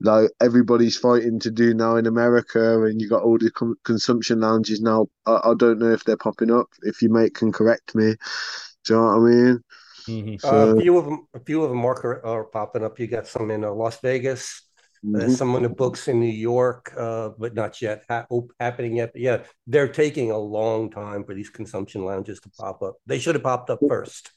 like 0.00 0.30
everybody's 0.40 0.96
fighting 0.96 1.38
to 1.40 1.50
do 1.50 1.74
now 1.74 1.96
in 1.96 2.06
America, 2.06 2.84
and 2.84 3.00
you 3.00 3.08
got 3.08 3.22
all 3.22 3.38
the 3.38 3.50
con- 3.50 3.76
consumption 3.84 4.40
lounges 4.40 4.80
now. 4.80 5.08
I, 5.26 5.40
I 5.44 5.54
don't 5.56 5.78
know 5.78 5.92
if 5.92 6.04
they're 6.04 6.16
popping 6.16 6.50
up. 6.50 6.68
If 6.82 7.02
you 7.02 7.10
mate 7.10 7.34
can 7.34 7.52
correct 7.52 7.94
me, 7.94 8.14
do 8.84 8.94
you 8.94 8.96
know 8.96 9.04
what 9.06 9.16
I 9.16 9.18
mean? 9.18 9.64
Mhm. 10.08 10.40
Uh, 10.42 10.72
a 10.72 10.74
few 10.74 10.96
of 10.98 11.04
them, 11.04 11.26
a 11.34 11.40
few 11.40 11.62
of 11.62 11.70
them 11.70 11.84
are, 11.84 12.24
are 12.26 12.44
popping 12.44 12.84
up. 12.84 12.98
You 12.98 13.06
got 13.06 13.26
some 13.26 13.50
in 13.50 13.64
uh, 13.64 13.70
Las 13.72 14.00
Vegas. 14.00 14.62
There's 15.12 15.32
Mhm. 15.32 15.36
some 15.36 15.54
in 15.56 15.62
the 15.62 15.68
books 15.68 16.08
in 16.08 16.20
New 16.20 16.26
York, 16.26 16.92
uh, 16.96 17.30
but 17.38 17.54
not 17.54 17.82
yet 17.82 18.04
ha- 18.08 18.26
happening 18.60 18.96
yet. 18.96 19.12
But 19.12 19.22
yeah, 19.22 19.42
they're 19.66 19.88
taking 19.88 20.30
a 20.30 20.38
long 20.38 20.90
time 20.90 21.24
for 21.24 21.34
these 21.34 21.50
consumption 21.50 22.04
lounges 22.04 22.40
to 22.40 22.50
pop 22.58 22.82
up. 22.82 22.96
They 23.06 23.18
should 23.18 23.34
have 23.34 23.44
popped 23.44 23.70
up 23.70 23.84
first. 23.88 24.30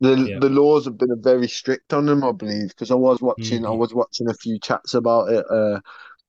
The 0.00 0.30
Yeah. 0.30 0.40
the 0.40 0.48
laws 0.48 0.84
have 0.84 0.96
been 0.98 1.20
very 1.22 1.48
strict 1.48 1.92
on 1.92 2.06
them, 2.06 2.22
I 2.24 2.32
believe, 2.32 2.68
because 2.68 2.90
I 2.92 2.94
was 2.94 3.20
watching 3.20 3.64
I 3.66 3.70
Mhm. 3.70 3.82
was 3.82 3.92
watching 3.94 4.28
a 4.28 4.34
few 4.34 4.58
chats 4.60 4.94
about 4.94 5.28
it 5.30 5.44
uh 5.50 5.80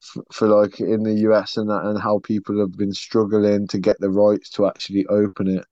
f- 0.01 0.23
for 0.31 0.47
like 0.47 0.79
in 0.79 1.03
the 1.03 1.13
US 1.27 1.55
and 1.57 1.69
that 1.69 1.85
and 1.85 1.99
how 1.99 2.19
people 2.19 2.59
have 2.59 2.73
been 2.77 2.93
struggling 2.93 3.67
to 3.67 3.79
get 3.79 3.99
the 3.99 4.09
rights 4.09 4.49
to 4.51 4.65
actually 4.67 5.05
open 5.07 5.47
it. 5.49 5.65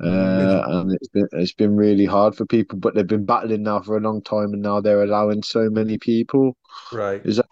Uh 0.00 0.62
and 0.68 0.92
it's 0.92 1.08
been 1.08 1.28
it's 1.32 1.54
been 1.54 1.76
really 1.76 2.06
hard 2.06 2.36
for 2.36 2.46
people, 2.46 2.78
but 2.78 2.94
they've 2.94 3.06
been 3.06 3.26
battling 3.26 3.62
now 3.64 3.80
for 3.80 3.96
a 3.96 4.00
long 4.00 4.22
time 4.22 4.52
and 4.54 4.62
now 4.62 4.80
they're 4.80 5.04
allowing 5.04 5.42
so 5.42 5.70
many 5.70 5.98
people. 5.98 6.56
Right. 6.90 7.24
Is 7.24 7.36
that 7.38 7.46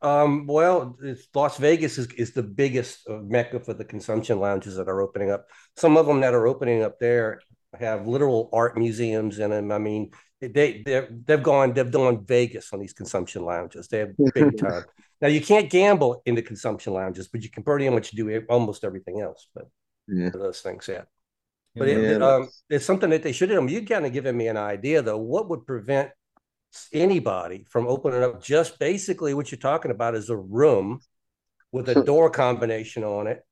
Um, 0.00 0.46
well, 0.48 0.96
it's 1.00 1.28
Las 1.32 1.58
Vegas 1.58 1.96
is, 1.96 2.08
is 2.14 2.32
the 2.32 2.42
biggest 2.42 3.08
uh, 3.08 3.18
mecca 3.22 3.60
for 3.60 3.72
the 3.72 3.84
consumption 3.84 4.40
lounges 4.40 4.76
that 4.76 4.88
are 4.88 5.00
opening 5.00 5.30
up. 5.30 5.46
Some 5.76 5.96
of 5.96 6.06
them 6.06 6.20
that 6.20 6.34
are 6.34 6.46
opening 6.48 6.82
up 6.82 6.98
there 6.98 7.44
have 7.78 8.06
literal 8.06 8.48
art 8.52 8.76
museums 8.76 9.38
in 9.38 9.50
them. 9.50 9.72
I 9.72 9.78
mean, 9.78 10.10
they 10.40 10.82
they 10.84 11.06
they've 11.24 11.42
gone 11.42 11.72
they've 11.72 11.90
done 11.90 12.24
Vegas 12.24 12.72
on 12.72 12.80
these 12.80 12.92
consumption 12.92 13.44
lounges. 13.44 13.88
They 13.88 13.98
have 13.98 14.10
big 14.34 14.58
time. 14.58 14.84
Now 15.20 15.28
you 15.28 15.40
can't 15.40 15.70
gamble 15.70 16.22
in 16.26 16.34
the 16.34 16.42
consumption 16.42 16.92
lounges, 16.92 17.28
but 17.28 17.42
you 17.42 17.50
can 17.50 17.62
pretty 17.62 17.88
much 17.88 18.10
do 18.10 18.44
almost 18.48 18.84
everything 18.84 19.20
else. 19.20 19.48
But 19.54 19.68
yeah. 20.08 20.30
those 20.30 20.60
things, 20.60 20.88
yeah. 20.88 21.02
But 21.74 21.88
Yeah, 21.88 21.94
it, 21.94 22.04
it, 22.04 22.22
um, 22.22 22.48
it's 22.68 22.84
something 22.84 23.10
that 23.10 23.22
they 23.22 23.32
should 23.32 23.48
do. 23.48 23.66
You 23.66 23.86
kind 23.86 24.04
of 24.04 24.12
given 24.12 24.36
me 24.36 24.48
an 24.48 24.56
idea 24.56 25.00
though. 25.00 25.18
What 25.18 25.48
would 25.48 25.66
prevent 25.66 26.10
anybody 26.92 27.64
from 27.68 27.86
opening 27.86 28.22
up 28.22 28.42
just 28.42 28.78
basically 28.78 29.34
what 29.34 29.50
you're 29.50 29.58
talking 29.58 29.90
about 29.90 30.14
is 30.14 30.30
a 30.30 30.36
room 30.36 31.00
with 31.70 31.88
a 31.88 32.02
door 32.04 32.30
combination 32.30 33.04
on 33.04 33.26
it 33.26 33.42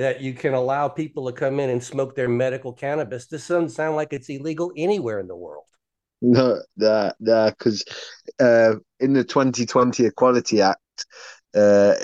that 0.00 0.20
you 0.20 0.34
can 0.34 0.54
allow 0.54 0.88
people 0.88 1.26
to 1.26 1.32
come 1.32 1.60
in 1.60 1.70
and 1.70 1.82
smoke 1.82 2.14
their 2.16 2.28
medical 2.28 2.72
cannabis. 2.72 3.26
This 3.26 3.48
doesn't 3.48 3.70
sound 3.70 3.96
like 3.96 4.12
it's 4.12 4.28
illegal 4.28 4.72
anywhere 4.76 5.20
in 5.20 5.28
the 5.28 5.36
world. 5.36 5.64
No, 6.22 6.60
that 6.76 7.16
that 7.20 7.56
because 7.58 7.82
uh, 8.40 8.74
in 9.00 9.14
the 9.14 9.24
2020 9.24 10.04
Equality 10.04 10.60
Act, 10.60 10.80
uh, 11.54 11.94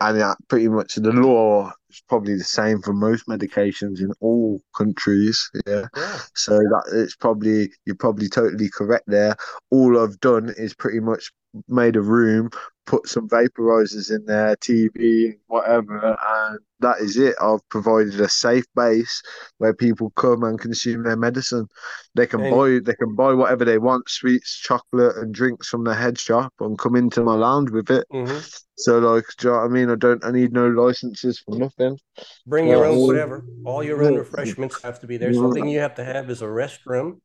and 0.00 0.20
that 0.20 0.38
pretty 0.48 0.68
much 0.68 0.94
the 0.94 1.12
law 1.12 1.70
is 1.90 2.02
probably 2.08 2.36
the 2.36 2.44
same 2.44 2.80
for 2.80 2.94
most 2.94 3.26
medications 3.28 4.00
in 4.00 4.12
all 4.20 4.62
countries. 4.74 5.50
Yeah, 5.66 5.86
Yeah. 5.96 6.20
so 6.34 6.56
that 6.56 6.84
it's 6.94 7.16
probably 7.16 7.70
you're 7.84 7.96
probably 7.96 8.28
totally 8.28 8.70
correct 8.70 9.04
there. 9.08 9.36
All 9.70 9.98
I've 10.02 10.18
done 10.20 10.54
is 10.56 10.74
pretty 10.74 11.00
much 11.00 11.30
made 11.68 11.96
a 11.96 12.02
room, 12.02 12.48
put 12.86 13.08
some 13.08 13.28
vaporizers 13.28 14.14
in 14.14 14.24
there, 14.26 14.56
TV, 14.56 15.34
whatever, 15.48 16.16
and 16.26 16.58
that 16.80 16.98
is 17.00 17.16
it. 17.16 17.34
I've 17.40 17.66
provided 17.68 18.20
a 18.20 18.28
safe 18.28 18.64
base 18.74 19.22
where 19.58 19.74
people 19.74 20.10
come 20.10 20.44
and 20.44 20.58
consume 20.58 21.02
their 21.02 21.16
medicine. 21.16 21.66
They 22.14 22.26
can 22.26 22.40
And- 22.40 22.54
buy 22.54 22.78
they 22.84 22.94
can 22.94 23.14
buy 23.14 23.32
whatever 23.34 23.64
they 23.64 23.78
want, 23.78 24.08
sweets, 24.08 24.56
chocolate, 24.56 25.16
and 25.16 25.34
drinks 25.34 25.68
from 25.68 25.84
the 25.84 25.94
head 25.94 26.18
shop, 26.18 26.52
and 26.60 26.78
come 26.78 26.96
into 26.96 27.22
my 27.22 27.34
lounge 27.34 27.70
with 27.70 27.90
it. 27.90 28.06
Mhm. 28.12 28.60
So 28.76 28.98
like, 28.98 29.24
do 29.38 29.48
you 29.48 29.52
know 29.52 29.58
what 29.60 29.64
I 29.64 29.68
mean? 29.68 29.90
I 29.90 29.94
don't. 29.96 30.24
I 30.24 30.30
need 30.30 30.52
no 30.52 30.68
licenses 30.68 31.38
for 31.40 31.56
nothing. 31.58 31.98
Bring 32.46 32.68
your 32.68 32.84
Yeah. 32.84 32.90
own 32.90 32.98
whatever. 33.06 33.44
All 33.64 33.82
your 33.82 34.02
own 34.02 34.14
refreshments 34.16 34.80
have 34.82 35.00
to 35.00 35.06
be 35.06 35.16
there. 35.16 35.32
Something 35.34 35.68
you 35.68 35.80
have 35.80 35.94
to 35.96 36.04
have 36.04 36.30
is 36.30 36.42
a 36.42 36.46
restroom 36.46 37.18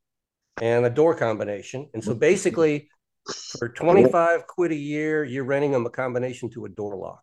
and 0.60 0.84
a 0.84 0.90
door 0.90 1.14
combination. 1.14 1.88
And 1.94 2.02
so 2.02 2.14
basically, 2.14 2.88
for 3.58 3.68
25 3.68 4.46
quid 4.46 4.72
a 4.72 4.76
year, 4.76 5.24
you're 5.24 5.44
renting 5.44 5.72
them 5.72 5.86
a 5.86 5.90
combination 5.90 6.50
to 6.50 6.64
a 6.64 6.68
door 6.68 6.96
lock. 6.96 7.22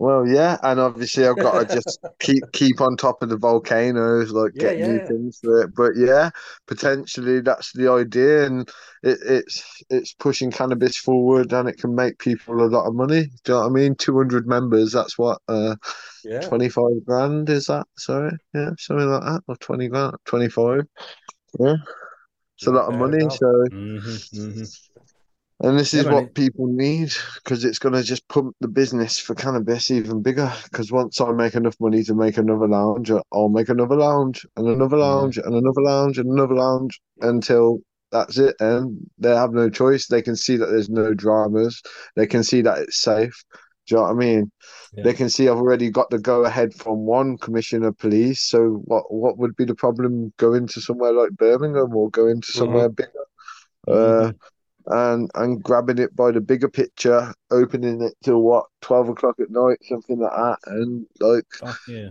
Well, 0.00 0.26
yeah, 0.28 0.58
and 0.62 0.78
obviously 0.78 1.26
I've 1.26 1.40
got 1.40 1.58
to 1.58 1.64
just 1.66 1.98
keep 2.20 2.52
keep 2.52 2.80
on 2.80 2.96
top 2.96 3.20
of 3.22 3.30
the 3.30 3.36
volcanoes, 3.36 4.30
like 4.30 4.52
Yeah, 4.52 4.56
get 4.56 4.78
new 4.78 5.00
yeah. 5.00 5.08
things 5.08 5.40
for 5.42 5.62
it. 5.62 5.74
But 5.74 5.92
yeah, 5.96 6.30
potentially 6.68 7.40
that's 7.40 7.72
the 7.72 7.90
idea, 7.90 8.46
and 8.46 8.68
it, 9.02 9.18
it's 9.24 9.82
it's 9.90 10.14
pushing 10.14 10.52
cannabis 10.52 10.96
forward, 10.96 11.52
and 11.52 11.68
it 11.68 11.78
can 11.78 11.96
make 11.96 12.18
people 12.20 12.62
a 12.62 12.70
lot 12.70 12.86
of 12.86 12.94
money. 12.94 13.24
Do 13.42 13.52
you 13.52 13.54
know 13.54 13.60
what 13.62 13.66
I 13.66 13.70
mean? 13.70 13.96
Two 13.96 14.16
hundred 14.16 14.46
members, 14.46 14.92
that's 14.92 15.18
what 15.18 15.40
uh 15.48 15.74
Yeah. 16.22 16.50
twenty 16.50 16.68
five 16.68 17.04
grand 17.06 17.50
is 17.50 17.66
that? 17.66 17.86
Sorry, 17.98 18.32
yeah, 18.54 18.70
something 18.78 19.08
like 19.08 19.22
that, 19.22 19.42
or 19.48 19.56
twenty 19.56 19.88
grand, 19.88 20.16
twenty 20.26 20.48
five. 20.48 20.82
Yeah, 21.60 21.76
it's 22.58 22.66
a 22.66 22.70
lot 22.70 22.88
of 22.88 22.94
money. 22.94 23.18
at 23.18 23.24
all. 23.24 23.38
So. 23.38 23.66
Mhm, 23.70 24.18
mhm. 24.32 24.88
And 25.60 25.76
this 25.76 25.92
is 25.92 26.04
man, 26.04 26.12
what 26.14 26.24
it- 26.26 26.34
people 26.34 26.68
need 26.68 27.12
because 27.36 27.64
it's 27.64 27.80
going 27.80 27.94
to 27.94 28.02
just 28.04 28.26
pump 28.28 28.54
the 28.60 28.68
business 28.68 29.18
for 29.18 29.34
cannabis 29.34 29.90
even 29.90 30.22
bigger. 30.22 30.52
Because 30.64 30.92
once 30.92 31.20
I 31.20 31.32
make 31.32 31.54
enough 31.54 31.74
money 31.80 32.04
to 32.04 32.14
make 32.14 32.38
another 32.38 32.68
lounge, 32.68 33.10
I'll 33.32 33.48
make 33.48 33.68
another 33.68 33.96
lounge 33.96 34.46
and 34.56 34.68
another 34.68 34.96
lounge 34.96 35.36
and 35.36 35.54
another 35.54 35.82
lounge 35.82 36.18
and 36.18 36.30
another 36.30 36.54
lounge 36.54 37.00
until 37.20 37.80
that's 38.12 38.38
it. 38.38 38.54
And 38.60 38.98
they 39.18 39.34
have 39.34 39.52
no 39.52 39.68
choice. 39.68 40.06
They 40.06 40.22
can 40.22 40.36
see 40.36 40.56
that 40.58 40.66
there's 40.66 40.90
no 40.90 41.12
dramas. 41.12 41.82
They 42.14 42.28
can 42.28 42.44
see 42.44 42.62
that 42.62 42.78
it's 42.78 43.00
safe. 43.02 43.44
Do 43.88 43.94
you 43.94 43.96
know 43.96 44.02
what 44.02 44.10
I 44.10 44.14
mean? 44.14 44.52
Yeah. 44.92 45.04
They 45.04 45.14
can 45.14 45.30
see 45.30 45.48
I've 45.48 45.56
already 45.56 45.90
got 45.90 46.10
the 46.10 46.18
go 46.18 46.44
ahead 46.44 46.74
from 46.74 47.06
one 47.06 47.38
commissioner 47.38 47.88
of 47.88 47.98
police. 47.98 48.42
So 48.42 48.82
what 48.84 49.12
what 49.12 49.38
would 49.38 49.56
be 49.56 49.64
the 49.64 49.74
problem 49.74 50.32
going 50.36 50.66
to 50.68 50.80
somewhere 50.80 51.12
like 51.12 51.30
Birmingham 51.30 51.96
or 51.96 52.10
going 52.10 52.42
to 52.42 52.52
somewhere 52.52 52.88
bigger? 52.88 53.24
Uh, 53.86 54.32
and 54.86 55.30
and 55.34 55.62
grabbing 55.62 55.98
it 55.98 56.14
by 56.14 56.30
the 56.30 56.40
bigger 56.40 56.68
picture, 56.68 57.32
opening 57.50 58.02
it 58.02 58.14
till 58.22 58.42
what 58.42 58.66
twelve 58.82 59.08
o'clock 59.08 59.36
at 59.40 59.50
night, 59.50 59.78
something 59.88 60.18
like 60.18 60.32
that, 60.32 60.58
and 60.66 61.06
like 61.20 61.46
yeah. 61.88 62.10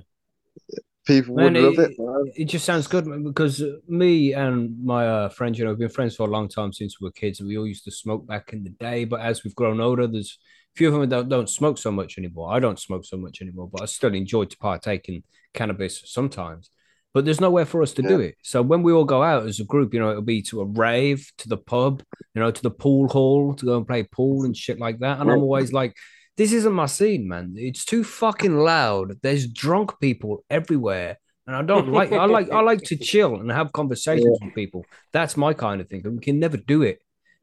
people 1.05 1.35
Man, 1.35 1.53
would 1.53 1.61
love 1.61 1.79
it- 1.79 1.91
it, 1.91 1.99
man. 1.99 2.31
It 2.35 2.45
just 2.45 2.65
sounds 2.65 2.87
good 2.87 3.07
man, 3.07 3.23
because 3.23 3.63
me 3.87 4.33
and 4.33 4.83
my 4.83 5.07
uh, 5.07 5.29
friends, 5.29 5.57
you 5.57 5.65
know, 5.65 5.71
we've 5.71 5.79
been 5.79 5.89
friends 5.89 6.15
for 6.15 6.27
a 6.27 6.31
long 6.31 6.49
time 6.49 6.73
since 6.73 6.99
we 6.99 7.05
were 7.05 7.11
kids. 7.11 7.41
We 7.41 7.57
all 7.57 7.67
used 7.67 7.85
to 7.85 7.91
smoke 7.91 8.27
back 8.27 8.53
in 8.53 8.63
the 8.63 8.71
day, 8.71 9.05
but 9.05 9.21
as 9.21 9.43
we've 9.43 9.55
grown 9.55 9.79
older, 9.81 10.07
there's 10.07 10.37
few 10.77 10.93
of 10.93 10.93
them 10.93 11.09
don't, 11.09 11.29
don't 11.29 11.49
smoke 11.49 11.77
so 11.77 11.91
much 11.91 12.17
anymore. 12.17 12.53
I 12.53 12.59
don't 12.59 12.79
smoke 12.79 13.05
so 13.05 13.17
much 13.17 13.41
anymore, 13.41 13.69
but 13.71 13.81
I 13.81 13.85
still 13.85 14.13
enjoy 14.13 14.45
to 14.45 14.57
partake 14.57 15.09
in 15.09 15.23
cannabis 15.53 16.03
sometimes. 16.05 16.69
But 17.13 17.25
there's 17.25 17.41
nowhere 17.41 17.65
for 17.65 17.81
us 17.81 17.93
to 17.93 18.03
do 18.03 18.19
it. 18.19 18.35
So 18.43 18.61
when 18.61 18.83
we 18.83 18.91
all 18.91 19.05
go 19.05 19.23
out 19.23 19.47
as 19.47 19.59
a 19.59 19.63
group, 19.63 19.91
you 19.91 19.99
know, 19.99 20.11
it'll 20.11 20.21
be 20.21 20.43
to 20.43 20.61
a 20.61 20.65
rave, 20.65 21.31
to 21.39 21.49
the 21.49 21.57
pub, 21.57 22.03
you 22.35 22.41
know, 22.41 22.51
to 22.51 22.61
the 22.61 22.69
pool 22.69 23.07
hall 23.07 23.55
to 23.55 23.65
go 23.65 23.77
and 23.77 23.87
play 23.87 24.03
pool 24.03 24.45
and 24.45 24.55
shit 24.55 24.79
like 24.79 24.99
that. 24.99 25.19
And 25.19 25.31
I'm 25.31 25.41
always 25.41 25.73
like, 25.73 25.95
this 26.35 26.53
isn't 26.53 26.73
my 26.73 26.85
scene, 26.85 27.27
man. 27.27 27.55
It's 27.57 27.85
too 27.85 28.03
fucking 28.03 28.57
loud. 28.57 29.13
There's 29.23 29.47
drunk 29.47 29.99
people 29.99 30.45
everywhere. 30.49 31.17
And 31.47 31.55
I 31.55 31.63
don't 31.63 31.91
like 31.91 32.11
I 32.11 32.25
like 32.25 32.51
I 32.51 32.59
like 32.59 32.83
to 32.83 32.97
chill 33.09 33.35
and 33.35 33.49
have 33.49 33.71
conversations 33.71 34.37
with 34.41 34.53
people. 34.53 34.85
That's 35.11 35.35
my 35.37 35.53
kind 35.53 35.81
of 35.81 35.89
thing. 35.89 36.01
And 36.05 36.15
we 36.15 36.19
can 36.19 36.39
never 36.39 36.57
do 36.57 36.83
it. 36.83 36.99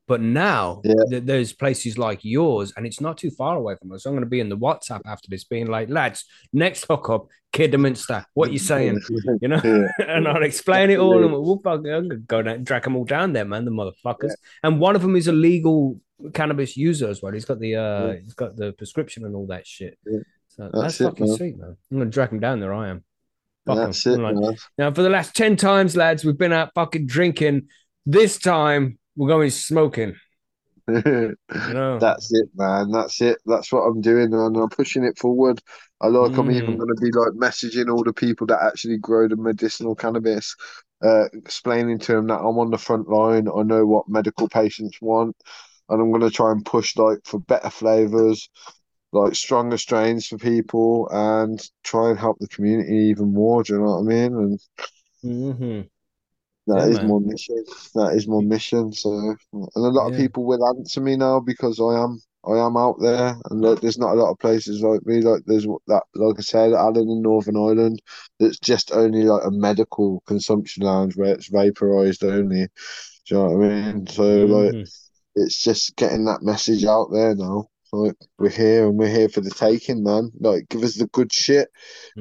But 0.07 0.21
now 0.21 0.83
Yeah. 0.85 0.93
th- 1.09 1.23
there's 1.25 1.53
places 1.55 1.97
like 1.97 2.21
yours, 2.23 2.73
and 2.77 2.87
it's 2.87 3.01
not 3.01 3.17
too 3.17 3.31
far 3.31 3.57
away 3.57 3.75
from 3.81 3.93
us. 3.93 4.05
I'm 4.05 4.13
going 4.13 4.23
to 4.25 4.29
be 4.29 4.41
in 4.41 4.51
the 4.51 4.57
WhatsApp 4.57 5.01
after 5.07 5.29
this, 5.31 5.45
being 5.45 5.67
like, 5.67 5.89
lads, 5.89 6.27
next 6.53 6.85
hookup, 6.91 7.29
Kidderminster. 7.53 8.25
What 8.35 8.53
you 8.53 8.59
saying? 8.59 9.01
You 9.41 9.49
know? 9.49 9.61
Yeah. 9.65 9.87
and 10.17 10.29
I'll 10.29 10.43
explain 10.43 10.91
it 10.91 10.99
all, 10.99 11.23
and 11.25 11.33
we'll 11.33 11.61
fucking 11.65 12.25
go 12.27 12.43
down, 12.43 12.65
drag 12.65 12.83
them 12.85 12.97
all 12.97 13.05
down 13.05 13.33
there, 13.33 13.45
man. 13.47 13.65
The 13.65 13.71
motherfuckers. 13.71 14.33
And 14.63 14.79
one 14.79 14.95
of 14.97 15.03
them 15.03 15.17
is 15.17 15.27
a 15.29 15.33
legal 15.33 15.99
cannabis 16.35 16.77
user 16.77 17.09
as 17.09 17.23
well. 17.23 17.33
He's 17.33 17.45
got 17.47 17.59
the 17.59 17.77
uh, 17.77 18.07
Yeah. 18.09 18.17
he's 18.23 18.35
got 18.35 18.57
the 18.57 18.73
prescription 18.73 19.25
and 19.25 19.35
all 19.35 19.47
that 19.47 19.67
shit. 19.67 19.99
Yeah. 20.07 20.21
So 20.49 20.71
That's 20.73 20.99
that's, 20.99 21.01
it, 21.01 21.05
fucking 21.05 21.27
man. 21.29 21.37
sweet, 21.37 21.59
man. 21.59 21.77
I'm 21.91 21.99
gonna 21.99 22.11
drag 22.11 22.31
him 22.31 22.41
down 22.41 22.61
there. 22.61 22.73
I 22.75 22.91
am. 22.91 23.05
Fuck. 23.67 23.77
That's 23.79 24.07
it, 24.07 24.19
like, 24.21 24.37
man. 24.37 24.57
now, 24.77 24.93
for 24.93 25.03
the 25.03 25.09
last 25.09 25.35
10 25.35 25.57
times, 25.57 25.97
lads, 25.97 26.25
we've 26.25 26.37
been 26.39 26.53
out 26.53 26.73
fucking 26.75 27.07
drinking. 27.07 27.69
This 28.07 28.39
time, 28.39 28.99
we're 29.17 29.29
going 29.29 29.51
smoking. 29.51 30.17
You 31.65 31.73
know? 31.75 32.05
That's 32.05 32.33
it, 32.33 32.49
man. 32.57 32.91
That's 32.91 33.21
it. 33.23 33.39
That's 33.47 33.73
what 33.73 33.83
I'm 33.83 34.01
doing, 34.01 34.35
and 34.35 34.57
I'm 34.57 34.69
pushing 34.69 35.05
it 35.05 35.19
forward. 35.19 35.61
I 36.01 36.09
like. 36.09 36.37
I'm 36.39 36.51
even 36.51 36.77
Mm. 36.77 36.79
going 36.79 36.89
to 36.95 37.01
be 37.03 37.11
like 37.13 37.33
messaging 37.35 37.93
all 37.93 38.05
the 38.05 38.13
people 38.13 38.47
that 38.49 38.63
actually 38.63 38.99
grow 38.99 39.29
the 39.29 39.37
medicinal 39.37 39.95
cannabis, 39.95 40.55
uh, 41.05 41.27
explaining 41.35 41.99
to 42.01 42.13
them 42.13 42.27
that 42.29 42.41
I'm 42.41 42.59
on 42.59 42.71
the 42.71 42.79
front 42.79 43.09
line. 43.09 43.49
I 43.49 43.63
know 43.63 43.87
what 43.87 44.09
medical 44.09 44.49
patients 44.49 44.99
want, 45.01 45.37
and 45.89 46.01
I'm 46.03 46.11
going 46.11 46.23
to 46.23 46.31
try 46.31 46.53
and 46.53 46.65
push 46.67 46.97
like 46.97 47.21
for 47.25 47.41
better 47.41 47.71
flavors, 47.71 48.51
like 49.13 49.35
stronger 49.37 49.79
strains 49.79 50.29
for 50.29 50.39
people, 50.39 51.09
and 51.13 51.61
try 51.85 52.11
and 52.11 52.19
help 52.19 52.39
the 52.41 52.49
community 52.49 52.97
even 53.11 53.33
more. 53.35 53.63
Do 53.65 53.75
you 53.75 53.81
know 53.81 53.87
what 53.87 54.01
I 54.01 54.03
mean? 54.03 54.35
And 54.35 54.61
Mhm. 55.23 55.89
That 56.67 56.87
Yeah, 56.87 56.89
is 56.89 57.03
man. 57.03 57.03
my 57.03 57.19
mission. 57.21 57.65
That 57.95 58.15
is 58.15 58.27
my 58.29 58.41
mission. 58.41 58.93
So, 58.93 59.11
and 59.53 59.69
a 59.77 59.81
lot 59.81 60.07
of 60.09 60.15
people 60.15 60.45
will 60.45 60.67
answer 60.69 61.01
me 61.01 61.17
now 61.17 61.41
because 61.41 61.81
I 61.81 62.03
am 62.03 62.21
I 62.47 62.59
am 62.59 62.77
out 62.77 62.97
there, 63.01 63.37
and 63.51 63.63
like, 63.63 63.81
there's 63.81 63.99
not 63.99 64.13
a 64.13 64.21
lot 64.21 64.31
of 64.31 64.39
places 64.39 64.83
like 64.83 65.05
me. 65.07 65.21
Like 65.23 65.43
there's 65.47 65.67
that, 65.87 66.03
like 66.15 66.37
I 66.39 66.43
said, 66.43 66.73
Alan 66.73 67.09
in 67.09 67.23
Northern 67.23 67.57
Ireland, 67.57 68.03
that's 68.39 68.59
just 68.59 68.93
only 68.93 69.23
like 69.25 69.45
a 69.45 69.51
medical 69.51 70.23
consumption 70.27 70.85
lounge 70.85 71.17
where 71.17 71.35
it's 71.35 71.49
vaporized 71.49 72.23
only. 72.25 72.69
Do 73.27 73.35
you 73.35 73.37
know 73.37 73.45
what 73.51 73.67
I 73.67 73.69
mean? 73.93 74.07
So 74.07 74.23
like, 74.47 74.75
Mhm. 74.75 74.91
it's 75.37 75.61
just 75.63 75.97
getting 75.97 76.25
that 76.27 76.43
message 76.43 76.85
out 76.85 77.09
there 77.13 77.35
now. 77.35 77.69
Like 77.93 78.17
we're 78.39 78.49
here 78.51 78.89
and 78.89 78.99
we're 78.99 79.09
here 79.09 79.29
for 79.29 79.41
the 79.41 79.51
taking, 79.51 80.03
man. 80.03 80.31
Like 80.41 80.69
give 80.69 80.83
us 80.83 80.97
the 80.97 81.07
good 81.09 81.33
shit. 81.33 81.69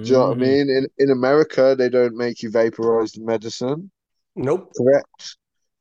Do 0.03 0.13
you 0.13 0.19
know 0.19 0.27
what 0.29 0.33
I 0.33 0.35
Mhm. 0.35 0.41
mean? 0.41 0.69
In 0.69 0.87
in 0.99 1.11
America, 1.11 1.75
they 1.77 1.89
don't 1.89 2.17
make 2.17 2.43
you 2.43 2.51
vaporize 2.51 3.13
the 3.13 3.23
medicine. 3.23 3.91
Nope. 4.35 4.71
Correct. 4.75 5.37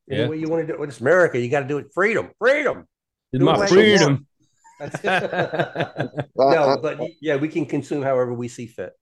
Yeah. 0.06 0.18
Any 0.18 0.30
way 0.30 0.36
you 0.38 0.48
want 0.48 0.66
to 0.66 0.72
do 0.72 0.82
it. 0.82 0.88
It's 0.88 1.00
America. 1.00 1.38
You 1.38 1.48
got 1.48 1.60
to 1.60 1.68
do 1.68 1.78
it. 1.78 1.86
Freedom. 1.94 2.30
Freedom. 2.38 2.86
It's 3.32 3.42
my 3.42 3.66
freedom. 3.66 4.26
want. 4.80 5.02
No, 6.36 6.78
but 6.82 6.98
yeah, 7.20 7.36
we 7.36 7.48
can 7.48 7.66
consume 7.66 8.02
however 8.02 8.34
we 8.34 8.48
see 8.48 8.66
fit. 8.66 8.92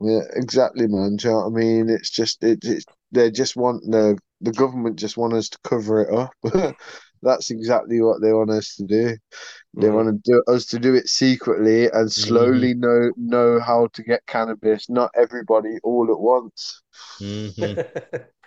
Yeah, 0.00 0.22
exactly, 0.34 0.88
man. 0.88 1.16
Do 1.16 1.28
you 1.28 1.34
know 1.34 1.40
what 1.40 1.46
I 1.46 1.50
mean? 1.50 1.88
It's 1.88 2.10
just 2.10 2.42
it, 2.42 2.58
it's 2.64 2.84
they 3.12 3.30
just 3.30 3.54
want 3.54 3.84
the 3.88 4.18
the 4.40 4.50
government 4.50 4.98
just 4.98 5.16
want 5.16 5.34
us 5.34 5.48
to 5.50 5.58
cover 5.62 6.02
it 6.02 6.12
up. 6.12 6.76
That's 7.22 7.50
exactly 7.50 8.00
what 8.00 8.20
they 8.20 8.32
want 8.32 8.50
us 8.50 8.74
to 8.76 8.84
do. 8.84 9.16
They 9.74 9.86
Mhm. 9.86 9.94
want 9.94 10.08
to 10.24 10.32
do 10.32 10.42
us 10.52 10.66
to 10.66 10.80
do 10.80 10.94
it 10.94 11.08
secretly 11.08 11.88
and 11.88 12.10
slowly 12.10 12.74
know 12.74 13.12
know 13.16 13.60
how 13.60 13.86
to 13.92 14.02
get 14.02 14.26
cannabis. 14.26 14.90
Not 14.90 15.12
everybody 15.14 15.78
all 15.84 16.10
at 16.10 16.18
once. 16.18 16.82
Mhm. 17.20 17.78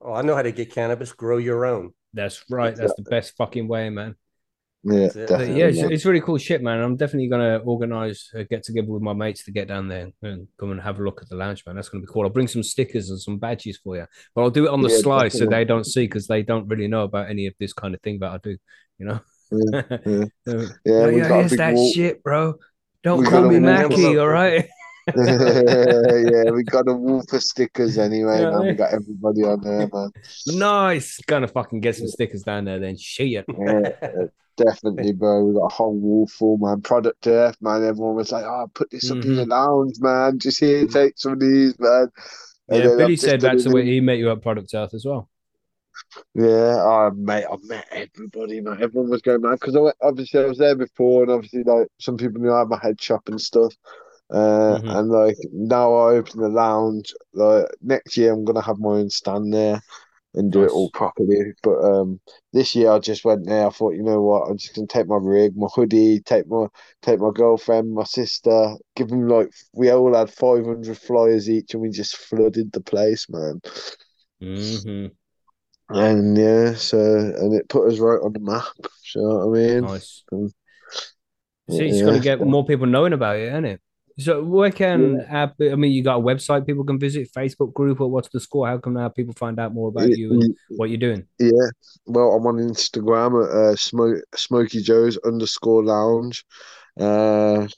oh, 0.00 0.14
I 0.14 0.22
know 0.22 0.34
how 0.34 0.42
to 0.42 0.52
get 0.52 0.72
cannabis. 0.72 1.12
Grow 1.12 1.38
your 1.38 1.66
own. 1.66 1.92
That's 2.14 2.44
right. 2.50 2.74
That's 2.74 2.94
the 2.94 3.02
best 3.02 3.36
fucking 3.36 3.68
way, 3.68 3.90
man. 3.90 4.14
Yeah, 4.88 5.08
it. 5.14 5.30
Yeah, 5.56 5.66
it's, 5.66 5.78
it's 5.78 6.04
really 6.04 6.20
cool 6.20 6.38
shit, 6.38 6.62
man. 6.62 6.80
I'm 6.80 6.96
definitely 6.96 7.28
gonna 7.28 7.58
organize 7.58 8.30
a 8.34 8.44
get 8.44 8.62
together 8.62 8.86
with 8.86 9.02
my 9.02 9.14
mates 9.14 9.44
to 9.44 9.50
get 9.50 9.66
down 9.66 9.88
there 9.88 10.10
and 10.22 10.46
come 10.60 10.70
and 10.70 10.80
have 10.80 11.00
a 11.00 11.02
look 11.02 11.20
at 11.22 11.28
the 11.28 11.34
lounge, 11.34 11.64
man. 11.66 11.74
That's 11.74 11.88
gonna 11.88 12.02
be 12.02 12.08
cool. 12.12 12.22
I'll 12.22 12.30
bring 12.30 12.46
some 12.46 12.62
stickers 12.62 13.10
and 13.10 13.20
some 13.20 13.38
badges 13.38 13.78
for 13.82 13.96
you, 13.96 14.06
but 14.34 14.42
I'll 14.42 14.50
do 14.50 14.66
it 14.66 14.70
on 14.70 14.82
the 14.82 14.88
Yeah, 14.88 14.98
sly 14.98 15.28
so 15.28 15.46
they 15.46 15.64
don't 15.64 15.84
see 15.84 16.04
because 16.04 16.28
they 16.28 16.42
don't 16.42 16.68
really 16.68 16.86
know 16.86 17.02
about 17.02 17.28
any 17.28 17.46
of 17.46 17.54
this 17.58 17.72
kind 17.72 17.94
of 17.94 18.00
thing 18.02 18.20
that 18.20 18.30
I 18.30 18.38
do. 18.38 18.56
You 18.98 19.06
know. 19.06 19.20
Yeah, 19.50 19.82
yeah. 20.06 20.24
Yeah, 20.84 21.06
yeah, 21.08 21.36
here's 21.36 21.56
that 21.56 21.74
wall. 21.74 21.92
shit, 21.92 22.22
bro. 22.22 22.54
Don't 23.02 23.20
we 23.20 23.26
call 23.26 23.42
me 23.42 23.58
wall 23.58 23.60
Mackie, 23.60 24.18
all 24.18 24.28
right? 24.28 24.68
yeah, 25.14 26.50
we 26.50 26.64
got 26.64 26.88
a 26.88 26.92
wall 26.92 27.22
for 27.28 27.38
stickers 27.38 27.98
anyway, 27.98 28.40
Yeah, 28.40 28.50
man. 28.50 28.66
We 28.66 28.72
got 28.72 28.92
everybody 28.92 29.42
on 29.44 29.60
there, 29.60 29.88
man. 29.92 30.10
nice. 30.46 31.20
Gonna 31.26 31.48
fucking 31.48 31.80
get 31.80 31.96
some 31.96 32.08
stickers 32.08 32.42
down 32.42 32.64
there 32.64 32.80
then. 32.80 32.96
Shit. 32.96 33.28
Yeah, 33.28 33.90
definitely, 34.56 35.12
bro. 35.12 35.44
We 35.44 35.54
got 35.54 35.66
a 35.66 35.74
whole 35.74 35.94
wall 35.94 36.26
full, 36.26 36.58
man. 36.58 36.80
Product 36.80 37.26
Earth, 37.26 37.56
man. 37.60 37.84
Everyone 37.84 38.16
was 38.16 38.32
like, 38.32 38.44
"Oh, 38.44 38.70
put 38.74 38.90
this 38.90 39.10
up 39.10 39.18
in 39.18 39.22
mm-hmm. 39.22 39.34
the 39.36 39.46
lounge, 39.46 39.94
man. 40.00 40.38
Just 40.38 40.60
here, 40.60 40.84
mm-hmm. 40.84 40.92
take 40.92 41.18
some 41.18 41.32
of 41.32 41.40
these, 41.40 41.78
man." 41.78 42.08
And 42.68 42.82
Yeah, 42.82 42.96
Billy 42.96 43.16
said 43.16 43.40
that's 43.40 43.64
the 43.64 43.70
way 43.70 43.84
he 43.84 44.00
met 44.00 44.18
you 44.18 44.30
at 44.30 44.42
Product 44.42 44.72
Earth 44.74 44.94
as 44.94 45.04
well. 45.04 45.28
Yeah, 46.34 46.76
oh, 46.78 47.10
mate, 47.16 47.44
I 47.50 47.56
met 47.62 47.86
everybody, 47.90 48.60
man. 48.60 48.82
Everyone 48.82 49.10
was 49.10 49.22
going 49.22 49.40
mad 49.40 49.58
because 49.60 49.76
I 49.76 49.80
went, 49.80 49.96
obviously 50.02 50.40
I 50.40 50.46
was 50.46 50.58
there 50.58 50.74
before, 50.74 51.22
and 51.22 51.32
obviously 51.32 51.62
like 51.62 51.88
some 51.98 52.16
people 52.16 52.40
knew 52.40 52.52
I 52.52 52.60
had 52.60 52.68
my 52.68 52.78
head 52.82 53.00
shop 53.00 53.28
and 53.28 53.40
stuff. 53.40 53.74
Uh, 54.30 54.78
Mhm. 54.78 54.88
and 54.88 55.08
like 55.10 55.36
now 55.52 55.94
I 55.94 56.14
open 56.16 56.40
the 56.40 56.48
lounge. 56.48 57.14
Like 57.32 57.66
next 57.82 58.16
year, 58.16 58.32
I'm 58.32 58.44
gonna 58.44 58.62
have 58.62 58.78
my 58.78 58.90
own 58.90 59.10
stand 59.10 59.52
there 59.54 59.80
and 60.34 60.52
do 60.52 60.62
Nice. 60.62 60.70
it 60.70 60.72
all 60.72 60.90
properly. 60.90 61.54
But 61.62 61.78
um, 61.84 62.20
this 62.52 62.74
year 62.74 62.90
I 62.92 62.98
just 63.00 63.24
went 63.24 63.46
there. 63.46 63.66
I 63.66 63.70
thought, 63.70 63.94
you 63.94 64.02
know 64.02 64.22
what? 64.22 64.50
I'm 64.50 64.58
just 64.58 64.74
gonna 64.74 64.86
take 64.88 65.08
my 65.08 65.18
rig, 65.20 65.56
my 65.56 65.68
hoodie, 65.74 66.20
take 66.20 66.48
my 66.48 66.66
take 67.02 67.20
my 67.20 67.30
girlfriend, 67.34 67.94
my 67.94 68.04
sister, 68.04 68.74
give 68.96 69.08
them 69.08 69.28
like 69.28 69.50
we 69.74 69.90
all 69.90 70.14
had 70.14 70.30
500 70.30 70.98
flyers 70.98 71.48
each, 71.50 71.74
and 71.74 71.82
we 71.82 71.90
just 71.90 72.16
flooded 72.16 72.72
the 72.72 72.80
place, 72.80 73.28
man. 73.30 73.60
hmm 74.40 75.06
And 75.88 76.36
yeah, 76.36 76.74
so 76.74 76.98
and 76.98 77.54
it 77.54 77.68
put 77.68 77.88
us 77.92 77.98
right 77.98 78.20
on 78.22 78.32
the 78.32 78.40
map. 78.40 78.64
You 79.14 79.22
know 79.22 79.46
what 79.46 79.58
I 79.58 79.62
mean? 79.62 79.82
Nice. 79.82 80.24
Um, 80.32 80.52
See, 81.68 81.86
it's 81.86 82.02
gonna 82.02 82.20
get 82.20 82.40
more 82.40 82.64
people 82.64 82.86
knowing 82.86 83.12
about 83.12 83.36
it, 83.36 83.48
isn't 83.48 83.64
it? 83.64 83.80
So 84.18 84.42
where 84.42 84.70
can 84.70 85.20
app? 85.28 85.56
I 85.60 85.74
mean, 85.74 85.92
you 85.92 86.02
got 86.02 86.18
a 86.18 86.22
website 86.22 86.66
people 86.66 86.84
can 86.84 86.98
visit, 86.98 87.28
Facebook 87.36 87.74
group, 87.74 88.00
or 88.00 88.10
what's 88.10 88.30
the 88.30 88.40
score? 88.40 88.66
How 88.66 88.78
come 88.78 88.94
now 88.94 89.08
people 89.10 89.34
find 89.34 89.60
out 89.60 89.74
more 89.74 89.88
about 89.88 90.12
you 90.12 90.32
and 90.32 90.48
what 90.76 90.88
you're 90.88 90.98
doing? 90.98 91.26
Yeah, 91.38 91.68
well, 92.06 92.32
I'm 92.32 92.46
on 92.46 92.56
Instagram 92.56 93.44
at 93.44 93.50
uh, 93.54 93.76
Smoke 93.76 94.22
Smokey 94.34 94.80
Joe's 94.82 95.18
underscore 95.18 95.84
lounge, 95.84 96.44
uh, 96.98 97.68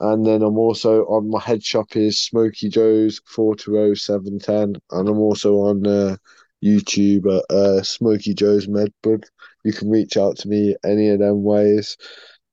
and 0.00 0.26
then 0.26 0.42
I'm 0.42 0.58
also 0.58 1.04
on 1.06 1.30
my 1.30 1.40
head 1.40 1.62
shop 1.64 1.96
is 1.96 2.20
Smokey 2.20 2.68
Joe's 2.68 3.20
four 3.26 3.56
two 3.56 3.78
oh 3.78 3.94
seven 3.94 4.38
ten, 4.38 4.74
and 4.90 5.08
I'm 5.08 5.18
also 5.18 5.54
on 5.56 5.86
uh, 5.86 6.16
YouTube 6.64 7.26
at 7.34 7.54
uh, 7.54 7.82
Smokey 7.82 8.34
Joe's 8.34 8.66
Medbud. 8.66 9.24
You 9.64 9.72
can 9.72 9.90
reach 9.90 10.16
out 10.18 10.36
to 10.38 10.48
me 10.48 10.76
any 10.84 11.08
of 11.10 11.20
them 11.20 11.42
ways, 11.44 11.96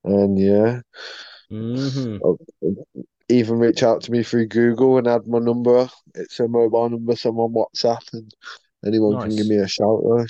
and 0.06 0.40
yeah, 0.40 0.82
hmm 1.50 2.18
even 3.30 3.58
reach 3.60 3.84
out 3.84 4.02
to 4.04 4.12
me 4.12 4.24
through 4.24 4.48
Google 4.48 4.98
and 4.98 5.08
add 5.08 5.28
my 5.28 5.40
number. 5.40 5.90
It's 6.14 6.40
a 6.40 6.48
mobile 6.48 6.90
number, 6.90 7.16
so 7.16 7.30
I'm 7.30 7.40
on 7.40 7.54
WhatsApp, 7.54 8.02
and 8.14 8.32
anyone 8.86 9.20
can 9.22 9.36
give 9.36 9.48
me 9.48 9.58
a 9.58 9.68
shout. 9.68 10.04
Like, 10.04 10.30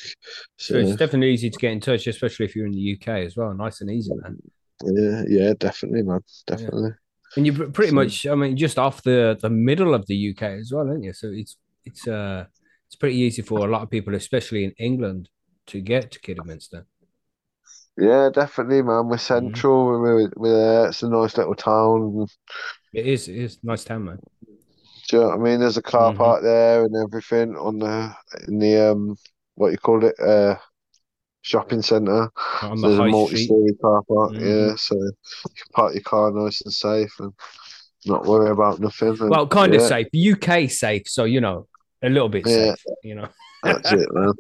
So 0.57 0.75
it's 0.77 0.95
definitely 0.95 1.31
easy 1.31 1.49
to 1.49 1.59
get 1.59 1.71
in 1.71 1.79
touch, 1.81 2.07
especially 2.07 2.45
if 2.45 2.55
you're 2.55 2.65
in 2.67 2.71
the 2.71 2.97
UK 2.99 3.07
as 3.25 3.35
well. 3.35 3.53
Nice 3.53 3.81
and 3.81 3.91
easy, 3.91 4.11
man. 4.15 4.37
Yeah, 4.83 5.23
yeah, 5.27 5.53
definitely, 5.57 6.03
man, 6.03 6.21
definitely. 6.47 6.91
And 7.35 7.45
you're 7.45 7.69
pretty 7.69 7.89
So- 7.89 7.95
much, 7.95 8.25
I 8.27 8.35
mean, 8.35 8.55
just 8.55 8.79
off 8.79 9.03
the 9.03 9.37
the 9.41 9.49
middle 9.49 9.93
of 9.93 10.05
the 10.07 10.15
UK 10.15 10.43
as 10.43 10.71
well, 10.73 10.87
aren't 10.87 11.03
you? 11.03 11.13
So 11.13 11.27
it's 11.31 11.57
it's 11.83 12.07
uh 12.07 12.45
it's 12.87 12.95
pretty 12.95 13.17
easy 13.17 13.41
for 13.41 13.59
a 13.67 13.71
lot 13.71 13.81
of 13.81 13.89
people, 13.89 14.15
especially 14.15 14.63
in 14.63 14.73
England, 14.77 15.29
to 15.67 15.81
get 15.81 16.11
to 16.11 16.19
Kidderminster. 16.19 16.85
Yeah, 17.97 18.29
definitely, 18.33 18.81
man. 18.81 19.07
We're 19.07 19.17
central. 19.17 19.85
We're, 19.85 20.29
we're 20.35 20.53
there. 20.53 20.87
It's 20.89 21.01
a 21.03 21.09
nice 21.09 21.37
little 21.37 21.55
town. 21.55 22.27
It 22.95 23.05
is. 23.07 23.27
It 23.27 23.35
is 23.35 23.59
nice 23.61 23.83
town, 23.83 24.05
man. 24.05 24.19
Do 25.09 25.17
you 25.17 25.19
know 25.21 25.27
what 25.29 25.35
I 25.35 25.43
mean? 25.43 25.59
There's 25.59 25.77
a 25.77 25.81
car 25.81 26.13
Mhm. 26.13 26.17
park 26.17 26.43
there 26.43 26.85
and 26.85 26.95
everything 26.95 27.55
on 27.55 27.79
the 27.79 28.15
in 28.47 28.57
the 28.59 28.91
um 28.91 29.15
what 29.55 29.71
you 29.71 29.77
call 29.77 30.03
it 30.03 30.15
uh 30.19 30.55
shopping 31.41 31.81
centre. 31.81 32.31
So 32.59 32.69
the 32.69 32.87
there's 32.87 32.99
a 32.99 33.03
multi-story 33.03 33.73
car 33.81 34.01
park. 34.07 34.31
Mhm. 34.31 34.39
Yeah, 34.69 34.75
so 34.77 34.95
you 34.95 35.11
can 35.43 35.71
park 35.73 35.93
your 35.93 36.03
car 36.03 36.31
nice 36.31 36.61
and 36.61 36.73
safe 36.73 37.13
and 37.19 37.33
not 38.05 38.25
worry 38.25 38.49
about 38.49 38.79
nothing. 38.79 39.09
And, 39.09 39.29
Well, 39.29 39.47
kind 39.47 39.75
of 39.75 39.81
safe. 39.81 40.07
UK 40.13 40.69
safe, 40.71 41.07
so 41.07 41.25
you 41.25 41.41
know 41.41 41.67
a 42.01 42.09
little 42.09 42.29
bit 42.29 42.47
Yeah. 42.47 42.73
safe. 42.73 42.95
You 43.03 43.15
know. 43.15 43.27
That's 43.64 43.91
it, 43.91 44.10
man. 44.12 44.34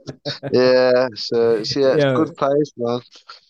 Yeah, 0.51 1.07
so, 1.15 1.63
so 1.63 1.79
yeah, 1.79 1.93
it's 1.93 2.03
Yeah. 2.03 2.13
a 2.13 2.15
good 2.15 2.35
place, 2.35 2.71
man. 2.77 3.01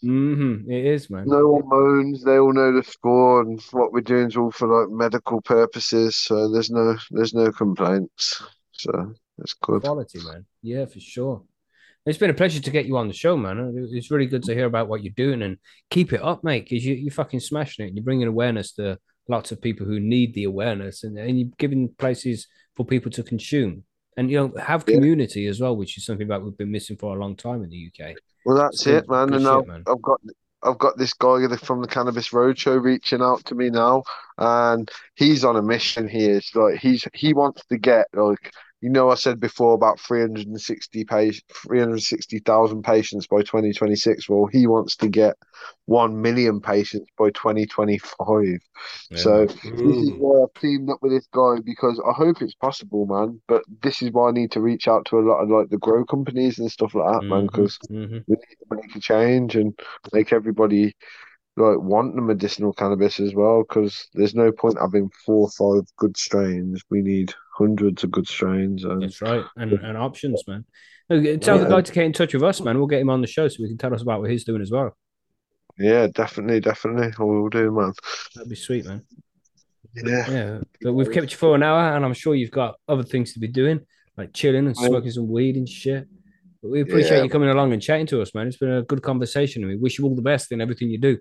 hmm 0.01 0.71
It 0.71 0.85
is, 0.85 1.09
man. 1.09 1.25
No 1.27 1.47
one 1.47 1.67
moans. 1.67 2.23
They 2.23 2.37
all 2.37 2.53
know 2.53 2.71
the 2.71 2.83
score, 2.83 3.41
and 3.41 3.61
what 3.71 3.91
we're 3.91 4.01
doing 4.01 4.27
is 4.27 4.37
all 4.37 4.51
for 4.51 4.67
like 4.67 4.89
medical 4.91 5.41
purposes. 5.41 6.15
So 6.15 6.51
there's 6.51 6.69
no 6.69 6.97
there's 7.11 7.33
no 7.33 7.51
complaints. 7.51 8.41
So 8.71 9.13
it's 9.39 9.53
good. 9.55 9.81
Quality, 9.81 10.19
man. 10.23 10.45
Yeah, 10.61 10.85
for 10.85 10.99
sure. 10.99 11.43
It's 12.05 12.19
been 12.19 12.29
a 12.29 12.35
pleasure 12.35 12.61
to 12.61 12.71
get 12.71 12.85
you 12.85 12.97
on 12.97 13.07
the 13.07 13.13
show, 13.15 13.35
man. 13.35 13.73
It's 13.91 14.11
really 14.11 14.27
good 14.27 14.43
to 14.43 14.53
hear 14.53 14.65
about 14.65 14.87
what 14.87 15.03
you're 15.03 15.13
doing 15.15 15.41
and 15.41 15.57
keep 15.89 16.13
it 16.13 16.21
up, 16.21 16.43
mate, 16.43 16.65
because 16.69 16.85
you, 16.85 16.93
you're 16.93 17.11
fucking 17.11 17.39
smashing 17.39 17.83
it. 17.83 17.87
And 17.87 17.97
you're 17.97 18.03
bringing 18.03 18.27
awareness 18.27 18.73
to 18.73 18.99
lots 19.27 19.51
of 19.51 19.59
people 19.59 19.87
who 19.87 19.99
need 19.99 20.35
the 20.35 20.43
awareness 20.43 21.03
and, 21.03 21.17
and 21.17 21.39
you're 21.39 21.49
giving 21.57 21.89
places 21.97 22.47
for 22.75 22.85
people 22.85 23.09
to 23.09 23.23
consume 23.23 23.83
and, 24.17 24.29
you 24.31 24.37
know, 24.37 24.53
have 24.61 24.83
Yeah. 24.87 24.95
community 24.95 25.47
as 25.47 25.59
well, 25.59 25.75
which 25.75 25.97
is 25.97 26.05
something 26.05 26.27
that 26.29 26.41
we've 26.41 26.57
been 26.57 26.71
missing 26.71 26.97
for 26.97 27.15
a 27.15 27.19
long 27.19 27.35
time 27.35 27.63
in 27.63 27.69
the 27.69 27.77
UK. 27.77 28.15
Well, 28.45 28.57
that's 28.57 28.83
Good- 28.83 29.03
it, 29.03 29.09
man. 29.09 29.33
And 29.33 29.43
shit, 29.43 29.51
I've, 29.51 29.67
man. 29.67 29.83
I've 29.87 30.01
got 30.01 30.21
I've 30.63 30.79
got 30.79 30.97
this 30.97 31.13
guy 31.13 31.45
from 31.57 31.81
the 31.81 31.87
Cannabis 31.87 32.29
Roadshow 32.29 32.81
reaching 32.81 33.21
out 33.21 33.45
to 33.45 33.55
me 33.55 33.69
now, 33.69 34.01
and 34.39 34.89
he's 35.13 35.45
on 35.45 35.57
a 35.57 35.61
mission 35.61 36.07
here. 36.07 36.37
It's 36.37 36.55
like 36.55 36.79
he's 36.79 37.07
he 37.13 37.33
wants 37.35 37.63
to 37.67 37.77
get 37.77 38.07
like 38.13 38.51
you 38.85 38.91
know 38.91 39.09
I 39.11 39.15
said 39.15 39.39
before 39.41 39.73
about 39.73 39.99
360 39.99 41.05
page 41.05 41.43
360,000 41.53 42.83
patients 42.83 43.27
by 43.27 43.43
2026. 43.43 44.29
Well, 44.29 44.47
he 44.51 44.67
wants 44.67 44.95
to 44.97 45.09
get 45.09 45.35
1 45.85 46.21
million 46.21 46.61
patients 46.61 47.09
by 47.17 47.31
2025. 47.31 48.59
So 49.13 49.47
this 49.83 50.01
is 50.01 50.13
why 50.17 50.43
I've 50.43 50.61
teamed 50.61 50.89
up 50.89 50.99
with 51.01 51.11
this 51.13 51.27
guy 51.33 51.55
because 51.65 52.01
I 52.07 52.13
hope 52.13 52.41
it's 52.41 52.55
possible, 52.55 53.05
man. 53.07 53.41
But 53.47 53.63
this 53.81 54.01
is 54.01 54.11
why 54.11 54.29
I 54.29 54.33
need 54.33 54.51
to 54.53 54.61
reach 54.61 54.87
out 54.87 55.05
to 55.07 55.19
a 55.19 55.27
lot 55.27 55.41
of 55.43 55.49
like 55.49 55.69
the 55.69 55.77
grow 55.79 56.05
companies 56.05 56.59
and 56.59 56.71
stuff 56.71 56.95
like 56.95 57.11
that, 57.11 57.29
man, 57.29 57.45
Mhm, 57.45 57.47
because 57.47 57.79
mhm. 57.89 58.25
we 58.27 58.35
need 58.35 58.57
to 58.59 58.75
make 58.75 58.95
a 58.95 58.99
change 58.99 59.55
and 59.55 59.77
make 60.13 60.33
everybody 60.33 60.93
like 61.57 61.79
want 61.79 62.15
the 62.15 62.21
medicinal 62.21 62.73
cannabis 62.73 63.19
as 63.19 63.33
well. 63.35 63.63
Because 63.67 64.07
there's 64.13 64.35
no 64.35 64.51
point 64.51 64.77
having 64.79 65.09
four 65.25 65.49
or 65.49 65.81
five 65.81 65.87
good 65.97 66.17
strains. 66.17 66.81
We 66.89 67.01
need 67.01 67.33
hundreds 67.57 68.03
of 68.03 68.11
good 68.11 68.27
strains. 68.27 68.83
And 68.83 69.01
That's 69.01 69.21
right. 69.21 69.43
And, 69.55 69.73
and 69.73 69.97
options, 69.97 70.43
man. 70.47 70.65
Tell 71.09 71.59
the 71.59 71.67
guy 71.69 71.81
to 71.81 71.91
get 71.93 72.05
in 72.05 72.13
touch 72.13 72.33
with 72.33 72.43
us, 72.43 72.61
man. 72.61 72.77
We'll 72.77 72.87
get 72.87 73.01
him 73.01 73.09
on 73.09 73.21
the 73.21 73.27
show 73.27 73.47
so 73.47 73.57
we 73.61 73.67
can 73.69 73.77
tell 73.77 73.93
us 73.93 74.01
about 74.01 74.21
what 74.21 74.29
he's 74.31 74.43
doing 74.43 74.61
as 74.61 74.71
well. 74.71 74.95
yeah, 75.77 76.07
definitely, 76.07 76.59
definitely, 76.59 77.11
I 77.19 77.23
will 77.23 77.49
do, 77.49 77.71
man. 77.71 77.93
That'd 78.35 78.49
be 78.49 78.55
sweet, 78.55 78.85
man. 78.85 79.03
Yeah, 79.95 80.29
Yeah, 80.29 80.59
but 80.81 80.93
we've 80.93 81.11
kept 81.11 81.31
you 81.31 81.37
for 81.37 81.55
an 81.55 81.63
hour, 81.63 81.95
and 81.95 82.03
I'm 82.03 82.13
sure 82.13 82.35
you've 82.35 82.51
got 82.51 82.75
other 82.87 83.03
things 83.03 83.33
to 83.33 83.39
be 83.39 83.47
doing, 83.47 83.79
like 84.17 84.33
chilling 84.33 84.65
and 84.65 84.75
smoking 84.75 85.11
some 85.11 85.29
weed 85.29 85.55
and 85.55 85.69
shit. 85.69 86.07
But 86.61 86.71
we 86.71 86.81
appreciate 86.81 87.17
Yeah. 87.17 87.23
you 87.23 87.29
coming 87.29 87.49
along 87.49 87.71
and 87.71 87.81
chatting 87.81 88.07
to 88.07 88.21
us, 88.21 88.33
man. 88.33 88.47
It's 88.47 88.57
been 88.57 88.71
a 88.71 88.81
good 88.83 89.01
conversation, 89.03 89.63
and 89.63 89.69
we 89.71 89.77
wish 89.77 89.97
you 89.99 90.05
all 90.05 90.15
the 90.15 90.21
best 90.21 90.51
in 90.51 90.59
everything 90.59 90.89
you 90.89 90.97
do. 90.97 91.17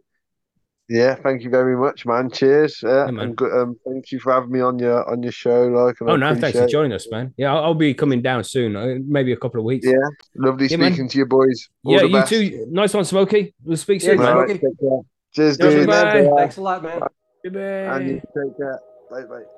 Yeah. 0.88 1.14
Thank 1.14 1.42
you 1.42 1.50
very 1.50 1.76
much, 1.76 2.04
man. 2.06 2.30
Cheers. 2.30 2.82
Uh, 2.84 3.06
Yeah, 3.06 3.10
man. 3.10 3.18
and 3.28 3.36
good, 3.36 3.52
um, 3.52 3.76
thank 3.86 4.12
you 4.12 4.20
for 4.20 4.32
having 4.32 4.50
me 4.50 4.60
on 4.60 4.78
your 4.78 5.08
on 5.10 5.22
your 5.22 5.32
show. 5.32 5.66
Like, 5.68 5.96
Oh 6.02 6.16
no, 6.16 6.28
thanks 6.28 6.40
for 6.40 6.46
appreciate 6.48 6.64
it. 6.64 6.70
joining 6.70 6.92
us, 6.92 7.08
man. 7.10 7.32
Yeah, 7.36 7.54
I'll, 7.54 7.64
I'll 7.64 7.74
be 7.74 7.94
coming 7.94 8.22
down 8.22 8.44
soon, 8.44 8.76
uh, 8.76 8.96
maybe 9.06 9.32
a 9.32 9.36
couple 9.36 9.60
of 9.60 9.64
weeks. 9.64 9.86
Yeah, 9.86 9.94
lovely 10.36 10.66
Yeah, 10.66 10.76
man. 10.78 10.92
speaking 10.92 11.08
to 11.10 11.18
you, 11.18 11.26
boys. 11.26 11.68
All 11.84 11.92
yeah, 11.94 12.00
the 12.02 12.06
you 12.08 12.12
best. 12.12 12.28
too. 12.30 12.66
Nice 12.70 12.92
one, 12.94 13.04
Smokey. 13.04 13.54
We'll 13.64 13.76
speak 13.76 14.00
soon, 14.00 14.18
man. 14.18 14.26
man. 14.26 14.36
Right, 14.36 14.50
Okay. 14.50 14.60
take 14.60 14.80
care. 14.80 15.00
Cheers, 15.32 15.58
Yeah, 15.58 15.68
dude. 15.70 15.86
bye. 15.86 16.30
Thanks 16.36 16.56
a 16.58 16.62
lot, 16.62 16.82
man. 16.82 17.02
And 17.44 18.06
you 18.08 18.14
take 18.14 18.56
care. 18.56 18.80
Bye, 19.10 19.22
bye. 19.24 19.53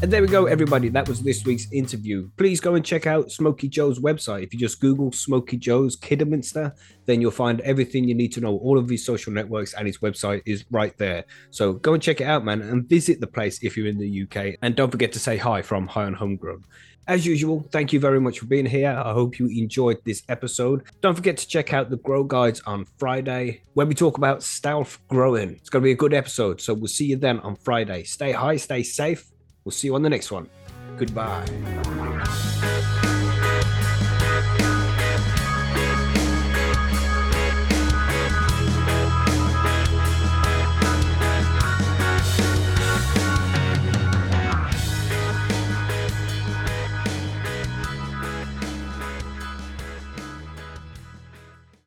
And 0.00 0.12
there 0.12 0.22
we 0.22 0.28
go, 0.28 0.46
everybody. 0.46 0.88
That 0.88 1.08
was 1.08 1.22
this 1.22 1.44
week's 1.44 1.66
interview. 1.72 2.30
Please 2.36 2.60
go 2.60 2.76
and 2.76 2.84
check 2.84 3.08
out 3.08 3.32
Smokey 3.32 3.66
Joe's 3.66 3.98
website. 3.98 4.44
If 4.44 4.54
you 4.54 4.60
just 4.60 4.80
Google 4.80 5.10
Smokey 5.10 5.56
Joe's 5.56 5.96
Kidderminster, 5.96 6.72
then 7.06 7.20
you'll 7.20 7.32
find 7.32 7.60
everything 7.62 8.04
you 8.04 8.14
need 8.14 8.32
to 8.34 8.40
know. 8.40 8.58
All 8.58 8.78
of 8.78 8.88
his 8.88 9.04
social 9.04 9.32
networks 9.32 9.74
and 9.74 9.88
his 9.88 9.98
website 9.98 10.42
is 10.46 10.64
right 10.70 10.96
there. 10.98 11.24
So 11.50 11.72
go 11.72 11.94
and 11.94 12.02
check 12.02 12.20
it 12.20 12.28
out, 12.28 12.44
man, 12.44 12.62
and 12.62 12.88
visit 12.88 13.20
the 13.20 13.26
place 13.26 13.64
if 13.64 13.76
you're 13.76 13.88
in 13.88 13.98
the 13.98 14.22
UK. 14.22 14.54
And 14.62 14.76
don't 14.76 14.92
forget 14.92 15.10
to 15.14 15.18
say 15.18 15.36
hi 15.36 15.62
from 15.62 15.88
High 15.88 16.04
on 16.04 16.14
Homegrown. 16.14 16.62
As 17.08 17.26
usual, 17.26 17.66
thank 17.72 17.92
you 17.92 17.98
very 17.98 18.20
much 18.20 18.38
for 18.38 18.46
being 18.46 18.66
here. 18.66 18.90
I 18.90 19.12
hope 19.12 19.40
you 19.40 19.46
enjoyed 19.46 19.96
this 20.04 20.22
episode. 20.28 20.84
Don't 21.00 21.16
forget 21.16 21.38
to 21.38 21.48
check 21.48 21.72
out 21.72 21.90
the 21.90 21.96
Grow 21.96 22.22
Guides 22.22 22.62
on 22.66 22.84
Friday, 22.98 23.62
where 23.74 23.86
we 23.86 23.94
talk 23.94 24.16
about 24.16 24.44
stealth 24.44 25.00
growing. 25.08 25.56
It's 25.56 25.70
going 25.70 25.82
to 25.82 25.86
be 25.86 25.92
a 25.92 25.96
good 25.96 26.14
episode. 26.14 26.60
So 26.60 26.72
we'll 26.72 26.86
see 26.86 27.06
you 27.06 27.16
then 27.16 27.40
on 27.40 27.56
Friday. 27.56 28.04
Stay 28.04 28.30
high, 28.30 28.58
stay 28.58 28.84
safe. 28.84 29.28
We'll 29.68 29.72
see 29.72 29.88
you 29.88 29.94
on 29.96 30.02
the 30.02 30.08
next 30.08 30.32
one. 30.32 30.48
Goodbye. 30.96 31.44